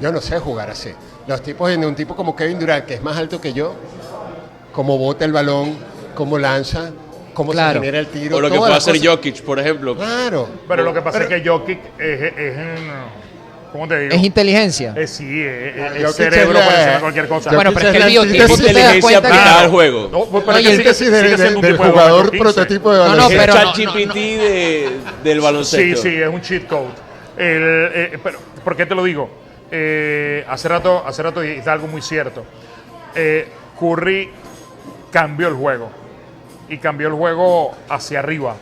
Yo 0.00 0.12
no 0.12 0.20
sé 0.20 0.38
jugar 0.38 0.70
así. 0.70 0.90
Los 1.26 1.42
tipos, 1.42 1.68
de 1.70 1.76
un 1.86 1.94
tipo 1.94 2.14
como 2.16 2.34
Kevin 2.34 2.58
Durant, 2.58 2.84
que 2.86 2.94
es 2.94 3.02
más 3.02 3.16
alto 3.16 3.40
que 3.40 3.52
yo, 3.52 3.74
cómo 4.72 4.98
bota 4.98 5.24
el 5.24 5.32
balón, 5.32 5.76
cómo 6.14 6.38
lanza, 6.38 6.90
cómo 7.34 7.52
Claro. 7.52 7.80
se 7.80 7.86
genera 7.86 7.98
el 8.00 8.06
tiro. 8.06 8.36
O 8.36 8.40
lo 8.40 8.50
que 8.50 8.58
puede 8.58 8.74
hacer 8.74 8.94
cosas. 8.96 9.08
Jokic, 9.08 9.42
por 9.42 9.58
ejemplo. 9.58 9.96
Claro. 9.96 10.48
Pero 10.68 10.82
lo 10.82 10.94
que 10.94 11.02
pasa 11.02 11.18
Pero- 11.18 11.34
es 11.36 11.42
que 11.42 11.48
Jokic 11.48 11.78
es, 11.98 12.20
es, 12.22 12.32
es 12.38 12.56
en- 12.58 13.20
¿Cómo 13.72 13.86
te 13.86 14.00
digo? 14.00 14.14
Es 14.16 14.24
inteligencia. 14.24 14.94
Eh, 14.96 15.06
sí, 15.06 15.42
es, 15.42 15.76
es- 15.76 15.92
es 15.96 16.02
Jokic 16.02 16.16
cerebro 16.16 16.58
para 16.58 16.72
hacer 16.88 17.00
cualquier 17.00 17.28
cosa. 17.28 17.50
Bueno, 17.54 17.70
pero 17.72 17.86
es 17.88 17.92
que 17.96 18.02
el 18.02 18.08
biotipo, 18.10 18.32
tú 18.32 18.38
te 18.38 18.42
das 18.48 18.58
inteligencia 18.96 19.00
cuenta 19.20 19.30
que... 19.30 19.48
al 19.64 19.70
juego. 19.70 20.08
No, 20.10 20.24
pues, 20.24 20.44
pero 20.44 20.56
No, 20.58 20.62
que 20.64 20.70
el- 20.72 20.76
sigue- 20.78 20.94
Sí, 20.94 21.04
sigue 21.04 21.10
de- 21.16 21.28
de- 21.28 21.36
siendo 21.36 21.58
un 21.60 21.62
del 21.64 21.76
jugador 21.76 21.94
baloncesto 21.94 22.30
15. 22.32 22.38
prototipo 22.42 22.92
de 22.92 22.98
No, 22.98 23.04
no, 23.04 23.10
baloncesto. 23.10 23.40
pero 23.46 23.52
el 23.52 23.64
no, 23.64 23.72
ChatGPT 23.72 24.06
no, 24.08 24.14
de- 24.42 24.90
del 25.22 25.38
Sí, 25.38 25.44
baloncesto. 25.44 26.02
sí, 26.02 26.08
es 26.16 26.28
un 26.28 26.40
cheat 26.40 26.66
code. 26.66 26.88
El, 27.36 27.62
eh, 27.94 28.18
pero, 28.22 28.38
¿Por 28.64 28.76
qué 28.76 28.86
te 28.86 28.94
lo 28.96 29.04
digo? 29.04 29.30
Eh, 29.70 30.44
hace 30.48 30.68
rato, 30.68 31.04
hace 31.06 31.22
rato 31.22 31.40
algo 31.66 31.86
muy 31.86 32.02
cierto. 32.02 32.44
Eh, 33.14 33.48
Curry 33.78 34.30
cambió 35.10 35.48
el 35.48 35.54
juego. 35.54 35.90
Y 36.68 36.78
cambió 36.78 37.08
el 37.08 37.14
juego 37.14 37.72
hacia 37.88 38.20
arriba. 38.20 38.56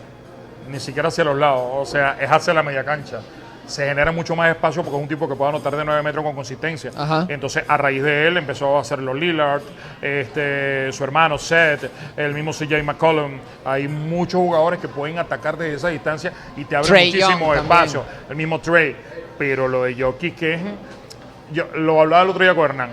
ni 0.69 0.81
siquiera 0.81 1.09
hacia 1.09 1.25
los 1.25 1.37
lados, 1.37 1.63
o 1.73 1.87
sea, 1.87 2.19
es 2.21 2.31
hacia 2.31 2.53
la 2.53 2.63
media 2.63 2.85
cancha. 2.85 3.21
Se 3.67 3.87
genera 3.87 4.13
mucho 4.13 4.37
más 4.37 4.51
espacio 4.51 4.83
porque 4.83 4.97
es 4.97 5.03
un 5.03 5.09
tipo 5.09 5.27
que 5.27 5.35
puede 5.35 5.51
anotar 5.51 5.75
de 5.75 5.83
9 5.83 6.03
metros 6.03 6.23
con 6.25 6.35
consistencia. 6.35 6.91
Ajá. 6.95 7.27
Entonces, 7.29 7.65
a 7.67 7.77
raíz 7.79 8.03
de 8.03 8.29
él 8.29 8.37
empezó 8.37 8.77
a 8.77 8.81
hacerlo 8.81 9.15
Lillard, 9.15 9.63
este, 10.03 10.91
su 10.93 11.05
hermano 11.05 11.39
Seth, 11.39 11.91
el 12.17 12.35
mismo 12.35 12.53
CJ 12.53 12.83
McCollum. 12.83 13.39
Hay 13.65 13.89
muchos 13.89 14.41
jugadores 14.41 14.79
que 14.79 14.89
pueden 14.89 15.19
atacar 15.19 15.57
desde 15.57 15.77
esa 15.77 15.89
distancia 15.89 16.33
y 16.57 16.65
te 16.65 16.77
abren 16.77 17.07
muchísimo 17.07 17.55
Young 17.55 17.63
espacio. 17.63 18.05
El 18.29 18.37
mismo 18.37 18.59
Trey. 18.61 18.97
Pero 19.39 19.69
lo 19.69 19.85
de 19.85 19.95
Jokic, 19.95 20.35
que 20.35 20.55
es. 20.55 20.61
Yo, 21.53 21.67
lo 21.75 22.01
hablaba 22.01 22.23
el 22.23 22.31
otro 22.31 22.43
día 22.43 22.55
con 22.55 22.65
Hernán. 22.65 22.91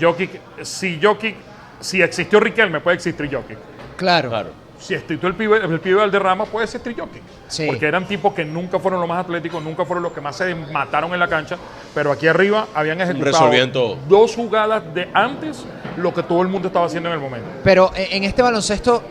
Jokic, 0.00 0.40
si 0.62 1.00
Jokic, 1.00 1.36
si 1.80 2.02
existió 2.02 2.40
Riquelme, 2.40 2.80
puede 2.80 2.96
existir 2.96 3.32
Jokic. 3.32 3.58
Claro. 3.96 4.30
Claro. 4.30 4.64
Si 4.78 4.92
existió 4.92 5.28
el 5.28 5.34
pibe, 5.34 5.58
el 5.64 5.80
pibe 5.80 5.96
Valderrama, 5.96 6.44
puede 6.44 6.64
existir 6.64 6.94
Jokic. 6.98 7.22
Sí. 7.48 7.66
Porque 7.66 7.86
eran 7.86 8.06
tipos 8.06 8.34
que 8.34 8.44
nunca 8.44 8.78
fueron 8.78 9.00
los 9.00 9.08
más 9.08 9.24
atléticos, 9.24 9.62
nunca 9.62 9.84
fueron 9.84 10.02
los 10.02 10.12
que 10.12 10.20
más 10.20 10.36
se 10.36 10.54
mataron 10.54 11.12
en 11.14 11.20
la 11.20 11.28
cancha, 11.28 11.56
pero 11.94 12.12
aquí 12.12 12.26
arriba 12.26 12.66
habían 12.74 13.00
ejecutado 13.00 13.50
todo. 13.72 13.98
dos 14.08 14.34
jugadas 14.34 14.82
de 14.92 15.08
antes 15.14 15.64
lo 15.96 16.12
que 16.12 16.22
todo 16.22 16.42
el 16.42 16.48
mundo 16.48 16.68
estaba 16.68 16.86
haciendo 16.86 17.08
en 17.08 17.14
el 17.14 17.20
momento. 17.20 17.48
Pero 17.62 17.92
eh, 17.94 18.08
en 18.10 18.24
este 18.24 18.42
baloncesto, 18.42 19.02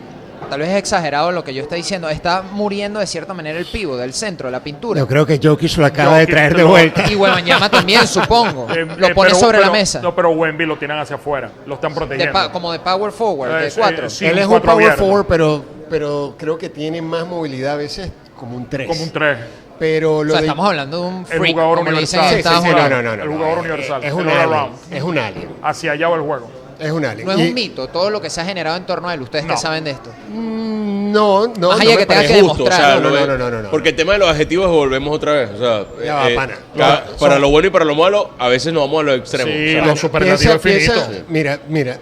tal 0.50 0.60
vez 0.60 0.70
es 0.70 0.76
exagerado 0.78 1.32
lo 1.32 1.44
que 1.44 1.54
yo 1.54 1.64
estoy 1.64 1.78
diciendo, 1.80 2.10
está 2.10 2.42
muriendo 2.42 3.00
de 3.00 3.08
cierta 3.08 3.34
manera 3.34 3.58
el 3.60 3.66
pivo 3.66 3.98
del 3.98 4.14
centro, 4.14 4.50
la 4.50 4.60
pintura. 4.62 5.00
Yo 5.00 5.08
creo 5.08 5.26
que 5.26 5.40
Jokic 5.42 5.78
lo 5.78 5.86
acaba 5.86 6.18
de 6.18 6.28
traer 6.28 6.56
de 6.56 6.64
vuelta. 6.64 7.04
Y 7.12 7.16
Wembanyama 7.16 7.70
también, 7.70 8.08
supongo. 8.08 8.68
Eh, 8.74 8.86
lo 8.98 9.08
eh, 9.08 9.14
pone 9.14 9.30
pero- 9.30 9.40
sobre 9.40 9.60
la 9.60 9.70
mesa. 9.70 10.02
No, 10.02 10.16
pero 10.16 10.32
Wemby 10.32 10.66
lo 10.66 10.78
tienen 10.78 10.98
hacia 10.98 11.16
afuera, 11.18 11.52
lo 11.66 11.76
están 11.76 11.92
De 11.92 11.96
protegiendo. 11.96 12.52
como 12.52 12.72
de 12.72 12.80
power 12.80 13.12
forward, 13.12 13.52
de 13.60 13.68
Eh, 13.68 13.72
sí, 13.72 13.80
cuatro. 13.80 14.10
sí. 14.10 14.26
Él 14.26 14.38
es 14.40 14.46
un 14.48 14.62
power 14.62 14.86
abierto. 14.86 15.04
forward, 15.06 15.26
pero, 15.28 15.64
pero 15.90 16.36
creo 16.38 16.58
que 16.58 16.70
tiene 16.70 17.02
más 17.02 17.26
movilidad 17.28 17.74
a 17.74 17.78
veces 17.78 18.12
como 18.38 18.58
un 18.58 18.68
3. 18.70 18.88
Como 18.88 19.04
un 19.04 19.12
3. 19.12 19.38
Pero 19.80 20.18
O 20.18 20.24
lo 20.24 20.32
sea, 20.34 20.42
de- 20.42 20.48
estamos 20.48 20.68
hablando 20.70 21.02
de 21.02 21.08
un 21.08 21.18
El 21.20 21.26
freak, 21.40 21.54
jugador 21.54 21.78
dicen 21.80 21.88
en 21.88 21.94
universal. 21.94 22.24
Sí, 22.24 22.30
sí, 22.30 22.36
Estados 22.40 22.64
sí, 22.64 22.70
Unidos. 22.70 22.90
no, 22.90 23.02
no, 23.02 23.16
no, 23.18 23.24
El 23.24 23.30
jugador 23.30 23.58
universal, 23.60 24.04
Es 24.04 24.08
el 24.10 24.14
un 24.14 24.28
alien. 24.30 24.40
around. 24.40 24.76
Es 24.92 25.04
un 25.04 25.18
alien. 25.18 25.50
Hacia 25.62 25.92
allá 25.92 26.08
va 26.10 26.16
el 26.16 26.22
juego. 26.22 26.50
Es 26.84 26.92
un 26.92 27.06
alien. 27.06 27.26
No 27.26 27.34
es 27.34 27.40
Y- 27.40 27.48
un 27.50 27.54
mito, 27.54 27.88
todo 27.88 28.10
lo 28.10 28.22
que 28.22 28.30
se 28.30 28.42
ha 28.42 28.46
generado 28.46 28.76
en 28.78 28.86
torno 28.86 29.08
a 29.10 29.14
él. 29.14 29.22
Ustedes 29.22 29.46
que 29.46 29.52
No. 29.52 29.58
saben 29.58 29.84
de 29.86 29.92
esto. 29.92 30.10
Mm, 30.30 31.12
No, 31.14 31.46
no. 31.48 31.48
Más 31.48 31.60
no 31.60 31.72
allá 31.74 31.84
me 31.92 31.98
que 31.98 32.06
tenga 32.06 32.16
parece 32.22 32.34
que 32.34 32.42
justo. 32.42 32.64
demostrar. 32.64 32.82
o 32.82 32.86
sea, 32.86 32.96
No, 32.96 33.02
no, 33.02 33.10
lo 33.10 33.20
no, 33.20 33.28
no, 33.28 33.38
no, 33.38 33.52
no, 33.52 33.62
no. 33.64 33.70
Porque 33.72 33.90
el 33.90 33.96
tema 33.96 34.14
de 34.14 34.20
los 34.20 34.30
adjetivos 34.30 34.68
volvemos 34.70 35.16
otra 35.16 35.34
vez. 35.34 35.50
O 35.52 35.58
sea, 35.60 35.86
Ya 36.04 36.16
va, 36.16 36.30
eh, 36.32 36.36
pana. 36.36 36.56
ca- 36.76 37.04
Son- 37.08 37.18
para 37.20 37.40
lo 37.40 37.50
bueno 37.50 37.68
y 37.68 37.72
para 37.72 37.86
lo 37.86 37.94
malo, 37.96 38.32
a 38.40 38.48
veces 38.48 38.74
nos 38.74 38.84
vamos 38.84 39.02
a 39.02 39.04
los 39.04 39.18
extremos. 39.20 39.54
Sí, 39.54 39.70
o 39.70 39.72
sea, 39.80 39.86
los 39.86 40.00
superlativos 40.00 40.42
Piensa- 40.62 40.82
infinitos. 40.92 41.08
piensa- 41.08 41.26
mira, 41.30 41.60
mira. 41.70 42.00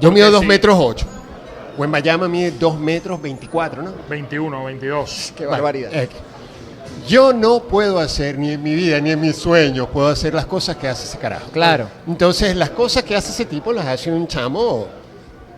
Yo 0.00 0.10
mido 0.10 0.30
2 0.30 0.40
sí. 0.40 0.46
metros 0.46 0.76
8. 0.80 1.06
Wembayama 1.76 2.28
mide 2.28 2.50
2 2.52 2.78
metros 2.78 3.20
24, 3.22 3.82
¿no? 3.82 3.92
21, 4.08 4.64
22. 4.64 5.32
Qué 5.36 5.46
Bueno, 5.46 5.68
eh, 5.74 6.08
yo 7.06 7.32
no 7.32 7.60
puedo 7.64 7.98
hacer, 7.98 8.38
ni 8.38 8.52
en 8.52 8.62
mi 8.62 8.74
vida, 8.74 9.00
ni 9.00 9.10
en 9.10 9.20
mis 9.20 9.36
sueños, 9.36 9.88
puedo 9.92 10.08
hacer 10.08 10.34
las 10.34 10.46
cosas 10.46 10.76
que 10.76 10.88
hace 10.88 11.04
ese 11.04 11.18
carajo. 11.18 11.50
Claro. 11.52 11.88
Entonces, 12.06 12.54
las 12.56 12.70
cosas 12.70 13.02
que 13.02 13.14
hace 13.16 13.30
ese 13.32 13.44
tipo 13.44 13.72
las 13.72 13.86
hace 13.86 14.10
un 14.10 14.26
chamo, 14.26 14.86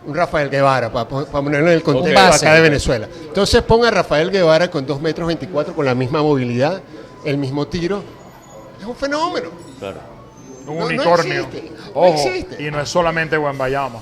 un 0.05 0.15
Rafael 0.15 0.49
Guevara, 0.49 0.91
para 0.91 1.07
ponerlo 1.07 1.67
en 1.67 1.73
el 1.73 1.83
contexto 1.83 2.21
base. 2.21 2.45
acá 2.45 2.55
de 2.55 2.61
Venezuela. 2.61 3.07
Entonces, 3.27 3.61
ponga 3.63 3.87
a 3.87 3.91
Rafael 3.91 4.29
Guevara 4.31 4.69
con 4.69 4.85
2 4.85 5.01
metros 5.01 5.27
24, 5.27 5.73
con 5.73 5.85
la 5.85 5.95
misma 5.95 6.21
movilidad, 6.21 6.81
el 7.25 7.37
mismo 7.37 7.67
tiro. 7.67 8.03
Es 8.79 8.85
un 8.85 8.95
fenómeno. 8.95 9.49
claro. 9.79 10.13
Un 10.65 10.75
No, 10.75 10.79
no 10.81 10.85
unicornio. 10.87 11.41
existe, 11.43 11.71
no 11.93 11.99
Ojo, 12.01 12.13
existe. 12.29 12.63
y 12.63 12.71
no 12.71 12.79
es 12.79 12.87
solamente 12.89 13.37
Wembayama. 13.37 13.99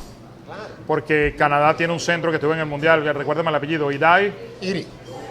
Porque 0.85 1.33
Canadá 1.37 1.75
tiene 1.75 1.93
un 1.93 1.99
centro 1.99 2.29
que 2.31 2.35
estuvo 2.35 2.53
en 2.53 2.59
el 2.59 2.65
Mundial, 2.65 3.01
que 3.03 3.13
recuérdame 3.13 3.49
el 3.49 3.55
apellido, 3.55 3.91
Idai 3.91 4.33
Iri. 4.61 4.85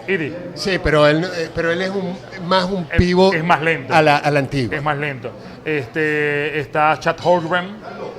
Idi. 0.09 0.35
Sí, 0.55 0.79
pero 0.83 1.07
él, 1.07 1.25
eh, 1.25 1.51
pero 1.55 1.71
él 1.71 1.81
es 1.83 1.91
un, 1.91 2.17
más 2.47 2.65
un 2.65 2.87
Es- 2.91 2.99
pivo 2.99 3.33
es 3.33 3.45
más 3.45 3.61
lento. 3.63 3.95
a 3.95 4.03
la, 4.03 4.17
a 4.19 4.31
la 4.31 4.39
antigua. 4.41 4.77
Es 4.77 4.83
más 4.83 4.97
lento. 4.99 5.31
Este, 5.65 6.59
está 6.59 6.99
Chad 6.99 7.17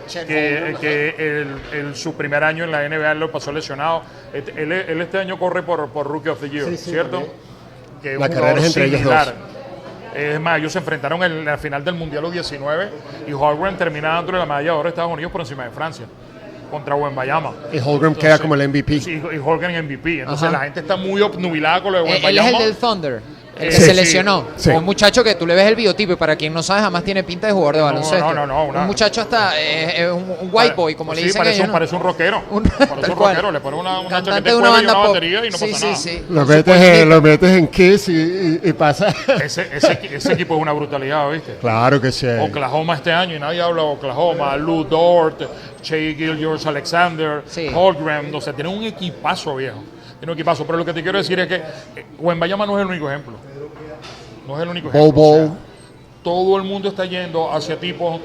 Chet 0.07 0.27
que, 0.27 0.75
que 0.79 1.15
el- 1.17 1.55
el- 1.73 1.95
su 1.95 2.13
primer 2.15 2.43
año 2.43 2.63
en 2.63 2.71
la 2.71 2.83
NBA 2.87 3.13
lo 3.15 3.31
pasó 3.31 3.51
lesionado. 3.51 4.03
Él, 4.33 4.71
él 4.71 5.01
este 5.01 5.17
año 5.19 5.37
corre 5.39 5.63
por, 5.63 5.89
por 5.89 6.07
Rookie 6.07 6.29
of 6.29 6.39
the 6.41 6.49
Year, 6.49 6.65
Sí, 6.69 6.77
sí, 6.77 6.91
¿cierto? 6.91 7.23
Que 8.01 8.13
es 8.13 8.19
La 8.19 8.29
carrera 8.29 8.59
es 8.59 8.65
entre 8.67 8.85
ellos 8.85 9.03
dos. 9.03 9.33
Es 10.13 10.39
más, 10.41 10.59
ellos 10.59 10.73
se 10.73 10.79
enfrentaron 10.79 11.23
en 11.23 11.45
la 11.45 11.57
final 11.57 11.85
del 11.85 11.95
Mundial 11.95 12.25
U19 12.25 12.89
y 13.27 13.31
Holmgren 13.31 13.77
termina 13.77 14.17
dentro 14.17 14.33
de 14.35 14.39
la 14.39 14.45
medalla 14.45 14.65
de 14.65 14.71
oro 14.71 14.83
de 14.83 14.89
Estados 14.89 15.11
Unidos 15.13 15.31
por 15.31 15.39
encima 15.41 15.63
de 15.63 15.69
Francia 15.71 16.05
contra 16.71 16.95
Wembayama. 16.95 17.51
Y 17.71 17.77
Holmgren 17.77 18.15
queda 18.15 18.39
como 18.39 18.55
el 18.55 18.67
MVP. 18.69 18.99
Sí, 19.01 19.21
y 19.31 19.37
Holmgren 19.37 19.85
MVP. 19.85 20.21
Entonces 20.21 20.47
Ajá. 20.47 20.57
la 20.57 20.63
gente 20.63 20.79
está 20.79 20.95
muy 20.95 21.21
obnubilada 21.21 21.83
con 21.83 21.91
lo 21.93 22.03
de 22.03 22.05
Eh, 22.05 22.07
Él 22.07 22.15
es 22.17 22.23
Wembayama. 22.23 22.57
el 22.57 22.63
del 22.63 22.75
Thunder, 22.77 23.21
el 23.59 23.69
que 23.69 23.75
Sí, 23.75 23.81
se 23.81 23.93
lesionó. 23.93 24.47
sí. 24.55 24.69
Un 24.71 24.83
muchacho 24.85 25.23
que 25.23 25.35
tú 25.35 25.45
le 25.45 25.53
ves 25.53 25.67
el 25.67 25.75
biotipo 25.75 26.13
y 26.13 26.15
para 26.15 26.35
quien 26.35 26.53
no 26.53 26.63
sabe, 26.63 26.81
jamás 26.81 27.03
tiene 27.03 27.23
pinta 27.23 27.45
de 27.47 27.53
jugador 27.53 27.75
de 27.75 27.81
baloncesto. 27.81 28.25
no, 28.25 28.33
no, 28.33 28.47
no, 28.47 28.63
una- 28.65 28.81
un 28.81 28.87
muchacho 28.87 29.21
hasta 29.21 29.59
eh, 29.59 30.01
eh, 30.03 30.11
un, 30.11 30.23
un 30.41 30.49
white 30.51 30.73
boy, 30.73 30.95
como 30.95 31.13
le 31.13 31.19
Sí, 31.19 31.27
dicen 31.27 31.39
parece, 31.41 31.61
un, 31.61 31.67
¿no? 31.67 31.73
parece 31.73 31.95
un 31.95 32.01
rockero. 32.01 32.41
Un- 32.49 32.63
parece 32.63 33.11
un 33.11 33.17
rockero. 33.19 33.51
Le 33.51 33.59
pone 33.59 33.77
una, 33.77 33.99
una 33.99 34.09
Cantante 34.09 34.49
de 34.49 34.55
una 34.55 34.81
y 34.81 34.83
una 34.85 34.93
pop. 34.93 35.07
batería 35.07 35.45
y 35.45 35.49
no 35.49 35.57
sí, 35.57 35.65
pasa 35.67 35.77
sí, 35.77 35.85
nada. 35.85 35.95
sí. 35.97 36.25
Lo 36.29 36.45
metes, 36.45 36.81
en, 36.81 37.09
lo 37.09 37.21
metes 37.21 37.49
en 37.57 37.67
Kiss 37.67 38.07
y, 38.07 38.13
y- 38.13 38.59
y 38.63 38.73
pasa. 38.73 39.13
Ese, 39.43 39.67
ese, 39.75 39.99
ese 40.15 40.33
equipo 40.33 40.55
es 40.55 40.61
una 40.61 40.71
brutalidad, 40.71 41.29
¿viste? 41.29 41.57
claro 41.61 41.99
que 42.01 42.11
sí. 42.11 42.27
Oklahoma 42.39 42.95
este 42.95 43.11
año 43.11 43.35
y 43.35 43.39
nadie 43.39 43.61
habla 43.61 43.83
de 43.83 43.87
Oklahoma. 43.89 44.55
Lou 44.57 44.85
Dort, 44.85 45.41
Shea 45.81 46.13
Gill, 46.15 46.37
George 46.37 46.67
Alexander, 46.67 47.43
Sí. 47.47 47.69
Holmgren. 47.73 48.33
O 48.33 48.41
sea, 48.41 48.53
tiene 48.53 48.69
un 48.69 48.83
equipazo, 48.83 49.55
viejo. 49.55 49.77
Tiene 50.19 50.31
un 50.31 50.37
equipazo. 50.37 50.65
Pero 50.65 50.77
lo 50.77 50.85
que 50.85 50.93
te 50.93 51.01
quiero 51.03 51.17
decir 51.17 51.39
es 51.39 51.47
que 51.47 51.55
eh, 51.55 52.05
Wembayama 52.19 52.65
no 52.65 52.77
es 52.77 52.83
el 52.83 52.87
único 52.89 53.09
ejemplo. 53.09 53.33
No 54.47 54.55
es 54.57 54.63
el 54.63 54.69
único 54.69 54.89
ejemplo. 54.89 55.11
Bow 55.11 55.31
O 55.31 55.35
sea, 55.37 55.45
Bow. 55.47 55.57
todo 56.23 56.57
el 56.57 56.63
mundo 56.63 56.89
está 56.89 57.05
yendo 57.05 57.51
hacia 57.51 57.79
tipos 57.79 58.19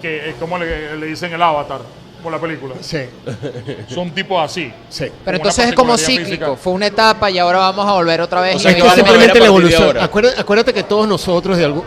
que, 0.00 0.30
eh, 0.30 0.34
¿cómo 0.38 0.58
le, 0.58 0.96
le 0.96 1.06
dicen 1.06 1.32
el 1.32 1.42
avatar? 1.42 1.80
Por 2.22 2.30
la 2.30 2.38
película. 2.40 2.74
Sí, 2.80 2.98
Son 3.88 4.10
tipos 4.12 4.40
así. 4.40 4.72
sí. 4.88 5.06
Pero 5.24 5.38
entonces 5.38 5.66
es 5.66 5.74
como 5.74 5.98
cíclico. 5.98 6.24
física. 6.24 6.56
Fue 6.56 6.72
una 6.72 6.86
etapa 6.86 7.28
y 7.32 7.38
ahora 7.38 7.58
vamos 7.58 7.84
a 7.84 7.94
volver 7.94 8.20
otra 8.20 8.40
vez. 8.40 8.54
O 8.54 8.58
y 8.58 8.60
sea, 8.60 8.70
Es 8.70 8.76
que 8.76 8.82
vale 8.84 8.94
simplemente 8.94 9.40
la 9.40 9.46
evolución. 9.46 9.98
Acuérdate, 9.98 10.40
acuérdate 10.40 10.72
que 10.72 10.84
todos 10.84 11.08
nosotros, 11.08 11.58
de 11.58 11.64
algún, 11.64 11.82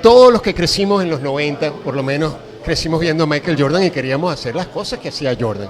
todos 0.00 0.32
los 0.32 0.40
que 0.40 0.54
crecimos 0.54 1.02
en 1.02 1.10
los 1.10 1.20
90, 1.20 1.72
por 1.72 1.94
lo 1.94 2.02
menos, 2.02 2.34
crecimos 2.66 2.98
viendo 2.98 3.22
a 3.22 3.28
Michael 3.28 3.56
Jordan 3.56 3.84
y 3.84 3.92
queríamos 3.92 4.32
hacer 4.32 4.56
las 4.56 4.66
cosas 4.66 4.98
que 4.98 5.10
hacía 5.10 5.36
Jordan. 5.38 5.68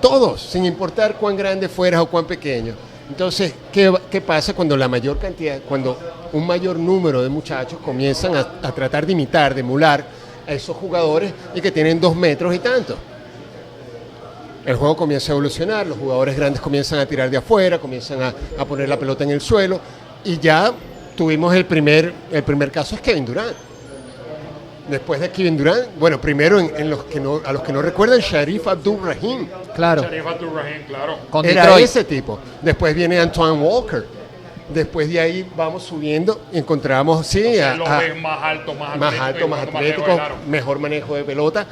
Todos, 0.00 0.40
sin 0.40 0.64
importar 0.64 1.16
cuán 1.16 1.36
grande 1.36 1.68
fueras 1.68 2.00
o 2.00 2.06
cuán 2.06 2.24
pequeño. 2.24 2.72
Entonces, 3.08 3.52
¿qué, 3.72 3.92
qué 4.08 4.20
pasa 4.20 4.54
cuando 4.54 4.76
la 4.76 4.86
mayor 4.86 5.18
cantidad, 5.18 5.58
cuando 5.68 5.98
un 6.32 6.46
mayor 6.46 6.78
número 6.78 7.20
de 7.20 7.28
muchachos 7.28 7.80
comienzan 7.84 8.36
a, 8.36 8.48
a 8.62 8.70
tratar 8.70 9.04
de 9.04 9.12
imitar, 9.12 9.54
de 9.54 9.60
emular 9.60 10.06
a 10.46 10.52
esos 10.52 10.76
jugadores 10.76 11.32
y 11.52 11.60
que 11.60 11.72
tienen 11.72 12.00
dos 12.00 12.14
metros 12.14 12.54
y 12.54 12.60
tanto? 12.60 12.96
El 14.64 14.76
juego 14.76 14.96
comienza 14.96 15.32
a 15.32 15.34
evolucionar, 15.34 15.84
los 15.84 15.98
jugadores 15.98 16.36
grandes 16.36 16.60
comienzan 16.60 17.00
a 17.00 17.06
tirar 17.06 17.28
de 17.28 17.38
afuera, 17.38 17.80
comienzan 17.80 18.22
a, 18.22 18.32
a 18.56 18.64
poner 18.64 18.88
la 18.88 18.96
pelota 18.96 19.24
en 19.24 19.30
el 19.30 19.40
suelo 19.40 19.80
y 20.22 20.38
ya 20.38 20.72
tuvimos 21.16 21.52
el 21.56 21.64
primer, 21.64 22.12
el 22.30 22.44
primer 22.44 22.70
caso 22.70 22.94
es 22.94 23.00
Kevin 23.00 23.24
Durant. 23.24 23.56
Después 24.88 25.20
de 25.20 25.30
Kevin 25.30 25.56
Durant, 25.56 25.88
bueno, 25.98 26.20
primero 26.20 26.60
en, 26.60 26.70
en 26.76 26.88
los 26.90 27.04
que 27.04 27.18
no, 27.18 27.40
a 27.44 27.52
los 27.52 27.62
que 27.62 27.72
no 27.72 27.82
recuerdan, 27.82 28.20
Sharif 28.20 28.68
Abdul 28.68 29.00
Rahim 29.04 29.48
Claro, 29.74 30.02
Sharif 30.02 30.26
Abdul-Rahim, 30.26 30.82
claro. 30.86 31.18
con 31.28 31.44
era 31.44 31.62
Detroit. 31.62 31.84
ese 31.84 32.04
tipo. 32.04 32.38
Después 32.62 32.94
viene 32.94 33.18
Antoine 33.18 33.60
Walker. 33.60 34.06
Después 34.68 35.08
de 35.08 35.20
ahí 35.20 35.48
vamos 35.56 35.82
subiendo 35.84 36.40
y 36.52 36.58
encontramos, 36.58 37.26
sí, 37.26 37.58
a- 37.58 37.74
Lo 37.76 37.86
a- 37.86 37.98
ves 37.98 38.20
más 38.20 38.42
alto, 38.42 38.74
más, 38.74 38.96
más 38.98 39.14
atlético 39.14 39.24
alto, 39.24 39.48
más 39.48 39.58
jugando 39.60 39.78
atlético, 39.78 40.06
lejos 40.06 40.16
del 40.16 40.24
aro. 40.26 40.36
mejor 40.48 40.78
manejo 40.78 41.14
de 41.14 41.24
pelota. 41.24 41.66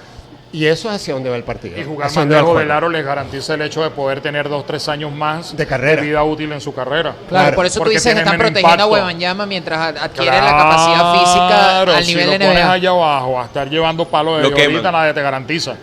Y 0.54 0.66
eso 0.66 0.88
es 0.88 0.94
hacia 0.94 1.14
donde 1.14 1.28
va 1.30 1.36
el 1.36 1.42
partido. 1.42 1.76
Y 1.76 1.82
jugar 1.82 2.06
más 2.06 2.14
dónde 2.14 2.36
lejos 2.36 2.56
del 2.58 2.70
aro 2.70 2.88
les 2.88 3.04
garantiza 3.04 3.54
el 3.54 3.62
hecho 3.62 3.82
de 3.82 3.90
poder 3.90 4.20
tener 4.20 4.48
dos, 4.48 4.64
tres 4.64 4.88
años 4.88 5.10
más 5.12 5.56
De 5.56 5.66
carrera. 5.66 6.00
vida 6.00 6.22
útil 6.22 6.52
en 6.52 6.60
su 6.60 6.72
carrera. 6.72 7.10
Claro, 7.10 7.26
Claro, 7.28 7.56
por 7.56 7.66
eso 7.66 7.74
tú 7.74 7.80
porque 7.80 7.94
dices 7.96 8.14
que 8.14 8.20
están 8.20 8.38
protegiendo 8.38 8.68
a 8.68 8.72
impacto. 8.74 8.92
Webanyama 8.92 9.46
mientras 9.46 9.78
ad- 9.80 9.96
adquiere 9.98 10.36
la 10.36 10.50
capacidad 10.56 11.12
física 11.14 11.48
Claro, 11.48 11.92
al 11.94 12.04
si 12.04 12.10
nivel 12.14 12.26
lo 12.26 12.32
de 12.32 12.38
pones 12.38 12.54
NBA. 12.64 12.72
allá 12.72 12.90
abajo 12.90 13.40
a 13.40 13.44
estar 13.46 13.68
llevando 13.68 14.04
palos 14.04 14.42
de 14.42 14.62
ahorita 14.62 14.92
nadie 14.92 15.12
te 15.12 15.22
garantiza. 15.22 15.74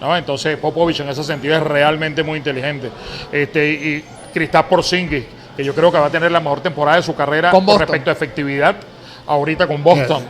¿no? 0.00 0.16
Entonces 0.16 0.56
Popovich 0.58 1.00
en 1.00 1.08
ese 1.08 1.24
sentido 1.24 1.56
es 1.56 1.62
realmente 1.64 2.22
muy 2.22 2.38
inteligente. 2.38 2.88
Este, 3.32 3.68
y 3.68 4.04
Kristaps 4.32 4.68
Porzingis, 4.68 5.24
que 5.56 5.64
yo 5.64 5.74
creo 5.74 5.90
que 5.90 5.98
va 5.98 6.06
a 6.06 6.10
tener 6.10 6.30
la 6.30 6.38
mejor 6.40 6.60
temporada 6.60 6.98
de 6.98 7.02
su 7.02 7.16
carrera 7.16 7.50
Con 7.50 7.66
respecto 7.78 8.10
a 8.10 8.12
efectividad 8.12 8.76
ahorita 9.26 9.66
con 9.66 9.82
Boston. 9.82 10.24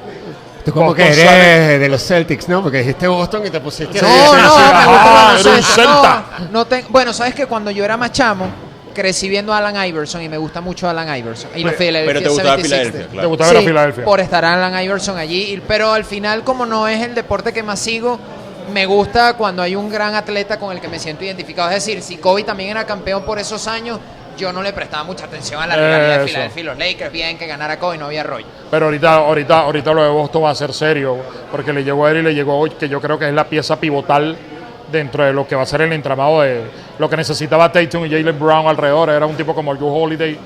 Tú 0.65 0.73
como 0.73 0.95
que 0.95 1.03
eres 1.05 1.17
sale- 1.25 1.79
de 1.79 1.89
los 1.89 2.03
Celtics, 2.05 2.49
¿no? 2.49 2.63
Porque 2.63 2.79
dijiste 2.79 3.09
Boston 3.09 3.47
y 3.47 3.51
te 3.51 3.61
pusiste... 3.61 4.01
No, 4.03 4.09
no, 4.09 4.33
me 4.33 4.73
baloncesto, 4.73 5.63
celta. 5.75 6.25
no, 6.41 6.49
no 6.51 6.65
ten- 6.67 6.85
bueno, 6.91 7.13
sabes 7.13 7.35
que 7.35 7.47
cuando 7.47 7.71
yo 7.71 7.85
era 7.85 7.97
más 7.97 8.13
chamo, 8.13 8.47
crecí 8.95 9.29
viendo 9.29 9.55
a 9.55 9.59
Alan 9.59 9.87
Iverson 9.89 10.21
y 10.23 10.29
me 10.29 10.37
gusta 10.37 10.61
mucho 10.61 10.89
Alan 10.89 11.17
Iverson. 11.17 11.51
Y 11.55 11.63
los 11.65 11.75
Philadelphia 11.75 12.07
Pero 12.15 12.21
te 12.23 12.29
gustaba 12.29 12.57
76ers. 12.57 12.63
Filadelfia, 12.65 13.21
¿Te 13.21 13.27
gustaba 13.27 13.49
ver 13.51 13.57
a 13.57 13.61
Sí, 13.61 13.67
Filadelfia? 13.67 14.05
por 14.05 14.21
estar 14.21 14.45
Alan 14.45 14.85
Iverson 14.85 15.17
allí. 15.19 15.63
Pero 15.67 15.93
al 15.93 16.05
final, 16.05 16.45
como 16.45 16.67
no 16.67 16.87
es 16.89 17.01
el 17.03 17.15
deporte 17.15 17.53
que 17.53 17.63
más 17.63 17.79
sigo, 17.79 18.19
me 18.73 18.87
gusta 18.87 19.35
cuando 19.35 19.63
hay 19.63 19.75
un 19.77 19.89
gran 19.91 20.15
atleta 20.15 20.59
con 20.59 20.73
el 20.73 20.81
que 20.81 20.89
me 20.89 20.99
siento 20.99 21.25
identificado. 21.25 21.69
Es 21.71 21.77
decir, 21.77 22.03
si 22.03 22.17
Kobe 22.19 22.43
también 22.45 22.71
era 22.71 22.85
campeón 22.85 23.23
por 23.25 23.39
esos 23.39 23.67
años, 23.67 23.99
yo 24.41 24.53
no 24.53 24.63
le 24.63 24.73
prestaba 24.73 25.05
mucha 25.05 25.27
atención 25.27 25.63
a 25.63 25.67
la 25.67 25.77
rivalidad 25.77 26.21
de. 26.21 26.27
Filadelfia 26.27 26.61
y 26.61 26.65
los 26.65 26.79
Lakers. 26.79 27.13
Bien 27.13 27.39
que 27.39 27.47
ganara 27.47 27.79
Kobe, 27.79 27.99
no 27.99 28.07
había 28.07 28.23
rollo. 28.23 28.47
Pero 28.71 28.87
ahorita, 28.87 29.15
ahorita, 29.15 29.61
ahorita 29.61 29.93
lo 29.93 30.03
de 30.03 30.09
Boston 30.09 30.45
va 30.45 30.51
a 30.51 30.55
ser 30.55 30.73
serio, 30.73 31.17
porque 31.51 31.73
le 31.73 31.85
llegó 31.85 32.07
a 32.07 32.11
él 32.11 32.19
y 32.19 32.23
le 32.23 32.35
llegó 32.35 32.59
hoy, 32.59 32.71
que 32.71 32.89
yo 32.89 33.01
creo 33.01 33.19
que 33.19 33.29
es 33.29 33.35
la 33.35 33.45
pieza 33.45 33.79
pivotal 33.79 34.37
dentro 34.91 35.25
de 35.25 35.33
lo 35.33 35.47
que 35.47 35.55
va 35.55 35.63
a 35.63 35.67
ser 35.67 35.83
el 35.83 35.93
entramado 35.93 36.41
de 36.41 36.63
lo 36.99 37.09
que 37.09 37.17
necesitaba 37.17 37.71
Tatum 37.71 38.07
y 38.07 38.11
Jalen 38.11 38.39
Brown 38.39 38.67
alrededor. 38.67 39.11
Era 39.11 39.27
un 39.27 39.37
tipo 39.37 39.55
como 39.55 39.77
Joe 39.77 39.91
Holiday, 39.91 40.39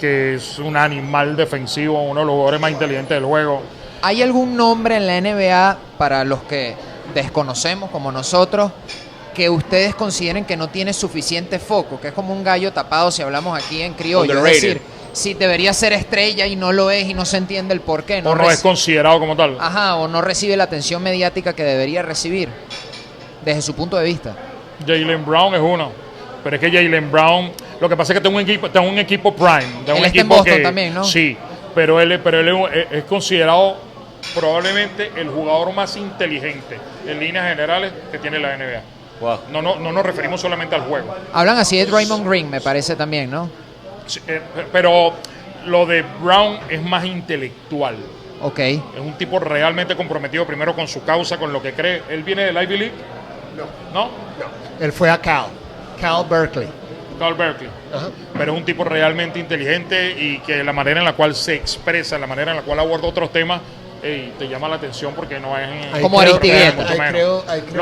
que 0.00 0.34
es 0.34 0.58
un 0.58 0.76
animal 0.76 1.36
defensivo, 1.36 2.02
uno 2.02 2.20
de 2.20 2.26
los 2.26 2.32
jugadores 2.32 2.60
más 2.60 2.70
inteligentes 2.70 3.16
del 3.16 3.24
juego. 3.24 3.62
¿Hay 4.02 4.22
algún 4.22 4.56
nombre 4.56 4.96
en 4.96 5.06
la 5.06 5.20
NBA 5.20 5.78
para 5.98 6.24
los 6.24 6.42
que 6.42 6.74
desconocemos, 7.14 7.90
como 7.90 8.10
nosotros, 8.10 8.72
que 9.34 9.48
ustedes 9.50 9.94
consideren 9.94 10.44
que 10.44 10.56
no 10.56 10.68
tiene 10.68 10.92
suficiente 10.92 11.58
foco? 11.58 12.00
Que 12.00 12.08
es 12.08 12.14
como 12.14 12.32
un 12.32 12.42
gallo 12.44 12.72
tapado 12.72 13.10
si 13.10 13.22
hablamos 13.22 13.58
aquí 13.62 13.82
en 13.82 13.94
criollo. 13.94 14.38
Es 14.46 14.54
decir, 14.62 14.80
si 15.12 15.34
debería 15.34 15.72
ser 15.74 15.92
estrella 15.92 16.46
y 16.46 16.56
no 16.56 16.72
lo 16.72 16.90
es 16.90 17.08
y 17.08 17.14
no 17.14 17.24
se 17.24 17.36
entiende 17.36 17.74
el 17.74 17.80
por 17.80 18.04
qué. 18.04 18.22
o 18.24 18.34
no 18.34 18.50
es 18.50 18.60
considerado 18.60 19.18
como 19.18 19.36
tal. 19.36 19.56
Ajá, 19.60 19.96
o 19.96 20.08
no 20.08 20.20
recibe 20.22 20.56
la 20.56 20.64
atención 20.64 21.02
mediática 21.02 21.52
que 21.54 21.62
debería 21.64 22.02
recibir, 22.02 22.48
desde 23.44 23.62
su 23.62 23.74
punto 23.74 23.96
de 23.96 24.04
vista. 24.04 24.36
Jalen 24.86 25.24
Brown 25.24 25.54
es 25.54 25.60
uno. 25.60 25.90
Pero 26.42 26.56
es 26.56 26.60
que 26.60 26.70
Jalen 26.72 27.10
Brown, 27.12 27.52
lo 27.80 27.88
que 27.88 27.96
pasa 27.96 28.12
es 28.12 28.18
que 28.18 28.22
tengo 28.22 28.36
un 28.36 28.42
equipo, 28.42 28.68
tengo 28.68 28.88
un 28.88 28.98
equipo 28.98 29.32
prime. 29.34 29.62
tengo 29.86 29.98
Él 29.98 29.98
un 30.00 30.04
está 30.06 30.06
en 30.06 30.08
equipo 30.26 30.34
Boston 30.36 30.56
que- 30.56 30.62
también, 30.62 30.92
¿no? 30.94 31.04
Sí, 31.04 31.36
pero 31.72 32.00
él, 32.00 32.18
pero 32.20 32.40
él 32.40 32.86
es 32.90 33.04
considerado 33.04 33.76
probablemente 34.34 35.12
el 35.16 35.28
jugador 35.28 35.72
más 35.72 35.96
inteligente 35.96 36.78
en 37.06 37.20
líneas 37.20 37.48
generales 37.48 37.92
que 38.10 38.18
tiene 38.18 38.38
la 38.38 38.54
NBA. 38.56 38.82
Wow. 39.22 39.38
No, 39.50 39.62
no, 39.62 39.78
no 39.78 39.92
nos 39.92 40.04
referimos 40.04 40.40
solamente 40.40 40.74
al 40.74 40.82
juego. 40.82 41.14
Hablan 41.32 41.56
así 41.56 41.76
de 41.78 41.86
Draymond 41.86 42.28
Green, 42.28 42.50
me 42.50 42.60
parece 42.60 42.96
también, 42.96 43.30
¿no? 43.30 43.48
Sí, 44.06 44.20
eh, 44.26 44.42
pero 44.72 45.12
lo 45.64 45.86
de 45.86 46.02
Brown 46.20 46.58
es 46.68 46.82
más 46.82 47.04
intelectual. 47.04 47.94
Ok. 48.42 48.58
Es 48.58 48.82
un 48.98 49.16
tipo 49.16 49.38
realmente 49.38 49.94
comprometido 49.94 50.44
primero 50.44 50.74
con 50.74 50.88
su 50.88 51.04
causa, 51.04 51.38
con 51.38 51.52
lo 51.52 51.62
que 51.62 51.72
cree. 51.72 52.02
Él 52.08 52.24
viene 52.24 52.46
del 52.46 52.60
Ivy 52.60 52.78
League, 52.78 52.94
¿no? 53.56 54.00
No, 54.00 54.10
él 54.80 54.90
fue 54.90 55.08
a 55.08 55.18
Cal, 55.18 55.46
Cal 56.00 56.26
Berkeley. 56.28 56.68
Carl 57.16 57.34
Berkeley. 57.34 57.70
Ajá. 57.94 58.08
Pero 58.36 58.52
es 58.52 58.58
un 58.58 58.64
tipo 58.64 58.82
realmente 58.82 59.38
inteligente 59.38 60.10
y 60.18 60.40
que 60.40 60.64
la 60.64 60.72
manera 60.72 60.98
en 60.98 61.04
la 61.04 61.12
cual 61.12 61.36
se 61.36 61.54
expresa, 61.54 62.18
la 62.18 62.26
manera 62.26 62.50
en 62.50 62.56
la 62.56 62.62
cual 62.64 62.80
aborda 62.80 63.06
otros 63.06 63.30
temas, 63.30 63.60
ey, 64.02 64.32
te 64.38 64.48
llama 64.48 64.68
la 64.68 64.76
atención 64.76 65.12
porque 65.14 65.38
no 65.38 65.56
es... 65.56 65.68
Ahí 65.92 66.02
Como 66.02 66.18
creo 66.18 66.34
Lo 66.34 66.40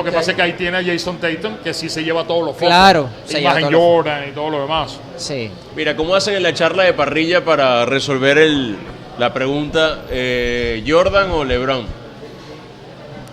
que 0.04 0.10
que 0.10 0.12
pasa 0.12 0.30
es 0.32 0.36
que 0.36 0.42
ahí 0.42 0.52
tiene 0.52 0.78
a 0.78 0.84
Jason 0.84 1.18
Tatum, 1.18 1.56
que 1.58 1.72
sí 1.72 1.88
se 1.88 2.04
lleva 2.04 2.24
todos 2.24 2.44
los 2.44 2.52
focos. 2.54 2.68
Claro, 2.68 3.08
se 3.24 3.40
lleva 3.40 3.60
Jordan 3.70 4.28
y 4.28 4.32
todo 4.32 4.50
lo 4.50 4.62
demás. 4.62 4.98
Sí. 5.16 5.50
Mira, 5.74 5.96
¿cómo 5.96 6.14
hacen 6.14 6.34
en 6.34 6.42
la 6.42 6.52
charla 6.52 6.84
de 6.84 6.92
parrilla 6.92 7.44
para 7.44 7.86
resolver 7.86 8.38
el, 8.38 8.76
la 9.18 9.32
pregunta 9.32 10.04
eh, 10.10 10.84
Jordan 10.86 11.30
o 11.30 11.44
LeBron? 11.44 11.86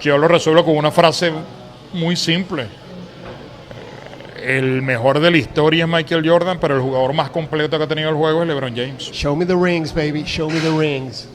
Yo 0.02 0.18
lo 0.18 0.28
resuelvo 0.28 0.64
con 0.64 0.78
una 0.78 0.92
frase 0.92 1.32
muy 1.94 2.16
simple. 2.16 2.68
El 4.42 4.82
mejor 4.82 5.20
de 5.20 5.32
la 5.32 5.38
historia 5.38 5.84
es 5.84 5.90
Michael 5.90 6.28
Jordan, 6.30 6.58
pero 6.62 6.76
el 6.76 6.82
jugador 6.82 7.12
más 7.12 7.32
completo 7.32 7.78
que 7.78 7.84
ha 7.84 7.88
tenido 7.88 8.10
el 8.10 8.16
juego 8.16 8.44
es 8.44 8.48
LeBron 8.48 8.74
James. 8.76 9.12
Show 9.12 9.36
me 9.36 9.46
the 9.46 9.56
rings, 9.56 9.94
baby, 9.94 10.24
show 10.24 10.50
me 10.50 10.60
the 10.60 10.70
rings. 10.70 11.28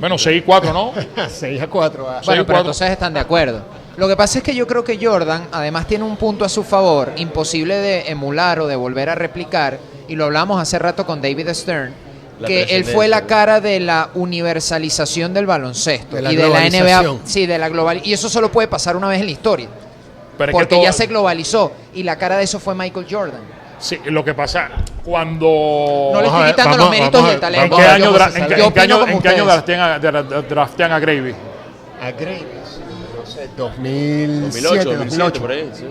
Bueno, 0.00 0.18
6 0.18 0.38
y 0.38 0.42
4, 0.42 0.72
¿no? 0.72 0.92
6 1.28 1.62
a 1.62 1.66
4. 1.68 2.02
Bueno, 2.04 2.20
Sí, 2.20 2.26
pero 2.26 2.44
cuatro. 2.44 2.56
entonces 2.58 2.90
están 2.90 3.14
de 3.14 3.20
acuerdo. 3.20 3.62
Lo 3.96 4.06
que 4.08 4.16
pasa 4.16 4.38
es 4.38 4.44
que 4.44 4.54
yo 4.54 4.66
creo 4.66 4.84
que 4.84 4.98
Jordan 5.04 5.48
además 5.52 5.86
tiene 5.86 6.04
un 6.04 6.16
punto 6.16 6.44
a 6.44 6.48
su 6.50 6.62
favor, 6.64 7.12
imposible 7.16 7.76
de 7.76 8.10
emular 8.10 8.60
o 8.60 8.66
de 8.66 8.76
volver 8.76 9.08
a 9.08 9.14
replicar, 9.14 9.78
y 10.06 10.14
lo 10.16 10.26
hablamos 10.26 10.60
hace 10.60 10.78
rato 10.78 11.06
con 11.06 11.22
David 11.22 11.48
Stern, 11.54 11.94
La 12.38 12.46
que 12.46 12.64
él 12.64 12.84
fue 12.84 13.08
la 13.08 13.22
cara 13.26 13.60
de 13.62 13.80
la 13.80 14.10
universalización 14.14 15.32
del 15.32 15.46
baloncesto 15.46 16.16
De 16.16 16.22
la 16.22 16.30
y 16.32 16.36
de 16.36 16.42
la 16.48 16.68
NBA. 16.68 17.20
Sí, 17.24 17.46
de 17.46 17.58
la 17.58 17.70
global. 17.70 18.02
Y 18.04 18.12
eso 18.12 18.28
solo 18.28 18.52
puede 18.52 18.68
pasar 18.68 18.96
una 18.96 19.08
vez 19.08 19.20
en 19.20 19.26
la 19.26 19.32
historia, 19.32 19.68
Pero 20.36 20.50
es 20.50 20.52
que 20.52 20.52
porque 20.52 20.74
todo- 20.74 20.84
ya 20.84 20.92
se 20.92 21.06
globalizó, 21.06 21.72
y 21.94 22.02
la 22.02 22.16
cara 22.18 22.36
de 22.36 22.44
eso 22.44 22.60
fue 22.60 22.74
Michael 22.74 23.06
Jordan. 23.10 23.40
Sí, 23.78 24.00
lo 24.06 24.24
que 24.24 24.32
pasa, 24.34 24.68
cuando... 25.04 26.10
No 26.12 26.20
le 26.20 26.26
estoy 26.28 26.46
quitando 26.46 26.70
vamos- 26.70 26.78
los 26.78 26.90
méritos 26.90 27.28
del 27.28 27.40
talento. 27.40 27.64
¿En 27.76 27.82
qué 27.82 27.86
año, 27.88 28.10
en 28.16 28.46
qué- 28.46 28.54
en 28.64 28.72
qué 28.72 28.80
año- 28.80 29.06
en 29.06 29.20
qué 29.20 29.28
año 29.28 29.44
draftean 29.44 29.80
a, 29.80 30.00
dra- 30.00 30.42
draftean 30.48 30.92
a 30.92 30.98
Gravy? 30.98 31.34
A 32.00 32.10
Graves, 32.12 32.80
no 33.18 33.26
sé, 33.26 33.48
2007, 33.56 34.40
2008, 34.40 34.84
2007, 34.84 34.96
2008. 34.96 35.40
por 35.40 35.50
ahí. 35.50 35.70
sí. 35.74 35.86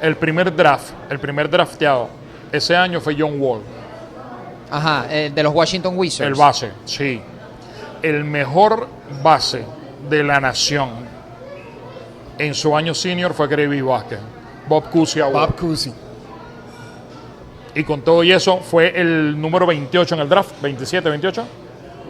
El 0.00 0.16
primer 0.16 0.54
draft, 0.54 0.90
el 1.08 1.18
primer 1.20 1.48
drafteado, 1.48 2.08
ese 2.52 2.76
año 2.76 3.00
fue 3.00 3.16
John 3.18 3.40
Wall, 3.40 3.60
Ajá, 4.70 5.06
eh, 5.08 5.30
de 5.34 5.42
los 5.42 5.54
Washington 5.54 5.94
Wizards. 5.96 6.26
el 6.28 6.34
base, 6.34 6.70
sí. 6.84 7.20
El 8.02 8.24
mejor 8.24 8.88
base 9.22 9.64
de 10.10 10.22
la 10.24 10.38
nación 10.40 10.90
en 12.38 12.52
su 12.54 12.76
año 12.76 12.94
senior 12.94 13.32
fue 13.32 13.46
Gravy 13.48 13.80
Vázquez, 13.80 14.18
Bob 14.68 14.90
Cousy 14.90 15.20
Award. 15.20 15.50
Bob 15.50 15.56
Cousy. 15.56 15.92
Y 17.76 17.84
con 17.84 18.00
todo 18.00 18.24
y 18.24 18.32
eso 18.32 18.56
fue 18.58 18.98
el 18.98 19.38
número 19.38 19.66
28 19.66 20.14
en 20.14 20.20
el 20.22 20.28
draft, 20.30 20.62
27, 20.62 21.10
28. 21.10 21.46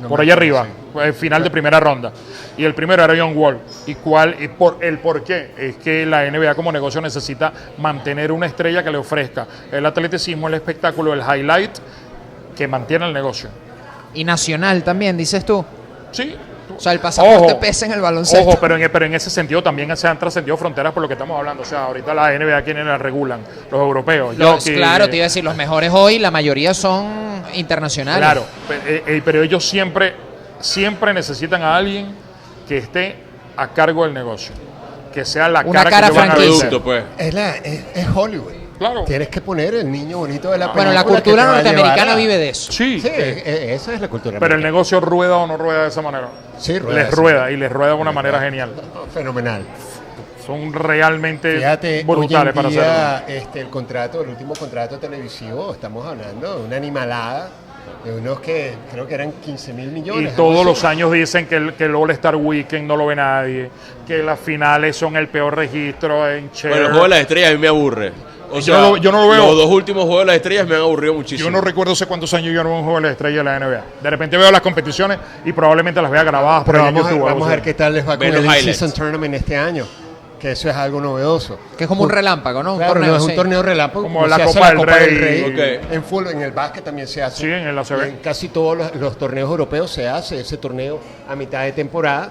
No 0.00 0.08
por 0.08 0.20
allá 0.20 0.34
arriba, 0.34 0.64
sí. 0.64 0.98
el 1.00 1.12
final 1.12 1.42
de 1.42 1.50
primera 1.50 1.80
ronda. 1.80 2.12
Y 2.56 2.64
el 2.64 2.72
primero 2.72 3.02
era 3.02 3.14
John 3.18 3.36
Wall. 3.36 3.58
¿Y 3.84 3.96
cuál? 3.96 4.36
Y 4.38 4.46
por, 4.46 4.78
el 4.80 4.98
por 4.98 5.24
qué 5.24 5.50
es 5.58 5.76
que 5.76 6.06
la 6.06 6.30
NBA 6.30 6.54
como 6.54 6.70
negocio 6.70 7.00
necesita 7.00 7.52
mantener 7.78 8.30
una 8.30 8.46
estrella 8.46 8.84
que 8.84 8.92
le 8.92 8.98
ofrezca 8.98 9.48
el 9.72 9.84
atleticismo, 9.84 10.46
el 10.46 10.54
espectáculo, 10.54 11.12
el 11.12 11.20
highlight 11.20 11.72
que 12.54 12.68
mantiene 12.68 13.06
el 13.06 13.12
negocio. 13.12 13.48
Y 14.14 14.22
nacional 14.22 14.84
también, 14.84 15.16
dices 15.16 15.44
tú. 15.44 15.64
Sí. 16.12 16.36
O 16.76 16.80
sea, 16.80 16.92
el 16.92 17.00
pasaporte 17.00 17.52
Ojo, 17.52 17.60
pesa 17.60 17.86
en 17.86 17.92
el 17.92 18.00
baloncesto. 18.00 18.46
Ojo, 18.48 18.58
pero 18.60 18.76
en, 18.76 18.90
pero 18.90 19.04
en 19.06 19.14
ese 19.14 19.30
sentido 19.30 19.62
también 19.62 19.96
se 19.96 20.08
han 20.08 20.18
trascendido 20.18 20.56
fronteras 20.56 20.92
por 20.92 21.02
lo 21.02 21.08
que 21.08 21.14
estamos 21.14 21.38
hablando. 21.38 21.62
O 21.62 21.66
sea, 21.66 21.84
ahorita 21.84 22.12
la 22.14 22.32
NBA, 22.32 22.62
¿quiénes 22.62 22.84
la 22.86 22.98
regulan? 22.98 23.40
Los 23.70 23.80
europeos. 23.80 24.36
Los- 24.36 24.64
claro, 24.64 25.08
te 25.08 25.16
iba 25.16 25.24
a 25.24 25.28
decir, 25.28 25.44
los 25.44 25.56
mejores 25.56 25.90
hoy, 25.92 26.18
la 26.18 26.30
mayoría 26.30 26.74
son 26.74 27.42
internacionales. 27.54 28.20
Claro, 28.20 28.44
eh, 28.86 29.02
eh, 29.06 29.22
pero 29.24 29.42
ellos 29.42 29.66
siempre, 29.66 30.14
siempre 30.60 31.14
necesitan 31.14 31.62
a 31.62 31.76
alguien 31.76 32.14
que 32.68 32.78
esté 32.78 33.16
a 33.56 33.68
cargo 33.68 34.04
del 34.04 34.14
negocio. 34.14 34.52
Que 35.12 35.24
sea 35.24 35.48
la 35.48 35.60
Una 35.60 35.84
cara, 35.84 35.90
cara 35.90 36.10
que 36.10 36.16
van 36.16 36.30
a. 36.30 36.34
Producto, 36.34 36.82
pues. 36.82 37.04
Es, 37.16 37.32
la, 37.32 37.56
es, 37.56 37.84
es 37.94 38.06
Hollywood. 38.14 38.52
Claro. 38.78 39.04
Tienes 39.04 39.28
que 39.28 39.40
poner 39.40 39.74
el 39.74 39.90
niño 39.90 40.18
bonito 40.18 40.50
de 40.50 40.58
la 40.58 40.68
Bueno, 40.68 40.92
la 40.92 41.02
película 41.04 41.22
que 41.22 41.30
cultura 41.30 41.42
te 41.42 41.46
va 41.48 41.52
a 41.52 41.62
norteamericana 41.62 42.12
a- 42.12 42.16
vive 42.16 42.36
de 42.38 42.48
eso. 42.50 42.72
Sí, 42.72 43.00
Sí, 43.00 43.08
eh, 43.08 43.42
eh, 43.44 43.74
esa 43.74 43.94
es 43.94 44.00
la 44.00 44.08
cultura. 44.08 44.38
pero 44.38 44.54
el 44.54 44.62
negocio 44.62 45.00
rueda 45.00 45.36
o 45.38 45.46
no 45.46 45.56
rueda 45.56 45.82
de 45.82 45.88
esa 45.88 46.02
manera. 46.02 46.28
Sí, 46.58 46.78
rueda 46.78 47.02
Les 47.02 47.10
rueda 47.10 47.50
y 47.50 47.56
les 47.56 47.72
rueda 47.72 47.94
de 47.94 48.00
una 48.00 48.12
manera 48.12 48.40
genial. 48.40 48.72
Fenomenal. 49.14 49.62
Son 50.46 50.72
realmente 50.72 51.56
Fíjate, 51.56 52.04
brutales 52.04 52.32
hoy 52.42 52.48
en 52.48 52.54
para 52.54 52.68
hacerlo. 52.68 53.34
este, 53.42 53.60
el 53.62 53.68
contrato, 53.68 54.22
el 54.22 54.28
último 54.28 54.54
contrato 54.54 54.98
televisivo, 54.98 55.72
estamos 55.72 56.06
hablando 56.06 56.58
de 56.60 56.64
una 56.66 56.76
animalada 56.76 57.48
de 58.04 58.12
unos 58.14 58.38
que 58.40 58.74
creo 58.92 59.06
que 59.08 59.14
eran 59.14 59.32
15 59.32 59.72
mil 59.72 59.88
Y 59.88 59.90
millones. 59.90 60.32
algo 60.32 60.36
todos 60.36 60.56
así. 60.58 60.64
los 60.66 60.84
años 60.84 61.10
dicen 61.12 61.46
que 61.46 61.56
el, 61.56 61.74
que 61.74 61.84
el 61.86 61.94
All-Star 61.96 62.36
Weekend 62.36 62.86
no 62.86 62.96
lo 62.96 63.06
ve 63.06 63.16
nadie, 63.16 63.70
que 64.06 64.18
las 64.22 64.38
finales 64.38 64.94
son 64.96 65.16
el 65.16 65.26
peor 65.28 65.56
registro 65.56 66.30
en 66.30 66.50
Cher. 66.52 66.70
Bueno, 66.70 66.84
el 66.86 66.90
juego 66.92 67.04
de 67.04 67.10
las 67.10 67.20
estrellas 67.20 67.50
a 67.50 67.54
mí 67.54 67.58
me 67.58 67.68
aburre. 67.68 68.12
O 68.50 68.56
Yo 68.56 68.62
sea, 68.62 68.74
no 68.80 68.90
lo- 68.90 68.96
yo 68.98 69.12
no 69.12 69.22
lo 69.24 69.28
veo. 69.30 69.46
Los 69.46 69.56
dos 69.56 69.66
últimos 69.70 70.04
juegos 70.04 70.20
de 70.22 70.26
las 70.26 70.36
estrellas 70.36 70.66
me 70.66 70.74
han 70.76 70.82
aburrido 70.82 71.14
muchísimo. 71.14 71.48
Yo 71.48 71.50
no 71.50 71.60
recuerdo 71.60 71.92
hace 71.92 72.06
cuántos 72.06 72.32
años 72.34 72.54
yo 72.54 72.62
no 72.62 72.70
veo 72.70 72.78
un 72.78 72.84
juego 72.84 73.00
de 73.00 73.06
la 73.06 73.12
estrella 73.12 73.38
de 73.38 73.44
la 73.44 73.56
NBA. 73.58 73.84
De 74.02 74.10
repente 74.10 74.36
veo 74.36 74.50
las 74.50 74.60
competiciones 74.60 75.18
y 75.44 75.52
probablemente 75.52 76.00
las 76.00 76.10
vea 76.10 76.22
grabadas 76.22 76.64
por 76.64 76.72
Pero 76.74 76.84
vamos, 76.84 77.00
a, 77.06 77.10
YouTube. 77.10 77.16
algo 77.26 77.26
vamos 77.34 77.46
a 77.48 77.50
ver 77.50 77.62
qué 77.62 77.74
tal 77.74 77.94
les 77.94 78.08
va 78.08 78.16
con 78.16 78.26
el 78.26 78.44
highlights. 78.44 78.94
Tournament 78.94 79.34
este 79.34 79.56
año, 79.56 79.84
que 80.40 80.52
eso 80.52 80.68
es 80.70 80.76
algo 80.76 81.00
novedoso. 81.00 81.58
Que 81.76 81.84
es 81.84 81.88
como 81.88 82.04
un 82.04 82.10
relámpago, 82.10 82.62
¿no? 82.62 82.72
Un 82.72 82.78
Claro, 82.78 82.92
torneo, 82.94 83.10
no 83.10 83.16
es 83.16 83.22
un 83.24 83.30
sí. 83.30 83.36
torneo 83.36 83.62
relámpago 83.62 84.02
Como 84.04 84.26
la 84.26 84.36
se 84.36 84.42
hace 84.42 84.54
Copa 84.76 84.98
del 84.98 85.18
Rey. 85.18 85.42
Ok. 85.82 85.92
En 85.92 86.04
fútbol, 86.04 86.28
en 86.28 86.42
el 86.42 86.52
básquet 86.52 86.84
también 86.84 87.08
se 87.08 87.22
hace. 87.22 87.38
Sí, 87.38 87.46
en 87.46 87.66
el 87.66 87.78
ACB. 87.78 88.02
En 88.04 88.16
casi 88.18 88.48
todos 88.48 88.76
los, 88.78 88.94
los 88.96 89.18
torneos 89.18 89.50
europeos 89.50 89.90
se 89.90 90.08
hace 90.08 90.40
ese 90.40 90.56
torneo 90.58 91.00
a 91.28 91.34
mitad 91.34 91.62
de 91.64 91.72
temporada. 91.72 92.30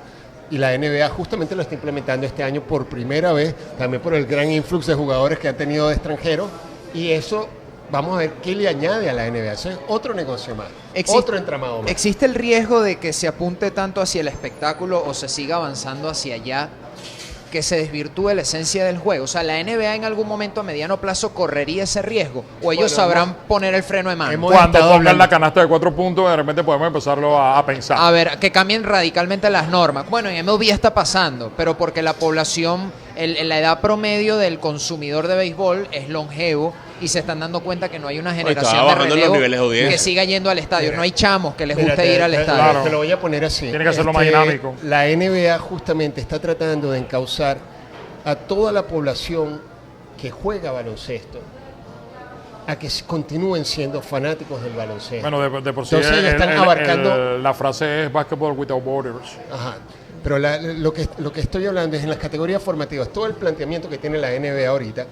Y 0.51 0.57
la 0.57 0.77
NBA 0.77 1.09
justamente 1.09 1.55
lo 1.55 1.61
está 1.63 1.73
implementando 1.73 2.25
este 2.25 2.43
año 2.43 2.61
por 2.61 2.85
primera 2.85 3.33
vez, 3.33 3.55
también 3.77 4.01
por 4.01 4.13
el 4.13 4.25
gran 4.25 4.49
influx 4.51 4.85
de 4.87 4.93
jugadores 4.93 5.39
que 5.39 5.47
han 5.47 5.57
tenido 5.57 5.87
de 5.87 5.95
extranjeros. 5.95 6.49
Y 6.93 7.11
eso, 7.11 7.47
vamos 7.91 8.15
a 8.15 8.19
ver 8.19 8.33
qué 8.43 8.55
le 8.55 8.67
añade 8.67 9.09
a 9.09 9.13
la 9.13 9.25
NBA. 9.29 9.53
Ese 9.53 9.69
es 9.71 9.77
otro 9.87 10.13
negocio 10.13 10.55
más, 10.55 10.67
Existe- 10.93 11.17
otro 11.19 11.35
entramado 11.37 11.81
más. 11.81 11.89
¿Existe 11.91 12.25
el 12.25 12.35
riesgo 12.35 12.81
de 12.81 12.97
que 12.97 13.11
se 13.11 13.27
apunte 13.27 13.71
tanto 13.71 14.01
hacia 14.01 14.21
el 14.21 14.27
espectáculo 14.27 15.03
o 15.05 15.13
se 15.15 15.27
siga 15.27 15.55
avanzando 15.55 16.09
hacia 16.09 16.35
allá 16.35 16.69
que 17.56 17.64
se 17.64 17.78
desvirtúe 17.78 18.34
la 18.34 18.41
esencia 18.41 18.84
del 18.84 18.97
juego? 18.97 19.24
O 19.24 19.28
sea, 19.28 19.41
¿la 19.41 19.58
NBA 19.64 19.95
en 19.95 20.03
algún 20.03 20.28
momento 20.28 20.60
a 20.60 20.64
mediano 20.64 20.97
plazo 20.99 21.34
correría 21.34 21.84
ese 21.84 22.01
riesgo? 22.01 22.43
¿O 22.62 22.74
ellos 22.74 22.91
Bueno, 22.91 22.95
sabrán 22.95 23.24
hemos- 23.30 23.36
poner 23.47 23.74
el 23.74 23.82
freno 23.82 24.10
de 24.10 24.18
mano? 24.18 24.47
Cuando 24.47 24.78
hablando- 24.84 25.14
la 25.14 25.30
canasta 25.30 25.62
de 25.62 25.68
cuatro 25.68 25.95
puntos, 25.95 26.30
de 26.30 26.36
repente 26.36 26.66
podemos 26.66 26.88
empezarlo 26.88 27.38
a, 27.39 27.58
a 27.58 27.66
pensar. 27.66 27.97
A 27.97 28.12
ver, 28.12 28.38
que 28.39 28.51
cambien 28.51 28.84
radicalmente 28.84 29.49
las 29.49 29.70
normas. 29.70 30.10
Bueno, 30.10 30.28
en 30.28 30.36
MLB 30.45 30.70
está 30.70 30.93
pasando, 30.93 31.49
pero 31.56 31.78
porque 31.78 32.01
la 32.01 32.12
población, 32.12 32.91
el- 33.16 33.47
la 33.47 33.58
edad 33.60 33.80
promedio 33.80 34.36
del 34.36 34.60
consumidor 34.60 35.28
de 35.30 35.36
béisbol 35.36 35.88
es 35.93 36.10
longevo 36.10 36.74
y 37.01 37.07
se 37.07 37.19
están 37.19 37.39
dando 37.39 37.59
cuenta 37.59 37.89
que 37.89 37.99
no 37.99 38.07
hay 38.07 38.19
una 38.19 38.33
generación 38.33 38.71
de 38.73 38.83
bajando 38.83 39.05
los 39.05 39.13
relevo 39.15 39.33
niveles 39.35 39.59
de 39.85 39.89
que 39.89 39.97
siga 39.97 40.23
yendo 40.23 40.49
al 40.49 40.57
estadio. 40.59 40.87
Mira. 40.87 40.97
no 40.97 41.03
hay 41.03 41.11
chamos 41.11 41.55
que 41.55 41.65
les 41.65 41.75
Mira, 41.75 41.89
guste 41.89 42.03
te- 42.03 42.15
ir 42.15 42.21
al 42.21 42.31
te- 42.31 42.39
estadio. 42.41 42.61
Claro. 42.63 42.83
Te 42.83 42.89
lo 42.89 42.97
voy 42.99 43.11
a 43.11 43.19
poner 43.19 43.43
así. 43.45 43.67
Tiene 43.69 43.83
que 43.83 43.89
hacerlo 43.89 44.13
más 44.13 44.23
dinámico. 44.25 44.75
La 44.83 45.05
NBA 45.07 45.59
justamente 45.59 46.21
está 46.21 46.39
tratando 46.39 46.91
de 46.91 46.99
encauzar 46.99 47.57
a 48.23 48.35
toda 48.35 48.71
la 48.71 48.83
población 48.87 49.61
que 50.19 50.31
juega 50.31 50.71
baloncesto 50.71 51.39
a 52.67 52.79
que 52.79 52.89
continúen 53.05 53.63
siendo 53.65 54.01
fanáticos 54.01 54.61
del 54.63 54.73
baloncesto. 54.73 55.21
Bueno, 55.29 55.39
de, 55.39 55.61
de 55.61 55.73
por 55.73 55.85
sí 55.85 55.95
Entonces, 55.95 56.19
el- 56.19 56.25
están 56.31 56.49
el- 56.51 56.57
abarcando- 56.57 57.35
el- 57.35 57.43
la 57.43 57.53
frase 57.53 58.05
es 58.05 58.11
Basketball 58.11 58.53
Without 58.57 58.83
Borders. 58.83 59.37
Ajá. 59.51 59.75
Pero 60.23 60.39
la- 60.39 60.57
lo, 60.59 60.91
que, 60.91 61.07
lo 61.19 61.31
que 61.31 61.41
estoy 61.41 61.67
hablando 61.67 61.95
es 61.95 62.03
en 62.03 62.09
las 62.09 62.17
categorías 62.17 62.63
formativas. 62.63 63.09
Todo 63.09 63.27
el 63.27 63.33
planteamiento 63.35 63.87
que 63.87 63.99
tiene 63.99 64.17
la 64.17 64.31
NBA 64.31 64.67
ahorita 64.67 65.05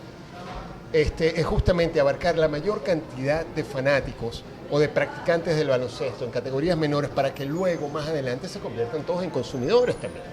este, 0.94 1.40
es 1.40 1.46
justamente 1.46 2.00
abarcar 2.00 2.38
la 2.38 2.48
mayor 2.48 2.84
cantidad 2.84 3.46
de 3.46 3.64
fanáticos 3.64 4.44
o 4.72 4.80
de 4.80 4.88
practicantes 4.90 5.56
del 5.58 5.68
baloncesto 5.68 6.24
en 6.24 6.32
categorías 6.32 6.78
menores 6.78 7.10
para 7.10 7.34
que 7.34 7.46
luego, 7.46 7.90
más 7.90 8.08
adelante, 8.08 8.48
se 8.48 8.60
conviertan 8.60 9.04
todos 9.04 9.24
en 9.24 9.30
consumidores 9.32 9.96
también. 9.98 10.24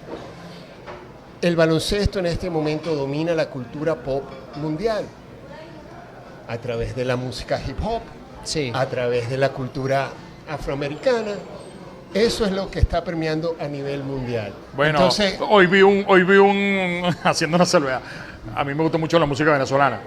El 1.41 1.55
baloncesto 1.55 2.19
en 2.19 2.27
este 2.27 2.49
momento 2.49 2.95
domina 2.95 3.33
la 3.33 3.49
cultura 3.49 3.95
pop 3.95 4.23
mundial 4.55 5.03
a 6.47 6.57
través 6.57 6.95
de 6.95 7.05
la 7.05 7.15
música 7.15 7.59
hip 7.65 7.77
hop, 7.83 8.01
Sí. 8.43 8.71
a 8.73 8.85
través 8.87 9.29
de 9.29 9.37
la 9.37 9.49
cultura 9.49 10.09
afroamericana. 10.47 11.33
Eso 12.13 12.45
es 12.45 12.51
lo 12.51 12.69
que 12.69 12.79
está 12.79 13.03
permeando 13.03 13.55
a 13.59 13.67
nivel 13.67 14.03
mundial. 14.03 14.53
Bueno, 14.75 14.97
Entonces, 14.99 15.39
hoy 15.49 15.65
vi 15.67 15.81
un, 15.81 16.03
hoy 16.07 16.23
vi 16.23 16.37
un, 16.37 17.03
haciendo 17.23 17.55
una 17.55 17.65
salvedad. 17.65 18.01
A 18.55 18.63
mí 18.63 18.73
me 18.73 18.83
gusta 18.83 18.97
mucho 18.97 19.19
la 19.19 19.25
música 19.25 19.51
venezolana. 19.51 19.99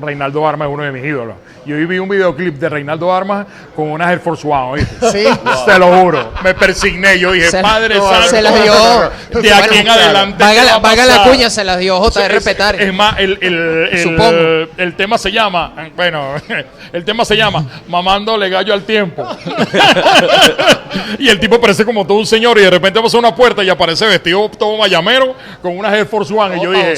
Reinaldo 0.00 0.46
Armas 0.46 0.68
es 0.68 0.74
uno 0.74 0.82
de 0.84 0.92
mis 0.92 1.04
ídolos. 1.04 1.34
Y 1.66 1.72
hoy 1.72 1.84
vi 1.84 1.98
un 1.98 2.08
videoclip 2.08 2.54
de 2.58 2.68
Reinaldo 2.68 3.12
Armas 3.12 3.46
con 3.76 3.90
unas 3.90 4.10
Air 4.10 4.20
Force 4.20 4.46
One, 4.48 4.70
¿oíste? 4.72 5.10
Sí. 5.10 5.24
Te 5.66 5.78
lo 5.78 5.86
juro. 6.00 6.32
Me 6.42 6.54
persigné. 6.54 7.18
Yo 7.18 7.32
dije, 7.32 7.50
Se- 7.50 7.60
Padre 7.60 7.96
no, 7.96 8.08
Santo. 8.08 8.28
se 8.28 8.40
las 8.42 8.62
dio. 8.62 9.40
De 9.42 9.52
aquí 9.52 9.78
en 9.78 9.88
adelante. 9.88 10.42
Valga 10.42 10.62
¿qué 10.94 10.96
la, 11.06 11.16
la 11.18 11.22
cuña, 11.24 11.50
se 11.50 11.64
las 11.64 11.78
dio 11.78 12.00
JR 12.00 12.34
Es- 12.36 12.44
Petare. 12.44 12.86
Es 12.86 12.94
más, 12.94 13.18
el, 13.18 13.38
el, 13.42 13.88
el, 13.92 14.02
Supongo. 14.02 14.72
el 14.78 14.94
tema 14.96 15.18
se 15.18 15.30
llama, 15.30 15.74
bueno, 15.94 16.34
el 16.92 17.04
tema 17.04 17.24
se 17.24 17.36
llama 17.36 17.64
Mamándole 17.88 18.48
gallo 18.48 18.72
al 18.72 18.84
tiempo. 18.84 19.26
y 21.18 21.28
el 21.28 21.38
tipo 21.40 21.60
parece 21.60 21.84
como 21.84 22.06
todo 22.06 22.18
un 22.18 22.26
señor 22.26 22.58
y 22.58 22.62
de 22.62 22.70
repente 22.70 23.00
pasa 23.00 23.18
una 23.18 23.34
puerta 23.34 23.62
y 23.62 23.68
aparece 23.68 24.06
vestido 24.06 24.48
todo 24.58 24.76
mayamero 24.78 25.34
con 25.60 25.76
unas 25.76 25.92
Air 25.94 26.06
Force 26.06 26.32
One. 26.32 26.56
y 26.56 26.62
yo 26.62 26.70
dije. 26.70 26.96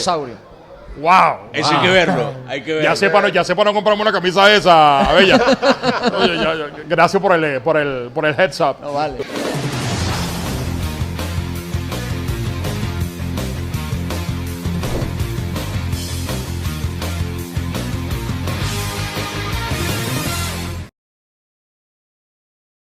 Wow. 0.99 1.49
Eso 1.53 1.71
hay 1.75 1.81
que 1.81 1.89
verlo. 1.93 2.33
Hay 2.49 2.63
que 2.63 2.73
verlo. 2.75 2.89
Ya 2.91 2.97
sé, 2.97 3.11
para, 3.11 3.29
ya 3.29 3.45
no 3.65 3.73
comprarme 3.75 4.03
una 4.03 4.13
camisa 4.13 4.53
esa, 4.53 5.13
bella. 5.15 5.39
Oye, 6.19 6.37
ya- 6.37 6.55
ya- 6.55 6.71
gracias 6.89 7.21
por 7.23 7.33
el, 7.33 7.61
por 7.61 7.77
el, 7.77 8.11
por 8.15 8.25
el 8.27 8.35
heads 8.39 8.61
up. 8.61 8.77
No 8.81 8.93
vale. 8.95 9.19